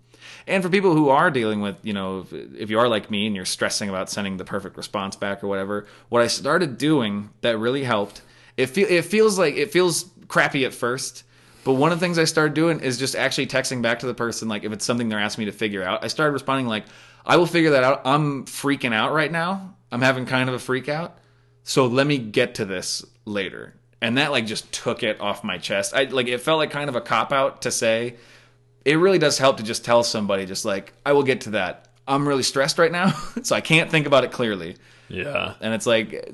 And 0.47 0.63
for 0.63 0.69
people 0.69 0.95
who 0.95 1.09
are 1.11 1.31
dealing 1.31 1.61
with, 1.61 1.77
you 1.83 1.93
know, 1.93 2.21
if, 2.21 2.33
if 2.33 2.71
you 2.71 2.79
are 2.81 2.89
like 2.89 3.09
me 3.11 3.27
and 3.29 3.37
you're 3.37 3.45
stressing 3.45 3.89
about 3.89 4.11
sending 4.11 4.37
the 4.37 4.45
perfect 4.45 4.77
response 4.77 5.15
back 5.17 5.43
or 5.45 5.47
whatever, 5.47 5.87
what 6.09 6.23
I 6.23 6.27
started 6.27 6.77
doing 6.77 7.31
that 7.41 7.57
really 7.59 7.85
helped. 7.85 8.21
It 8.57 8.67
feel 8.67 8.89
it 8.91 9.05
feels 9.05 9.39
like 9.39 9.55
it 9.55 9.71
feels 9.71 10.11
crappy 10.27 10.65
at 10.65 10.75
first, 10.75 11.23
But 11.65 11.75
one 11.75 11.93
of 11.93 12.01
the 12.01 12.05
things 12.05 12.19
I 12.19 12.25
started 12.25 12.55
doing 12.55 12.81
is 12.81 12.99
just 12.99 13.17
actually 13.17 13.47
texting 13.47 13.83
back 13.83 13.99
to 14.01 14.07
the 14.07 14.15
person, 14.15 14.49
like 14.49 14.65
if 14.65 14.73
it's 14.73 14.85
something 14.85 15.09
they're 15.09 15.19
asking 15.19 15.45
me 15.45 15.51
to 15.51 15.57
figure 15.57 15.83
out. 15.83 16.05
I 16.05 16.09
started 16.09 16.33
responding 16.33 16.67
like, 16.67 16.85
"I 17.27 17.37
will 17.37 17.47
figure 17.47 17.71
that 17.71 17.85
out. 17.85 18.03
I'm 18.05 18.45
freaking 18.47 18.95
out 18.95 19.13
right 19.13 19.31
now. 19.31 19.75
I'm 19.91 20.03
having 20.03 20.27
kind 20.27 20.49
of 20.49 20.55
a 20.55 20.59
freak 20.59 20.89
out. 20.89 21.19
So 21.65 21.87
let 21.87 22.07
me 22.07 22.19
get 22.19 22.57
to 22.57 22.65
this 22.65 23.05
later." 23.25 23.75
And 24.01 24.17
that 24.19 24.31
like 24.31 24.47
just 24.47 24.71
took 24.73 25.03
it 25.03 25.21
off 25.21 25.45
my 25.45 25.59
chest. 25.59 25.95
I 25.95 26.05
like 26.05 26.29
it 26.29 26.41
felt 26.41 26.59
like 26.59 26.71
kind 26.71 26.89
of 26.89 26.97
a 26.97 27.01
cop 27.01 27.33
out 27.33 27.63
to 27.63 27.71
say. 27.71 28.17
It 28.85 28.95
really 28.95 29.19
does 29.19 29.37
help 29.37 29.59
to 29.59 29.63
just 29.63 29.85
tell 29.85 30.03
somebody, 30.03 30.47
just 30.47 30.65
like, 30.65 30.93
"I 31.05 31.13
will 31.13 31.25
get 31.25 31.43
to 31.43 31.51
that. 31.51 31.89
I'm 32.07 32.27
really 32.27 32.45
stressed 32.45 32.79
right 32.79 32.93
now, 32.93 33.11
so 33.43 33.55
I 33.55 33.61
can't 33.61 33.91
think 33.91 34.07
about 34.07 34.25
it 34.25 34.33
clearly." 34.33 34.77
Yeah. 35.09 35.55
And 35.61 35.75
it's 35.75 35.87
like, 35.87 36.31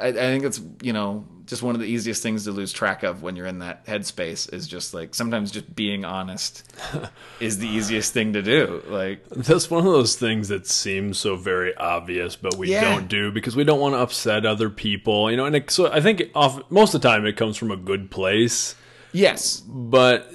I, 0.00 0.08
I 0.08 0.12
think 0.12 0.44
it's 0.44 0.60
you 0.82 0.92
know 0.92 1.24
just 1.46 1.62
one 1.62 1.74
of 1.74 1.80
the 1.80 1.86
easiest 1.86 2.22
things 2.22 2.44
to 2.44 2.52
lose 2.52 2.72
track 2.74 3.02
of 3.02 3.22
when 3.22 3.34
you're 3.34 3.46
in 3.46 3.60
that 3.60 3.86
headspace 3.86 4.52
is 4.52 4.68
just 4.68 4.92
like 4.92 5.14
sometimes 5.14 5.50
just 5.50 5.74
being 5.74 6.04
honest 6.04 6.62
is 7.40 7.56
the 7.58 7.66
easiest 7.66 8.12
thing 8.12 8.34
to 8.34 8.42
do. 8.42 8.82
Like 8.86 9.26
That's 9.30 9.70
one 9.70 9.86
of 9.86 9.90
those 9.92 10.14
things 10.16 10.48
that 10.48 10.66
seems 10.66 11.18
so 11.18 11.36
very 11.36 11.74
obvious, 11.76 12.36
but 12.36 12.58
we 12.58 12.70
Yeah. 12.70 12.82
don't 12.82 13.08
do 13.08 13.32
because 13.32 13.56
we 13.56 13.64
don't 13.64 13.80
want 13.80 13.94
to 13.94 13.98
upset 13.98 14.44
other 14.44 14.68
people. 14.68 15.30
You 15.30 15.38
know, 15.38 15.46
and 15.46 15.56
it, 15.56 15.70
so 15.70 15.90
I 15.90 16.02
think 16.02 16.24
off, 16.34 16.70
most 16.70 16.94
of 16.94 17.00
the 17.00 17.08
time 17.08 17.24
it 17.24 17.38
comes 17.38 17.56
from 17.56 17.70
a 17.70 17.76
good 17.76 18.10
place. 18.10 18.74
yes, 19.12 19.62
But 19.66 20.30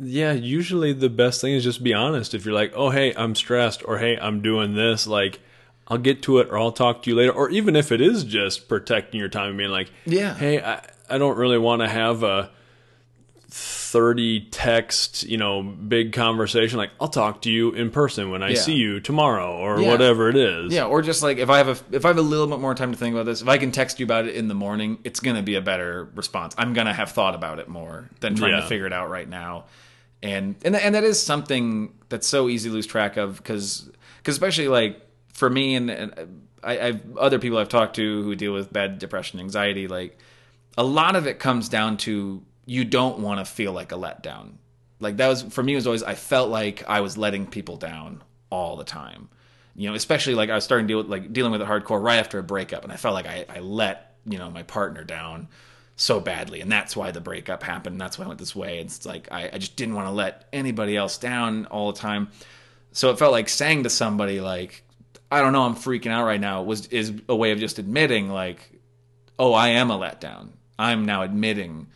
yeah, 0.00 0.32
usually 0.32 0.92
the 0.92 1.08
best 1.08 1.40
thing 1.40 1.52
is 1.54 1.62
just 1.62 1.84
be 1.84 1.94
honest. 1.94 2.34
If 2.34 2.44
you're 2.44 2.54
like, 2.54 2.72
oh, 2.74 2.90
hey, 2.90 3.14
I'm 3.16 3.36
stressed, 3.36 3.82
or 3.86 3.98
hey, 3.98 4.16
I'm 4.18 4.42
doing 4.42 4.74
this, 4.74 5.06
like, 5.06 5.38
I'll 5.88 5.98
get 5.98 6.22
to 6.24 6.38
it, 6.38 6.48
or 6.50 6.58
I'll 6.58 6.70
talk 6.72 7.02
to 7.02 7.10
you 7.10 7.16
later. 7.16 7.32
Or 7.32 7.48
even 7.50 7.74
if 7.74 7.90
it 7.92 8.00
is 8.00 8.24
just 8.24 8.68
protecting 8.68 9.18
your 9.18 9.28
time 9.30 9.48
and 9.50 9.58
being 9.58 9.70
like, 9.70 9.90
Yeah. 10.04 10.34
hey, 10.34 10.60
I, 10.62 10.82
I 11.08 11.16
don't 11.18 11.36
really 11.38 11.56
want 11.58 11.80
to 11.82 11.88
have 11.88 12.22
a 12.22 12.50
30 13.50 14.40
text, 14.50 15.22
you 15.24 15.38
know, 15.38 15.62
big 15.62 16.12
conversation. 16.12 16.76
Like, 16.76 16.90
I'll 17.00 17.08
talk 17.08 17.42
to 17.42 17.50
you 17.50 17.70
in 17.72 17.90
person 17.90 18.30
when 18.30 18.42
I 18.42 18.50
Yeah. 18.50 18.60
see 18.60 18.74
you 18.74 19.00
tomorrow, 19.00 19.56
or 19.56 19.80
Yeah. 19.80 19.88
whatever 19.88 20.28
it 20.28 20.36
is. 20.36 20.72
yeah, 20.72 20.84
or 20.84 21.00
just 21.00 21.22
like 21.22 21.38
if 21.38 21.48
I 21.48 21.56
have 21.58 21.68
a 21.68 21.76
if 21.96 22.04
I 22.04 22.08
have 22.08 22.18
a 22.18 22.22
little 22.22 22.46
bit 22.46 22.60
more 22.60 22.74
time 22.74 22.92
to 22.92 22.98
think 22.98 23.14
about 23.14 23.24
this, 23.24 23.40
if 23.40 23.48
I 23.48 23.56
can 23.56 23.72
text 23.72 23.98
you 23.98 24.04
about 24.04 24.26
it 24.26 24.34
in 24.34 24.48
the 24.48 24.54
morning, 24.54 24.98
it's 25.04 25.20
gonna 25.20 25.42
be 25.42 25.54
a 25.54 25.62
better 25.62 26.10
response. 26.14 26.54
I'm 26.58 26.74
gonna 26.74 26.92
have 26.92 27.12
thought 27.12 27.34
about 27.34 27.58
it 27.58 27.68
more 27.68 28.10
than 28.20 28.34
trying 28.34 28.52
Yeah. 28.52 28.60
to 28.60 28.66
figure 28.66 28.86
it 28.86 28.92
out 28.92 29.08
right 29.08 29.28
now. 29.28 29.64
And 30.22 30.56
and 30.62 30.76
and 30.76 30.94
that 30.94 31.04
is 31.04 31.18
something 31.22 31.94
that's 32.10 32.26
so 32.26 32.48
easy 32.50 32.68
to 32.68 32.74
lose 32.74 32.86
track 32.86 33.16
of 33.16 33.38
because 33.38 33.88
because 34.18 34.34
especially 34.34 34.68
like 34.68 35.00
for 35.38 35.48
me 35.48 35.76
and, 35.76 35.88
and 35.88 36.42
I, 36.62 36.80
I've 36.80 37.16
other 37.16 37.38
people 37.38 37.58
I've 37.58 37.68
talked 37.68 37.96
to 37.96 38.22
who 38.22 38.34
deal 38.34 38.52
with 38.52 38.72
bad 38.72 38.98
depression, 38.98 39.38
anxiety, 39.38 39.86
like 39.86 40.18
a 40.76 40.82
lot 40.82 41.14
of 41.14 41.26
it 41.26 41.38
comes 41.38 41.68
down 41.68 41.96
to 41.98 42.42
you 42.66 42.84
don't 42.84 43.20
want 43.20 43.38
to 43.38 43.44
feel 43.44 43.72
like 43.72 43.92
a 43.92 43.94
letdown. 43.94 44.54
Like 45.00 45.16
that 45.18 45.28
was 45.28 45.42
for 45.42 45.62
me 45.62 45.74
it 45.74 45.76
was 45.76 45.86
always 45.86 46.02
I 46.02 46.14
felt 46.14 46.50
like 46.50 46.84
I 46.88 47.00
was 47.00 47.16
letting 47.16 47.46
people 47.46 47.76
down 47.76 48.22
all 48.50 48.76
the 48.76 48.84
time. 48.84 49.28
You 49.76 49.88
know, 49.88 49.94
especially 49.94 50.34
like 50.34 50.50
I 50.50 50.56
was 50.56 50.64
starting 50.64 50.88
to 50.88 50.92
deal 50.92 50.98
with 50.98 51.08
like 51.08 51.32
dealing 51.32 51.52
with 51.52 51.62
it 51.62 51.68
hardcore 51.68 52.02
right 52.02 52.18
after 52.18 52.40
a 52.40 52.42
breakup 52.42 52.82
and 52.82 52.92
I 52.92 52.96
felt 52.96 53.14
like 53.14 53.26
I, 53.26 53.46
I 53.48 53.60
let, 53.60 54.16
you 54.26 54.38
know, 54.38 54.50
my 54.50 54.64
partner 54.64 55.04
down 55.04 55.46
so 55.94 56.18
badly 56.18 56.60
and 56.60 56.70
that's 56.70 56.96
why 56.96 57.12
the 57.12 57.20
breakup 57.20 57.62
happened 57.62 58.00
that's 58.00 58.18
why 58.18 58.24
I 58.24 58.28
went 58.28 58.40
this 58.40 58.56
way. 58.56 58.80
It's 58.80 59.06
like 59.06 59.28
I, 59.30 59.50
I 59.52 59.58
just 59.58 59.76
didn't 59.76 59.94
want 59.94 60.08
to 60.08 60.12
let 60.12 60.48
anybody 60.52 60.96
else 60.96 61.16
down 61.16 61.66
all 61.66 61.92
the 61.92 61.98
time. 61.98 62.30
So 62.90 63.10
it 63.10 63.18
felt 63.18 63.30
like 63.30 63.48
saying 63.48 63.84
to 63.84 63.90
somebody 63.90 64.40
like, 64.40 64.82
I 65.30 65.40
don't 65.40 65.52
know, 65.52 65.62
I'm 65.62 65.74
freaking 65.74 66.10
out 66.10 66.24
right 66.24 66.40
now 66.40 66.62
was 66.62 66.86
is 66.86 67.12
a 67.28 67.36
way 67.36 67.52
of 67.52 67.58
just 67.58 67.78
admitting 67.78 68.28
like, 68.30 68.80
oh, 69.38 69.52
I 69.52 69.68
am 69.68 69.90
a 69.90 69.98
letdown. 69.98 70.50
I'm 70.78 71.04
now 71.04 71.22
admitting 71.22 71.88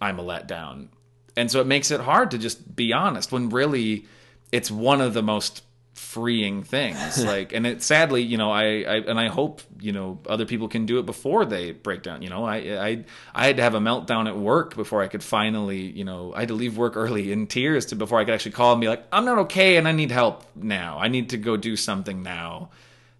I'm 0.00 0.18
a 0.18 0.24
letdown. 0.24 0.88
And 1.36 1.50
so 1.50 1.60
it 1.60 1.66
makes 1.66 1.90
it 1.90 2.00
hard 2.00 2.30
to 2.32 2.38
just 2.38 2.74
be 2.74 2.92
honest 2.92 3.32
when 3.32 3.50
really 3.50 4.06
it's 4.52 4.70
one 4.70 5.00
of 5.00 5.14
the 5.14 5.22
most 5.22 5.62
freeing 5.96 6.62
things. 6.62 7.24
like 7.24 7.52
and 7.52 7.66
it 7.66 7.82
sadly, 7.82 8.22
you 8.22 8.36
know, 8.36 8.50
I, 8.50 8.82
I 8.82 8.96
and 8.96 9.18
I 9.18 9.28
hope, 9.28 9.62
you 9.80 9.92
know, 9.92 10.18
other 10.26 10.44
people 10.44 10.68
can 10.68 10.86
do 10.86 10.98
it 10.98 11.06
before 11.06 11.44
they 11.44 11.72
break 11.72 12.02
down. 12.02 12.22
You 12.22 12.30
know, 12.30 12.44
I 12.44 12.56
I 12.56 13.04
I 13.34 13.46
had 13.46 13.56
to 13.56 13.62
have 13.62 13.74
a 13.74 13.80
meltdown 13.80 14.28
at 14.28 14.36
work 14.36 14.76
before 14.76 15.02
I 15.02 15.08
could 15.08 15.22
finally, 15.22 15.80
you 15.80 16.04
know, 16.04 16.32
I 16.34 16.40
had 16.40 16.48
to 16.48 16.54
leave 16.54 16.76
work 16.76 16.96
early 16.96 17.32
in 17.32 17.46
tears 17.46 17.86
to 17.86 17.96
before 17.96 18.20
I 18.20 18.24
could 18.24 18.34
actually 18.34 18.52
call 18.52 18.72
and 18.72 18.80
be 18.80 18.88
like, 18.88 19.04
I'm 19.10 19.24
not 19.24 19.38
okay 19.38 19.76
and 19.76 19.88
I 19.88 19.92
need 19.92 20.10
help 20.10 20.44
now. 20.54 20.98
I 20.98 21.08
need 21.08 21.30
to 21.30 21.38
go 21.38 21.56
do 21.56 21.76
something 21.76 22.22
now 22.22 22.70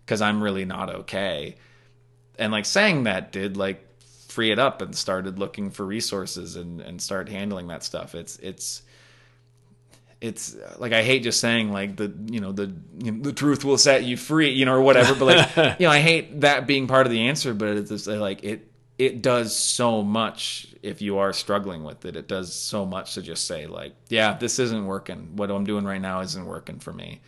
because 0.04 0.20
I'm 0.20 0.42
really 0.42 0.64
not 0.64 0.90
okay. 0.90 1.56
And 2.38 2.52
like 2.52 2.66
saying 2.66 3.04
that 3.04 3.32
did 3.32 3.56
like 3.56 3.82
free 4.28 4.50
it 4.50 4.58
up 4.58 4.82
and 4.82 4.94
started 4.94 5.38
looking 5.38 5.70
for 5.70 5.86
resources 5.86 6.56
and 6.56 6.82
and 6.82 7.00
start 7.00 7.28
handling 7.28 7.68
that 7.68 7.82
stuff. 7.82 8.14
It's 8.14 8.36
it's 8.40 8.82
it's 10.20 10.56
like 10.78 10.92
I 10.92 11.02
hate 11.02 11.22
just 11.22 11.40
saying 11.40 11.72
like 11.72 11.96
the 11.96 12.12
you 12.26 12.40
know 12.40 12.52
the 12.52 12.72
you 12.98 13.12
know, 13.12 13.22
the 13.22 13.32
truth 13.32 13.64
will 13.64 13.78
set 13.78 14.04
you 14.04 14.16
free 14.16 14.50
you 14.50 14.64
know 14.64 14.74
or 14.74 14.80
whatever 14.80 15.14
but 15.14 15.26
like 15.26 15.56
you 15.80 15.86
know 15.86 15.92
I 15.92 16.00
hate 16.00 16.40
that 16.40 16.66
being 16.66 16.86
part 16.86 17.06
of 17.06 17.12
the 17.12 17.28
answer 17.28 17.52
but 17.52 17.68
it's 17.68 17.90
just 17.90 18.08
uh, 18.08 18.16
like 18.16 18.42
it 18.42 18.70
it 18.98 19.20
does 19.20 19.54
so 19.54 20.02
much 20.02 20.68
if 20.82 21.02
you 21.02 21.18
are 21.18 21.34
struggling 21.34 21.84
with 21.84 22.06
it. 22.06 22.16
It 22.16 22.28
does 22.28 22.54
so 22.54 22.86
much 22.86 23.14
to 23.14 23.22
just 23.22 23.46
say 23.46 23.66
like 23.66 23.94
yeah 24.08 24.36
this 24.38 24.58
isn't 24.58 24.86
working. 24.86 25.36
What 25.36 25.50
I'm 25.50 25.64
doing 25.64 25.84
right 25.84 26.00
now 26.00 26.20
isn't 26.20 26.46
working 26.46 26.78
for 26.78 26.92
me. 26.92 27.20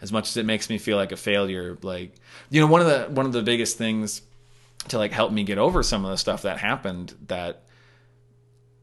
As 0.00 0.12
much 0.12 0.28
as 0.28 0.36
it 0.36 0.46
makes 0.46 0.70
me 0.70 0.78
feel 0.78 0.96
like 0.96 1.12
a 1.12 1.16
failure 1.16 1.76
like 1.82 2.14
you 2.50 2.60
know 2.60 2.68
one 2.68 2.80
of 2.80 2.86
the 2.86 3.12
one 3.12 3.26
of 3.26 3.32
the 3.32 3.42
biggest 3.42 3.76
things 3.76 4.22
to 4.88 4.98
like 4.98 5.10
help 5.10 5.32
me 5.32 5.42
get 5.42 5.58
over 5.58 5.82
some 5.82 6.04
of 6.04 6.12
the 6.12 6.16
stuff 6.16 6.42
that 6.42 6.58
happened 6.58 7.14
that 7.26 7.62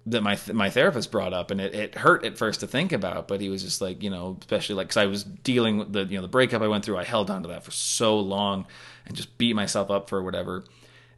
that 0.05 0.21
my 0.21 0.37
my 0.51 0.69
therapist 0.69 1.11
brought 1.11 1.33
up 1.33 1.49
and 1.49 1.61
it, 1.61 1.73
it 1.73 1.95
hurt 1.95 2.25
at 2.25 2.37
first 2.37 2.59
to 2.59 2.67
think 2.67 2.91
about 2.91 3.27
but 3.27 3.39
he 3.39 3.47
was 3.47 3.63
just 3.63 3.79
like 3.81 4.03
you 4.03 4.09
know 4.09 4.37
especially 4.41 4.75
like 4.75 4.87
because 4.87 4.97
i 4.97 5.05
was 5.05 5.23
dealing 5.23 5.77
with 5.77 5.93
the 5.93 6.03
you 6.03 6.17
know 6.17 6.21
the 6.21 6.27
breakup 6.27 6.61
i 6.61 6.67
went 6.67 6.83
through 6.83 6.97
i 6.97 7.05
held 7.05 7.29
on 7.29 7.41
to 7.41 7.47
that 7.47 7.63
for 7.63 7.71
so 7.71 8.19
long 8.19 8.65
and 9.05 9.15
just 9.15 9.37
beat 9.37 9.55
myself 9.55 9.91
up 9.91 10.09
for 10.09 10.21
whatever. 10.21 10.63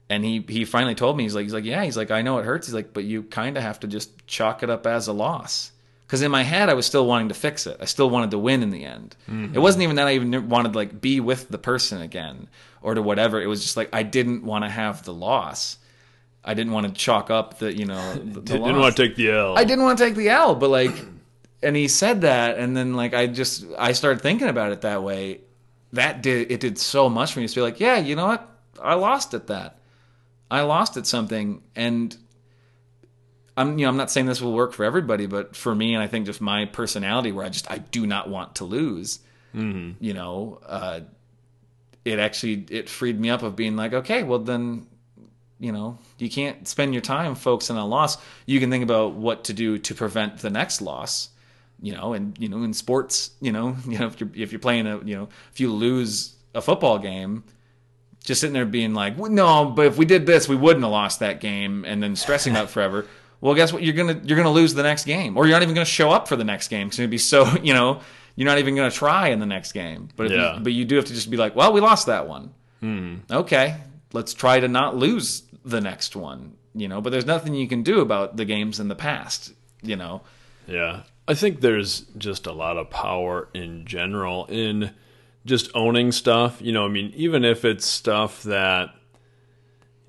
And 0.09 0.23
he 0.23 0.43
he 0.47 0.65
finally 0.65 0.95
told 0.95 1.17
me 1.17 1.23
he's 1.23 1.35
like 1.35 1.43
he's 1.43 1.53
like 1.53 1.65
yeah 1.65 1.83
he's 1.83 1.97
like 1.97 2.11
i 2.11 2.21
know 2.21 2.37
it 2.37 2.45
hurts 2.45 2.67
he's 2.67 2.75
like 2.75 2.93
but 2.93 3.05
you 3.05 3.23
kind 3.23 3.57
of 3.57 3.63
have 3.63 3.79
to 3.81 3.87
just 3.87 4.25
chalk 4.27 4.61
it 4.61 4.69
up 4.69 4.85
as 4.85 5.07
a 5.07 5.13
loss. 5.13 5.71
Because 6.05 6.21
in 6.21 6.29
my 6.29 6.43
head 6.43 6.69
i 6.69 6.75
was 6.75 6.85
still 6.85 7.07
wanting 7.07 7.29
to 7.29 7.33
fix 7.33 7.65
it. 7.65 7.77
I 7.81 7.85
still 7.85 8.09
wanted 8.09 8.31
to 8.31 8.37
win 8.37 8.61
in 8.61 8.69
the 8.69 8.85
end. 8.85 9.15
Mm-hmm. 9.27 9.55
It 9.55 9.59
wasn't 9.59 9.83
even 9.83 9.95
that 9.95 10.07
i 10.07 10.13
even 10.13 10.47
wanted 10.47 10.73
to 10.73 10.77
like 10.77 11.01
be 11.01 11.19
with 11.19 11.49
the 11.49 11.57
person 11.57 12.01
again 12.01 12.47
or 12.83 12.93
to 12.93 13.01
whatever. 13.01 13.41
It 13.41 13.47
was 13.47 13.63
just 13.63 13.77
like 13.77 13.89
i 13.93 14.03
didn't 14.03 14.43
want 14.43 14.63
to 14.63 14.69
have 14.69 15.03
the 15.03 15.13
loss 15.13 15.79
I 16.45 16.53
didn't 16.53 16.73
want 16.73 16.87
to 16.87 16.93
chalk 16.93 17.29
up 17.31 17.57
the 17.57 17.75
you 17.75 17.85
know 17.85 18.13
the, 18.13 18.19
the 18.19 18.41
Didn't 18.41 18.61
loss. 18.61 18.79
want 18.79 18.95
to 18.95 19.07
take 19.07 19.15
the 19.15 19.31
L. 19.31 19.57
I 19.57 19.63
didn't 19.63 19.83
want 19.83 19.97
to 19.97 20.05
take 20.05 20.15
the 20.15 20.29
L, 20.29 20.55
but 20.55 20.69
like, 20.69 20.95
and 21.63 21.75
he 21.75 21.87
said 21.87 22.21
that, 22.21 22.57
and 22.57 22.77
then 22.77 22.93
like 22.93 23.13
I 23.13 23.27
just 23.27 23.65
I 23.77 23.93
started 23.93 24.21
thinking 24.21 24.47
about 24.47 24.71
it 24.71 24.81
that 24.81 25.03
way. 25.03 25.41
That 25.93 26.21
did 26.21 26.51
it 26.51 26.59
did 26.59 26.77
so 26.77 27.09
much 27.09 27.33
for 27.33 27.39
me 27.39 27.47
to 27.47 27.55
be 27.55 27.61
like, 27.61 27.79
yeah, 27.79 27.97
you 27.97 28.15
know 28.15 28.27
what? 28.27 28.49
I 28.81 28.93
lost 28.93 29.33
at 29.33 29.47
that. 29.47 29.79
I 30.51 30.61
lost 30.61 30.97
at 30.97 31.07
something, 31.07 31.63
and 31.75 32.15
I'm 33.57 33.79
you 33.79 33.85
know 33.85 33.89
I'm 33.89 33.97
not 33.97 34.11
saying 34.11 34.27
this 34.27 34.41
will 34.41 34.53
work 34.53 34.73
for 34.73 34.83
everybody, 34.83 35.25
but 35.25 35.55
for 35.55 35.73
me, 35.73 35.93
and 35.95 36.03
I 36.03 36.07
think 36.07 36.27
just 36.27 36.41
my 36.41 36.65
personality, 36.65 37.31
where 37.31 37.45
I 37.45 37.49
just 37.49 37.69
I 37.71 37.79
do 37.79 38.05
not 38.05 38.29
want 38.29 38.55
to 38.55 38.65
lose. 38.65 39.19
Mm-hmm. 39.55 40.03
You 40.03 40.13
know, 40.13 40.59
uh, 40.65 40.99
it 42.03 42.19
actually 42.19 42.65
it 42.69 42.89
freed 42.89 43.19
me 43.19 43.29
up 43.29 43.41
of 43.41 43.55
being 43.55 43.75
like, 43.75 43.93
okay, 43.93 44.23
well 44.23 44.39
then 44.39 44.85
you 45.65 45.71
know 45.71 45.97
you 46.17 46.29
can't 46.29 46.67
spend 46.67 46.93
your 46.93 47.01
time 47.01 47.35
focusing 47.35 47.77
on 47.77 47.89
loss. 47.89 48.17
You 48.45 48.59
can 48.59 48.69
think 48.69 48.83
about 48.83 49.13
what 49.13 49.43
to 49.45 49.53
do 49.53 49.77
to 49.79 49.95
prevent 49.95 50.37
the 50.39 50.49
next 50.49 50.81
loss 50.81 51.29
you 51.81 51.93
know 51.93 52.13
and 52.13 52.37
you 52.39 52.47
know 52.47 52.63
in 52.63 52.73
sports 52.73 53.31
you 53.41 53.51
know 53.51 53.75
you 53.87 53.99
know 53.99 54.07
if 54.07 54.17
you're 54.19 54.29
if 54.33 54.51
you're 54.53 54.59
playing 54.67 54.87
a 54.87 54.97
you 54.99 55.13
know 55.17 55.27
if 55.51 55.59
you 55.59 55.69
lose 55.73 56.33
a 56.53 56.61
football 56.61 56.97
game 56.97 57.43
just 58.23 58.39
sitting 58.39 58.53
there 58.53 58.65
being 58.65 58.93
like 58.93 59.17
well, 59.17 59.29
no 59.29 59.65
but 59.65 59.85
if 59.85 59.97
we 59.97 60.05
did 60.05 60.25
this 60.25 60.47
we 60.47 60.55
wouldn't 60.55 60.83
have 60.83 60.91
lost 60.91 61.19
that 61.19 61.41
game 61.41 61.83
and 61.85 62.01
then 62.01 62.15
stressing 62.15 62.55
out 62.55 62.69
forever. 62.69 63.05
Well 63.41 63.53
guess 63.53 63.71
what? 63.73 63.83
You're 63.83 63.93
gonna 63.93 64.19
you're 64.23 64.37
gonna 64.37 64.49
lose 64.61 64.73
the 64.73 64.81
next 64.81 65.05
game 65.05 65.37
or 65.37 65.45
you're 65.45 65.55
not 65.55 65.61
even 65.61 65.75
gonna 65.75 65.85
show 65.85 66.09
up 66.09 66.27
for 66.27 66.35
the 66.37 66.45
next 66.45 66.69
game 66.69 66.87
because 66.87 66.97
you're 66.97 67.05
gonna 67.05 67.11
be 67.11 67.17
so 67.19 67.45
you 67.63 67.73
know 67.73 67.99
you're 68.37 68.47
not 68.49 68.57
even 68.57 68.75
gonna 68.75 68.89
try 68.89 69.27
in 69.27 69.39
the 69.39 69.45
next 69.45 69.73
game. 69.73 70.07
But 70.15 70.31
Yeah. 70.31 70.55
you, 70.55 70.59
but 70.63 70.71
you 70.73 70.85
do 70.85 70.95
have 70.95 71.05
to 71.05 71.13
just 71.13 71.29
be 71.29 71.37
like 71.37 71.55
well 71.55 71.71
we 71.73 71.81
lost 71.81 72.07
that 72.07 72.27
one. 72.27 72.53
Hmm. 72.79 73.15
Okay, 73.29 73.75
let's 74.13 74.33
try 74.33 74.59
to 74.61 74.67
not 74.69 74.95
lose 74.95 75.43
the 75.65 75.81
next 75.81 76.15
one, 76.15 76.53
you 76.73 76.87
know, 76.87 77.01
but 77.01 77.09
there's 77.09 77.25
nothing 77.25 77.53
you 77.55 77.67
can 77.67 77.83
do 77.83 77.99
about 77.99 78.37
the 78.37 78.45
games 78.45 78.79
in 78.79 78.87
the 78.87 78.95
past, 78.95 79.51
you 79.81 79.95
know. 79.97 80.21
Yeah. 80.67 81.01
I 81.27 81.33
think 81.33 81.59
there's 81.61 82.01
just 82.17 82.45
a 82.45 82.51
lot 82.53 82.77
of 82.77 82.89
power 82.91 83.49
in 83.53 83.85
general 83.85 84.45
in 84.45 84.91
just 85.45 85.69
owning 85.75 86.11
stuff. 86.11 86.61
You 86.61 86.71
know, 86.71 86.85
I 86.85 86.89
mean, 86.89 87.11
even 87.15 87.43
if 87.43 87.65
it's 87.65 87.85
stuff 87.85 88.43
that, 88.43 88.89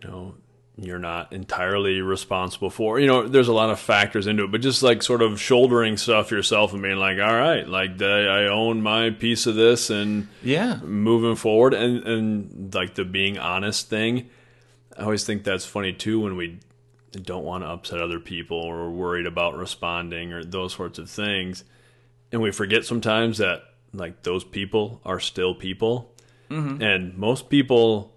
you 0.03 0.09
know, 0.09 0.35
you're 0.79 0.99
not 0.99 1.33
entirely 1.33 2.03
responsible 2.03 2.69
for, 2.69 3.01
you 3.01 3.07
know, 3.07 3.27
there's 3.27 3.49
a 3.49 3.53
lot 3.55 3.71
of 3.71 3.81
factors 3.81 4.27
into 4.27 4.45
it, 4.45 4.53
but 4.53 4.61
just 4.61 4.83
like 4.83 5.03
sort 5.03 5.23
of 5.23 5.41
shouldering 5.41 5.97
stuff 5.97 6.31
yourself 6.31 6.75
and 6.75 6.83
being 6.83 6.97
like, 6.97 7.19
all 7.19 7.35
right, 7.35 7.67
like 7.67 8.03
I 8.03 8.47
own 8.49 8.83
my 8.83 9.09
piece 9.09 9.47
of 9.47 9.55
this 9.55 9.89
and 9.89 10.29
Yeah. 10.43 10.77
moving 10.85 11.35
forward 11.35 11.73
and, 11.73 12.07
and 12.07 12.75
like 12.75 12.95
the 12.95 13.07
being 13.07 13.39
honest 13.39 13.89
thing. 13.89 14.29
I 14.99 15.03
always 15.03 15.25
think 15.25 15.45
that's 15.45 15.67
funny 15.67 15.93
too 15.93 16.21
when 16.21 16.37
we 16.37 16.59
don't 17.13 17.45
want 17.45 17.65
to 17.65 17.69
upset 17.69 18.01
other 18.01 18.21
people 18.21 18.59
or 18.59 18.91
worried 18.91 19.27
about 19.27 19.57
responding 19.57 20.33
or 20.33 20.45
those 20.45 20.75
sorts 20.75 20.99
of 20.99 21.09
things. 21.11 21.65
And 22.33 22.43
we 22.43 22.51
forget 22.51 22.85
sometimes 22.85 23.39
that 23.39 23.63
like 23.93 24.23
those 24.23 24.45
people 24.45 25.01
are 25.05 25.21
still 25.21 25.55
people. 25.55 26.15
Mm-hmm. 26.51 26.83
And 26.83 27.17
most 27.17 27.49
people 27.49 28.15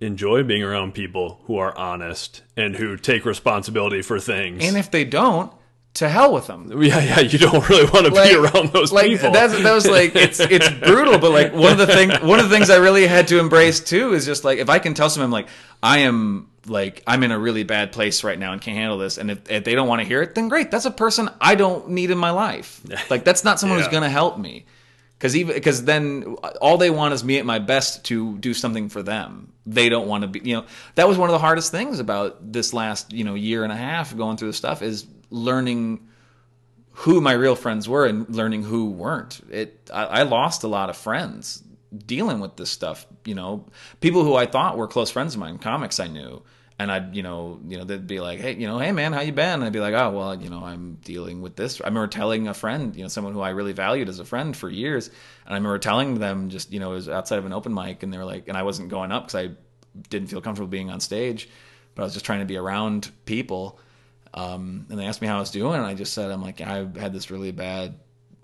enjoy 0.00 0.42
being 0.42 0.62
around 0.62 0.94
people 0.94 1.40
who 1.44 1.56
are 1.56 1.76
honest 1.78 2.42
and 2.56 2.74
who 2.76 2.96
take 2.96 3.24
responsibility 3.24 4.02
for 4.02 4.18
things. 4.18 4.64
And 4.64 4.76
if 4.76 4.90
they 4.90 5.04
don't, 5.04 5.52
to 5.94 6.08
hell 6.08 6.32
with 6.32 6.46
them. 6.46 6.70
yeah, 6.82 7.00
yeah, 7.00 7.20
you 7.20 7.38
don't 7.38 7.68
really 7.68 7.84
want 7.90 8.06
to 8.06 8.12
be 8.12 8.34
around 8.34 8.72
those 8.72 8.92
like, 8.92 9.06
people. 9.06 9.30
That's, 9.30 9.60
that 9.62 9.72
was 9.74 9.86
like 9.86 10.16
it's 10.16 10.40
it's 10.40 10.68
brutal, 10.86 11.18
but 11.18 11.30
like 11.30 11.52
one 11.52 11.72
of 11.72 11.78
the 11.78 11.86
thing 11.86 12.10
one 12.26 12.38
of 12.40 12.48
the 12.48 12.54
things 12.54 12.70
I 12.70 12.76
really 12.76 13.06
had 13.06 13.28
to 13.28 13.38
embrace 13.38 13.80
too 13.80 14.14
is 14.14 14.24
just 14.24 14.44
like 14.44 14.58
if 14.58 14.70
I 14.70 14.78
can 14.78 14.94
tell 14.94 15.10
someone 15.10 15.30
like 15.30 15.48
I 15.82 15.98
am 16.00 16.48
like 16.66 17.02
I'm 17.06 17.22
in 17.24 17.30
a 17.32 17.38
really 17.38 17.64
bad 17.64 17.92
place 17.92 18.24
right 18.24 18.38
now 18.38 18.52
and 18.52 18.60
can't 18.60 18.76
handle 18.76 18.98
this, 18.98 19.18
and 19.18 19.30
if, 19.30 19.50
if 19.50 19.64
they 19.64 19.74
don't 19.74 19.88
want 19.88 20.00
to 20.00 20.06
hear 20.06 20.22
it, 20.22 20.34
then 20.34 20.48
great. 20.48 20.70
That's 20.70 20.86
a 20.86 20.90
person 20.90 21.28
I 21.40 21.54
don't 21.56 21.90
need 21.90 22.10
in 22.10 22.18
my 22.18 22.30
life. 22.30 22.80
Like 23.10 23.24
that's 23.24 23.44
not 23.44 23.60
someone 23.60 23.78
Yeah. 23.78 23.84
who's 23.84 23.92
gonna 23.92 24.08
help 24.10 24.38
me. 24.38 24.64
Because 25.18 25.36
even 25.36 25.54
because 25.54 25.84
then 25.84 26.36
all 26.60 26.78
they 26.78 26.90
want 26.90 27.14
is 27.14 27.22
me 27.22 27.38
at 27.38 27.46
my 27.46 27.58
best 27.60 28.04
to 28.06 28.38
do 28.38 28.54
something 28.54 28.88
for 28.88 29.02
them. 29.04 29.52
They 29.66 29.88
don't 29.88 30.08
want 30.08 30.22
to 30.22 30.28
be. 30.28 30.40
You 30.42 30.56
know 30.56 30.64
that 30.96 31.06
was 31.06 31.16
one 31.18 31.28
of 31.28 31.32
the 31.32 31.38
hardest 31.38 31.70
things 31.70 32.00
about 32.00 32.52
this 32.52 32.72
last 32.72 33.12
you 33.12 33.22
know 33.24 33.34
year 33.34 33.62
and 33.62 33.72
a 33.72 33.76
half 33.76 34.16
going 34.16 34.36
through 34.36 34.48
the 34.48 34.54
stuff 34.54 34.82
is 34.82 35.06
learning 35.32 36.08
who 36.92 37.20
my 37.20 37.32
real 37.32 37.56
friends 37.56 37.88
were 37.88 38.06
and 38.06 38.28
learning 38.28 38.62
who 38.62 38.90
weren't. 38.90 39.40
It 39.50 39.90
I, 39.92 40.04
I 40.04 40.22
lost 40.22 40.62
a 40.62 40.68
lot 40.68 40.90
of 40.90 40.96
friends 40.96 41.62
dealing 42.06 42.40
with 42.40 42.56
this 42.56 42.70
stuff. 42.70 43.06
You 43.24 43.34
know, 43.34 43.66
people 44.00 44.24
who 44.24 44.34
I 44.34 44.46
thought 44.46 44.76
were 44.76 44.86
close 44.86 45.10
friends 45.10 45.34
of 45.34 45.40
mine, 45.40 45.58
comics 45.58 46.00
I 46.00 46.06
knew, 46.06 46.42
and 46.78 46.92
I'd 46.92 47.16
you 47.16 47.22
know 47.22 47.60
you 47.66 47.78
know 47.78 47.84
they'd 47.84 48.06
be 48.06 48.20
like, 48.20 48.40
hey 48.40 48.54
you 48.54 48.66
know 48.66 48.78
hey 48.78 48.92
man 48.92 49.12
how 49.14 49.20
you 49.20 49.32
been? 49.32 49.54
And 49.54 49.64
I'd 49.64 49.72
be 49.72 49.80
like 49.80 49.94
oh 49.94 50.10
well 50.10 50.40
you 50.40 50.50
know 50.50 50.64
I'm 50.64 50.98
dealing 51.02 51.40
with 51.40 51.56
this. 51.56 51.80
I 51.80 51.86
remember 51.86 52.08
telling 52.08 52.46
a 52.46 52.54
friend 52.54 52.94
you 52.94 53.02
know 53.02 53.08
someone 53.08 53.32
who 53.32 53.40
I 53.40 53.50
really 53.50 53.72
valued 53.72 54.08
as 54.08 54.18
a 54.18 54.24
friend 54.24 54.56
for 54.56 54.68
years, 54.68 55.08
and 55.08 55.54
I 55.54 55.54
remember 55.54 55.78
telling 55.78 56.18
them 56.18 56.50
just 56.50 56.72
you 56.72 56.80
know 56.80 56.92
it 56.92 56.96
was 56.96 57.08
outside 57.08 57.38
of 57.38 57.46
an 57.46 57.52
open 57.52 57.72
mic 57.72 58.02
and 58.02 58.12
they 58.12 58.18
were 58.18 58.24
like 58.24 58.48
and 58.48 58.56
I 58.56 58.64
wasn't 58.64 58.90
going 58.90 59.12
up 59.12 59.28
because 59.28 59.46
I 59.46 59.54
didn't 60.08 60.28
feel 60.28 60.40
comfortable 60.40 60.68
being 60.68 60.90
on 60.90 61.00
stage, 61.00 61.48
but 61.94 62.02
I 62.02 62.04
was 62.04 62.12
just 62.12 62.24
trying 62.24 62.40
to 62.40 62.46
be 62.46 62.56
around 62.56 63.10
people. 63.24 63.78
Um, 64.34 64.86
and 64.88 64.98
they 64.98 65.04
asked 65.04 65.20
me 65.20 65.28
how 65.28 65.36
I 65.36 65.40
was 65.40 65.50
doing, 65.50 65.74
and 65.74 65.84
I 65.84 65.94
just 65.94 66.14
said, 66.14 66.30
I'm 66.30 66.42
like, 66.42 66.60
I 66.60 66.86
had 66.98 67.12
this 67.12 67.30
really 67.30 67.52
bad 67.52 67.94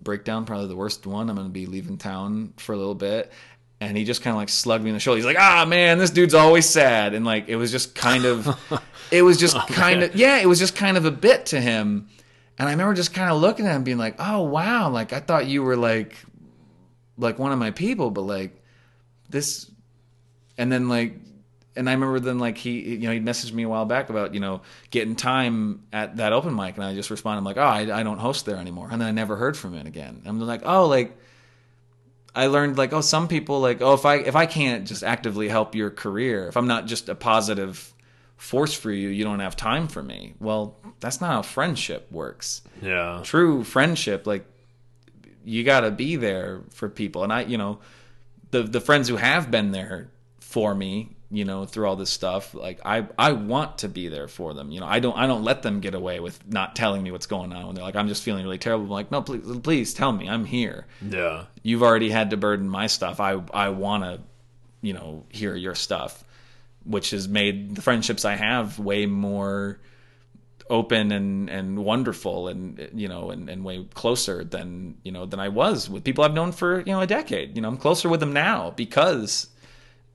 breakdown, 0.03 0.45
probably 0.45 0.69
the 0.69 0.77
worst 0.77 1.07
one. 1.07 1.29
I'm 1.31 1.37
going 1.37 1.49
to 1.49 1.53
be 1.53 1.67
leaving 1.67 1.99
town 1.99 2.53
for 2.57 2.73
a 2.73 2.77
little 2.77 2.95
bit. 2.95 3.33
And 3.81 3.97
he 3.97 4.05
just 4.05 4.23
kind 4.23 4.35
of 4.35 4.39
like 4.39 4.49
slugged 4.49 4.83
me 4.83 4.91
in 4.91 4.95
the 4.95 5.01
shoulder. 5.01 5.17
He's 5.17 5.25
like, 5.25 5.39
ah, 5.39 5.65
man, 5.65 5.99
this 5.99 6.11
dude's 6.11 6.35
always 6.35 6.69
sad. 6.69 7.15
And 7.15 7.25
like, 7.25 7.49
it 7.49 7.57
was 7.57 7.71
just 7.71 7.95
kind 7.95 8.25
of, 8.25 8.59
it 9.11 9.23
was 9.23 9.39
just 9.39 9.57
kind 9.69 10.03
of, 10.03 10.17
yeah, 10.17 10.39
it 10.39 10.47
was 10.47 10.59
just 10.59 10.75
kind 10.75 10.97
of 10.97 11.05
a 11.05 11.11
bit 11.11 11.47
to 11.47 11.61
him. 11.61 12.09
And 12.59 12.69
I 12.69 12.73
remember 12.73 12.95
just 12.95 13.15
kind 13.15 13.31
of 13.31 13.41
looking 13.41 13.67
at 13.67 13.77
him 13.77 13.85
being 13.85 13.99
like, 13.99 14.17
oh, 14.19 14.43
wow. 14.43 14.91
Like, 14.91 15.13
I 15.13 15.21
thought 15.21 15.47
you 15.47 15.63
were 15.63 15.77
like, 15.77 16.17
like 17.17 17.39
one 17.39 17.53
of 17.53 17.59
my 17.59 17.71
people, 17.71 18.11
but 18.11 18.23
like 18.23 18.63
this, 19.29 19.71
and 20.57 20.73
then 20.73 20.89
like 20.89 21.15
and 21.79 21.89
I 21.89 21.93
remember 21.93 22.21
then 22.21 22.39
like 22.39 22.59
he 22.59 22.81
you 22.81 22.99
know 22.99 23.13
he 23.13 23.21
messaged 23.21 23.53
me 23.53 23.63
a 23.63 23.69
while 23.69 23.87
back 23.87 24.11
about 24.11 24.35
you 24.35 24.41
know 24.41 24.61
getting 24.91 25.17
time 25.17 25.85
at 25.93 26.17
that 26.17 26.33
open 26.33 26.55
mic 26.55 26.75
and 26.75 26.85
I 26.85 26.95
just 26.95 27.11
responded 27.11 27.39
I'm 27.39 27.45
like 27.45 27.57
oh 27.57 27.63
I, 27.63 28.01
I 28.01 28.03
don't 28.03 28.19
host 28.19 28.45
there 28.45 28.57
anymore. 28.57 28.89
And 28.91 29.01
then 29.01 29.09
I 29.09 29.13
never 29.13 29.37
heard 29.37 29.57
from 29.57 29.75
him 29.75 29.87
again. 29.87 30.23
I'm 30.27 30.41
like 30.41 30.63
oh 30.65 30.87
like 30.87 31.17
I 32.35 32.49
learned 32.49 32.77
like 32.77 32.93
oh 32.93 33.01
some 33.01 33.29
people 33.29 33.61
like 33.61 33.81
oh 33.81 33.95
if 33.95 34.05
I 34.05 34.17
if 34.17 34.37
I 34.37 34.47
can't 34.47 34.87
just 34.87 35.03
actively 35.03 35.49
help 35.49 35.75
your 35.75 35.91
career 35.91 36.49
if 36.49 36.57
I'm 36.57 36.67
not 36.67 36.87
just 36.87 37.09
a 37.09 37.15
positive 37.15 37.95
force 38.37 38.75
for 38.75 38.91
you 38.91 39.09
you 39.09 39.25
don't 39.25 39.41
have 39.41 39.57
time 39.57 39.89
for 39.89 40.03
me. 40.03 40.35
Well 40.41 40.77
that's 41.01 41.21
not 41.21 41.31
how 41.31 41.43
friendship 41.43 42.11
works. 42.11 42.63
Yeah. 42.83 43.21
true 43.25 43.65
friendship 43.65 44.27
like 44.27 44.45
you 45.45 45.65
got 45.65 45.81
to 45.81 45.91
be 45.91 46.17
there 46.17 46.63
for 46.71 46.89
people. 46.89 47.23
And 47.23 47.33
i 47.33 47.43
you 47.43 47.57
know 47.57 47.79
the 48.51 48.65
the 48.65 48.81
friends 48.81 49.09
who 49.09 49.17
have 49.17 49.51
been 49.51 49.71
there 49.71 50.11
for 50.41 50.75
me 50.75 51.15
you 51.31 51.45
know 51.45 51.67
through 51.67 51.87
all 51.87 51.97
this 51.97 52.11
stuff 52.11 52.55
like 52.55 52.81
i 52.87 53.07
i 53.19 53.33
want 53.33 53.79
to 53.79 53.89
be 53.89 54.09
there 54.09 54.29
for 54.29 54.55
them 54.55 54.71
you 54.71 54.81
know 54.81 54.87
i 54.87 54.99
don't 54.99 55.17
i 55.17 55.27
don't 55.27 55.45
let 55.45 55.63
them 55.63 55.81
get 55.81 55.95
away 55.95 56.21
with 56.21 56.47
not 56.49 56.75
telling 56.75 57.03
me 57.03 57.11
what's 57.11 57.27
going 57.27 57.53
on. 57.53 57.67
When 57.67 57.75
they're 57.75 57.85
like 57.85 57.97
i'm 57.97 58.09
just 58.09 58.23
feeling 58.23 58.45
really 58.45 58.59
terrible. 58.59 58.85
I'm 58.85 58.91
like 58.91 59.11
no 59.11 59.21
please 59.23 59.59
please 59.59 59.95
tell 59.95 60.13
me. 60.13 60.29
I'm 60.29 60.45
here. 60.45 60.87
Yeah. 61.03 61.45
you've 61.63 61.83
already 61.83 62.11
had 62.11 62.31
to 62.31 62.37
burden 62.37 62.69
my 62.69 62.87
stuff. 62.87 63.21
I 63.21 63.33
i 63.53 63.69
want 63.69 64.05
to 64.05 64.21
you 64.81 64.95
know 64.95 65.25
hear 65.29 65.55
your 65.55 65.75
stuff 65.75 66.25
which 66.85 67.11
has 67.11 67.29
made 67.29 67.75
the 67.75 67.83
friendships 67.83 68.25
i 68.25 68.37
have 68.37 68.79
way 68.79 69.05
more 69.05 69.81
open 70.71 71.13
and 71.13 71.49
and 71.51 71.79
wonderful 71.85 72.49
and 72.49 72.89
you 72.95 73.09
know 73.09 73.31
and, 73.31 73.49
and 73.49 73.65
way 73.65 73.85
closer 73.95 74.45
than 74.45 74.97
you 75.03 75.13
know 75.13 75.27
than 75.27 75.41
I 75.41 75.49
was 75.49 75.89
with 75.89 76.05
people 76.05 76.25
I've 76.25 76.35
known 76.35 76.53
for 76.53 76.81
you 76.81 76.93
know 76.93 77.01
a 77.01 77.07
decade. 77.07 77.57
You 77.57 77.63
know 77.63 77.69
I'm 77.69 77.77
closer 77.77 78.09
with 78.09 78.21
them 78.21 78.33
now 78.33 78.71
because 78.71 79.49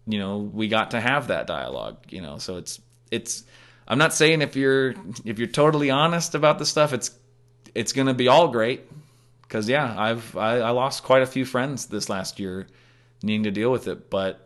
you 0.08 0.20
know 0.20 0.38
we 0.38 0.68
got 0.68 0.92
to 0.92 1.00
have 1.00 1.28
that 1.28 1.48
dialogue 1.48 1.98
you 2.10 2.22
know 2.22 2.38
so 2.38 2.58
it's 2.58 2.82
it's 3.12 3.44
I'm 3.88 3.98
not 3.98 4.14
saying 4.14 4.42
if 4.42 4.56
you're 4.56 4.96
if 5.26 5.40
you're 5.40 5.48
totally 5.48 5.90
honest 5.90 6.36
about 6.36 6.60
the 6.60 6.66
stuff 6.66 6.94
it's 6.94 7.12
it's 7.74 7.94
gonna 7.94 8.14
be 8.14 8.28
all 8.28 8.48
great 8.48 8.90
because 9.44 9.70
yeah 9.70 9.96
I've 9.98 10.36
I, 10.36 10.60
I 10.60 10.70
lost 10.72 11.04
quite 11.04 11.22
a 11.22 11.28
few 11.28 11.46
friends 11.46 11.88
this 11.88 12.10
last 12.10 12.40
year 12.40 12.68
needing 13.22 13.44
to 13.44 13.52
deal 13.52 13.72
with 13.72 13.88
it 13.88 14.10
but 14.10 14.40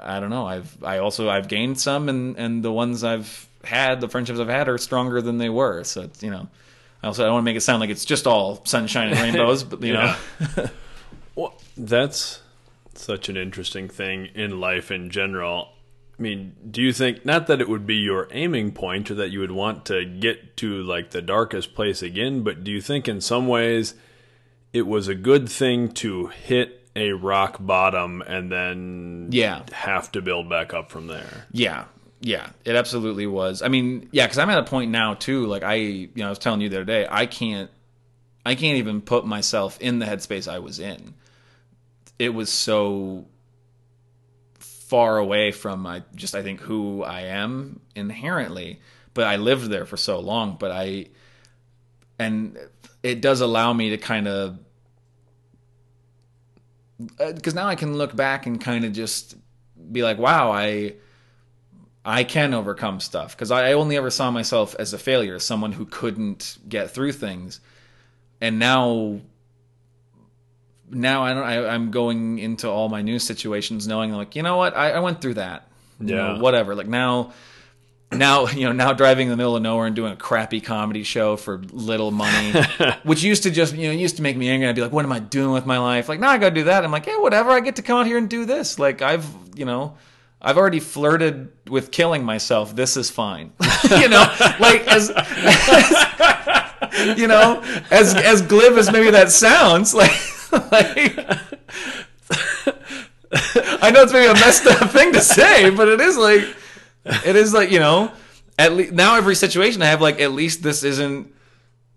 I 0.00 0.18
don't 0.18 0.30
know. 0.30 0.44
I've 0.44 0.82
I 0.82 0.98
also 0.98 1.28
I've 1.28 1.46
gained 1.46 1.78
some, 1.78 2.08
and 2.08 2.36
and 2.36 2.64
the 2.64 2.72
ones 2.72 3.04
I've 3.04 3.48
had, 3.62 4.00
the 4.00 4.08
friendships 4.08 4.40
I've 4.40 4.48
had, 4.48 4.68
are 4.68 4.76
stronger 4.76 5.22
than 5.22 5.38
they 5.38 5.48
were. 5.48 5.84
So 5.84 6.02
it's, 6.02 6.20
you 6.20 6.30
know, 6.30 6.48
I 7.00 7.06
also 7.06 7.22
I 7.22 7.26
don't 7.26 7.34
want 7.34 7.44
to 7.44 7.50
make 7.50 7.56
it 7.56 7.60
sound 7.60 7.78
like 7.78 7.90
it's 7.90 8.04
just 8.04 8.26
all 8.26 8.64
sunshine 8.64 9.10
and 9.10 9.20
rainbows, 9.20 9.62
but 9.62 9.82
you 9.82 9.92
know, 9.92 10.16
Well, 11.36 11.54
that's 11.76 12.40
such 12.98 13.28
an 13.28 13.36
interesting 13.36 13.88
thing 13.88 14.26
in 14.34 14.60
life 14.60 14.90
in 14.90 15.10
general. 15.10 15.68
I 16.18 16.22
mean, 16.22 16.54
do 16.70 16.80
you 16.80 16.92
think 16.92 17.24
not 17.24 17.48
that 17.48 17.60
it 17.60 17.68
would 17.68 17.86
be 17.86 17.96
your 17.96 18.28
aiming 18.30 18.72
point 18.72 19.10
or 19.10 19.14
that 19.16 19.30
you 19.30 19.40
would 19.40 19.50
want 19.50 19.84
to 19.86 20.04
get 20.04 20.56
to 20.58 20.82
like 20.82 21.10
the 21.10 21.22
darkest 21.22 21.74
place 21.74 22.02
again, 22.02 22.42
but 22.42 22.62
do 22.62 22.70
you 22.70 22.80
think 22.80 23.08
in 23.08 23.20
some 23.20 23.48
ways 23.48 23.94
it 24.72 24.86
was 24.86 25.08
a 25.08 25.14
good 25.14 25.48
thing 25.48 25.90
to 25.92 26.28
hit 26.28 26.80
a 26.96 27.10
rock 27.12 27.56
bottom 27.58 28.22
and 28.22 28.52
then 28.52 29.28
Yeah. 29.32 29.62
have 29.72 30.12
to 30.12 30.22
build 30.22 30.48
back 30.48 30.72
up 30.72 30.90
from 30.90 31.08
there? 31.08 31.46
yeah, 31.50 31.86
yeah, 32.20 32.50
it 32.64 32.76
absolutely 32.76 33.26
was. 33.26 33.60
I 33.60 33.68
mean, 33.68 34.08
yeah, 34.12 34.24
because 34.26 34.38
I'm 34.38 34.48
at 34.50 34.58
a 34.58 34.62
point 34.62 34.92
now 34.92 35.14
too. 35.14 35.46
Like 35.46 35.64
I, 35.64 35.74
you 35.74 36.10
know, 36.16 36.26
I 36.26 36.30
was 36.30 36.38
telling 36.38 36.60
you 36.60 36.68
the 36.68 36.76
other 36.76 36.84
day, 36.84 37.06
I 37.10 37.26
can't, 37.26 37.70
I 38.46 38.54
can't 38.54 38.78
even 38.78 39.00
put 39.00 39.26
myself 39.26 39.80
in 39.80 39.98
the 39.98 40.06
headspace 40.06 40.46
I 40.50 40.60
was 40.60 40.78
in. 40.78 41.14
It 42.18 42.30
was 42.30 42.50
so 42.50 43.26
far 44.58 45.18
away 45.18 45.50
from 45.50 45.86
I 45.86 46.02
just 46.14 46.34
I 46.34 46.42
think 46.42 46.60
who 46.60 47.02
I 47.02 47.22
am 47.22 47.80
inherently, 47.96 48.80
but 49.12 49.26
I 49.26 49.36
lived 49.36 49.70
there 49.70 49.86
for 49.86 49.96
so 49.96 50.20
long. 50.20 50.56
But 50.58 50.70
I, 50.70 51.06
and 52.18 52.58
it 53.02 53.20
does 53.20 53.40
allow 53.40 53.72
me 53.72 53.90
to 53.90 53.96
kind 53.98 54.28
of 54.28 54.58
uh, 57.18 57.32
because 57.32 57.54
now 57.54 57.66
I 57.66 57.74
can 57.74 57.96
look 57.96 58.14
back 58.14 58.46
and 58.46 58.60
kind 58.60 58.84
of 58.84 58.92
just 58.92 59.36
be 59.90 60.02
like, 60.02 60.18
wow, 60.18 60.52
I 60.52 60.94
I 62.04 62.24
can 62.24 62.54
overcome 62.54 63.00
stuff 63.00 63.34
because 63.34 63.50
I 63.50 63.72
only 63.72 63.96
ever 63.96 64.10
saw 64.10 64.30
myself 64.30 64.76
as 64.78 64.92
a 64.92 64.98
failure, 64.98 65.38
someone 65.38 65.72
who 65.72 65.86
couldn't 65.86 66.58
get 66.68 66.90
through 66.90 67.12
things, 67.12 67.60
and 68.40 68.58
now 68.58 69.20
now 70.90 71.22
I 71.24 71.34
don't. 71.34 71.42
I, 71.44 71.66
I'm 71.68 71.90
going 71.90 72.38
into 72.38 72.68
all 72.68 72.88
my 72.88 73.02
new 73.02 73.18
situations 73.18 73.88
knowing 73.88 74.12
like, 74.12 74.36
you 74.36 74.42
know 74.42 74.56
what, 74.56 74.76
I, 74.76 74.92
I 74.92 75.00
went 75.00 75.20
through 75.20 75.34
that. 75.34 75.68
You 76.00 76.14
know, 76.14 76.34
Yeah. 76.34 76.40
whatever. 76.40 76.74
Like 76.74 76.88
now. 76.88 77.32
Now 78.12 78.46
you 78.48 78.64
know. 78.66 78.72
Now 78.72 78.92
driving 78.92 79.26
in 79.26 79.30
the 79.30 79.36
middle 79.36 79.56
of 79.56 79.62
nowhere 79.62 79.86
and 79.86 79.96
doing 79.96 80.12
a 80.12 80.16
crappy 80.16 80.60
comedy 80.60 81.02
show 81.02 81.36
for 81.36 81.58
little 81.72 82.10
money, 82.12 82.52
which 83.02 83.22
used 83.24 83.42
to 83.44 83.50
just 83.50 83.74
you 83.74 83.88
know 83.88 83.92
used 83.94 84.16
to 84.16 84.22
make 84.22 84.36
me 84.36 84.48
angry. 84.48 84.68
I'd 84.68 84.74
be 84.76 84.82
like, 84.82 84.92
"What 84.92 85.04
am 85.04 85.10
I 85.12 85.18
doing 85.20 85.52
with 85.52 85.66
my 85.66 85.78
life?" 85.78 86.08
Like 86.08 86.20
now 86.20 86.30
I 86.30 86.38
got 86.38 86.50
to 86.50 86.54
do 86.54 86.64
that. 86.64 86.84
I'm 86.84 86.92
like, 86.92 87.06
"Yeah, 87.06 87.18
whatever. 87.18 87.50
I 87.50 87.58
get 87.60 87.76
to 87.76 87.82
come 87.82 87.98
out 87.98 88.06
here 88.06 88.18
and 88.18 88.28
do 88.30 88.44
this." 88.44 88.78
Like 88.78 89.02
I've 89.02 89.26
you 89.56 89.64
know, 89.64 89.96
I've 90.40 90.58
already 90.58 90.78
flirted 90.80 91.50
with 91.68 91.90
killing 91.90 92.22
myself. 92.24 92.76
This 92.76 92.96
is 92.96 93.10
fine. 93.10 93.52
you 93.98 94.08
know, 94.08 94.24
like 94.60 94.86
as, 94.86 95.10
as 95.10 97.18
you 97.18 97.26
know, 97.26 97.62
as 97.90 98.14
as 98.14 98.42
glib 98.42 98.74
as 98.74 98.92
maybe 98.92 99.10
that 99.10 99.32
sounds, 99.32 99.92
like 99.94 100.12
like. 100.72 101.18
I 103.82 103.90
know 103.90 104.02
it's 104.02 104.12
maybe 104.12 104.26
a 104.26 104.34
messed 104.34 104.66
up 104.66 104.90
thing 104.90 105.12
to 105.12 105.20
say, 105.20 105.70
but 105.70 105.88
it 105.88 106.00
is 106.00 106.16
like 106.16 106.44
it 107.04 107.36
is 107.36 107.52
like 107.52 107.70
you 107.70 107.78
know 107.78 108.10
at 108.58 108.72
least 108.72 108.92
now 108.92 109.16
every 109.16 109.34
situation 109.34 109.82
I 109.82 109.86
have 109.86 110.00
like 110.00 110.20
at 110.20 110.32
least 110.32 110.62
this 110.62 110.84
isn't 110.84 111.32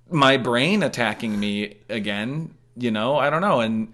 my 0.09 0.37
brain 0.37 0.83
attacking 0.83 1.39
me 1.39 1.77
again. 1.89 2.53
You 2.75 2.91
know, 2.91 3.17
I 3.17 3.29
don't 3.29 3.41
know, 3.41 3.61
and 3.61 3.93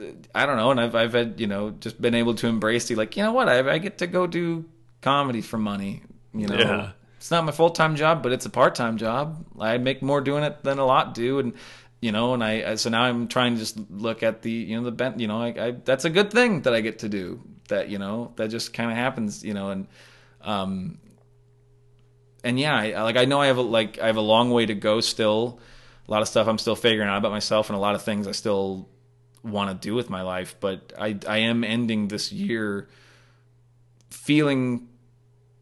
uh, 0.00 0.04
I 0.34 0.46
don't 0.46 0.56
know, 0.56 0.70
and 0.70 0.80
I've 0.80 0.94
I've 0.94 1.12
had 1.12 1.40
you 1.40 1.46
know 1.46 1.70
just 1.70 2.00
been 2.00 2.14
able 2.14 2.34
to 2.36 2.46
embrace 2.46 2.86
the 2.86 2.94
like 2.94 3.16
you 3.16 3.22
know 3.22 3.32
what 3.32 3.48
I 3.48 3.68
I 3.68 3.78
get 3.78 3.98
to 3.98 4.06
go 4.06 4.26
do 4.26 4.64
comedy 5.00 5.40
for 5.40 5.58
money. 5.58 6.02
You 6.34 6.46
know, 6.46 6.56
Yeah. 6.56 6.90
It's 7.18 7.30
not 7.30 7.44
my 7.44 7.52
full 7.52 7.70
time 7.70 7.94
job, 7.94 8.22
but 8.22 8.32
it's 8.32 8.46
a 8.46 8.50
part 8.50 8.74
time 8.74 8.96
job. 8.96 9.46
I 9.60 9.78
make 9.78 10.02
more 10.02 10.20
doing 10.20 10.42
it 10.42 10.64
than 10.64 10.78
a 10.78 10.84
lot 10.84 11.14
do, 11.14 11.38
and 11.38 11.52
you 12.02 12.10
know, 12.10 12.34
and 12.34 12.42
I 12.42 12.74
so 12.74 12.90
now 12.90 13.04
I'm 13.04 13.28
trying 13.28 13.54
to 13.54 13.60
just 13.60 13.78
look 13.88 14.24
at 14.24 14.42
the 14.42 14.50
you 14.50 14.76
know 14.76 14.82
the 14.82 14.90
bent. 14.90 15.20
You 15.20 15.28
know, 15.28 15.40
I, 15.40 15.68
I 15.68 15.70
that's 15.70 16.04
a 16.04 16.10
good 16.10 16.32
thing 16.32 16.62
that 16.62 16.74
I 16.74 16.80
get 16.80 16.98
to 16.98 17.08
do. 17.08 17.40
That 17.68 17.88
you 17.88 17.98
know 17.98 18.32
that 18.36 18.50
just 18.50 18.74
kind 18.74 18.90
of 18.90 18.96
happens. 18.96 19.44
You 19.44 19.54
know, 19.54 19.70
and 19.70 19.86
um, 20.40 20.98
and 22.42 22.58
yeah, 22.58 22.74
I, 22.74 23.02
like 23.02 23.16
I 23.16 23.24
know 23.24 23.40
I 23.40 23.46
have 23.46 23.56
a, 23.56 23.62
like 23.62 24.00
I 24.00 24.08
have 24.08 24.16
a 24.16 24.20
long 24.22 24.50
way 24.50 24.66
to 24.66 24.74
go 24.74 25.00
still. 25.00 25.60
A 26.08 26.10
lot 26.10 26.22
of 26.22 26.28
stuff 26.28 26.48
I'm 26.48 26.58
still 26.58 26.74
figuring 26.74 27.08
out 27.08 27.18
about 27.18 27.30
myself, 27.30 27.70
and 27.70 27.76
a 27.76 27.80
lot 27.80 27.94
of 27.94 28.02
things 28.02 28.26
I 28.26 28.32
still 28.32 28.88
want 29.44 29.70
to 29.70 29.88
do 29.88 29.94
with 29.94 30.10
my 30.10 30.22
life. 30.22 30.56
But 30.58 30.92
I 30.98 31.16
I 31.28 31.38
am 31.38 31.62
ending 31.62 32.08
this 32.08 32.32
year 32.32 32.88
feeling 34.10 34.88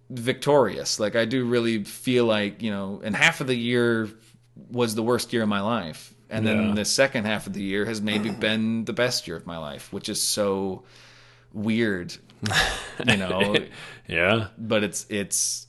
victorious. 0.08 0.98
Like 0.98 1.16
I 1.16 1.26
do 1.26 1.44
really 1.44 1.84
feel 1.84 2.24
like 2.24 2.62
you 2.62 2.70
know, 2.70 3.02
and 3.04 3.14
half 3.14 3.42
of 3.42 3.46
the 3.46 3.54
year 3.54 4.08
was 4.70 4.94
the 4.94 5.02
worst 5.02 5.34
year 5.34 5.42
of 5.42 5.48
my 5.50 5.60
life, 5.60 6.14
and 6.30 6.46
then 6.46 6.68
Yeah. 6.68 6.74
the 6.74 6.84
second 6.84 7.24
half 7.26 7.46
of 7.46 7.52
the 7.52 7.62
year 7.62 7.84
has 7.86 8.00
maybe 8.00 8.30
been 8.48 8.84
the 8.84 8.92
best 8.92 9.26
year 9.28 9.36
of 9.36 9.46
my 9.46 9.58
life, 9.58 9.92
which 9.92 10.08
is 10.08 10.22
so 10.22 10.84
weird, 11.52 12.16
you 13.06 13.16
know. 13.16 13.56
Yeah. 14.08 14.48
but 14.58 14.82
it's 14.84 15.06
it's 15.08 15.66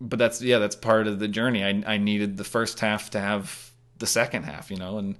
but 0.00 0.18
that's 0.18 0.42
yeah 0.42 0.58
that's 0.58 0.76
part 0.76 1.06
of 1.06 1.18
the 1.20 1.28
journey 1.28 1.64
i 1.64 1.82
i 1.94 1.96
needed 1.98 2.36
the 2.36 2.44
first 2.44 2.80
half 2.80 3.10
to 3.10 3.20
have 3.20 3.70
the 3.98 4.06
second 4.06 4.42
half 4.42 4.70
you 4.70 4.76
know 4.76 4.98
and 4.98 5.16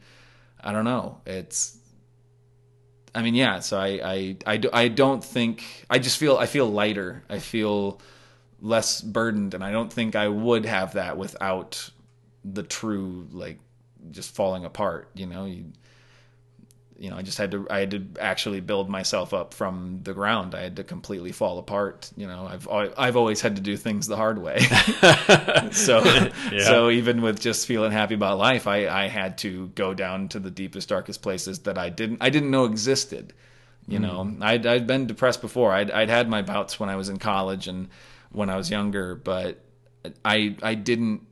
i 0.63 0.73
don't 0.73 0.85
know 0.85 1.21
it's 1.27 1.79
i 3.15 3.23
mean 3.23 3.35
yeah 3.37 3.61
so 3.61 3.79
i 3.79 3.87
i 4.05 4.37
i, 4.47 4.57
do, 4.57 4.69
I 4.73 4.89
don't 4.89 5.23
think 5.23 5.65
i 5.89 5.99
just 6.01 6.19
feel 6.19 6.37
i 6.37 6.47
feel 6.47 6.67
lighter 6.67 7.23
i 7.31 7.39
feel 7.39 8.01
less 8.61 9.01
burdened 9.01 9.55
and 9.55 9.63
i 9.63 9.71
don't 9.71 9.93
think 9.93 10.17
i 10.17 10.27
would 10.29 10.67
have 10.67 10.95
that 10.95 11.17
without 11.17 11.89
the 12.45 12.65
true 12.65 13.29
like 13.31 13.59
just 14.11 14.35
falling 14.35 14.65
apart 14.65 15.09
you 15.15 15.27
know 15.27 15.45
you 15.45 15.65
you 16.99 17.11
know, 17.11 17.17
I 17.17 17.23
just 17.23 17.39
had 17.39 17.51
to 17.51 17.67
I 17.69 17.81
had 17.81 17.91
to 17.91 18.07
actually 18.21 18.61
build 18.61 18.89
myself 18.89 19.35
up 19.35 19.53
from 19.53 20.01
the 20.05 20.15
ground. 20.15 20.55
I 20.55 20.63
had 20.63 20.77
to 20.77 20.85
completely 20.85 21.33
fall 21.33 21.59
apart. 21.59 22.11
You 22.17 22.27
know, 22.27 22.47
I've 22.47 22.69
I've 22.97 23.17
always 23.17 23.41
had 23.41 23.57
to 23.57 23.63
do 23.63 23.77
things 23.77 24.07
the 24.07 24.17
hard 24.17 24.39
way. 24.39 24.61
so 25.73 26.03
Yeah. 26.53 26.61
so 26.61 26.91
even 26.91 27.23
with 27.23 27.41
just 27.41 27.67
feeling 27.67 27.93
happy 27.93 28.15
about 28.15 28.39
life, 28.39 28.67
I 28.67 28.87
I 28.89 29.09
had 29.09 29.39
to 29.39 29.69
go 29.69 29.93
down 29.93 30.29
to 30.29 30.39
the 30.39 30.51
deepest 30.51 30.89
darkest 30.89 31.21
places 31.23 31.61
that 31.61 31.79
I 31.79 31.91
didn't 31.91 32.19
I 32.21 32.31
didn't 32.31 32.51
know 32.51 32.65
existed. 32.65 33.33
You 33.87 33.99
know, 33.99 34.25
mm-hmm. 34.25 34.43
I'd 34.43 34.65
I'd 34.65 34.87
been 34.87 35.07
depressed 35.07 35.41
before. 35.41 35.73
I'd 35.73 35.91
I'd 35.91 36.09
had 36.09 36.29
my 36.29 36.43
bouts 36.43 36.81
when 36.81 36.89
I 36.89 36.97
was 36.97 37.09
in 37.09 37.19
college 37.19 37.69
and 37.69 37.89
when 38.31 38.49
I 38.49 38.57
was 38.57 38.71
younger, 38.71 39.15
but 39.15 39.59
I 40.25 40.57
I 40.63 40.75
didn't 40.75 41.27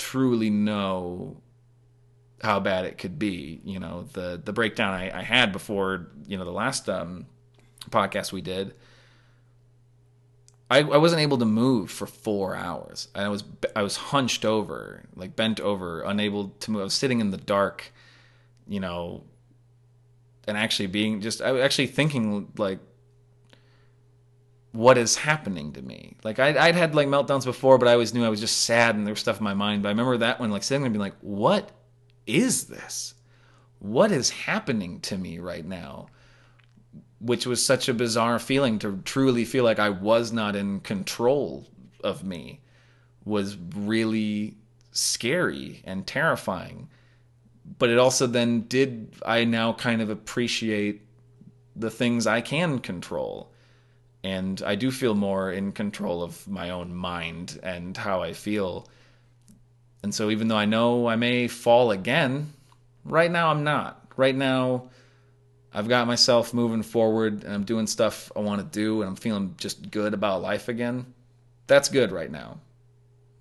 truly 0.00 0.50
know 0.50 1.36
how 2.42 2.58
bad 2.58 2.86
it 2.86 2.98
could 2.98 3.18
be. 3.18 3.60
You 3.64 3.78
know, 3.78 4.08
the 4.14 4.40
the 4.42 4.52
breakdown 4.52 4.94
I, 4.94 5.20
I 5.20 5.22
had 5.22 5.52
before, 5.52 6.08
you 6.26 6.38
know, 6.38 6.44
the 6.44 6.50
last 6.50 6.88
um, 6.88 7.26
podcast 7.90 8.32
we 8.32 8.40
did. 8.40 8.74
I, 10.72 10.78
I 10.78 10.98
wasn't 10.98 11.20
able 11.20 11.38
to 11.38 11.44
move 11.44 11.90
for 11.90 12.06
four 12.06 12.54
hours. 12.54 13.08
I 13.14 13.28
was 13.28 13.44
I 13.74 13.82
was 13.82 13.96
hunched 13.96 14.44
over, 14.44 15.02
like 15.16 15.36
bent 15.36 15.60
over, 15.60 16.02
unable 16.02 16.50
to 16.60 16.70
move. 16.70 16.80
I 16.80 16.84
was 16.84 16.94
sitting 16.94 17.20
in 17.20 17.30
the 17.30 17.36
dark, 17.36 17.92
you 18.68 18.78
know, 18.78 19.24
and 20.46 20.56
actually 20.56 20.86
being 20.86 21.20
just 21.20 21.42
I 21.42 21.52
was 21.52 21.62
actually 21.62 21.88
thinking 21.88 22.52
like, 22.56 22.78
what 24.72 24.96
is 24.98 25.16
happening 25.16 25.72
to 25.72 25.82
me? 25.82 26.16
Like 26.22 26.38
I'd, 26.38 26.56
I'd 26.56 26.74
had 26.74 26.94
like 26.94 27.08
meltdowns 27.08 27.44
before, 27.44 27.78
but 27.78 27.88
I 27.88 27.92
always 27.92 28.14
knew 28.14 28.24
I 28.24 28.28
was 28.28 28.40
just 28.40 28.64
sad 28.64 28.94
and 28.94 29.06
there 29.06 29.12
was 29.12 29.20
stuff 29.20 29.38
in 29.38 29.44
my 29.44 29.54
mind. 29.54 29.82
But 29.82 29.88
I 29.88 29.92
remember 29.92 30.18
that 30.18 30.38
one, 30.38 30.50
like 30.50 30.62
sitting 30.62 30.82
there 30.82 30.86
and 30.86 30.94
being 30.94 31.00
like, 31.00 31.18
what 31.20 31.70
is 32.26 32.64
this? 32.64 33.14
What 33.80 34.12
is 34.12 34.30
happening 34.30 35.00
to 35.00 35.16
me 35.18 35.38
right 35.38 35.64
now? 35.64 36.06
Which 37.20 37.46
was 37.46 37.64
such 37.64 37.88
a 37.88 37.94
bizarre 37.94 38.38
feeling 38.38 38.78
to 38.80 39.00
truly 39.04 39.44
feel 39.44 39.64
like 39.64 39.78
I 39.78 39.90
was 39.90 40.32
not 40.32 40.54
in 40.54 40.80
control 40.80 41.66
of 42.04 42.24
me 42.24 42.60
was 43.24 43.56
really 43.76 44.56
scary 44.92 45.82
and 45.84 46.06
terrifying. 46.06 46.88
But 47.78 47.90
it 47.90 47.98
also 47.98 48.26
then 48.26 48.62
did, 48.62 49.14
I 49.24 49.44
now 49.44 49.72
kind 49.72 50.00
of 50.00 50.10
appreciate 50.10 51.02
the 51.76 51.90
things 51.90 52.26
I 52.26 52.40
can 52.40 52.78
control. 52.78 53.49
And 54.22 54.62
I 54.64 54.74
do 54.74 54.90
feel 54.90 55.14
more 55.14 55.50
in 55.50 55.72
control 55.72 56.22
of 56.22 56.46
my 56.46 56.70
own 56.70 56.94
mind 56.94 57.58
and 57.62 57.96
how 57.96 58.22
I 58.22 58.34
feel. 58.34 58.86
And 60.02 60.14
so 60.14 60.30
even 60.30 60.48
though 60.48 60.56
I 60.56 60.66
know 60.66 61.06
I 61.06 61.16
may 61.16 61.48
fall 61.48 61.90
again, 61.90 62.52
right 63.04 63.30
now 63.30 63.50
I'm 63.50 63.64
not. 63.64 64.12
Right 64.16 64.34
now 64.34 64.90
I've 65.72 65.88
got 65.88 66.06
myself 66.06 66.52
moving 66.52 66.82
forward 66.82 67.44
and 67.44 67.54
I'm 67.54 67.64
doing 67.64 67.86
stuff 67.86 68.30
I 68.34 68.40
want 68.40 68.60
to 68.60 68.78
do 68.78 69.02
and 69.02 69.08
I'm 69.08 69.16
feeling 69.16 69.54
just 69.56 69.90
good 69.90 70.14
about 70.14 70.42
life 70.42 70.68
again. 70.68 71.06
That's 71.66 71.88
good 71.88 72.12
right 72.12 72.30
now. 72.30 72.58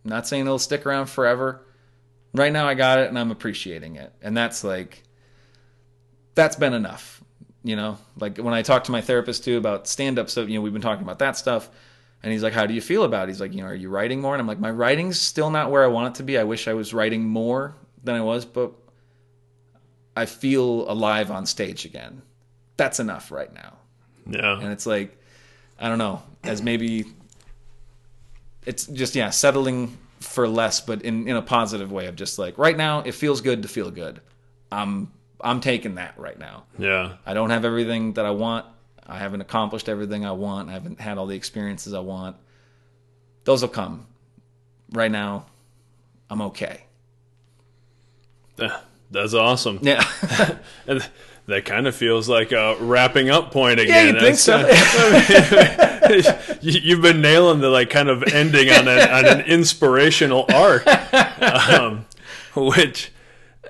I'm 0.06 0.10
not 0.10 0.28
saying 0.28 0.46
it'll 0.46 0.60
stick 0.60 0.86
around 0.86 1.08
forever. 1.08 1.66
Right 2.34 2.54
now 2.54 2.68
I 2.68 2.76
got 2.76 3.00
it 3.00 3.10
and 3.10 3.18
I'm 3.18 3.32
appreciating 3.32 3.96
it. 3.96 4.14
And 4.22 4.38
that's 4.38 4.64
like 4.64 5.04
that's 6.36 6.56
been 6.56 6.74
enough. 6.74 7.24
You 7.64 7.76
know, 7.76 7.98
like 8.18 8.38
when 8.38 8.54
I 8.54 8.62
talk 8.62 8.86
to 8.86 8.92
my 8.92 9.02
therapist 9.02 9.44
too 9.44 9.58
about 9.58 9.88
stand 9.88 10.18
up 10.18 10.30
stuff, 10.30 10.48
you 10.48 10.56
know, 10.56 10.62
we've 10.62 10.74
been 10.74 10.82
talking 10.82 11.04
about 11.04 11.20
that 11.20 11.36
stuff. 11.36 11.70
And 12.24 12.32
he's 12.32 12.44
like, 12.44 12.54
How 12.54 12.66
do 12.66 12.74
you 12.74 12.82
feel 12.82 13.04
about 13.04 13.28
it? 13.28 13.32
He's 13.32 13.42
like, 13.42 13.54
You 13.54 13.62
know, 13.62 13.68
are 13.68 13.76
you 13.76 13.90
writing 13.90 14.22
more? 14.22 14.34
And 14.34 14.42
I'm 14.42 14.48
like, 14.48 14.60
My 14.60 14.72
writing's 14.72 15.20
still 15.20 15.50
not 15.50 15.72
where 15.72 15.84
I 15.84 15.88
want 15.88 16.16
it 16.16 16.18
to 16.18 16.24
be. 16.24 16.38
I 16.38 16.44
wish 16.44 16.68
I 16.68 16.74
was 16.74 16.94
writing 16.94 17.24
more 17.24 17.76
than 18.04 18.16
I 18.16 18.22
was, 18.22 18.46
but 18.46 18.72
I 20.16 20.26
feel 20.26 20.90
alive 20.90 21.32
on 21.32 21.46
stage 21.46 21.86
again. 21.86 22.22
That's 22.78 23.00
enough 23.00 23.32
right 23.32 23.54
now. 23.54 23.78
Yeah. 24.28 24.60
And 24.60 24.72
it's 24.72 24.86
like, 24.86 25.18
I 25.80 25.88
don't 25.90 25.98
know, 25.98 26.22
as 26.44 26.62
maybe 26.62 27.06
it's 28.66 28.86
just, 28.86 29.16
yeah, 29.16 29.30
settling 29.30 29.98
for 30.20 30.48
less, 30.48 30.82
but 30.82 31.02
in, 31.04 31.28
in 31.28 31.36
a 31.36 31.42
positive 31.42 31.92
way 31.92 32.08
of 32.08 32.16
just 32.16 32.38
like, 32.38 32.58
right 32.58 32.76
now, 32.76 33.00
it 33.00 33.14
feels 33.14 33.42
good 33.42 33.62
to 33.64 33.68
feel 33.68 33.92
good. 33.92 34.22
I'm, 34.72 35.12
I'm 35.42 35.62
taking 35.62 35.96
that 35.96 36.18
right 36.18 36.38
now. 36.38 36.66
Yeah. 36.78 37.14
I 37.26 37.34
don't 37.34 37.50
have 37.50 37.66
everything 37.66 38.14
that 38.14 38.26
I 38.26 38.32
want. 38.32 38.66
I 39.06 39.18
haven't 39.18 39.42
accomplished 39.42 39.90
everything 39.90 40.26
I 40.26 40.32
want. 40.34 40.70
I 40.70 40.74
haven't 40.74 41.00
had 41.00 41.18
all 41.18 41.26
the 41.26 41.36
experiences 41.36 41.94
I 41.94 42.00
want. 42.00 42.36
Those 43.44 43.62
will 43.62 43.70
come. 43.70 44.06
Right 44.92 45.12
now, 45.12 45.46
I'm 46.30 46.42
okay. 46.42 46.84
That's 49.12 49.34
awesome. 49.34 49.80
Yeah. 49.82 50.04
And 50.88 51.08
that 51.50 51.66
kind 51.66 51.88
of 51.88 51.96
feels 51.96 52.30
like 52.30 52.52
a 52.52 52.76
wrapping 52.80 53.30
up 53.30 53.52
point 53.52 53.80
again. 53.80 54.08
yeah, 54.08 54.14
you 54.14 54.20
think 54.20 54.38
so? 54.38 54.60
You've 56.62 57.02
been 57.02 57.22
nailing 57.22 57.60
the 57.60 57.70
like 57.70 57.90
kind 57.90 58.10
of 58.10 58.24
ending 58.24 58.70
on, 58.70 58.88
a, 58.88 59.00
on 59.02 59.26
an 59.26 59.42
inspirational 59.42 60.46
arc, 60.54 60.86
um, 61.70 62.06
which 62.56 63.12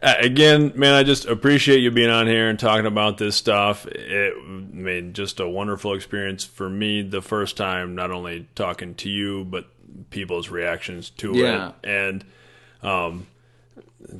again, 0.01 0.73
man, 0.75 0.93
I 0.93 1.03
just 1.03 1.25
appreciate 1.25 1.79
you 1.79 1.91
being 1.91 2.09
on 2.09 2.27
here 2.27 2.49
and 2.49 2.59
talking 2.59 2.85
about 2.85 3.17
this 3.17 3.35
stuff. 3.35 3.85
It 3.87 4.33
made 4.47 5.13
just 5.13 5.39
a 5.39 5.47
wonderful 5.47 5.93
experience 5.93 6.43
for 6.43 6.69
me 6.69 7.01
the 7.01 7.21
first 7.21 7.57
time, 7.57 7.95
not 7.95 8.11
only 8.11 8.47
talking 8.55 8.95
to 8.95 9.09
you 9.09 9.43
but 9.45 9.67
people's 10.11 10.49
reactions 10.49 11.09
to 11.09 11.35
Yeah. 11.35 11.69
it 11.69 11.73
and 11.89 12.25
um, 12.81 13.27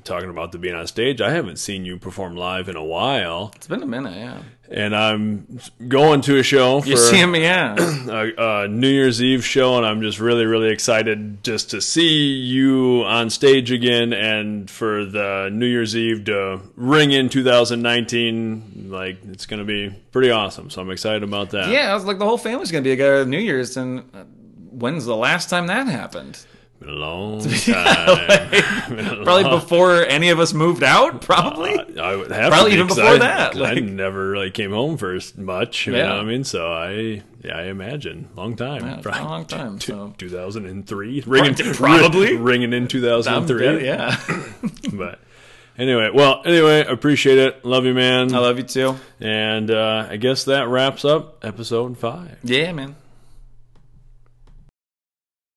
talking 0.03 0.29
about 0.29 0.51
the 0.51 0.57
being 0.57 0.75
on 0.75 0.87
stage. 0.87 1.21
I 1.21 1.31
haven't 1.31 1.57
seen 1.57 1.85
you 1.85 1.97
perform 1.97 2.35
live 2.35 2.69
in 2.69 2.75
a 2.75 2.83
while, 2.83 3.51
it's 3.55 3.67
been 3.67 3.83
a 3.83 3.87
minute, 3.87 4.15
yeah. 4.15 4.41
and 4.69 4.95
I'm 4.95 5.59
going 5.87 6.21
to 6.21 6.37
a 6.37 6.43
show 6.43 6.81
for 6.81 6.87
You 6.87 6.97
see 6.97 7.25
me, 7.25 7.41
yeah. 7.41 7.75
a, 8.09 8.63
a 8.63 8.67
New 8.67 8.89
Year's 8.89 9.21
Eve 9.21 9.45
show, 9.45 9.77
and 9.77 9.85
I'm 9.85 10.01
just 10.01 10.19
really, 10.19 10.45
really 10.45 10.69
excited 10.69 11.43
just 11.43 11.71
to 11.71 11.81
see 11.81 12.33
you 12.33 13.03
on 13.05 13.29
stage 13.29 13.71
again, 13.71 14.13
and 14.13 14.69
for 14.69 15.05
the 15.05 15.49
New 15.51 15.67
Year's 15.67 15.95
Eve 15.95 16.25
to 16.25 16.61
ring 16.75 17.11
in 17.11 17.29
2019. 17.29 18.87
Like 18.89 19.19
it's 19.25 19.45
going 19.45 19.59
to 19.59 19.65
be 19.65 19.95
pretty 20.11 20.31
awesome, 20.31 20.69
so 20.69 20.81
I'm 20.81 20.91
excited 20.91 21.23
about 21.23 21.51
that. 21.51 21.69
Yeah, 21.69 21.91
I 21.91 21.93
was 21.93 22.05
like, 22.05 22.19
the 22.19 22.25
whole 22.25 22.37
family's 22.37 22.71
gonna 22.71 22.81
be 22.81 22.89
together 22.89 23.25
New 23.25 23.39
Year's, 23.39 23.77
and 23.77 23.99
uh, 24.13 24.23
when's 24.71 25.05
the 25.05 25.15
last 25.15 25.49
time 25.49 25.67
that 25.67 25.87
happened? 25.87 26.45
Been 26.79 26.89
a 26.89 26.93
long 26.93 27.41
time. 27.43 28.49
Been 28.89 29.05
a 29.05 29.23
Probably 29.23 29.43
long- 29.43 29.59
before 29.59 30.05
any 30.05 30.29
of 30.29 30.39
us 30.39 30.53
moved 30.53 30.81
out. 30.81 31.21
Probably. 31.21 31.77
I 31.99 32.15
would 32.15 32.31
have 32.31 32.51
Probably 32.53 32.71
even 32.73 32.87
before 32.87 33.03
I, 33.03 33.17
that, 33.17 33.51
'cause 33.51 33.61
I 33.61 33.73
never 33.75 34.29
really 34.29 34.49
came 34.51 34.71
home 34.71 34.95
for 34.97 35.19
much. 35.35 35.87
You 35.87 35.95
Yeah. 35.97 36.03
know 36.07 36.15
what 36.15 36.21
I 36.21 36.23
mean? 36.25 36.43
So 36.45 36.71
I, 36.71 37.21
yeah, 37.43 37.57
I 37.57 37.63
imagine 37.63 38.29
long 38.37 38.55
time. 38.55 38.85
Yeah, 38.85 39.01
a 39.03 39.23
long 39.25 39.43
time, 39.45 39.81
so. 39.81 40.13
2003, 40.17 41.23
ringing 41.27 41.55
Probably. 41.73 42.35
ringing 42.37 42.71
in 42.71 42.87
2003. 42.87 43.85
yeah. 43.85 44.15
But 44.93 45.19
anyway, 45.77 46.09
well, 46.13 46.41
anyway, 46.45 46.85
appreciate 46.85 47.37
it. 47.39 47.63
Love 47.65 47.85
you, 47.85 47.93
man. 47.93 48.33
I 48.33 48.39
love 48.39 48.57
you 48.57 48.63
too. 48.63 48.95
and 49.19 49.69
uh, 49.69 50.07
I 50.09 50.15
guess 50.15 50.45
that 50.45 50.67
wraps 50.69 51.03
up 51.05 51.43
episode 51.43 51.97
five. 51.97 52.37
Yeah, 52.43 52.71
man. 52.71 52.95